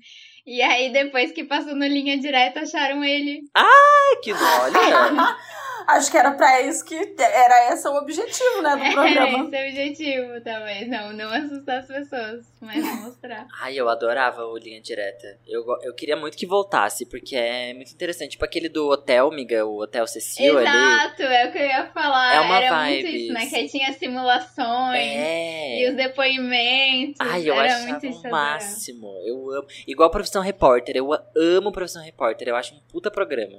E 0.47 0.63
aí 0.63 0.93
depois 0.93 1.33
que 1.33 1.43
passou 1.45 1.75
no 1.75 1.87
Linha 1.87 2.17
Direta 2.19 2.61
acharam 2.61 3.03
ele. 3.03 3.43
Ai, 3.55 4.21
que 4.23 4.33
olha! 4.33 5.37
Acho 5.87 6.11
que 6.11 6.17
era 6.19 6.33
pra 6.33 6.61
isso 6.63 6.85
que... 6.85 6.95
Era 7.19 7.73
esse 7.73 7.87
o 7.89 7.95
objetivo, 7.97 8.63
né, 8.63 8.77
do 8.77 8.83
É, 8.87 8.93
programa. 8.93 9.29
esse 9.29 9.55
é 9.57 9.65
o 9.65 9.69
objetivo, 9.69 10.41
talvez. 10.45 10.89
Não, 10.89 11.13
não 11.13 11.31
assustar 11.31 11.81
as 11.81 11.87
pessoas, 11.87 12.47
mas 12.61 12.85
mostrar. 13.03 13.47
Ai, 13.61 13.75
eu 13.77 13.89
adorava 13.89 14.45
o 14.45 14.57
Linha 14.59 14.81
Direta. 14.81 15.39
Eu, 15.47 15.65
go- 15.65 15.79
eu 15.83 15.95
queria 15.95 16.17
muito 16.17 16.37
que 16.37 16.47
voltasse, 16.47 17.07
porque 17.07 17.37
é 17.37 17.73
muito 17.75 17.93
interessante. 17.93 18.33
Tipo 18.33 18.45
aquele 18.45 18.69
do 18.69 18.89
hotel, 18.89 19.31
miga, 19.31 19.65
o 19.65 19.81
Hotel 19.81 20.07
Cecil 20.07 20.59
ali. 20.59 20.67
Exato, 20.69 21.23
é 21.23 21.47
o 21.49 21.53
que 21.53 21.59
eu 21.59 21.67
ia 21.67 21.87
falar. 21.93 22.35
É 22.35 22.41
uma 22.41 22.57
Era 22.61 22.71
vibe. 22.77 23.03
muito 23.03 23.17
isso, 23.17 23.33
né? 23.33 23.47
Que 23.47 23.57
aí 23.57 23.69
tinha 23.69 23.93
simulações 23.93 24.99
É. 25.01 25.81
e 25.83 25.91
os 25.91 25.97
depoimentos. 25.97 27.17
Ai, 27.21 27.49
eu 27.49 27.55
era 27.61 27.79
muito 27.81 28.07
isso. 28.07 28.27
o 28.27 28.31
máximo. 28.31 29.09
Eu 29.25 29.51
amo. 29.53 29.67
Igual 29.87 30.11
Profissão 30.11 30.43
Repórter. 30.43 30.97
Eu 30.97 31.11
amo 31.37 31.73
Profissão 31.73 32.03
Repórter. 32.03 32.49
Eu 32.49 32.57
acho 32.57 32.75
um 32.75 32.81
puta 32.91 33.11
programa. 33.11 33.59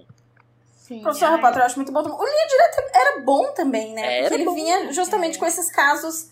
Sim, 0.88 1.02
Professor. 1.02 1.32
Repórter 1.36 1.62
eu 1.62 1.66
acho 1.66 1.76
muito 1.76 1.92
bom. 1.92 2.00
O 2.00 2.24
Linha 2.24 2.48
Direta 2.48 2.92
era 2.98 3.20
bom 3.22 3.52
também, 3.54 3.94
né? 3.94 4.02
Era 4.20 4.22
Porque 4.22 4.36
ele 4.36 4.46
bom. 4.46 4.56
vinha 4.56 4.94
justamente 4.94 5.38
com 5.38 5.46
esses 5.46 5.70
casos 5.70 6.30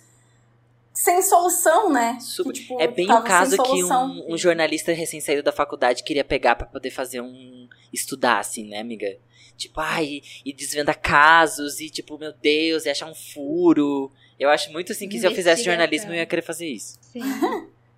sem 0.94 1.22
solução, 1.22 1.91
né? 1.91 2.18
Super- 2.22 2.53
Que, 2.53 2.61
tipo, 2.61 2.82
é 2.82 2.88
bem 2.88 3.11
o 3.11 3.22
caso 3.22 3.61
que 3.61 3.84
um, 3.84 4.34
um 4.34 4.38
jornalista 4.38 4.94
recém-saído 4.94 5.44
da 5.44 5.52
faculdade 5.52 6.03
queria 6.03 6.23
pegar 6.23 6.56
pra 6.56 6.65
poder 6.68 6.90
fazer 6.90 7.19
um. 7.22 7.68
estudar, 7.91 8.40
assim, 8.40 8.68
né, 8.69 8.80
amiga? 8.80 9.18
Tipo, 9.57 9.80
ai, 9.82 10.22
e 10.45 10.53
desvenda 10.53 10.94
casos, 10.94 11.80
e 11.80 11.90
tipo, 11.90 12.18
meu 12.18 12.32
Deus, 12.34 12.86
e 12.86 12.90
achar 12.90 13.07
um 13.07 13.15
furo. 13.15 14.11
Eu 14.40 14.49
acho 14.49 14.72
muito 14.72 14.91
assim 14.91 15.07
que 15.07 15.18
se 15.19 15.26
eu 15.26 15.32
fizesse 15.32 15.64
jornalismo 15.64 16.11
eu 16.11 16.15
ia 16.15 16.26
querer 16.26 16.41
fazer 16.41 16.68
isso. 16.68 16.98
Sim. 17.02 17.22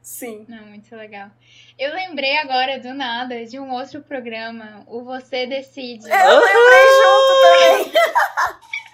Sim. 0.07 0.45
Não, 0.47 0.67
muito 0.67 0.95
legal. 0.95 1.29
Eu 1.77 1.93
lembrei 1.93 2.38
agora, 2.38 2.79
do 2.79 2.93
nada, 2.93 3.45
de 3.45 3.59
um 3.59 3.69
outro 3.73 4.01
programa, 4.01 4.81
o 4.88 5.03
Você 5.03 5.45
Decide. 5.45 6.09
Eu 6.09 6.39
lembrei 6.39 6.85
junto 6.97 7.34
também. 7.43 7.91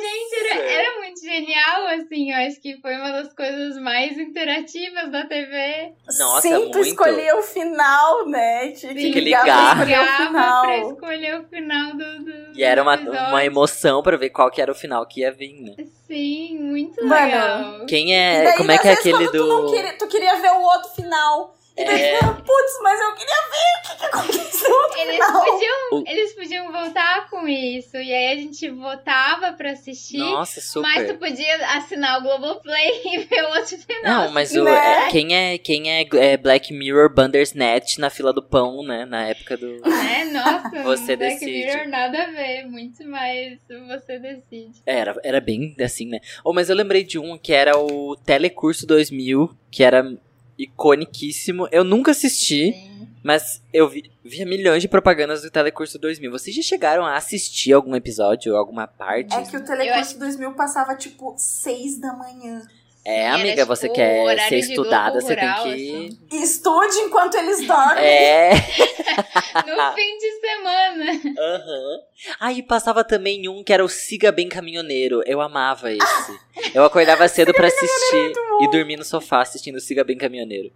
era, 0.00 0.60
era 0.70 0.98
muito 0.98 1.20
genial, 1.20 1.86
assim. 1.88 2.30
Eu 2.32 2.46
acho 2.46 2.60
que 2.60 2.80
foi 2.80 2.94
uma 2.96 3.10
das 3.12 3.32
coisas 3.34 3.76
mais 3.80 4.16
interativas 4.18 5.10
da 5.10 5.26
TV. 5.26 5.92
Nossa, 6.18 6.42
Sim, 6.42 6.54
tu 6.54 6.78
muito. 6.78 6.80
escolhia 6.80 7.36
o 7.36 7.42
final, 7.42 8.26
né? 8.28 8.70
Tinha 8.72 8.94
que 8.94 9.00
Tinha 9.00 9.12
que 9.12 9.20
ligar, 9.20 9.76
pra 9.76 9.84
escolher 9.90 10.00
o 10.00 10.26
final. 10.26 10.62
pra 10.62 10.78
escolher 10.78 11.40
o 11.40 11.44
final 11.48 11.90
do. 11.92 12.24
do 12.24 12.58
E 12.58 12.62
era 12.62 12.82
uma, 12.82 12.96
do 12.96 13.02
episódio. 13.08 13.28
uma 13.28 13.44
emoção 13.44 14.02
pra 14.02 14.16
ver 14.16 14.30
qual 14.30 14.50
que 14.50 14.60
era 14.62 14.72
o 14.72 14.74
final 14.74 15.06
que 15.06 15.20
ia 15.20 15.32
vir, 15.32 15.60
né? 15.60 15.74
Sim, 16.06 16.58
muito 16.58 17.04
Mano, 17.04 17.24
legal. 17.26 17.86
Quem 17.86 18.16
é. 18.16 18.44
daí, 18.44 18.56
como 18.56 18.70
é 18.72 18.78
que 18.78 18.88
é 18.88 18.92
aquele 18.92 19.18
quando 19.26 19.30
Tu, 19.32 19.46
não 19.46 19.66
do. 19.66 19.72
queria, 19.72 19.98
tu 19.98 20.08
queria 20.08 20.36
ver 20.36 20.50
o 20.52 20.60
outro 20.62 20.90
final. 20.94 21.54
E 21.78 21.84
daí 21.84 22.02
É. 22.02 22.18
putz, 22.22 22.78
mas 22.82 23.00
eu 23.00 23.14
queria 23.14 23.34
ver 23.50 23.78
o 23.78 23.82
que, 23.82 23.96
que 23.98 24.04
aconteceu 24.06 24.74
Eles 24.98 25.14
final. 25.24 25.44
podiam, 25.44 26.04
eles 26.06 26.34
podiam 26.34 26.72
voltar 26.72 27.30
com 27.30 27.46
isso. 27.48 27.96
E 27.96 28.12
aí 28.12 28.32
a 28.32 28.36
gente 28.36 28.68
votava 28.70 29.52
pra 29.52 29.70
assistir. 29.72 30.18
Nossa, 30.18 30.60
super. 30.60 30.82
Mas 30.88 31.08
tu 31.08 31.14
podia 31.18 31.56
assinar 31.76 32.18
o 32.18 32.22
Globoplay 32.22 33.00
e 33.14 33.18
ver 33.18 33.42
o 33.44 33.48
outro 33.56 33.78
final. 33.78 34.02
Não, 34.26 34.32
mas 34.32 34.52
o, 34.54 34.64
Né? 34.64 35.06
é, 35.06 35.10
quem 35.10 35.34
é 35.36 35.58
quem 35.58 35.90
é, 35.90 36.06
é 36.16 36.36
Black 36.36 36.72
Mirror 36.72 37.12
Bandersnatch 37.14 37.98
na 37.98 38.10
fila 38.10 38.32
do 38.32 38.42
pão, 38.42 38.82
né? 38.82 39.04
Na 39.04 39.26
época 39.28 39.56
do. 39.56 39.80
É, 39.86 40.24
nossa, 40.26 40.68
Você 40.84 41.16
Black 41.16 41.34
decide. 41.40 41.66
Mirror 41.66 41.88
nada 41.88 42.22
a 42.24 42.26
ver, 42.30 42.66
muito 42.66 43.04
mais 43.06 43.58
você 43.86 44.18
decide. 44.18 44.82
Era, 44.84 45.14
era 45.22 45.40
bem 45.40 45.74
assim, 45.80 46.06
né? 46.06 46.20
Oh, 46.44 46.52
mas 46.52 46.68
eu 46.70 46.76
lembrei 46.76 47.04
de 47.04 47.18
um 47.18 47.38
que 47.38 47.52
era 47.52 47.78
o 47.78 48.16
Telecurso 48.16 48.86
2000, 48.86 49.50
que 49.70 49.82
era 49.84 50.04
iconiquíssimo. 50.58 51.68
Eu 51.70 51.84
nunca 51.84 52.10
assisti, 52.10 52.74
mas 53.22 53.62
eu 53.72 53.88
vi, 53.88 54.10
via 54.24 54.44
milhões 54.44 54.82
de 54.82 54.88
propagandas 54.88 55.42
do 55.42 55.50
Telecurso 55.50 55.98
2000. 55.98 56.30
Vocês 56.30 56.54
já 56.54 56.62
chegaram 56.62 57.04
a 57.06 57.16
assistir 57.16 57.72
algum 57.72 57.94
episódio, 57.94 58.56
alguma 58.56 58.86
parte? 58.86 59.34
É 59.34 59.42
que 59.42 59.56
o 59.56 59.64
Telecurso 59.64 60.18
2000 60.18 60.52
passava, 60.54 60.94
tipo, 60.96 61.34
seis 61.36 61.98
da 61.98 62.12
manhã. 62.12 62.66
É, 63.10 63.26
amiga, 63.30 63.62
tipo, 63.62 63.66
você 63.66 63.88
quer 63.88 64.22
horário 64.22 64.48
ser 64.50 64.58
estudada, 64.58 65.18
você 65.18 65.34
tem 65.34 65.48
Rural, 65.48 65.64
que. 65.64 66.18
Estude 66.30 66.96
enquanto 66.98 67.36
eles 67.36 67.66
dormem. 67.66 68.04
É. 68.04 68.50
No 69.66 69.94
fim 69.94 70.18
de 70.18 70.40
semana. 70.40 71.12
Aham. 71.38 72.00
Aí 72.38 72.62
passava 72.62 73.02
também 73.02 73.48
um 73.48 73.64
que 73.64 73.72
era 73.72 73.84
o 73.84 73.88
Siga 73.88 74.30
Bem 74.30 74.48
Caminhoneiro. 74.48 75.22
Eu 75.26 75.40
amava 75.40 75.90
esse. 75.90 76.38
Eu 76.74 76.84
acordava 76.84 77.26
cedo 77.26 77.52
pra 77.52 77.66
assistir 77.66 78.32
e 78.60 78.70
dormia 78.70 78.96
no 78.96 79.04
sofá 79.04 79.40
assistindo 79.40 79.80
Siga 79.80 80.04
Bem 80.04 80.16
Caminhoneiro. 80.16 80.70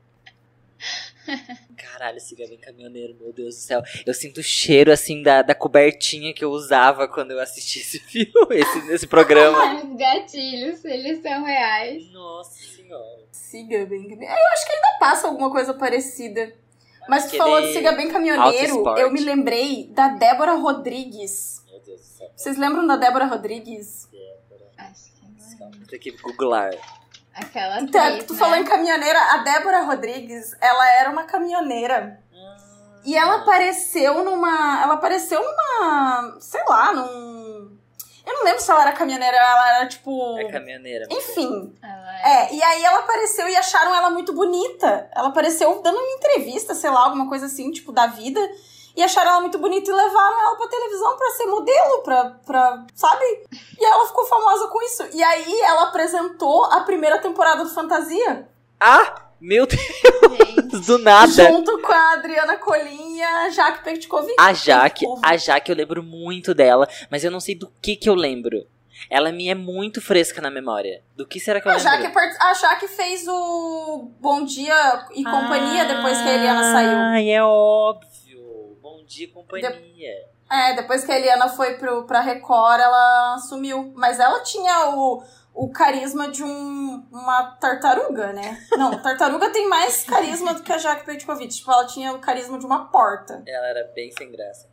Caralho, 1.77 2.21
Siga 2.21 2.47
Bem 2.49 2.59
Caminhoneiro, 2.59 3.17
meu 3.21 3.33
Deus 3.33 3.55
do 3.55 3.61
céu. 3.61 3.83
Eu 4.05 4.15
sinto 4.15 4.39
o 4.39 4.43
cheiro, 4.43 4.93
assim, 4.93 5.23
da, 5.23 5.43
da 5.43 5.55
cobertinha 5.55 6.35
que 6.35 6.45
eu 6.45 6.51
usava 6.51 7.07
quando 7.07 7.31
eu 7.33 7.41
assisti 7.41 7.81
esse 7.81 7.99
filme, 8.07 8.57
esse, 8.57 8.93
esse 8.93 9.07
programa. 9.07 9.83
Os 9.85 9.97
gatilhos, 9.97 10.85
eles 10.85 11.23
são 11.23 11.45
reais. 11.45 12.11
Nossa 12.13 12.59
senhora. 12.59 13.23
Siga 13.31 13.87
bem 13.87 14.03
caminhoneiro. 14.03 14.33
Eu 14.33 14.53
acho 14.53 14.67
que 14.67 14.73
ainda 14.73 14.99
passa 14.99 15.27
alguma 15.29 15.51
coisa 15.51 15.75
parecida. 15.75 16.55
Mas 17.09 17.31
tu 17.31 17.37
falou 17.37 17.61
de 17.61 17.73
Siga 17.73 17.93
Bem 17.93 18.07
Auto 18.07 18.13
Caminhoneiro, 18.13 18.89
eu 18.97 19.11
me 19.11 19.21
lembrei 19.21 19.89
da 19.89 20.09
Débora 20.09 20.55
Rodrigues. 20.55 21.65
Meu 21.69 21.81
Deus 21.81 22.01
do 22.01 22.07
céu. 22.07 22.31
Vocês 22.37 22.57
lembram 22.57 22.87
da 22.87 22.97
Débora 22.97 23.27
Rodrigues? 23.27 24.09
Acho 24.79 25.13
que 25.13 25.59
não. 25.59 25.71
Ter 25.87 25.99
que 25.99 26.13
googlar. 26.13 26.71
Aquela 27.35 27.81
Então, 27.81 28.03
atriz, 28.03 28.25
tu 28.25 28.33
né? 28.35 28.39
falou 28.39 28.57
em 28.57 28.65
caminhoneira, 28.65 29.19
a 29.19 29.39
Débora 29.39 29.83
Rodrigues, 29.83 30.55
ela 30.61 30.91
era 30.93 31.11
uma 31.11 31.25
caminhoneira. 31.25 32.21
E 33.05 33.17
ela 33.17 33.37
apareceu 33.39 34.23
numa. 34.23 34.81
Ela 34.83 34.95
apareceu 34.95 35.41
numa. 35.43 36.37
Sei 36.39 36.63
lá, 36.69 36.93
num. 36.93 37.77
Eu 38.25 38.35
não 38.35 38.45
lembro 38.45 38.61
se 38.61 38.71
ela 38.71 38.83
era 38.83 38.93
caminhoneira, 38.93 39.37
ela 39.37 39.77
era 39.79 39.89
tipo. 39.89 40.39
É 40.39 40.45
caminhoneira. 40.45 41.07
Enfim. 41.11 41.75
É- 41.83 42.03
É, 42.45 42.55
e 42.55 42.63
aí 42.63 42.85
ela 42.85 43.01
apareceu 43.01 43.49
e 43.49 43.57
acharam 43.57 43.93
ela 43.93 44.09
muito 44.11 44.33
bonita. 44.33 45.11
Ela 45.13 45.29
apareceu 45.29 45.83
dando 45.83 45.97
uma 45.99 46.17
entrevista, 46.17 46.73
sei 46.77 46.91
lá, 46.91 47.01
alguma 47.01 47.29
coisa 47.29 47.47
assim, 47.47 47.73
tipo, 47.73 47.91
da 47.91 48.07
vida. 48.07 48.39
E 48.97 49.03
acharam 49.03 49.31
ela 49.31 49.41
muito 49.41 49.59
bonita 49.59 49.91
e 49.91 49.95
levaram 49.95 50.41
ela 50.41 50.57
pra 50.57 50.69
televisão 50.69 51.17
pra 51.17 51.31
ser 51.31 51.47
modelo, 51.47 52.03
pra, 52.03 52.25
pra. 52.45 52.85
Sabe? 52.95 53.25
E 53.81 53.85
ela 53.85 54.07
ficou 54.07 54.25
famosa 54.27 54.69
com 54.69 54.83
isso. 54.83 55.03
E 55.13 55.23
aí 55.23 55.61
ela 55.63 55.85
apresentou 55.85 56.65
a 56.67 56.81
primeira 56.81 57.19
temporada 57.19 57.65
do 57.65 57.71
Fantasia. 57.71 58.47
Ah! 58.79 59.23
Meu 59.41 59.67
Deus! 59.67 59.83
Gente, 60.39 60.87
Do 60.87 60.99
nada! 60.99 61.27
Junto 61.33 61.77
com 61.81 61.93
a 61.93 62.13
Adriana 62.13 62.57
Colim 62.59 63.17
e 63.17 63.23
a 63.23 63.51
Jaque 63.51 63.83
Petkovic. 63.83 64.35
A 64.39 64.53
Jaque, 64.53 65.05
a 65.23 65.37
Jaque 65.37 65.71
eu 65.73 65.77
lembro 65.77 66.01
muito 66.03 66.55
dela, 66.55 66.87
mas 67.11 67.25
eu 67.25 67.31
não 67.31 67.41
sei 67.41 67.55
do 67.57 67.73
que 67.83 67.97
que 67.97 68.09
eu 68.09 68.15
lembro. 68.15 68.65
Ela 69.11 69.33
me 69.33 69.49
é 69.49 69.55
muito 69.55 70.01
fresca 70.01 70.41
na 70.41 70.49
memória. 70.49 71.03
Do 71.17 71.27
que 71.27 71.41
será 71.41 71.61
que 71.61 71.67
eu 71.67 71.73
A 71.73 71.75
lembro? 71.77 71.91
Jaque, 71.91 72.09
part- 72.15 72.37
a 72.41 72.55
Jaque 72.55 72.87
fez 72.87 73.27
o 73.27 74.11
Bom 74.21 74.45
Dia 74.45 75.07
e 75.13 75.25
Companhia 75.25 75.87
depois 75.87 76.19
que 76.19 76.29
a 76.29 76.35
Eliana 76.35 76.63
saiu. 76.73 76.99
Ai, 76.99 77.31
é 77.31 77.43
óbvio. 77.43 78.12
Dia, 79.07 79.33
companhia. 79.33 80.29
É, 80.51 80.75
depois 80.75 81.05
que 81.05 81.11
a 81.11 81.19
Eliana 81.19 81.49
foi 81.49 81.75
pro, 81.75 82.05
pra 82.05 82.21
Record, 82.21 82.81
ela 82.81 83.39
sumiu. 83.39 83.93
Mas 83.97 84.21
ela 84.21 84.41
tinha 84.41 84.91
o, 84.91 85.23
o 85.55 85.71
carisma 85.71 86.31
de 86.31 86.43
um, 86.43 87.07
uma 87.11 87.57
tartaruga, 87.61 88.33
né? 88.33 88.67
Não, 88.73 89.01
tartaruga 89.01 89.51
tem 89.51 89.69
mais 89.69 90.05
carisma 90.05 90.53
do 90.53 90.63
que 90.63 90.73
a 90.73 90.79
Jaque 90.79 91.07
Petkovic. 91.07 91.55
Tipo, 91.55 91.73
ela 91.73 91.87
tinha 91.87 92.13
o 92.13 92.19
carisma 92.19 92.59
de 92.59 92.67
uma 92.67 92.87
porta. 92.87 93.43
Ela 93.47 93.67
era 93.69 93.85
bem 93.95 94.11
sem 94.13 94.31
graça, 94.31 94.69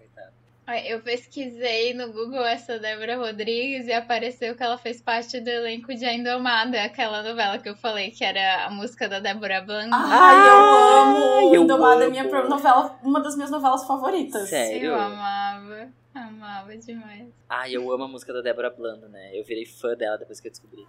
Eu 0.86 1.00
pesquisei 1.02 1.94
no 1.94 2.12
Google 2.12 2.46
essa 2.46 2.78
Débora 2.80 3.18
Rodrigues 3.18 3.88
e 3.88 3.94
apareceu 3.94 4.56
que 4.56 4.64
ela 4.64 4.78
fez 4.78 5.02
parte 5.02 5.40
do 5.40 5.50
elenco 5.50 5.94
de 5.94 6.06
A 6.06 6.14
Indomada, 6.14 6.82
aquela 6.84 7.22
novela 7.24 7.58
que 7.58 7.68
eu 7.70 7.76
falei 7.76 8.12
que 8.12 8.24
era 8.24 8.66
a 8.66 8.70
música 8.70 9.08
da 9.10 9.20
Débora 9.20 9.62
Blanco. 9.62 9.90
Ai, 9.94 10.48
eu 10.48 10.98
amo! 10.98 11.56
eu 11.56 11.64
Indomada 11.64 12.02
é 12.02 12.06
amo. 12.06 12.12
minha 12.12 12.28
pro- 12.28 12.48
novela, 12.50 13.00
uma 13.04 13.20
das 13.22 13.36
minhas 13.36 13.52
novelas 13.52 13.86
favoritas. 13.86 14.50
Sério? 14.50 14.90
Eu 14.92 14.96
amava, 15.00 15.90
amava 16.14 16.76
demais. 16.78 17.28
Ai, 17.48 17.76
eu 17.76 17.92
amo 17.92 18.04
a 18.04 18.08
música 18.08 18.34
da 18.34 18.42
Débora 18.42 18.70
Blando, 18.70 19.08
né? 19.10 19.32
Eu 19.34 19.44
virei 19.44 19.66
fã 19.66 19.96
dela 19.96 20.18
depois 20.18 20.40
que 20.40 20.48
eu 20.48 20.52
descobri. 20.52 20.88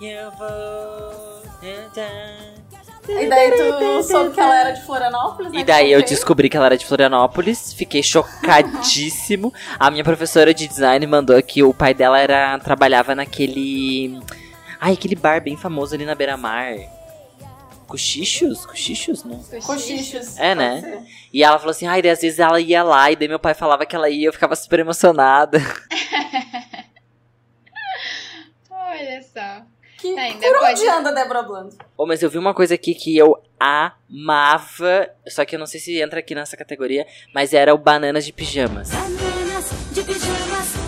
Eu 0.00 0.30
vou. 0.32 1.42
E 3.08 3.28
daí 3.28 3.50
tu 3.52 4.02
soube 4.04 4.34
que 4.34 4.40
ela 4.40 4.60
era 4.60 4.70
de 4.72 4.82
Florianópolis, 4.82 5.52
né? 5.52 5.60
E 5.60 5.64
daí 5.64 5.92
eu 5.92 5.98
veio. 5.98 6.08
descobri 6.08 6.48
que 6.48 6.56
ela 6.56 6.66
era 6.66 6.76
de 6.76 6.86
Florianópolis, 6.86 7.72
fiquei 7.72 8.02
chocadíssimo. 8.02 9.52
A 9.78 9.90
minha 9.90 10.04
professora 10.04 10.52
de 10.54 10.66
design 10.66 11.06
mandou 11.06 11.40
que 11.42 11.62
o 11.62 11.72
pai 11.72 11.94
dela 11.94 12.18
era 12.18 12.58
trabalhava 12.58 13.14
naquele. 13.14 14.20
Ai, 14.80 14.94
aquele 14.94 15.14
bar 15.14 15.42
bem 15.42 15.56
famoso 15.56 15.94
ali 15.94 16.04
na 16.04 16.14
beira-mar. 16.14 16.93
Cochichos? 17.84 18.66
Cochichos? 18.66 19.24
Não. 19.24 19.38
Cochichos. 19.64 20.38
É, 20.38 20.54
né? 20.54 20.80
ser. 20.80 21.02
E 21.32 21.42
ela 21.42 21.58
falou 21.58 21.70
assim, 21.70 21.86
ai, 21.86 22.00
daí 22.02 22.10
às 22.12 22.20
vezes 22.20 22.38
ela 22.38 22.60
ia 22.60 22.82
lá, 22.82 23.10
e 23.10 23.16
daí 23.16 23.28
meu 23.28 23.38
pai 23.38 23.54
falava 23.54 23.84
que 23.86 23.94
ela 23.94 24.08
ia, 24.10 24.28
eu 24.28 24.32
ficava 24.32 24.54
super 24.56 24.80
emocionada. 24.80 25.58
Olha 28.70 29.22
só. 29.22 29.62
Que, 29.98 30.18
Ainda 30.18 30.46
por 30.48 30.58
pode- 30.60 30.80
onde 30.80 30.88
anda 30.88 31.08
a 31.10 31.12
Débora 31.12 31.42
Blando? 31.42 31.76
Oh, 31.96 32.06
mas 32.06 32.22
eu 32.22 32.28
vi 32.28 32.36
uma 32.36 32.52
coisa 32.52 32.74
aqui 32.74 32.94
que 32.94 33.16
eu 33.16 33.40
amava, 33.58 35.08
só 35.28 35.44
que 35.44 35.54
eu 35.54 35.58
não 35.58 35.66
sei 35.66 35.80
se 35.80 35.98
entra 36.00 36.20
aqui 36.20 36.34
nessa 36.34 36.56
categoria, 36.56 37.06
mas 37.34 37.54
era 37.54 37.74
o 37.74 37.78
Bananas 37.78 38.24
de 38.26 38.32
Pijamas. 38.32 38.90
Bananas 38.90 39.70
de 39.92 40.02
pijamas 40.04 40.83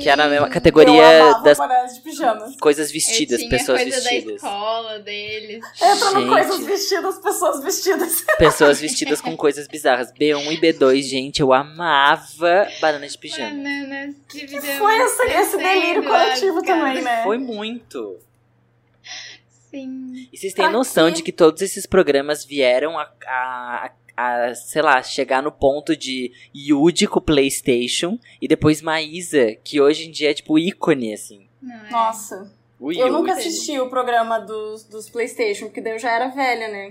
Que 0.00 0.08
era 0.08 0.24
a 0.24 0.28
mesma 0.28 0.48
categoria 0.48 1.34
das 1.42 1.58
bananas 1.58 1.94
de 1.94 2.00
pijamas. 2.00 2.56
coisas 2.56 2.88
Eu 2.88 2.94
vestidas, 2.94 3.38
tinha 3.38 3.50
pessoas 3.50 3.82
coisa 3.82 3.96
da 4.02 4.10
vestidas. 4.10 4.34
escola 4.36 4.98
deles. 5.00 5.64
Entra 5.82 6.10
no 6.12 6.28
coisas 6.28 6.64
vestidas, 6.66 7.18
pessoas 7.18 7.62
vestidas. 7.62 8.24
Pessoas 8.38 8.80
vestidas 8.80 9.20
com 9.20 9.36
coisas 9.36 9.66
bizarras. 9.68 10.12
B1 10.12 10.52
e 10.52 10.60
B2, 10.60 11.02
gente, 11.02 11.40
eu 11.40 11.52
amava 11.52 12.66
Bananas 12.80 13.12
de 13.12 13.18
Pijama. 13.18 13.50
Bananas 13.50 14.14
de 14.32 14.40
pijamas. 14.46 14.78
Foi 14.78 14.96
esse, 14.98 15.22
esse 15.22 15.56
delírio 15.56 16.02
coletivo 16.04 16.62
também, 16.62 17.02
né? 17.02 17.22
Foi 17.22 17.38
muito. 17.38 18.16
Sim. 19.70 20.28
E 20.32 20.36
vocês 20.36 20.52
têm 20.52 20.64
Aqui. 20.64 20.74
noção 20.74 21.10
de 21.10 21.22
que 21.22 21.30
todos 21.30 21.62
esses 21.62 21.86
programas 21.86 22.44
vieram 22.44 22.98
a, 22.98 23.08
a, 23.26 23.90
a, 24.20 24.54
sei 24.54 24.82
lá, 24.82 25.02
chegar 25.02 25.42
no 25.42 25.50
ponto 25.50 25.96
de 25.96 26.32
Yuji 26.54 27.06
com 27.06 27.18
o 27.18 27.22
PlayStation 27.22 28.18
e 28.40 28.46
depois 28.46 28.82
Maísa, 28.82 29.54
que 29.64 29.80
hoje 29.80 30.08
em 30.08 30.10
dia 30.10 30.30
é 30.30 30.34
tipo 30.34 30.58
ícone, 30.58 31.14
assim. 31.14 31.48
É? 31.62 31.90
Nossa. 31.90 32.52
O 32.78 32.92
Eu 32.92 33.12
nunca 33.12 33.32
assisti 33.32 33.78
o 33.78 33.90
programa 33.90 34.38
dos, 34.38 34.84
dos 34.84 35.10
Playstation, 35.10 35.66
porque 35.66 35.82
daí 35.82 35.94
eu 35.94 35.98
já 35.98 36.12
era 36.12 36.28
velha, 36.28 36.68
né? 36.68 36.90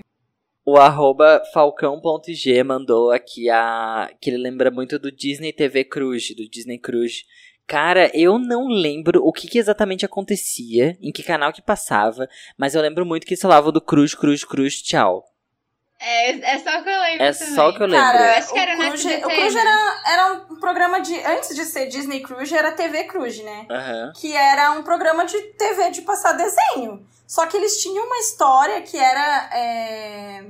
O 0.64 0.76
arroba 0.76 1.42
falcão.g 1.52 2.62
mandou 2.62 3.10
aqui 3.10 3.50
a. 3.50 4.08
que 4.20 4.30
ele 4.30 4.36
lembra 4.36 4.70
muito 4.70 4.98
do 4.98 5.10
Disney 5.10 5.52
TV 5.52 5.84
Cruise, 5.84 6.34
do 6.34 6.48
Disney 6.48 6.78
Cruise. 6.78 7.24
Cara, 7.66 8.10
eu 8.14 8.38
não 8.38 8.68
lembro 8.68 9.24
o 9.24 9.32
que, 9.32 9.48
que 9.48 9.58
exatamente 9.58 10.04
acontecia, 10.04 10.96
em 11.00 11.10
que 11.10 11.22
canal 11.22 11.52
que 11.52 11.62
passava, 11.62 12.28
mas 12.58 12.74
eu 12.74 12.82
lembro 12.82 13.06
muito 13.06 13.26
que 13.26 13.34
eles 13.34 13.42
falavam 13.42 13.72
do 13.72 13.80
Cruz, 13.80 14.14
Cruz, 14.14 14.44
Cruz, 14.44 14.82
tchau. 14.82 15.24
É, 16.02 16.30
é 16.54 16.58
só 16.60 16.78
o 16.80 16.82
que 16.82 16.88
eu 16.88 16.98
lembro 17.00 17.22
É 17.24 17.32
também. 17.32 17.54
só 17.54 17.68
o 17.68 17.76
que 17.76 17.82
eu 17.82 17.86
lembro. 17.86 18.06
Cara, 18.06 18.24
Eu 18.32 18.38
acho 18.38 18.52
que 18.52 18.58
era 18.58 18.74
o 18.74 18.78
Cruz, 18.88 19.04
o 19.04 19.20
Cruz 19.28 19.54
era, 19.54 20.02
era 20.06 20.32
um- 20.32 20.56
programa 20.56 21.00
de. 21.00 21.14
Antes 21.24 21.54
de 21.54 21.64
ser 21.66 21.86
Disney 21.88 22.20
Cruise, 22.20 22.54
era 22.56 22.72
TV 22.72 23.04
Cruise, 23.04 23.42
né? 23.42 23.66
Aham. 23.70 24.12
Que 24.16 24.34
era 24.34 24.70
um 24.72 24.82
programa 24.82 25.26
de 25.26 25.38
TV 25.58 25.90
de 25.90 26.02
passar 26.02 26.32
desenho. 26.32 27.06
Só 27.26 27.46
que 27.46 27.56
eles 27.56 27.80
tinham 27.82 28.04
uma 28.06 28.16
história 28.18 28.80
que 28.82 28.96
era. 28.96 29.50
é, 29.52 30.44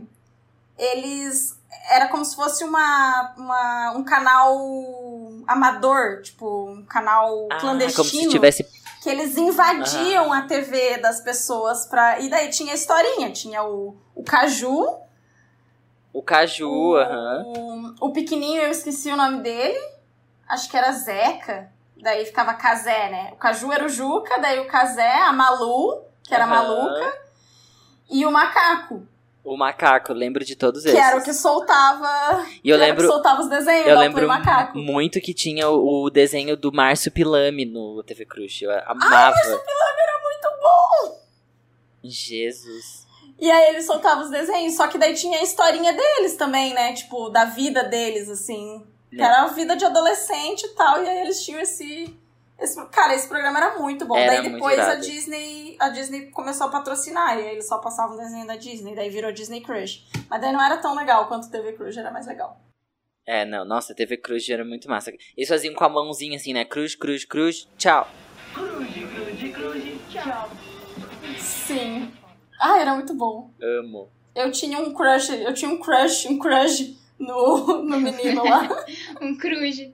Eles. 0.78 1.58
Era 1.90 2.08
como 2.08 2.24
se 2.24 2.34
fosse 2.36 2.62
uma, 2.64 3.34
uma, 3.36 3.92
um 3.96 4.04
canal 4.04 4.56
amador, 5.46 6.22
tipo, 6.22 6.68
um 6.70 6.84
canal 6.84 7.48
Ah, 7.50 7.58
clandestino. 7.58 8.04
como 8.08 8.22
se 8.24 8.28
tivesse. 8.28 8.66
Que 9.02 9.08
eles 9.08 9.36
invadiam 9.36 10.32
a 10.32 10.42
TV 10.42 10.98
das 10.98 11.20
pessoas 11.20 11.86
pra. 11.86 12.20
E 12.20 12.28
daí 12.28 12.48
tinha 12.50 12.72
a 12.72 12.74
historinha. 12.74 13.30
Tinha 13.32 13.62
o, 13.64 13.96
o 14.14 14.22
Caju, 14.22 14.94
O 16.12 16.22
Caju, 16.22 16.96
aham. 16.96 17.44
o, 18.00 18.06
o 18.08 18.12
pequenininho, 18.12 18.62
eu 18.62 18.70
esqueci 18.70 19.10
o 19.10 19.16
nome 19.16 19.42
dele. 19.42 19.78
Acho 20.48 20.68
que 20.68 20.76
era 20.76 20.90
Zeca. 20.92 21.70
Daí 21.96 22.24
ficava 22.26 22.54
Casé, 22.54 23.10
né? 23.10 23.30
O 23.32 23.36
Caju 23.36 23.70
era 23.72 23.84
o 23.84 23.88
Juca, 23.88 24.38
daí 24.40 24.58
o 24.58 24.66
Casé, 24.66 25.12
a 25.20 25.32
Malu, 25.32 26.02
que 26.24 26.34
era 26.34 26.46
maluca, 26.46 27.12
e 28.10 28.24
o 28.24 28.30
Macaco, 28.32 29.06
O 29.44 29.54
Macaco, 29.56 30.12
lembro 30.14 30.42
de 30.44 30.56
todos 30.56 30.82
que 30.82 30.88
esses. 30.88 30.98
era 31.00 31.18
o 31.18 31.22
que 31.22 31.32
soltava. 31.34 32.42
E 32.64 32.70
eu 32.70 32.76
que 32.78 32.82
era 32.82 32.84
o 32.84 32.86
lembro- 32.86 33.06
que 33.06 33.12
soltava 33.12 33.40
os 33.42 33.48
desenhos 33.50 33.86
Eu 33.86 33.98
lembro 33.98 34.26
Macaco. 34.26 34.78
muito 34.78 35.20
que 35.20 35.34
tinha 35.34 35.68
o, 35.68 36.04
o 36.04 36.10
desenho 36.10 36.56
do 36.56 36.72
Márcio 36.72 37.12
Pilame 37.12 37.66
no 37.66 38.02
TV 38.02 38.24
Crush. 38.24 38.62
Eu 38.62 38.70
amava. 38.86 39.34
Pilame 39.36 40.00
era 40.00 40.20
muito 40.22 40.62
bom! 40.62 41.20
Jesus. 42.02 43.06
E 43.40 43.50
aí 43.50 43.70
eles 43.70 43.86
soltavam 43.86 44.24
os 44.24 44.30
desenhos, 44.30 44.76
só 44.76 44.86
que 44.86 44.98
daí 44.98 45.14
tinha 45.14 45.38
a 45.38 45.42
historinha 45.42 45.92
deles 45.92 46.36
também, 46.36 46.74
né? 46.74 46.92
Tipo, 46.92 47.30
da 47.30 47.46
vida 47.46 47.82
deles, 47.84 48.28
assim. 48.28 48.86
Que 49.08 49.20
era 49.20 49.42
a 49.42 49.46
vida 49.48 49.74
de 49.74 49.84
adolescente 49.84 50.64
e 50.64 50.68
tal, 50.74 51.02
e 51.02 51.08
aí 51.08 51.22
eles 51.22 51.42
tinham 51.42 51.60
esse. 51.60 52.14
esse 52.58 52.86
cara, 52.88 53.14
esse 53.14 53.26
programa 53.28 53.58
era 53.58 53.78
muito 53.78 54.04
bom. 54.04 54.16
Era 54.16 54.42
daí 54.42 54.52
depois 54.52 54.78
a. 54.78 54.94
Disney, 54.96 55.76
a 55.80 55.88
Disney 55.88 56.30
começou 56.30 56.68
a 56.68 56.70
patrocinar, 56.70 57.36
e 57.38 57.42
aí 57.42 57.52
eles 57.52 57.66
só 57.66 57.78
passavam 57.78 58.16
desenho 58.16 58.46
da 58.46 58.56
Disney, 58.56 58.94
daí 58.94 59.10
virou 59.10 59.32
Disney 59.32 59.62
Crush. 59.62 60.06
Mas 60.28 60.40
daí 60.40 60.52
não 60.52 60.62
era 60.62 60.76
tão 60.76 60.94
legal 60.94 61.26
quanto 61.26 61.48
o 61.48 61.50
TV 61.50 61.72
Crush, 61.72 61.98
era 61.98 62.10
mais 62.12 62.26
legal. 62.26 62.60
É, 63.26 63.44
não, 63.44 63.64
nossa, 63.64 63.94
TV 63.94 64.16
Cruz 64.16 64.48
era 64.48 64.64
muito 64.64 64.88
massa. 64.88 65.12
Eles 65.36 65.48
faziam 65.48 65.74
com 65.74 65.84
a 65.84 65.88
mãozinha 65.88 66.36
assim, 66.36 66.52
né? 66.52 66.64
Cruz, 66.64 66.94
cruz, 66.96 67.24
cruz, 67.24 67.68
tchau. 67.78 68.08
Sim. 71.38 72.12
Ah, 72.60 72.78
era 72.78 72.94
muito 72.94 73.14
bom. 73.14 73.50
Amo. 73.62 74.08
Eu 74.34 74.52
tinha 74.52 74.78
um 74.78 74.92
crush, 74.92 75.30
eu 75.30 75.54
tinha 75.54 75.70
um 75.70 75.78
crush, 75.78 76.26
um 76.28 76.38
crush 76.38 76.94
no, 77.18 77.82
no 77.82 77.98
menino 77.98 78.44
lá. 78.44 78.68
um 79.20 79.34
crush. 79.34 79.90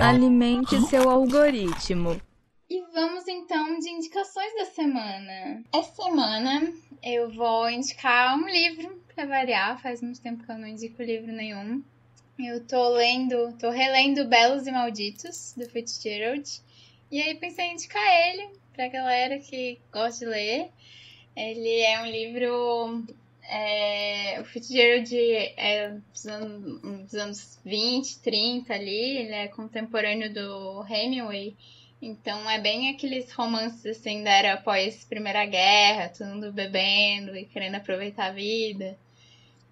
Alimente 0.00 0.80
seu 0.82 1.10
algoritmo. 1.10 2.20
E 2.70 2.80
vamos 2.94 3.26
então 3.26 3.80
de 3.80 3.90
indicações 3.90 4.54
da 4.54 4.66
semana. 4.66 5.64
Essa 5.72 6.04
semana 6.04 6.72
eu 7.02 7.28
vou 7.28 7.68
indicar 7.68 8.38
um 8.38 8.46
livro 8.46 9.02
pra 9.12 9.26
variar, 9.26 9.82
faz 9.82 10.00
muito 10.00 10.20
tempo 10.20 10.44
que 10.44 10.52
eu 10.52 10.58
não 10.58 10.68
indico 10.68 11.02
livro 11.02 11.32
nenhum. 11.32 11.82
Eu 12.38 12.64
tô 12.64 12.90
lendo, 12.90 13.52
tô 13.58 13.68
relendo 13.70 14.28
Belos 14.28 14.66
e 14.66 14.70
Malditos, 14.70 15.54
do 15.56 15.68
Fitzgerald. 15.68 16.48
E 17.10 17.20
aí 17.20 17.34
pensei 17.34 17.66
em 17.66 17.72
indicar 17.72 18.02
ele 18.28 18.50
pra 18.72 18.88
galera 18.88 19.38
que 19.40 19.78
gosta 19.92 20.24
de 20.24 20.30
ler. 20.30 20.70
Ele 21.36 21.80
é 21.80 22.00
um 22.02 22.06
livro. 22.06 23.04
é, 23.42 24.40
o 24.40 24.44
Fitzgerald 24.44 25.14
é 25.56 25.96
dos 26.12 26.26
anos, 26.26 26.80
dos 27.02 27.14
anos 27.14 27.58
20, 27.64 28.20
30 28.20 28.74
ali, 28.74 29.18
ele 29.18 29.32
é 29.32 29.48
contemporâneo 29.48 30.32
do 30.32 30.84
Hemingway. 30.88 31.56
Então 32.02 32.48
é 32.48 32.58
bem 32.58 32.88
aqueles 32.88 33.30
romances 33.32 33.84
assim 33.84 34.22
da 34.22 34.30
era 34.30 34.54
após 34.54 35.04
Primeira 35.04 35.44
Guerra, 35.44 36.08
todo 36.08 36.28
mundo 36.28 36.52
bebendo 36.52 37.36
e 37.36 37.44
querendo 37.44 37.74
aproveitar 37.74 38.26
a 38.28 38.32
vida. 38.32 38.96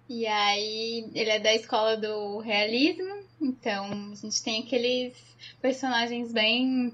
E 0.07 0.27
aí 0.27 1.09
ele 1.13 1.29
é 1.29 1.39
da 1.39 1.53
escola 1.53 1.95
do 1.95 2.39
realismo, 2.39 3.23
então 3.41 4.11
a 4.11 4.15
gente 4.15 4.43
tem 4.43 4.63
aqueles 4.63 5.13
personagens 5.61 6.31
bem 6.31 6.93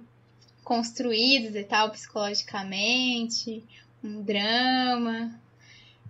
construídos 0.63 1.55
e 1.55 1.63
tal, 1.63 1.91
psicologicamente, 1.91 3.63
um 4.05 4.21
drama. 4.21 5.39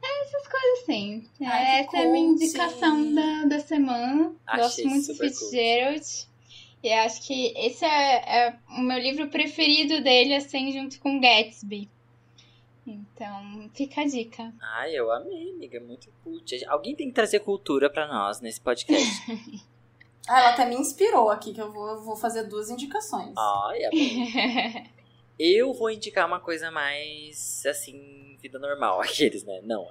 É 0.04 0.22
essas 0.24 0.48
coisas 0.48 0.80
assim. 0.84 1.28
Ai, 1.42 1.84
que 1.84 1.96
Essa 1.96 1.98
é 1.98 2.06
a 2.06 2.12
minha 2.12 2.28
indicação 2.28 3.14
da, 3.14 3.46
da 3.46 3.60
semana. 3.60 4.36
Achei 4.46 4.64
Gosto 4.64 4.88
muito 4.88 5.08
cult. 5.08 5.20
Fitzgerald. 5.20 6.28
E 6.84 6.94
acho 6.94 7.26
que 7.26 7.54
esse 7.58 7.84
é, 7.84 8.48
é 8.48 8.60
o 8.78 8.82
meu 8.82 9.00
livro 9.00 9.28
preferido 9.30 10.04
dele, 10.04 10.36
assim, 10.36 10.72
junto 10.72 11.00
com 11.00 11.20
Gatsby. 11.20 11.90
Então, 12.86 13.68
fica 13.74 14.02
a 14.02 14.06
dica. 14.06 14.54
Ai, 14.62 14.94
eu 14.94 15.12
amei, 15.12 15.50
amiga. 15.50 15.80
Muito 15.80 16.08
cult. 16.24 16.64
Alguém 16.68 16.96
tem 16.96 17.08
que 17.08 17.14
trazer 17.16 17.40
cultura 17.40 17.90
pra 17.90 18.08
nós 18.08 18.40
nesse 18.42 18.62
podcast. 18.62 19.06
Ah, 20.28 20.40
ela 20.40 20.50
até 20.54 20.66
me 20.66 20.76
inspirou 20.76 21.30
aqui, 21.30 21.54
que 21.54 21.62
eu 21.62 21.72
vou, 21.72 22.02
vou 22.02 22.16
fazer 22.16 22.46
duas 22.46 22.72
indicações. 22.72 23.36
Ai, 23.38 23.86
amei. 23.86 24.90
Eu 25.38 25.74
vou 25.74 25.90
indicar 25.92 26.26
uma 26.26 26.40
coisa 26.40 26.72
mais, 26.72 27.64
assim, 27.66 28.38
vida 28.42 28.58
normal, 28.58 29.02
aqueles, 29.04 29.44
né? 29.44 29.60
Não. 29.64 29.90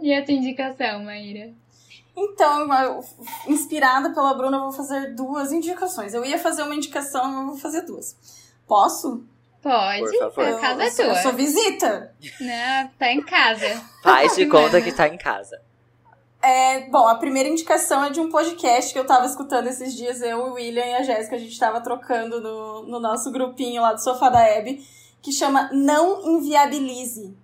E 0.00 0.14
a 0.14 0.24
tua 0.24 0.34
indicação, 0.34 1.02
Maíra? 1.04 1.52
Então, 2.16 2.72
eu- 2.82 3.04
inspirada 3.48 4.14
pela 4.14 4.34
Bruna, 4.34 4.58
eu 4.58 4.62
vou 4.62 4.72
fazer 4.72 5.14
duas 5.14 5.52
indicações. 5.52 6.14
Eu 6.14 6.24
ia 6.24 6.38
fazer 6.38 6.62
uma 6.62 6.74
indicação, 6.76 7.24
mas 7.26 7.40
eu 7.40 7.46
vou 7.48 7.56
fazer 7.56 7.82
duas. 7.82 8.16
Posso? 8.68 9.24
Pode, 9.66 10.00
Por 10.00 10.32
favor. 10.32 10.44
a 10.44 10.60
casa 10.60 10.80
eu, 10.80 10.86
é 10.86 10.90
sou, 10.90 11.04
eu 11.06 11.12
tua. 11.12 11.22
sou 11.22 11.32
visita. 11.32 12.14
Não, 12.40 12.88
tá 12.96 13.10
em 13.10 13.20
casa. 13.20 13.82
Faz 14.00 14.36
de 14.36 14.46
conta 14.48 14.80
que 14.80 14.92
tá 14.92 15.08
em 15.08 15.18
casa. 15.18 15.60
É, 16.40 16.88
bom, 16.88 17.08
a 17.08 17.16
primeira 17.16 17.48
indicação 17.48 18.04
é 18.04 18.10
de 18.10 18.20
um 18.20 18.30
podcast 18.30 18.92
que 18.92 18.98
eu 18.98 19.04
tava 19.04 19.26
escutando 19.26 19.66
esses 19.66 19.92
dias, 19.92 20.22
eu, 20.22 20.38
o 20.38 20.52
William 20.52 20.84
e 20.84 20.94
a 20.94 21.02
Jéssica, 21.02 21.34
a 21.34 21.38
gente 21.40 21.58
tava 21.58 21.80
trocando 21.80 22.40
no, 22.40 22.82
no 22.86 23.00
nosso 23.00 23.32
grupinho 23.32 23.82
lá 23.82 23.92
do 23.92 24.00
Sofá 24.00 24.28
da 24.28 24.46
Hebe, 24.46 24.86
que 25.20 25.32
chama 25.32 25.68
Não 25.72 26.24
Inviabilize. 26.24 27.36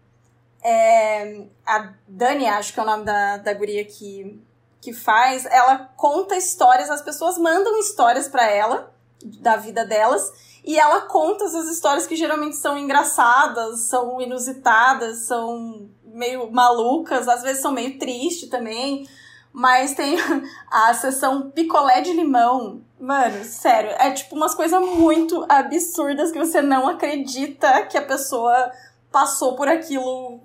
É, 0.63 1.43
a 1.67 1.93
Dani, 2.07 2.47
acho 2.47 2.73
que 2.73 2.79
é 2.79 2.83
o 2.85 2.87
nome 2.87 3.05
da, 3.05 3.39
da 3.39 3.53
guria 3.53 3.85
que, 3.85 4.41
que 4.81 4.93
faz, 4.93 5.45
ela 5.47 5.91
conta 5.97 6.37
histórias, 6.37 6.89
as 6.89 7.03
pessoas 7.03 7.37
mandam 7.37 7.77
histórias 7.81 8.29
pra 8.29 8.49
ela, 8.49 8.95
da 9.41 9.57
vida 9.57 9.85
delas, 9.85 10.31
e 10.65 10.79
ela 10.79 11.03
conta 11.03 11.45
essas 11.45 11.69
histórias 11.69 12.07
que 12.07 12.15
geralmente 12.15 12.57
são 12.57 12.79
engraçadas, 12.79 13.81
são 13.81 14.21
inusitadas, 14.21 15.27
são 15.27 15.89
meio 16.05 16.51
malucas, 16.53 17.27
às 17.27 17.43
vezes 17.43 17.63
são 17.63 17.73
meio 17.73 17.99
tristes 17.99 18.49
também. 18.49 19.07
Mas 19.53 19.95
tem 19.95 20.17
a 20.71 20.95
sessão 20.95 21.51
picolé 21.51 22.01
de 22.01 22.13
limão. 22.13 22.81
Mano, 22.99 23.45
sério, 23.45 23.91
é 23.99 24.13
tipo 24.13 24.37
umas 24.37 24.55
coisas 24.55 24.81
muito 24.81 25.45
absurdas 25.49 26.31
que 26.31 26.39
você 26.39 26.63
não 26.63 26.89
acredita 26.89 27.83
que 27.87 27.99
a 27.99 28.03
pessoa 28.03 28.71
passou 29.11 29.57
por 29.57 29.67
aquilo, 29.67 30.41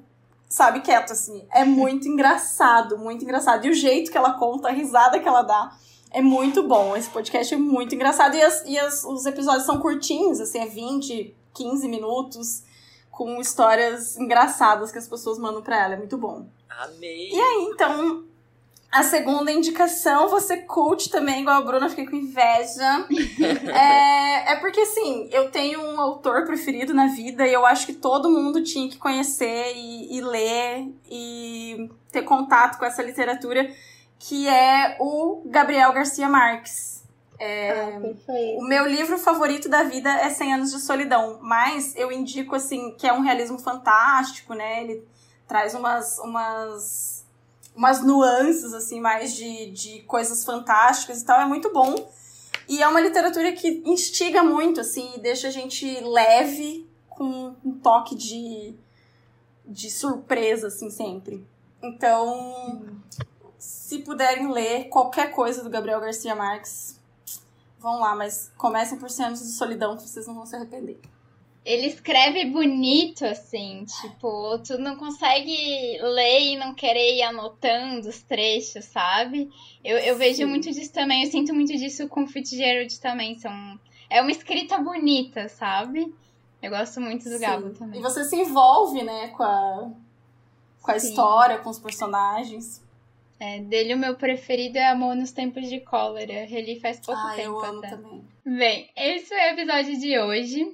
sabe, 0.49 0.81
quieto, 0.81 1.13
assim. 1.13 1.47
É 1.51 1.63
muito 1.63 2.07
engraçado, 2.09 2.97
muito 2.97 3.23
engraçado. 3.23 3.65
E 3.65 3.69
o 3.69 3.73
jeito 3.73 4.11
que 4.11 4.17
ela 4.17 4.33
conta, 4.33 4.69
a 4.69 4.71
risada 4.71 5.19
que 5.19 5.27
ela 5.27 5.43
dá, 5.43 5.71
é 6.11 6.21
muito 6.21 6.63
bom. 6.63 6.95
Esse 6.95 7.09
podcast 7.09 7.53
é 7.53 7.57
muito 7.57 7.93
engraçado. 7.95 8.35
E, 8.35 8.41
as, 8.41 8.63
e 8.65 8.77
as, 8.77 9.03
os 9.03 9.25
episódios 9.25 9.65
são 9.65 9.79
curtinhos, 9.79 10.39
assim, 10.39 10.59
é 10.59 10.65
20, 10.65 11.35
15 11.53 11.87
minutos, 11.87 12.63
com 13.11 13.39
histórias 13.39 14.17
engraçadas 14.17 14.91
que 14.91 14.97
as 14.97 15.07
pessoas 15.07 15.37
mandam 15.37 15.61
pra 15.61 15.83
ela. 15.83 15.93
É 15.95 15.97
muito 15.97 16.17
bom. 16.17 16.47
Amei. 16.69 17.31
E 17.31 17.39
aí, 17.39 17.69
então, 17.71 18.23
a 18.91 19.03
segunda 19.03 19.51
indicação, 19.51 20.29
você 20.29 20.57
curte 20.57 21.09
também, 21.09 21.41
igual 21.41 21.57
a 21.57 21.61
Bruna, 21.61 21.89
fiquei 21.89 22.05
com 22.05 22.15
inveja. 22.15 23.05
é, 23.73 24.53
é 24.53 24.55
porque, 24.57 24.79
assim, 24.79 25.29
eu 25.31 25.51
tenho 25.51 25.81
um 25.81 25.99
autor 25.99 26.45
preferido 26.45 26.93
na 26.93 27.07
vida 27.07 27.45
e 27.45 27.53
eu 27.53 27.65
acho 27.65 27.85
que 27.85 27.93
todo 27.93 28.29
mundo 28.29 28.63
tinha 28.63 28.89
que 28.89 28.97
conhecer 28.97 29.73
e, 29.75 30.17
e 30.17 30.21
ler 30.21 30.87
e 31.09 31.89
ter 32.11 32.21
contato 32.21 32.77
com 32.79 32.85
essa 32.85 33.03
literatura, 33.03 33.69
que 34.19 34.47
é 34.47 34.97
o 34.99 35.43
Gabriel 35.45 35.93
Garcia 35.93 36.27
Marques. 36.27 37.03
É, 37.39 37.71
Ah, 37.71 37.99
o 38.57 38.63
meu 38.63 38.87
livro 38.87 39.17
favorito 39.17 39.69
da 39.69 39.83
vida 39.83 40.09
é 40.09 40.29
100 40.29 40.53
Anos 40.55 40.71
de 40.71 40.79
Solidão, 40.79 41.37
mas 41.41 41.95
eu 41.95 42.11
indico, 42.11 42.55
assim, 42.55 42.95
que 42.97 43.05
é 43.05 43.13
um 43.13 43.21
realismo 43.21 43.59
fantástico, 43.59 44.53
né? 44.53 44.83
Ele 44.83 45.07
traz 45.47 45.73
umas... 45.73 46.17
umas 46.19 47.17
umas 47.75 48.01
nuances, 48.01 48.73
assim, 48.73 48.99
mais 48.99 49.35
de, 49.35 49.69
de 49.69 50.01
coisas 50.01 50.43
fantásticas 50.43 51.21
e 51.21 51.25
tal. 51.25 51.39
É 51.39 51.45
muito 51.45 51.71
bom. 51.71 51.93
E 52.67 52.81
é 52.81 52.87
uma 52.87 52.99
literatura 52.99 53.53
que 53.53 53.83
instiga 53.85 54.43
muito, 54.43 54.81
assim, 54.81 55.11
e 55.15 55.19
deixa 55.19 55.47
a 55.47 55.51
gente 55.51 55.99
leve, 56.01 56.89
com 57.07 57.55
um 57.63 57.71
toque 57.77 58.15
de, 58.15 58.73
de 59.63 59.91
surpresa, 59.91 60.67
assim, 60.67 60.89
sempre. 60.89 61.45
Então, 61.81 62.99
se 63.57 63.99
puderem 63.99 64.51
ler 64.51 64.85
qualquer 64.89 65.31
coisa 65.31 65.63
do 65.63 65.69
Gabriel 65.69 65.99
Garcia 65.99 66.35
Marques, 66.35 66.99
vão 67.79 67.99
lá, 67.99 68.15
mas 68.15 68.51
comecem 68.57 68.97
por 68.97 69.09
100 69.09 69.25
anos 69.25 69.39
de 69.39 69.51
solidão, 69.51 69.95
que 69.95 70.03
vocês 70.03 70.27
não 70.27 70.35
vão 70.35 70.45
se 70.45 70.55
arrepender. 70.55 70.99
Ele 71.65 71.87
escreve 71.87 72.45
bonito, 72.45 73.25
assim, 73.25 73.85
tipo, 74.01 74.57
tu 74.59 74.77
não 74.77 74.95
consegue 74.95 75.99
ler 76.01 76.53
e 76.53 76.57
não 76.57 76.73
querer 76.73 77.17
ir 77.17 77.23
anotando 77.23 78.07
os 78.07 78.23
trechos, 78.23 78.85
sabe? 78.85 79.49
Eu, 79.83 79.97
eu 79.97 80.15
vejo 80.15 80.37
Sim. 80.37 80.45
muito 80.45 80.71
disso 80.71 80.93
também, 80.93 81.25
eu 81.25 81.31
sinto 81.31 81.53
muito 81.53 81.73
disso 81.73 82.07
com 82.07 82.27
Fitzgerald 82.27 82.99
também, 82.99 83.37
são... 83.37 83.77
É 84.09 84.21
uma 84.21 84.31
escrita 84.31 84.77
bonita, 84.77 85.49
sabe? 85.49 86.15
Eu 86.61 86.71
gosto 86.71 87.01
muito 87.01 87.29
do 87.29 87.37
Gabo 87.37 87.67
Sim. 87.67 87.73
também. 87.73 87.99
E 87.99 88.03
você 88.03 88.23
se 88.23 88.37
envolve, 88.37 89.03
né, 89.03 89.27
com 89.29 89.43
a, 89.43 89.91
com 90.81 90.91
a 90.91 90.99
Sim. 90.99 91.09
história, 91.09 91.57
com 91.57 91.69
os 91.69 91.79
personagens. 91.79 92.81
É, 93.39 93.59
dele 93.59 93.93
o 93.93 93.97
meu 93.97 94.15
preferido 94.15 94.77
é 94.79 94.87
Amor 94.87 95.15
nos 95.15 95.31
Tempos 95.31 95.69
de 95.69 95.79
Cólera, 95.81 96.45
reli 96.45 96.79
faz 96.79 96.99
pouco 96.99 97.21
Ah, 97.21 97.33
tempo 97.35 97.49
eu 97.49 97.63
amo 97.65 97.79
até. 97.79 97.89
também. 97.89 98.25
Bem, 98.45 98.89
esse 98.97 99.27
foi 99.27 99.37
o 99.37 99.53
episódio 99.53 99.99
de 99.99 100.19
hoje. 100.19 100.65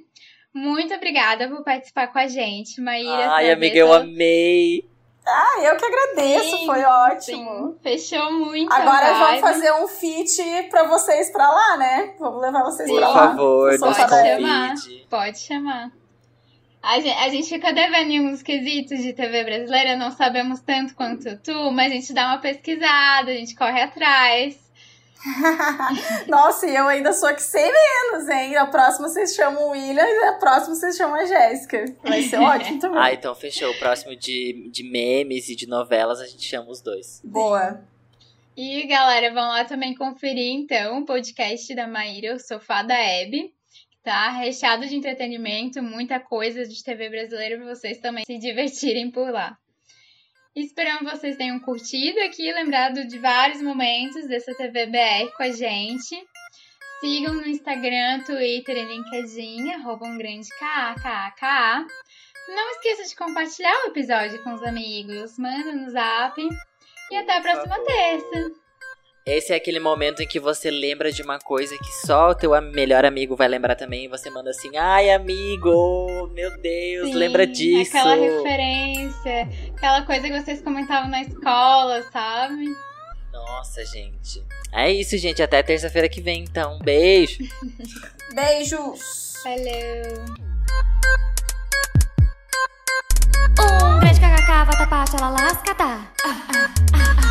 Muito 0.54 0.94
obrigada 0.94 1.48
por 1.48 1.62
participar 1.64 2.06
com 2.08 2.18
a 2.18 2.26
gente, 2.26 2.80
Maíra. 2.80 3.30
Ai, 3.32 3.50
amiga, 3.50 3.76
eu 3.76 3.92
amei. 3.92 4.88
Ah, 5.26 5.62
eu 5.62 5.76
que 5.76 5.84
agradeço, 5.84 6.56
Sim, 6.58 6.66
foi 6.66 6.82
ótimo. 6.84 7.72
sim. 7.72 7.78
Fechou 7.82 8.30
muito. 8.32 8.70
Agora 8.72 9.14
vamos 9.14 9.40
fazer 9.40 9.72
um 9.72 9.88
feat 9.88 10.68
pra 10.70 10.84
vocês 10.84 11.30
pra 11.32 11.48
lá, 11.50 11.76
né? 11.78 12.14
Vamos 12.18 12.40
levar 12.42 12.62
vocês 12.62 12.88
Sim. 12.88 12.96
pra 12.96 13.06
Por 13.08 13.14
lá. 13.16 13.28
favor, 13.30 13.72
Eu 13.72 13.78
sou 13.78 13.88
nos 13.88 13.96
Pode 13.96 14.10
chamar. 14.10 14.68
convide. 14.74 15.06
Pode 15.08 15.38
chamar. 15.38 15.92
A 16.84 17.00
gente, 17.00 17.18
a 17.18 17.28
gente 17.30 17.48
fica 17.48 17.72
devendo 17.72 18.10
em 18.10 18.28
uns 18.28 18.42
quesitos 18.42 19.02
de 19.02 19.14
TV 19.14 19.42
brasileira, 19.42 19.96
não 19.96 20.10
sabemos 20.10 20.60
tanto 20.60 20.94
quanto 20.94 21.34
tu, 21.38 21.70
mas 21.72 21.90
a 21.90 21.94
gente 21.94 22.12
dá 22.12 22.26
uma 22.26 22.38
pesquisada, 22.38 23.30
a 23.30 23.34
gente 23.34 23.54
corre 23.54 23.80
atrás. 23.80 24.62
Nossa, 26.28 26.66
e 26.66 26.76
eu 26.76 26.86
ainda 26.86 27.14
sou 27.14 27.30
a 27.30 27.32
que 27.32 27.40
sei 27.40 27.72
menos, 27.72 28.28
hein? 28.28 28.54
A 28.56 28.66
próxima 28.66 29.08
vocês 29.08 29.34
chamam 29.34 29.68
o 29.68 29.70
William 29.70 30.04
e 30.04 30.24
a 30.24 30.34
próxima 30.34 30.74
vocês 30.74 30.94
chamam 30.94 31.16
a 31.16 31.24
Jéssica. 31.24 31.86
Vai 32.02 32.20
ser 32.20 32.36
ótimo 32.44 32.78
também. 32.78 32.98
Ah, 33.00 33.14
então 33.14 33.34
fechou. 33.34 33.70
O 33.70 33.78
próximo 33.78 34.14
de, 34.14 34.68
de 34.70 34.82
memes 34.84 35.48
e 35.48 35.56
de 35.56 35.66
novelas 35.66 36.20
a 36.20 36.26
gente 36.26 36.42
chama 36.42 36.70
os 36.70 36.82
dois. 36.82 37.22
Boa. 37.24 37.82
E 38.54 38.86
galera, 38.86 39.32
vão 39.32 39.48
lá 39.48 39.64
também 39.64 39.94
conferir 39.94 40.52
então 40.52 40.98
o 40.98 41.06
podcast 41.06 41.74
da 41.74 41.88
Maíra, 41.88 42.34
o 42.34 42.38
Sofá 42.38 42.82
da 42.82 42.94
Hebe. 42.94 43.54
Tá 44.04 44.28
recheado 44.28 44.86
de 44.86 44.94
entretenimento, 44.94 45.82
muita 45.82 46.20
coisa 46.20 46.68
de 46.68 46.84
TV 46.84 47.08
brasileira 47.08 47.56
pra 47.56 47.74
vocês 47.74 47.96
também 47.96 48.22
se 48.26 48.38
divertirem 48.38 49.10
por 49.10 49.30
lá. 49.30 49.56
Esperamos 50.54 51.10
que 51.10 51.18
vocês 51.18 51.38
tenham 51.38 51.58
curtido 51.58 52.20
aqui, 52.20 52.52
lembrado 52.52 53.06
de 53.08 53.18
vários 53.18 53.62
momentos 53.62 54.28
dessa 54.28 54.54
TV 54.54 54.86
BR 54.86 55.34
com 55.34 55.42
a 55.42 55.50
gente. 55.50 56.22
Sigam 57.00 57.32
no 57.32 57.48
Instagram, 57.48 58.22
Twitter 58.24 58.76
e 58.76 58.84
LinkedIn, 58.84 59.72
arroba 59.72 60.06
um 60.06 60.18
grande 60.18 60.48
KKK. 60.50 61.86
Não 62.48 62.70
esqueça 62.72 63.04
de 63.08 63.16
compartilhar 63.16 63.84
o 63.84 63.88
episódio 63.88 64.42
com 64.44 64.52
os 64.52 64.62
amigos, 64.62 65.38
manda 65.38 65.72
no 65.72 65.88
zap. 65.88 66.38
E 67.10 67.16
até 67.16 67.38
a 67.38 67.40
próxima 67.40 67.78
terça. 67.80 68.63
Esse 69.26 69.54
é 69.54 69.56
aquele 69.56 69.80
momento 69.80 70.22
em 70.22 70.26
que 70.26 70.38
você 70.38 70.70
lembra 70.70 71.10
de 71.10 71.22
uma 71.22 71.38
coisa 71.38 71.74
que 71.78 72.06
só 72.06 72.28
o 72.28 72.34
teu 72.34 72.50
melhor 72.60 73.06
amigo 73.06 73.34
vai 73.34 73.48
lembrar 73.48 73.74
também. 73.74 74.04
E 74.04 74.08
você 74.08 74.28
manda 74.28 74.50
assim, 74.50 74.76
ai 74.76 75.10
amigo, 75.10 76.28
meu 76.34 76.54
Deus, 76.60 77.08
Sim, 77.08 77.14
lembra 77.14 77.46
disso. 77.46 77.96
Aquela 77.96 78.16
referência, 78.16 79.48
aquela 79.74 80.02
coisa 80.02 80.28
que 80.28 80.42
vocês 80.42 80.60
comentavam 80.60 81.08
na 81.08 81.22
escola, 81.22 82.02
sabe? 82.12 82.66
Nossa, 83.32 83.82
gente. 83.86 84.44
É 84.70 84.92
isso, 84.92 85.16
gente. 85.16 85.42
Até 85.42 85.62
terça-feira 85.62 86.06
que 86.06 86.20
vem, 86.20 86.42
então. 86.42 86.78
Beijo. 86.80 87.38
Beijos. 88.34 89.38
Valeu. 89.42 90.24
Um 93.58 94.00
grande 94.00 94.20
kkk, 94.20 94.64
vatapá, 94.66 95.04
tchalaláscata. 95.06 95.84
Ah, 95.84 96.08
ah, 96.24 96.74
ah, 96.92 97.16
ah. 97.22 97.24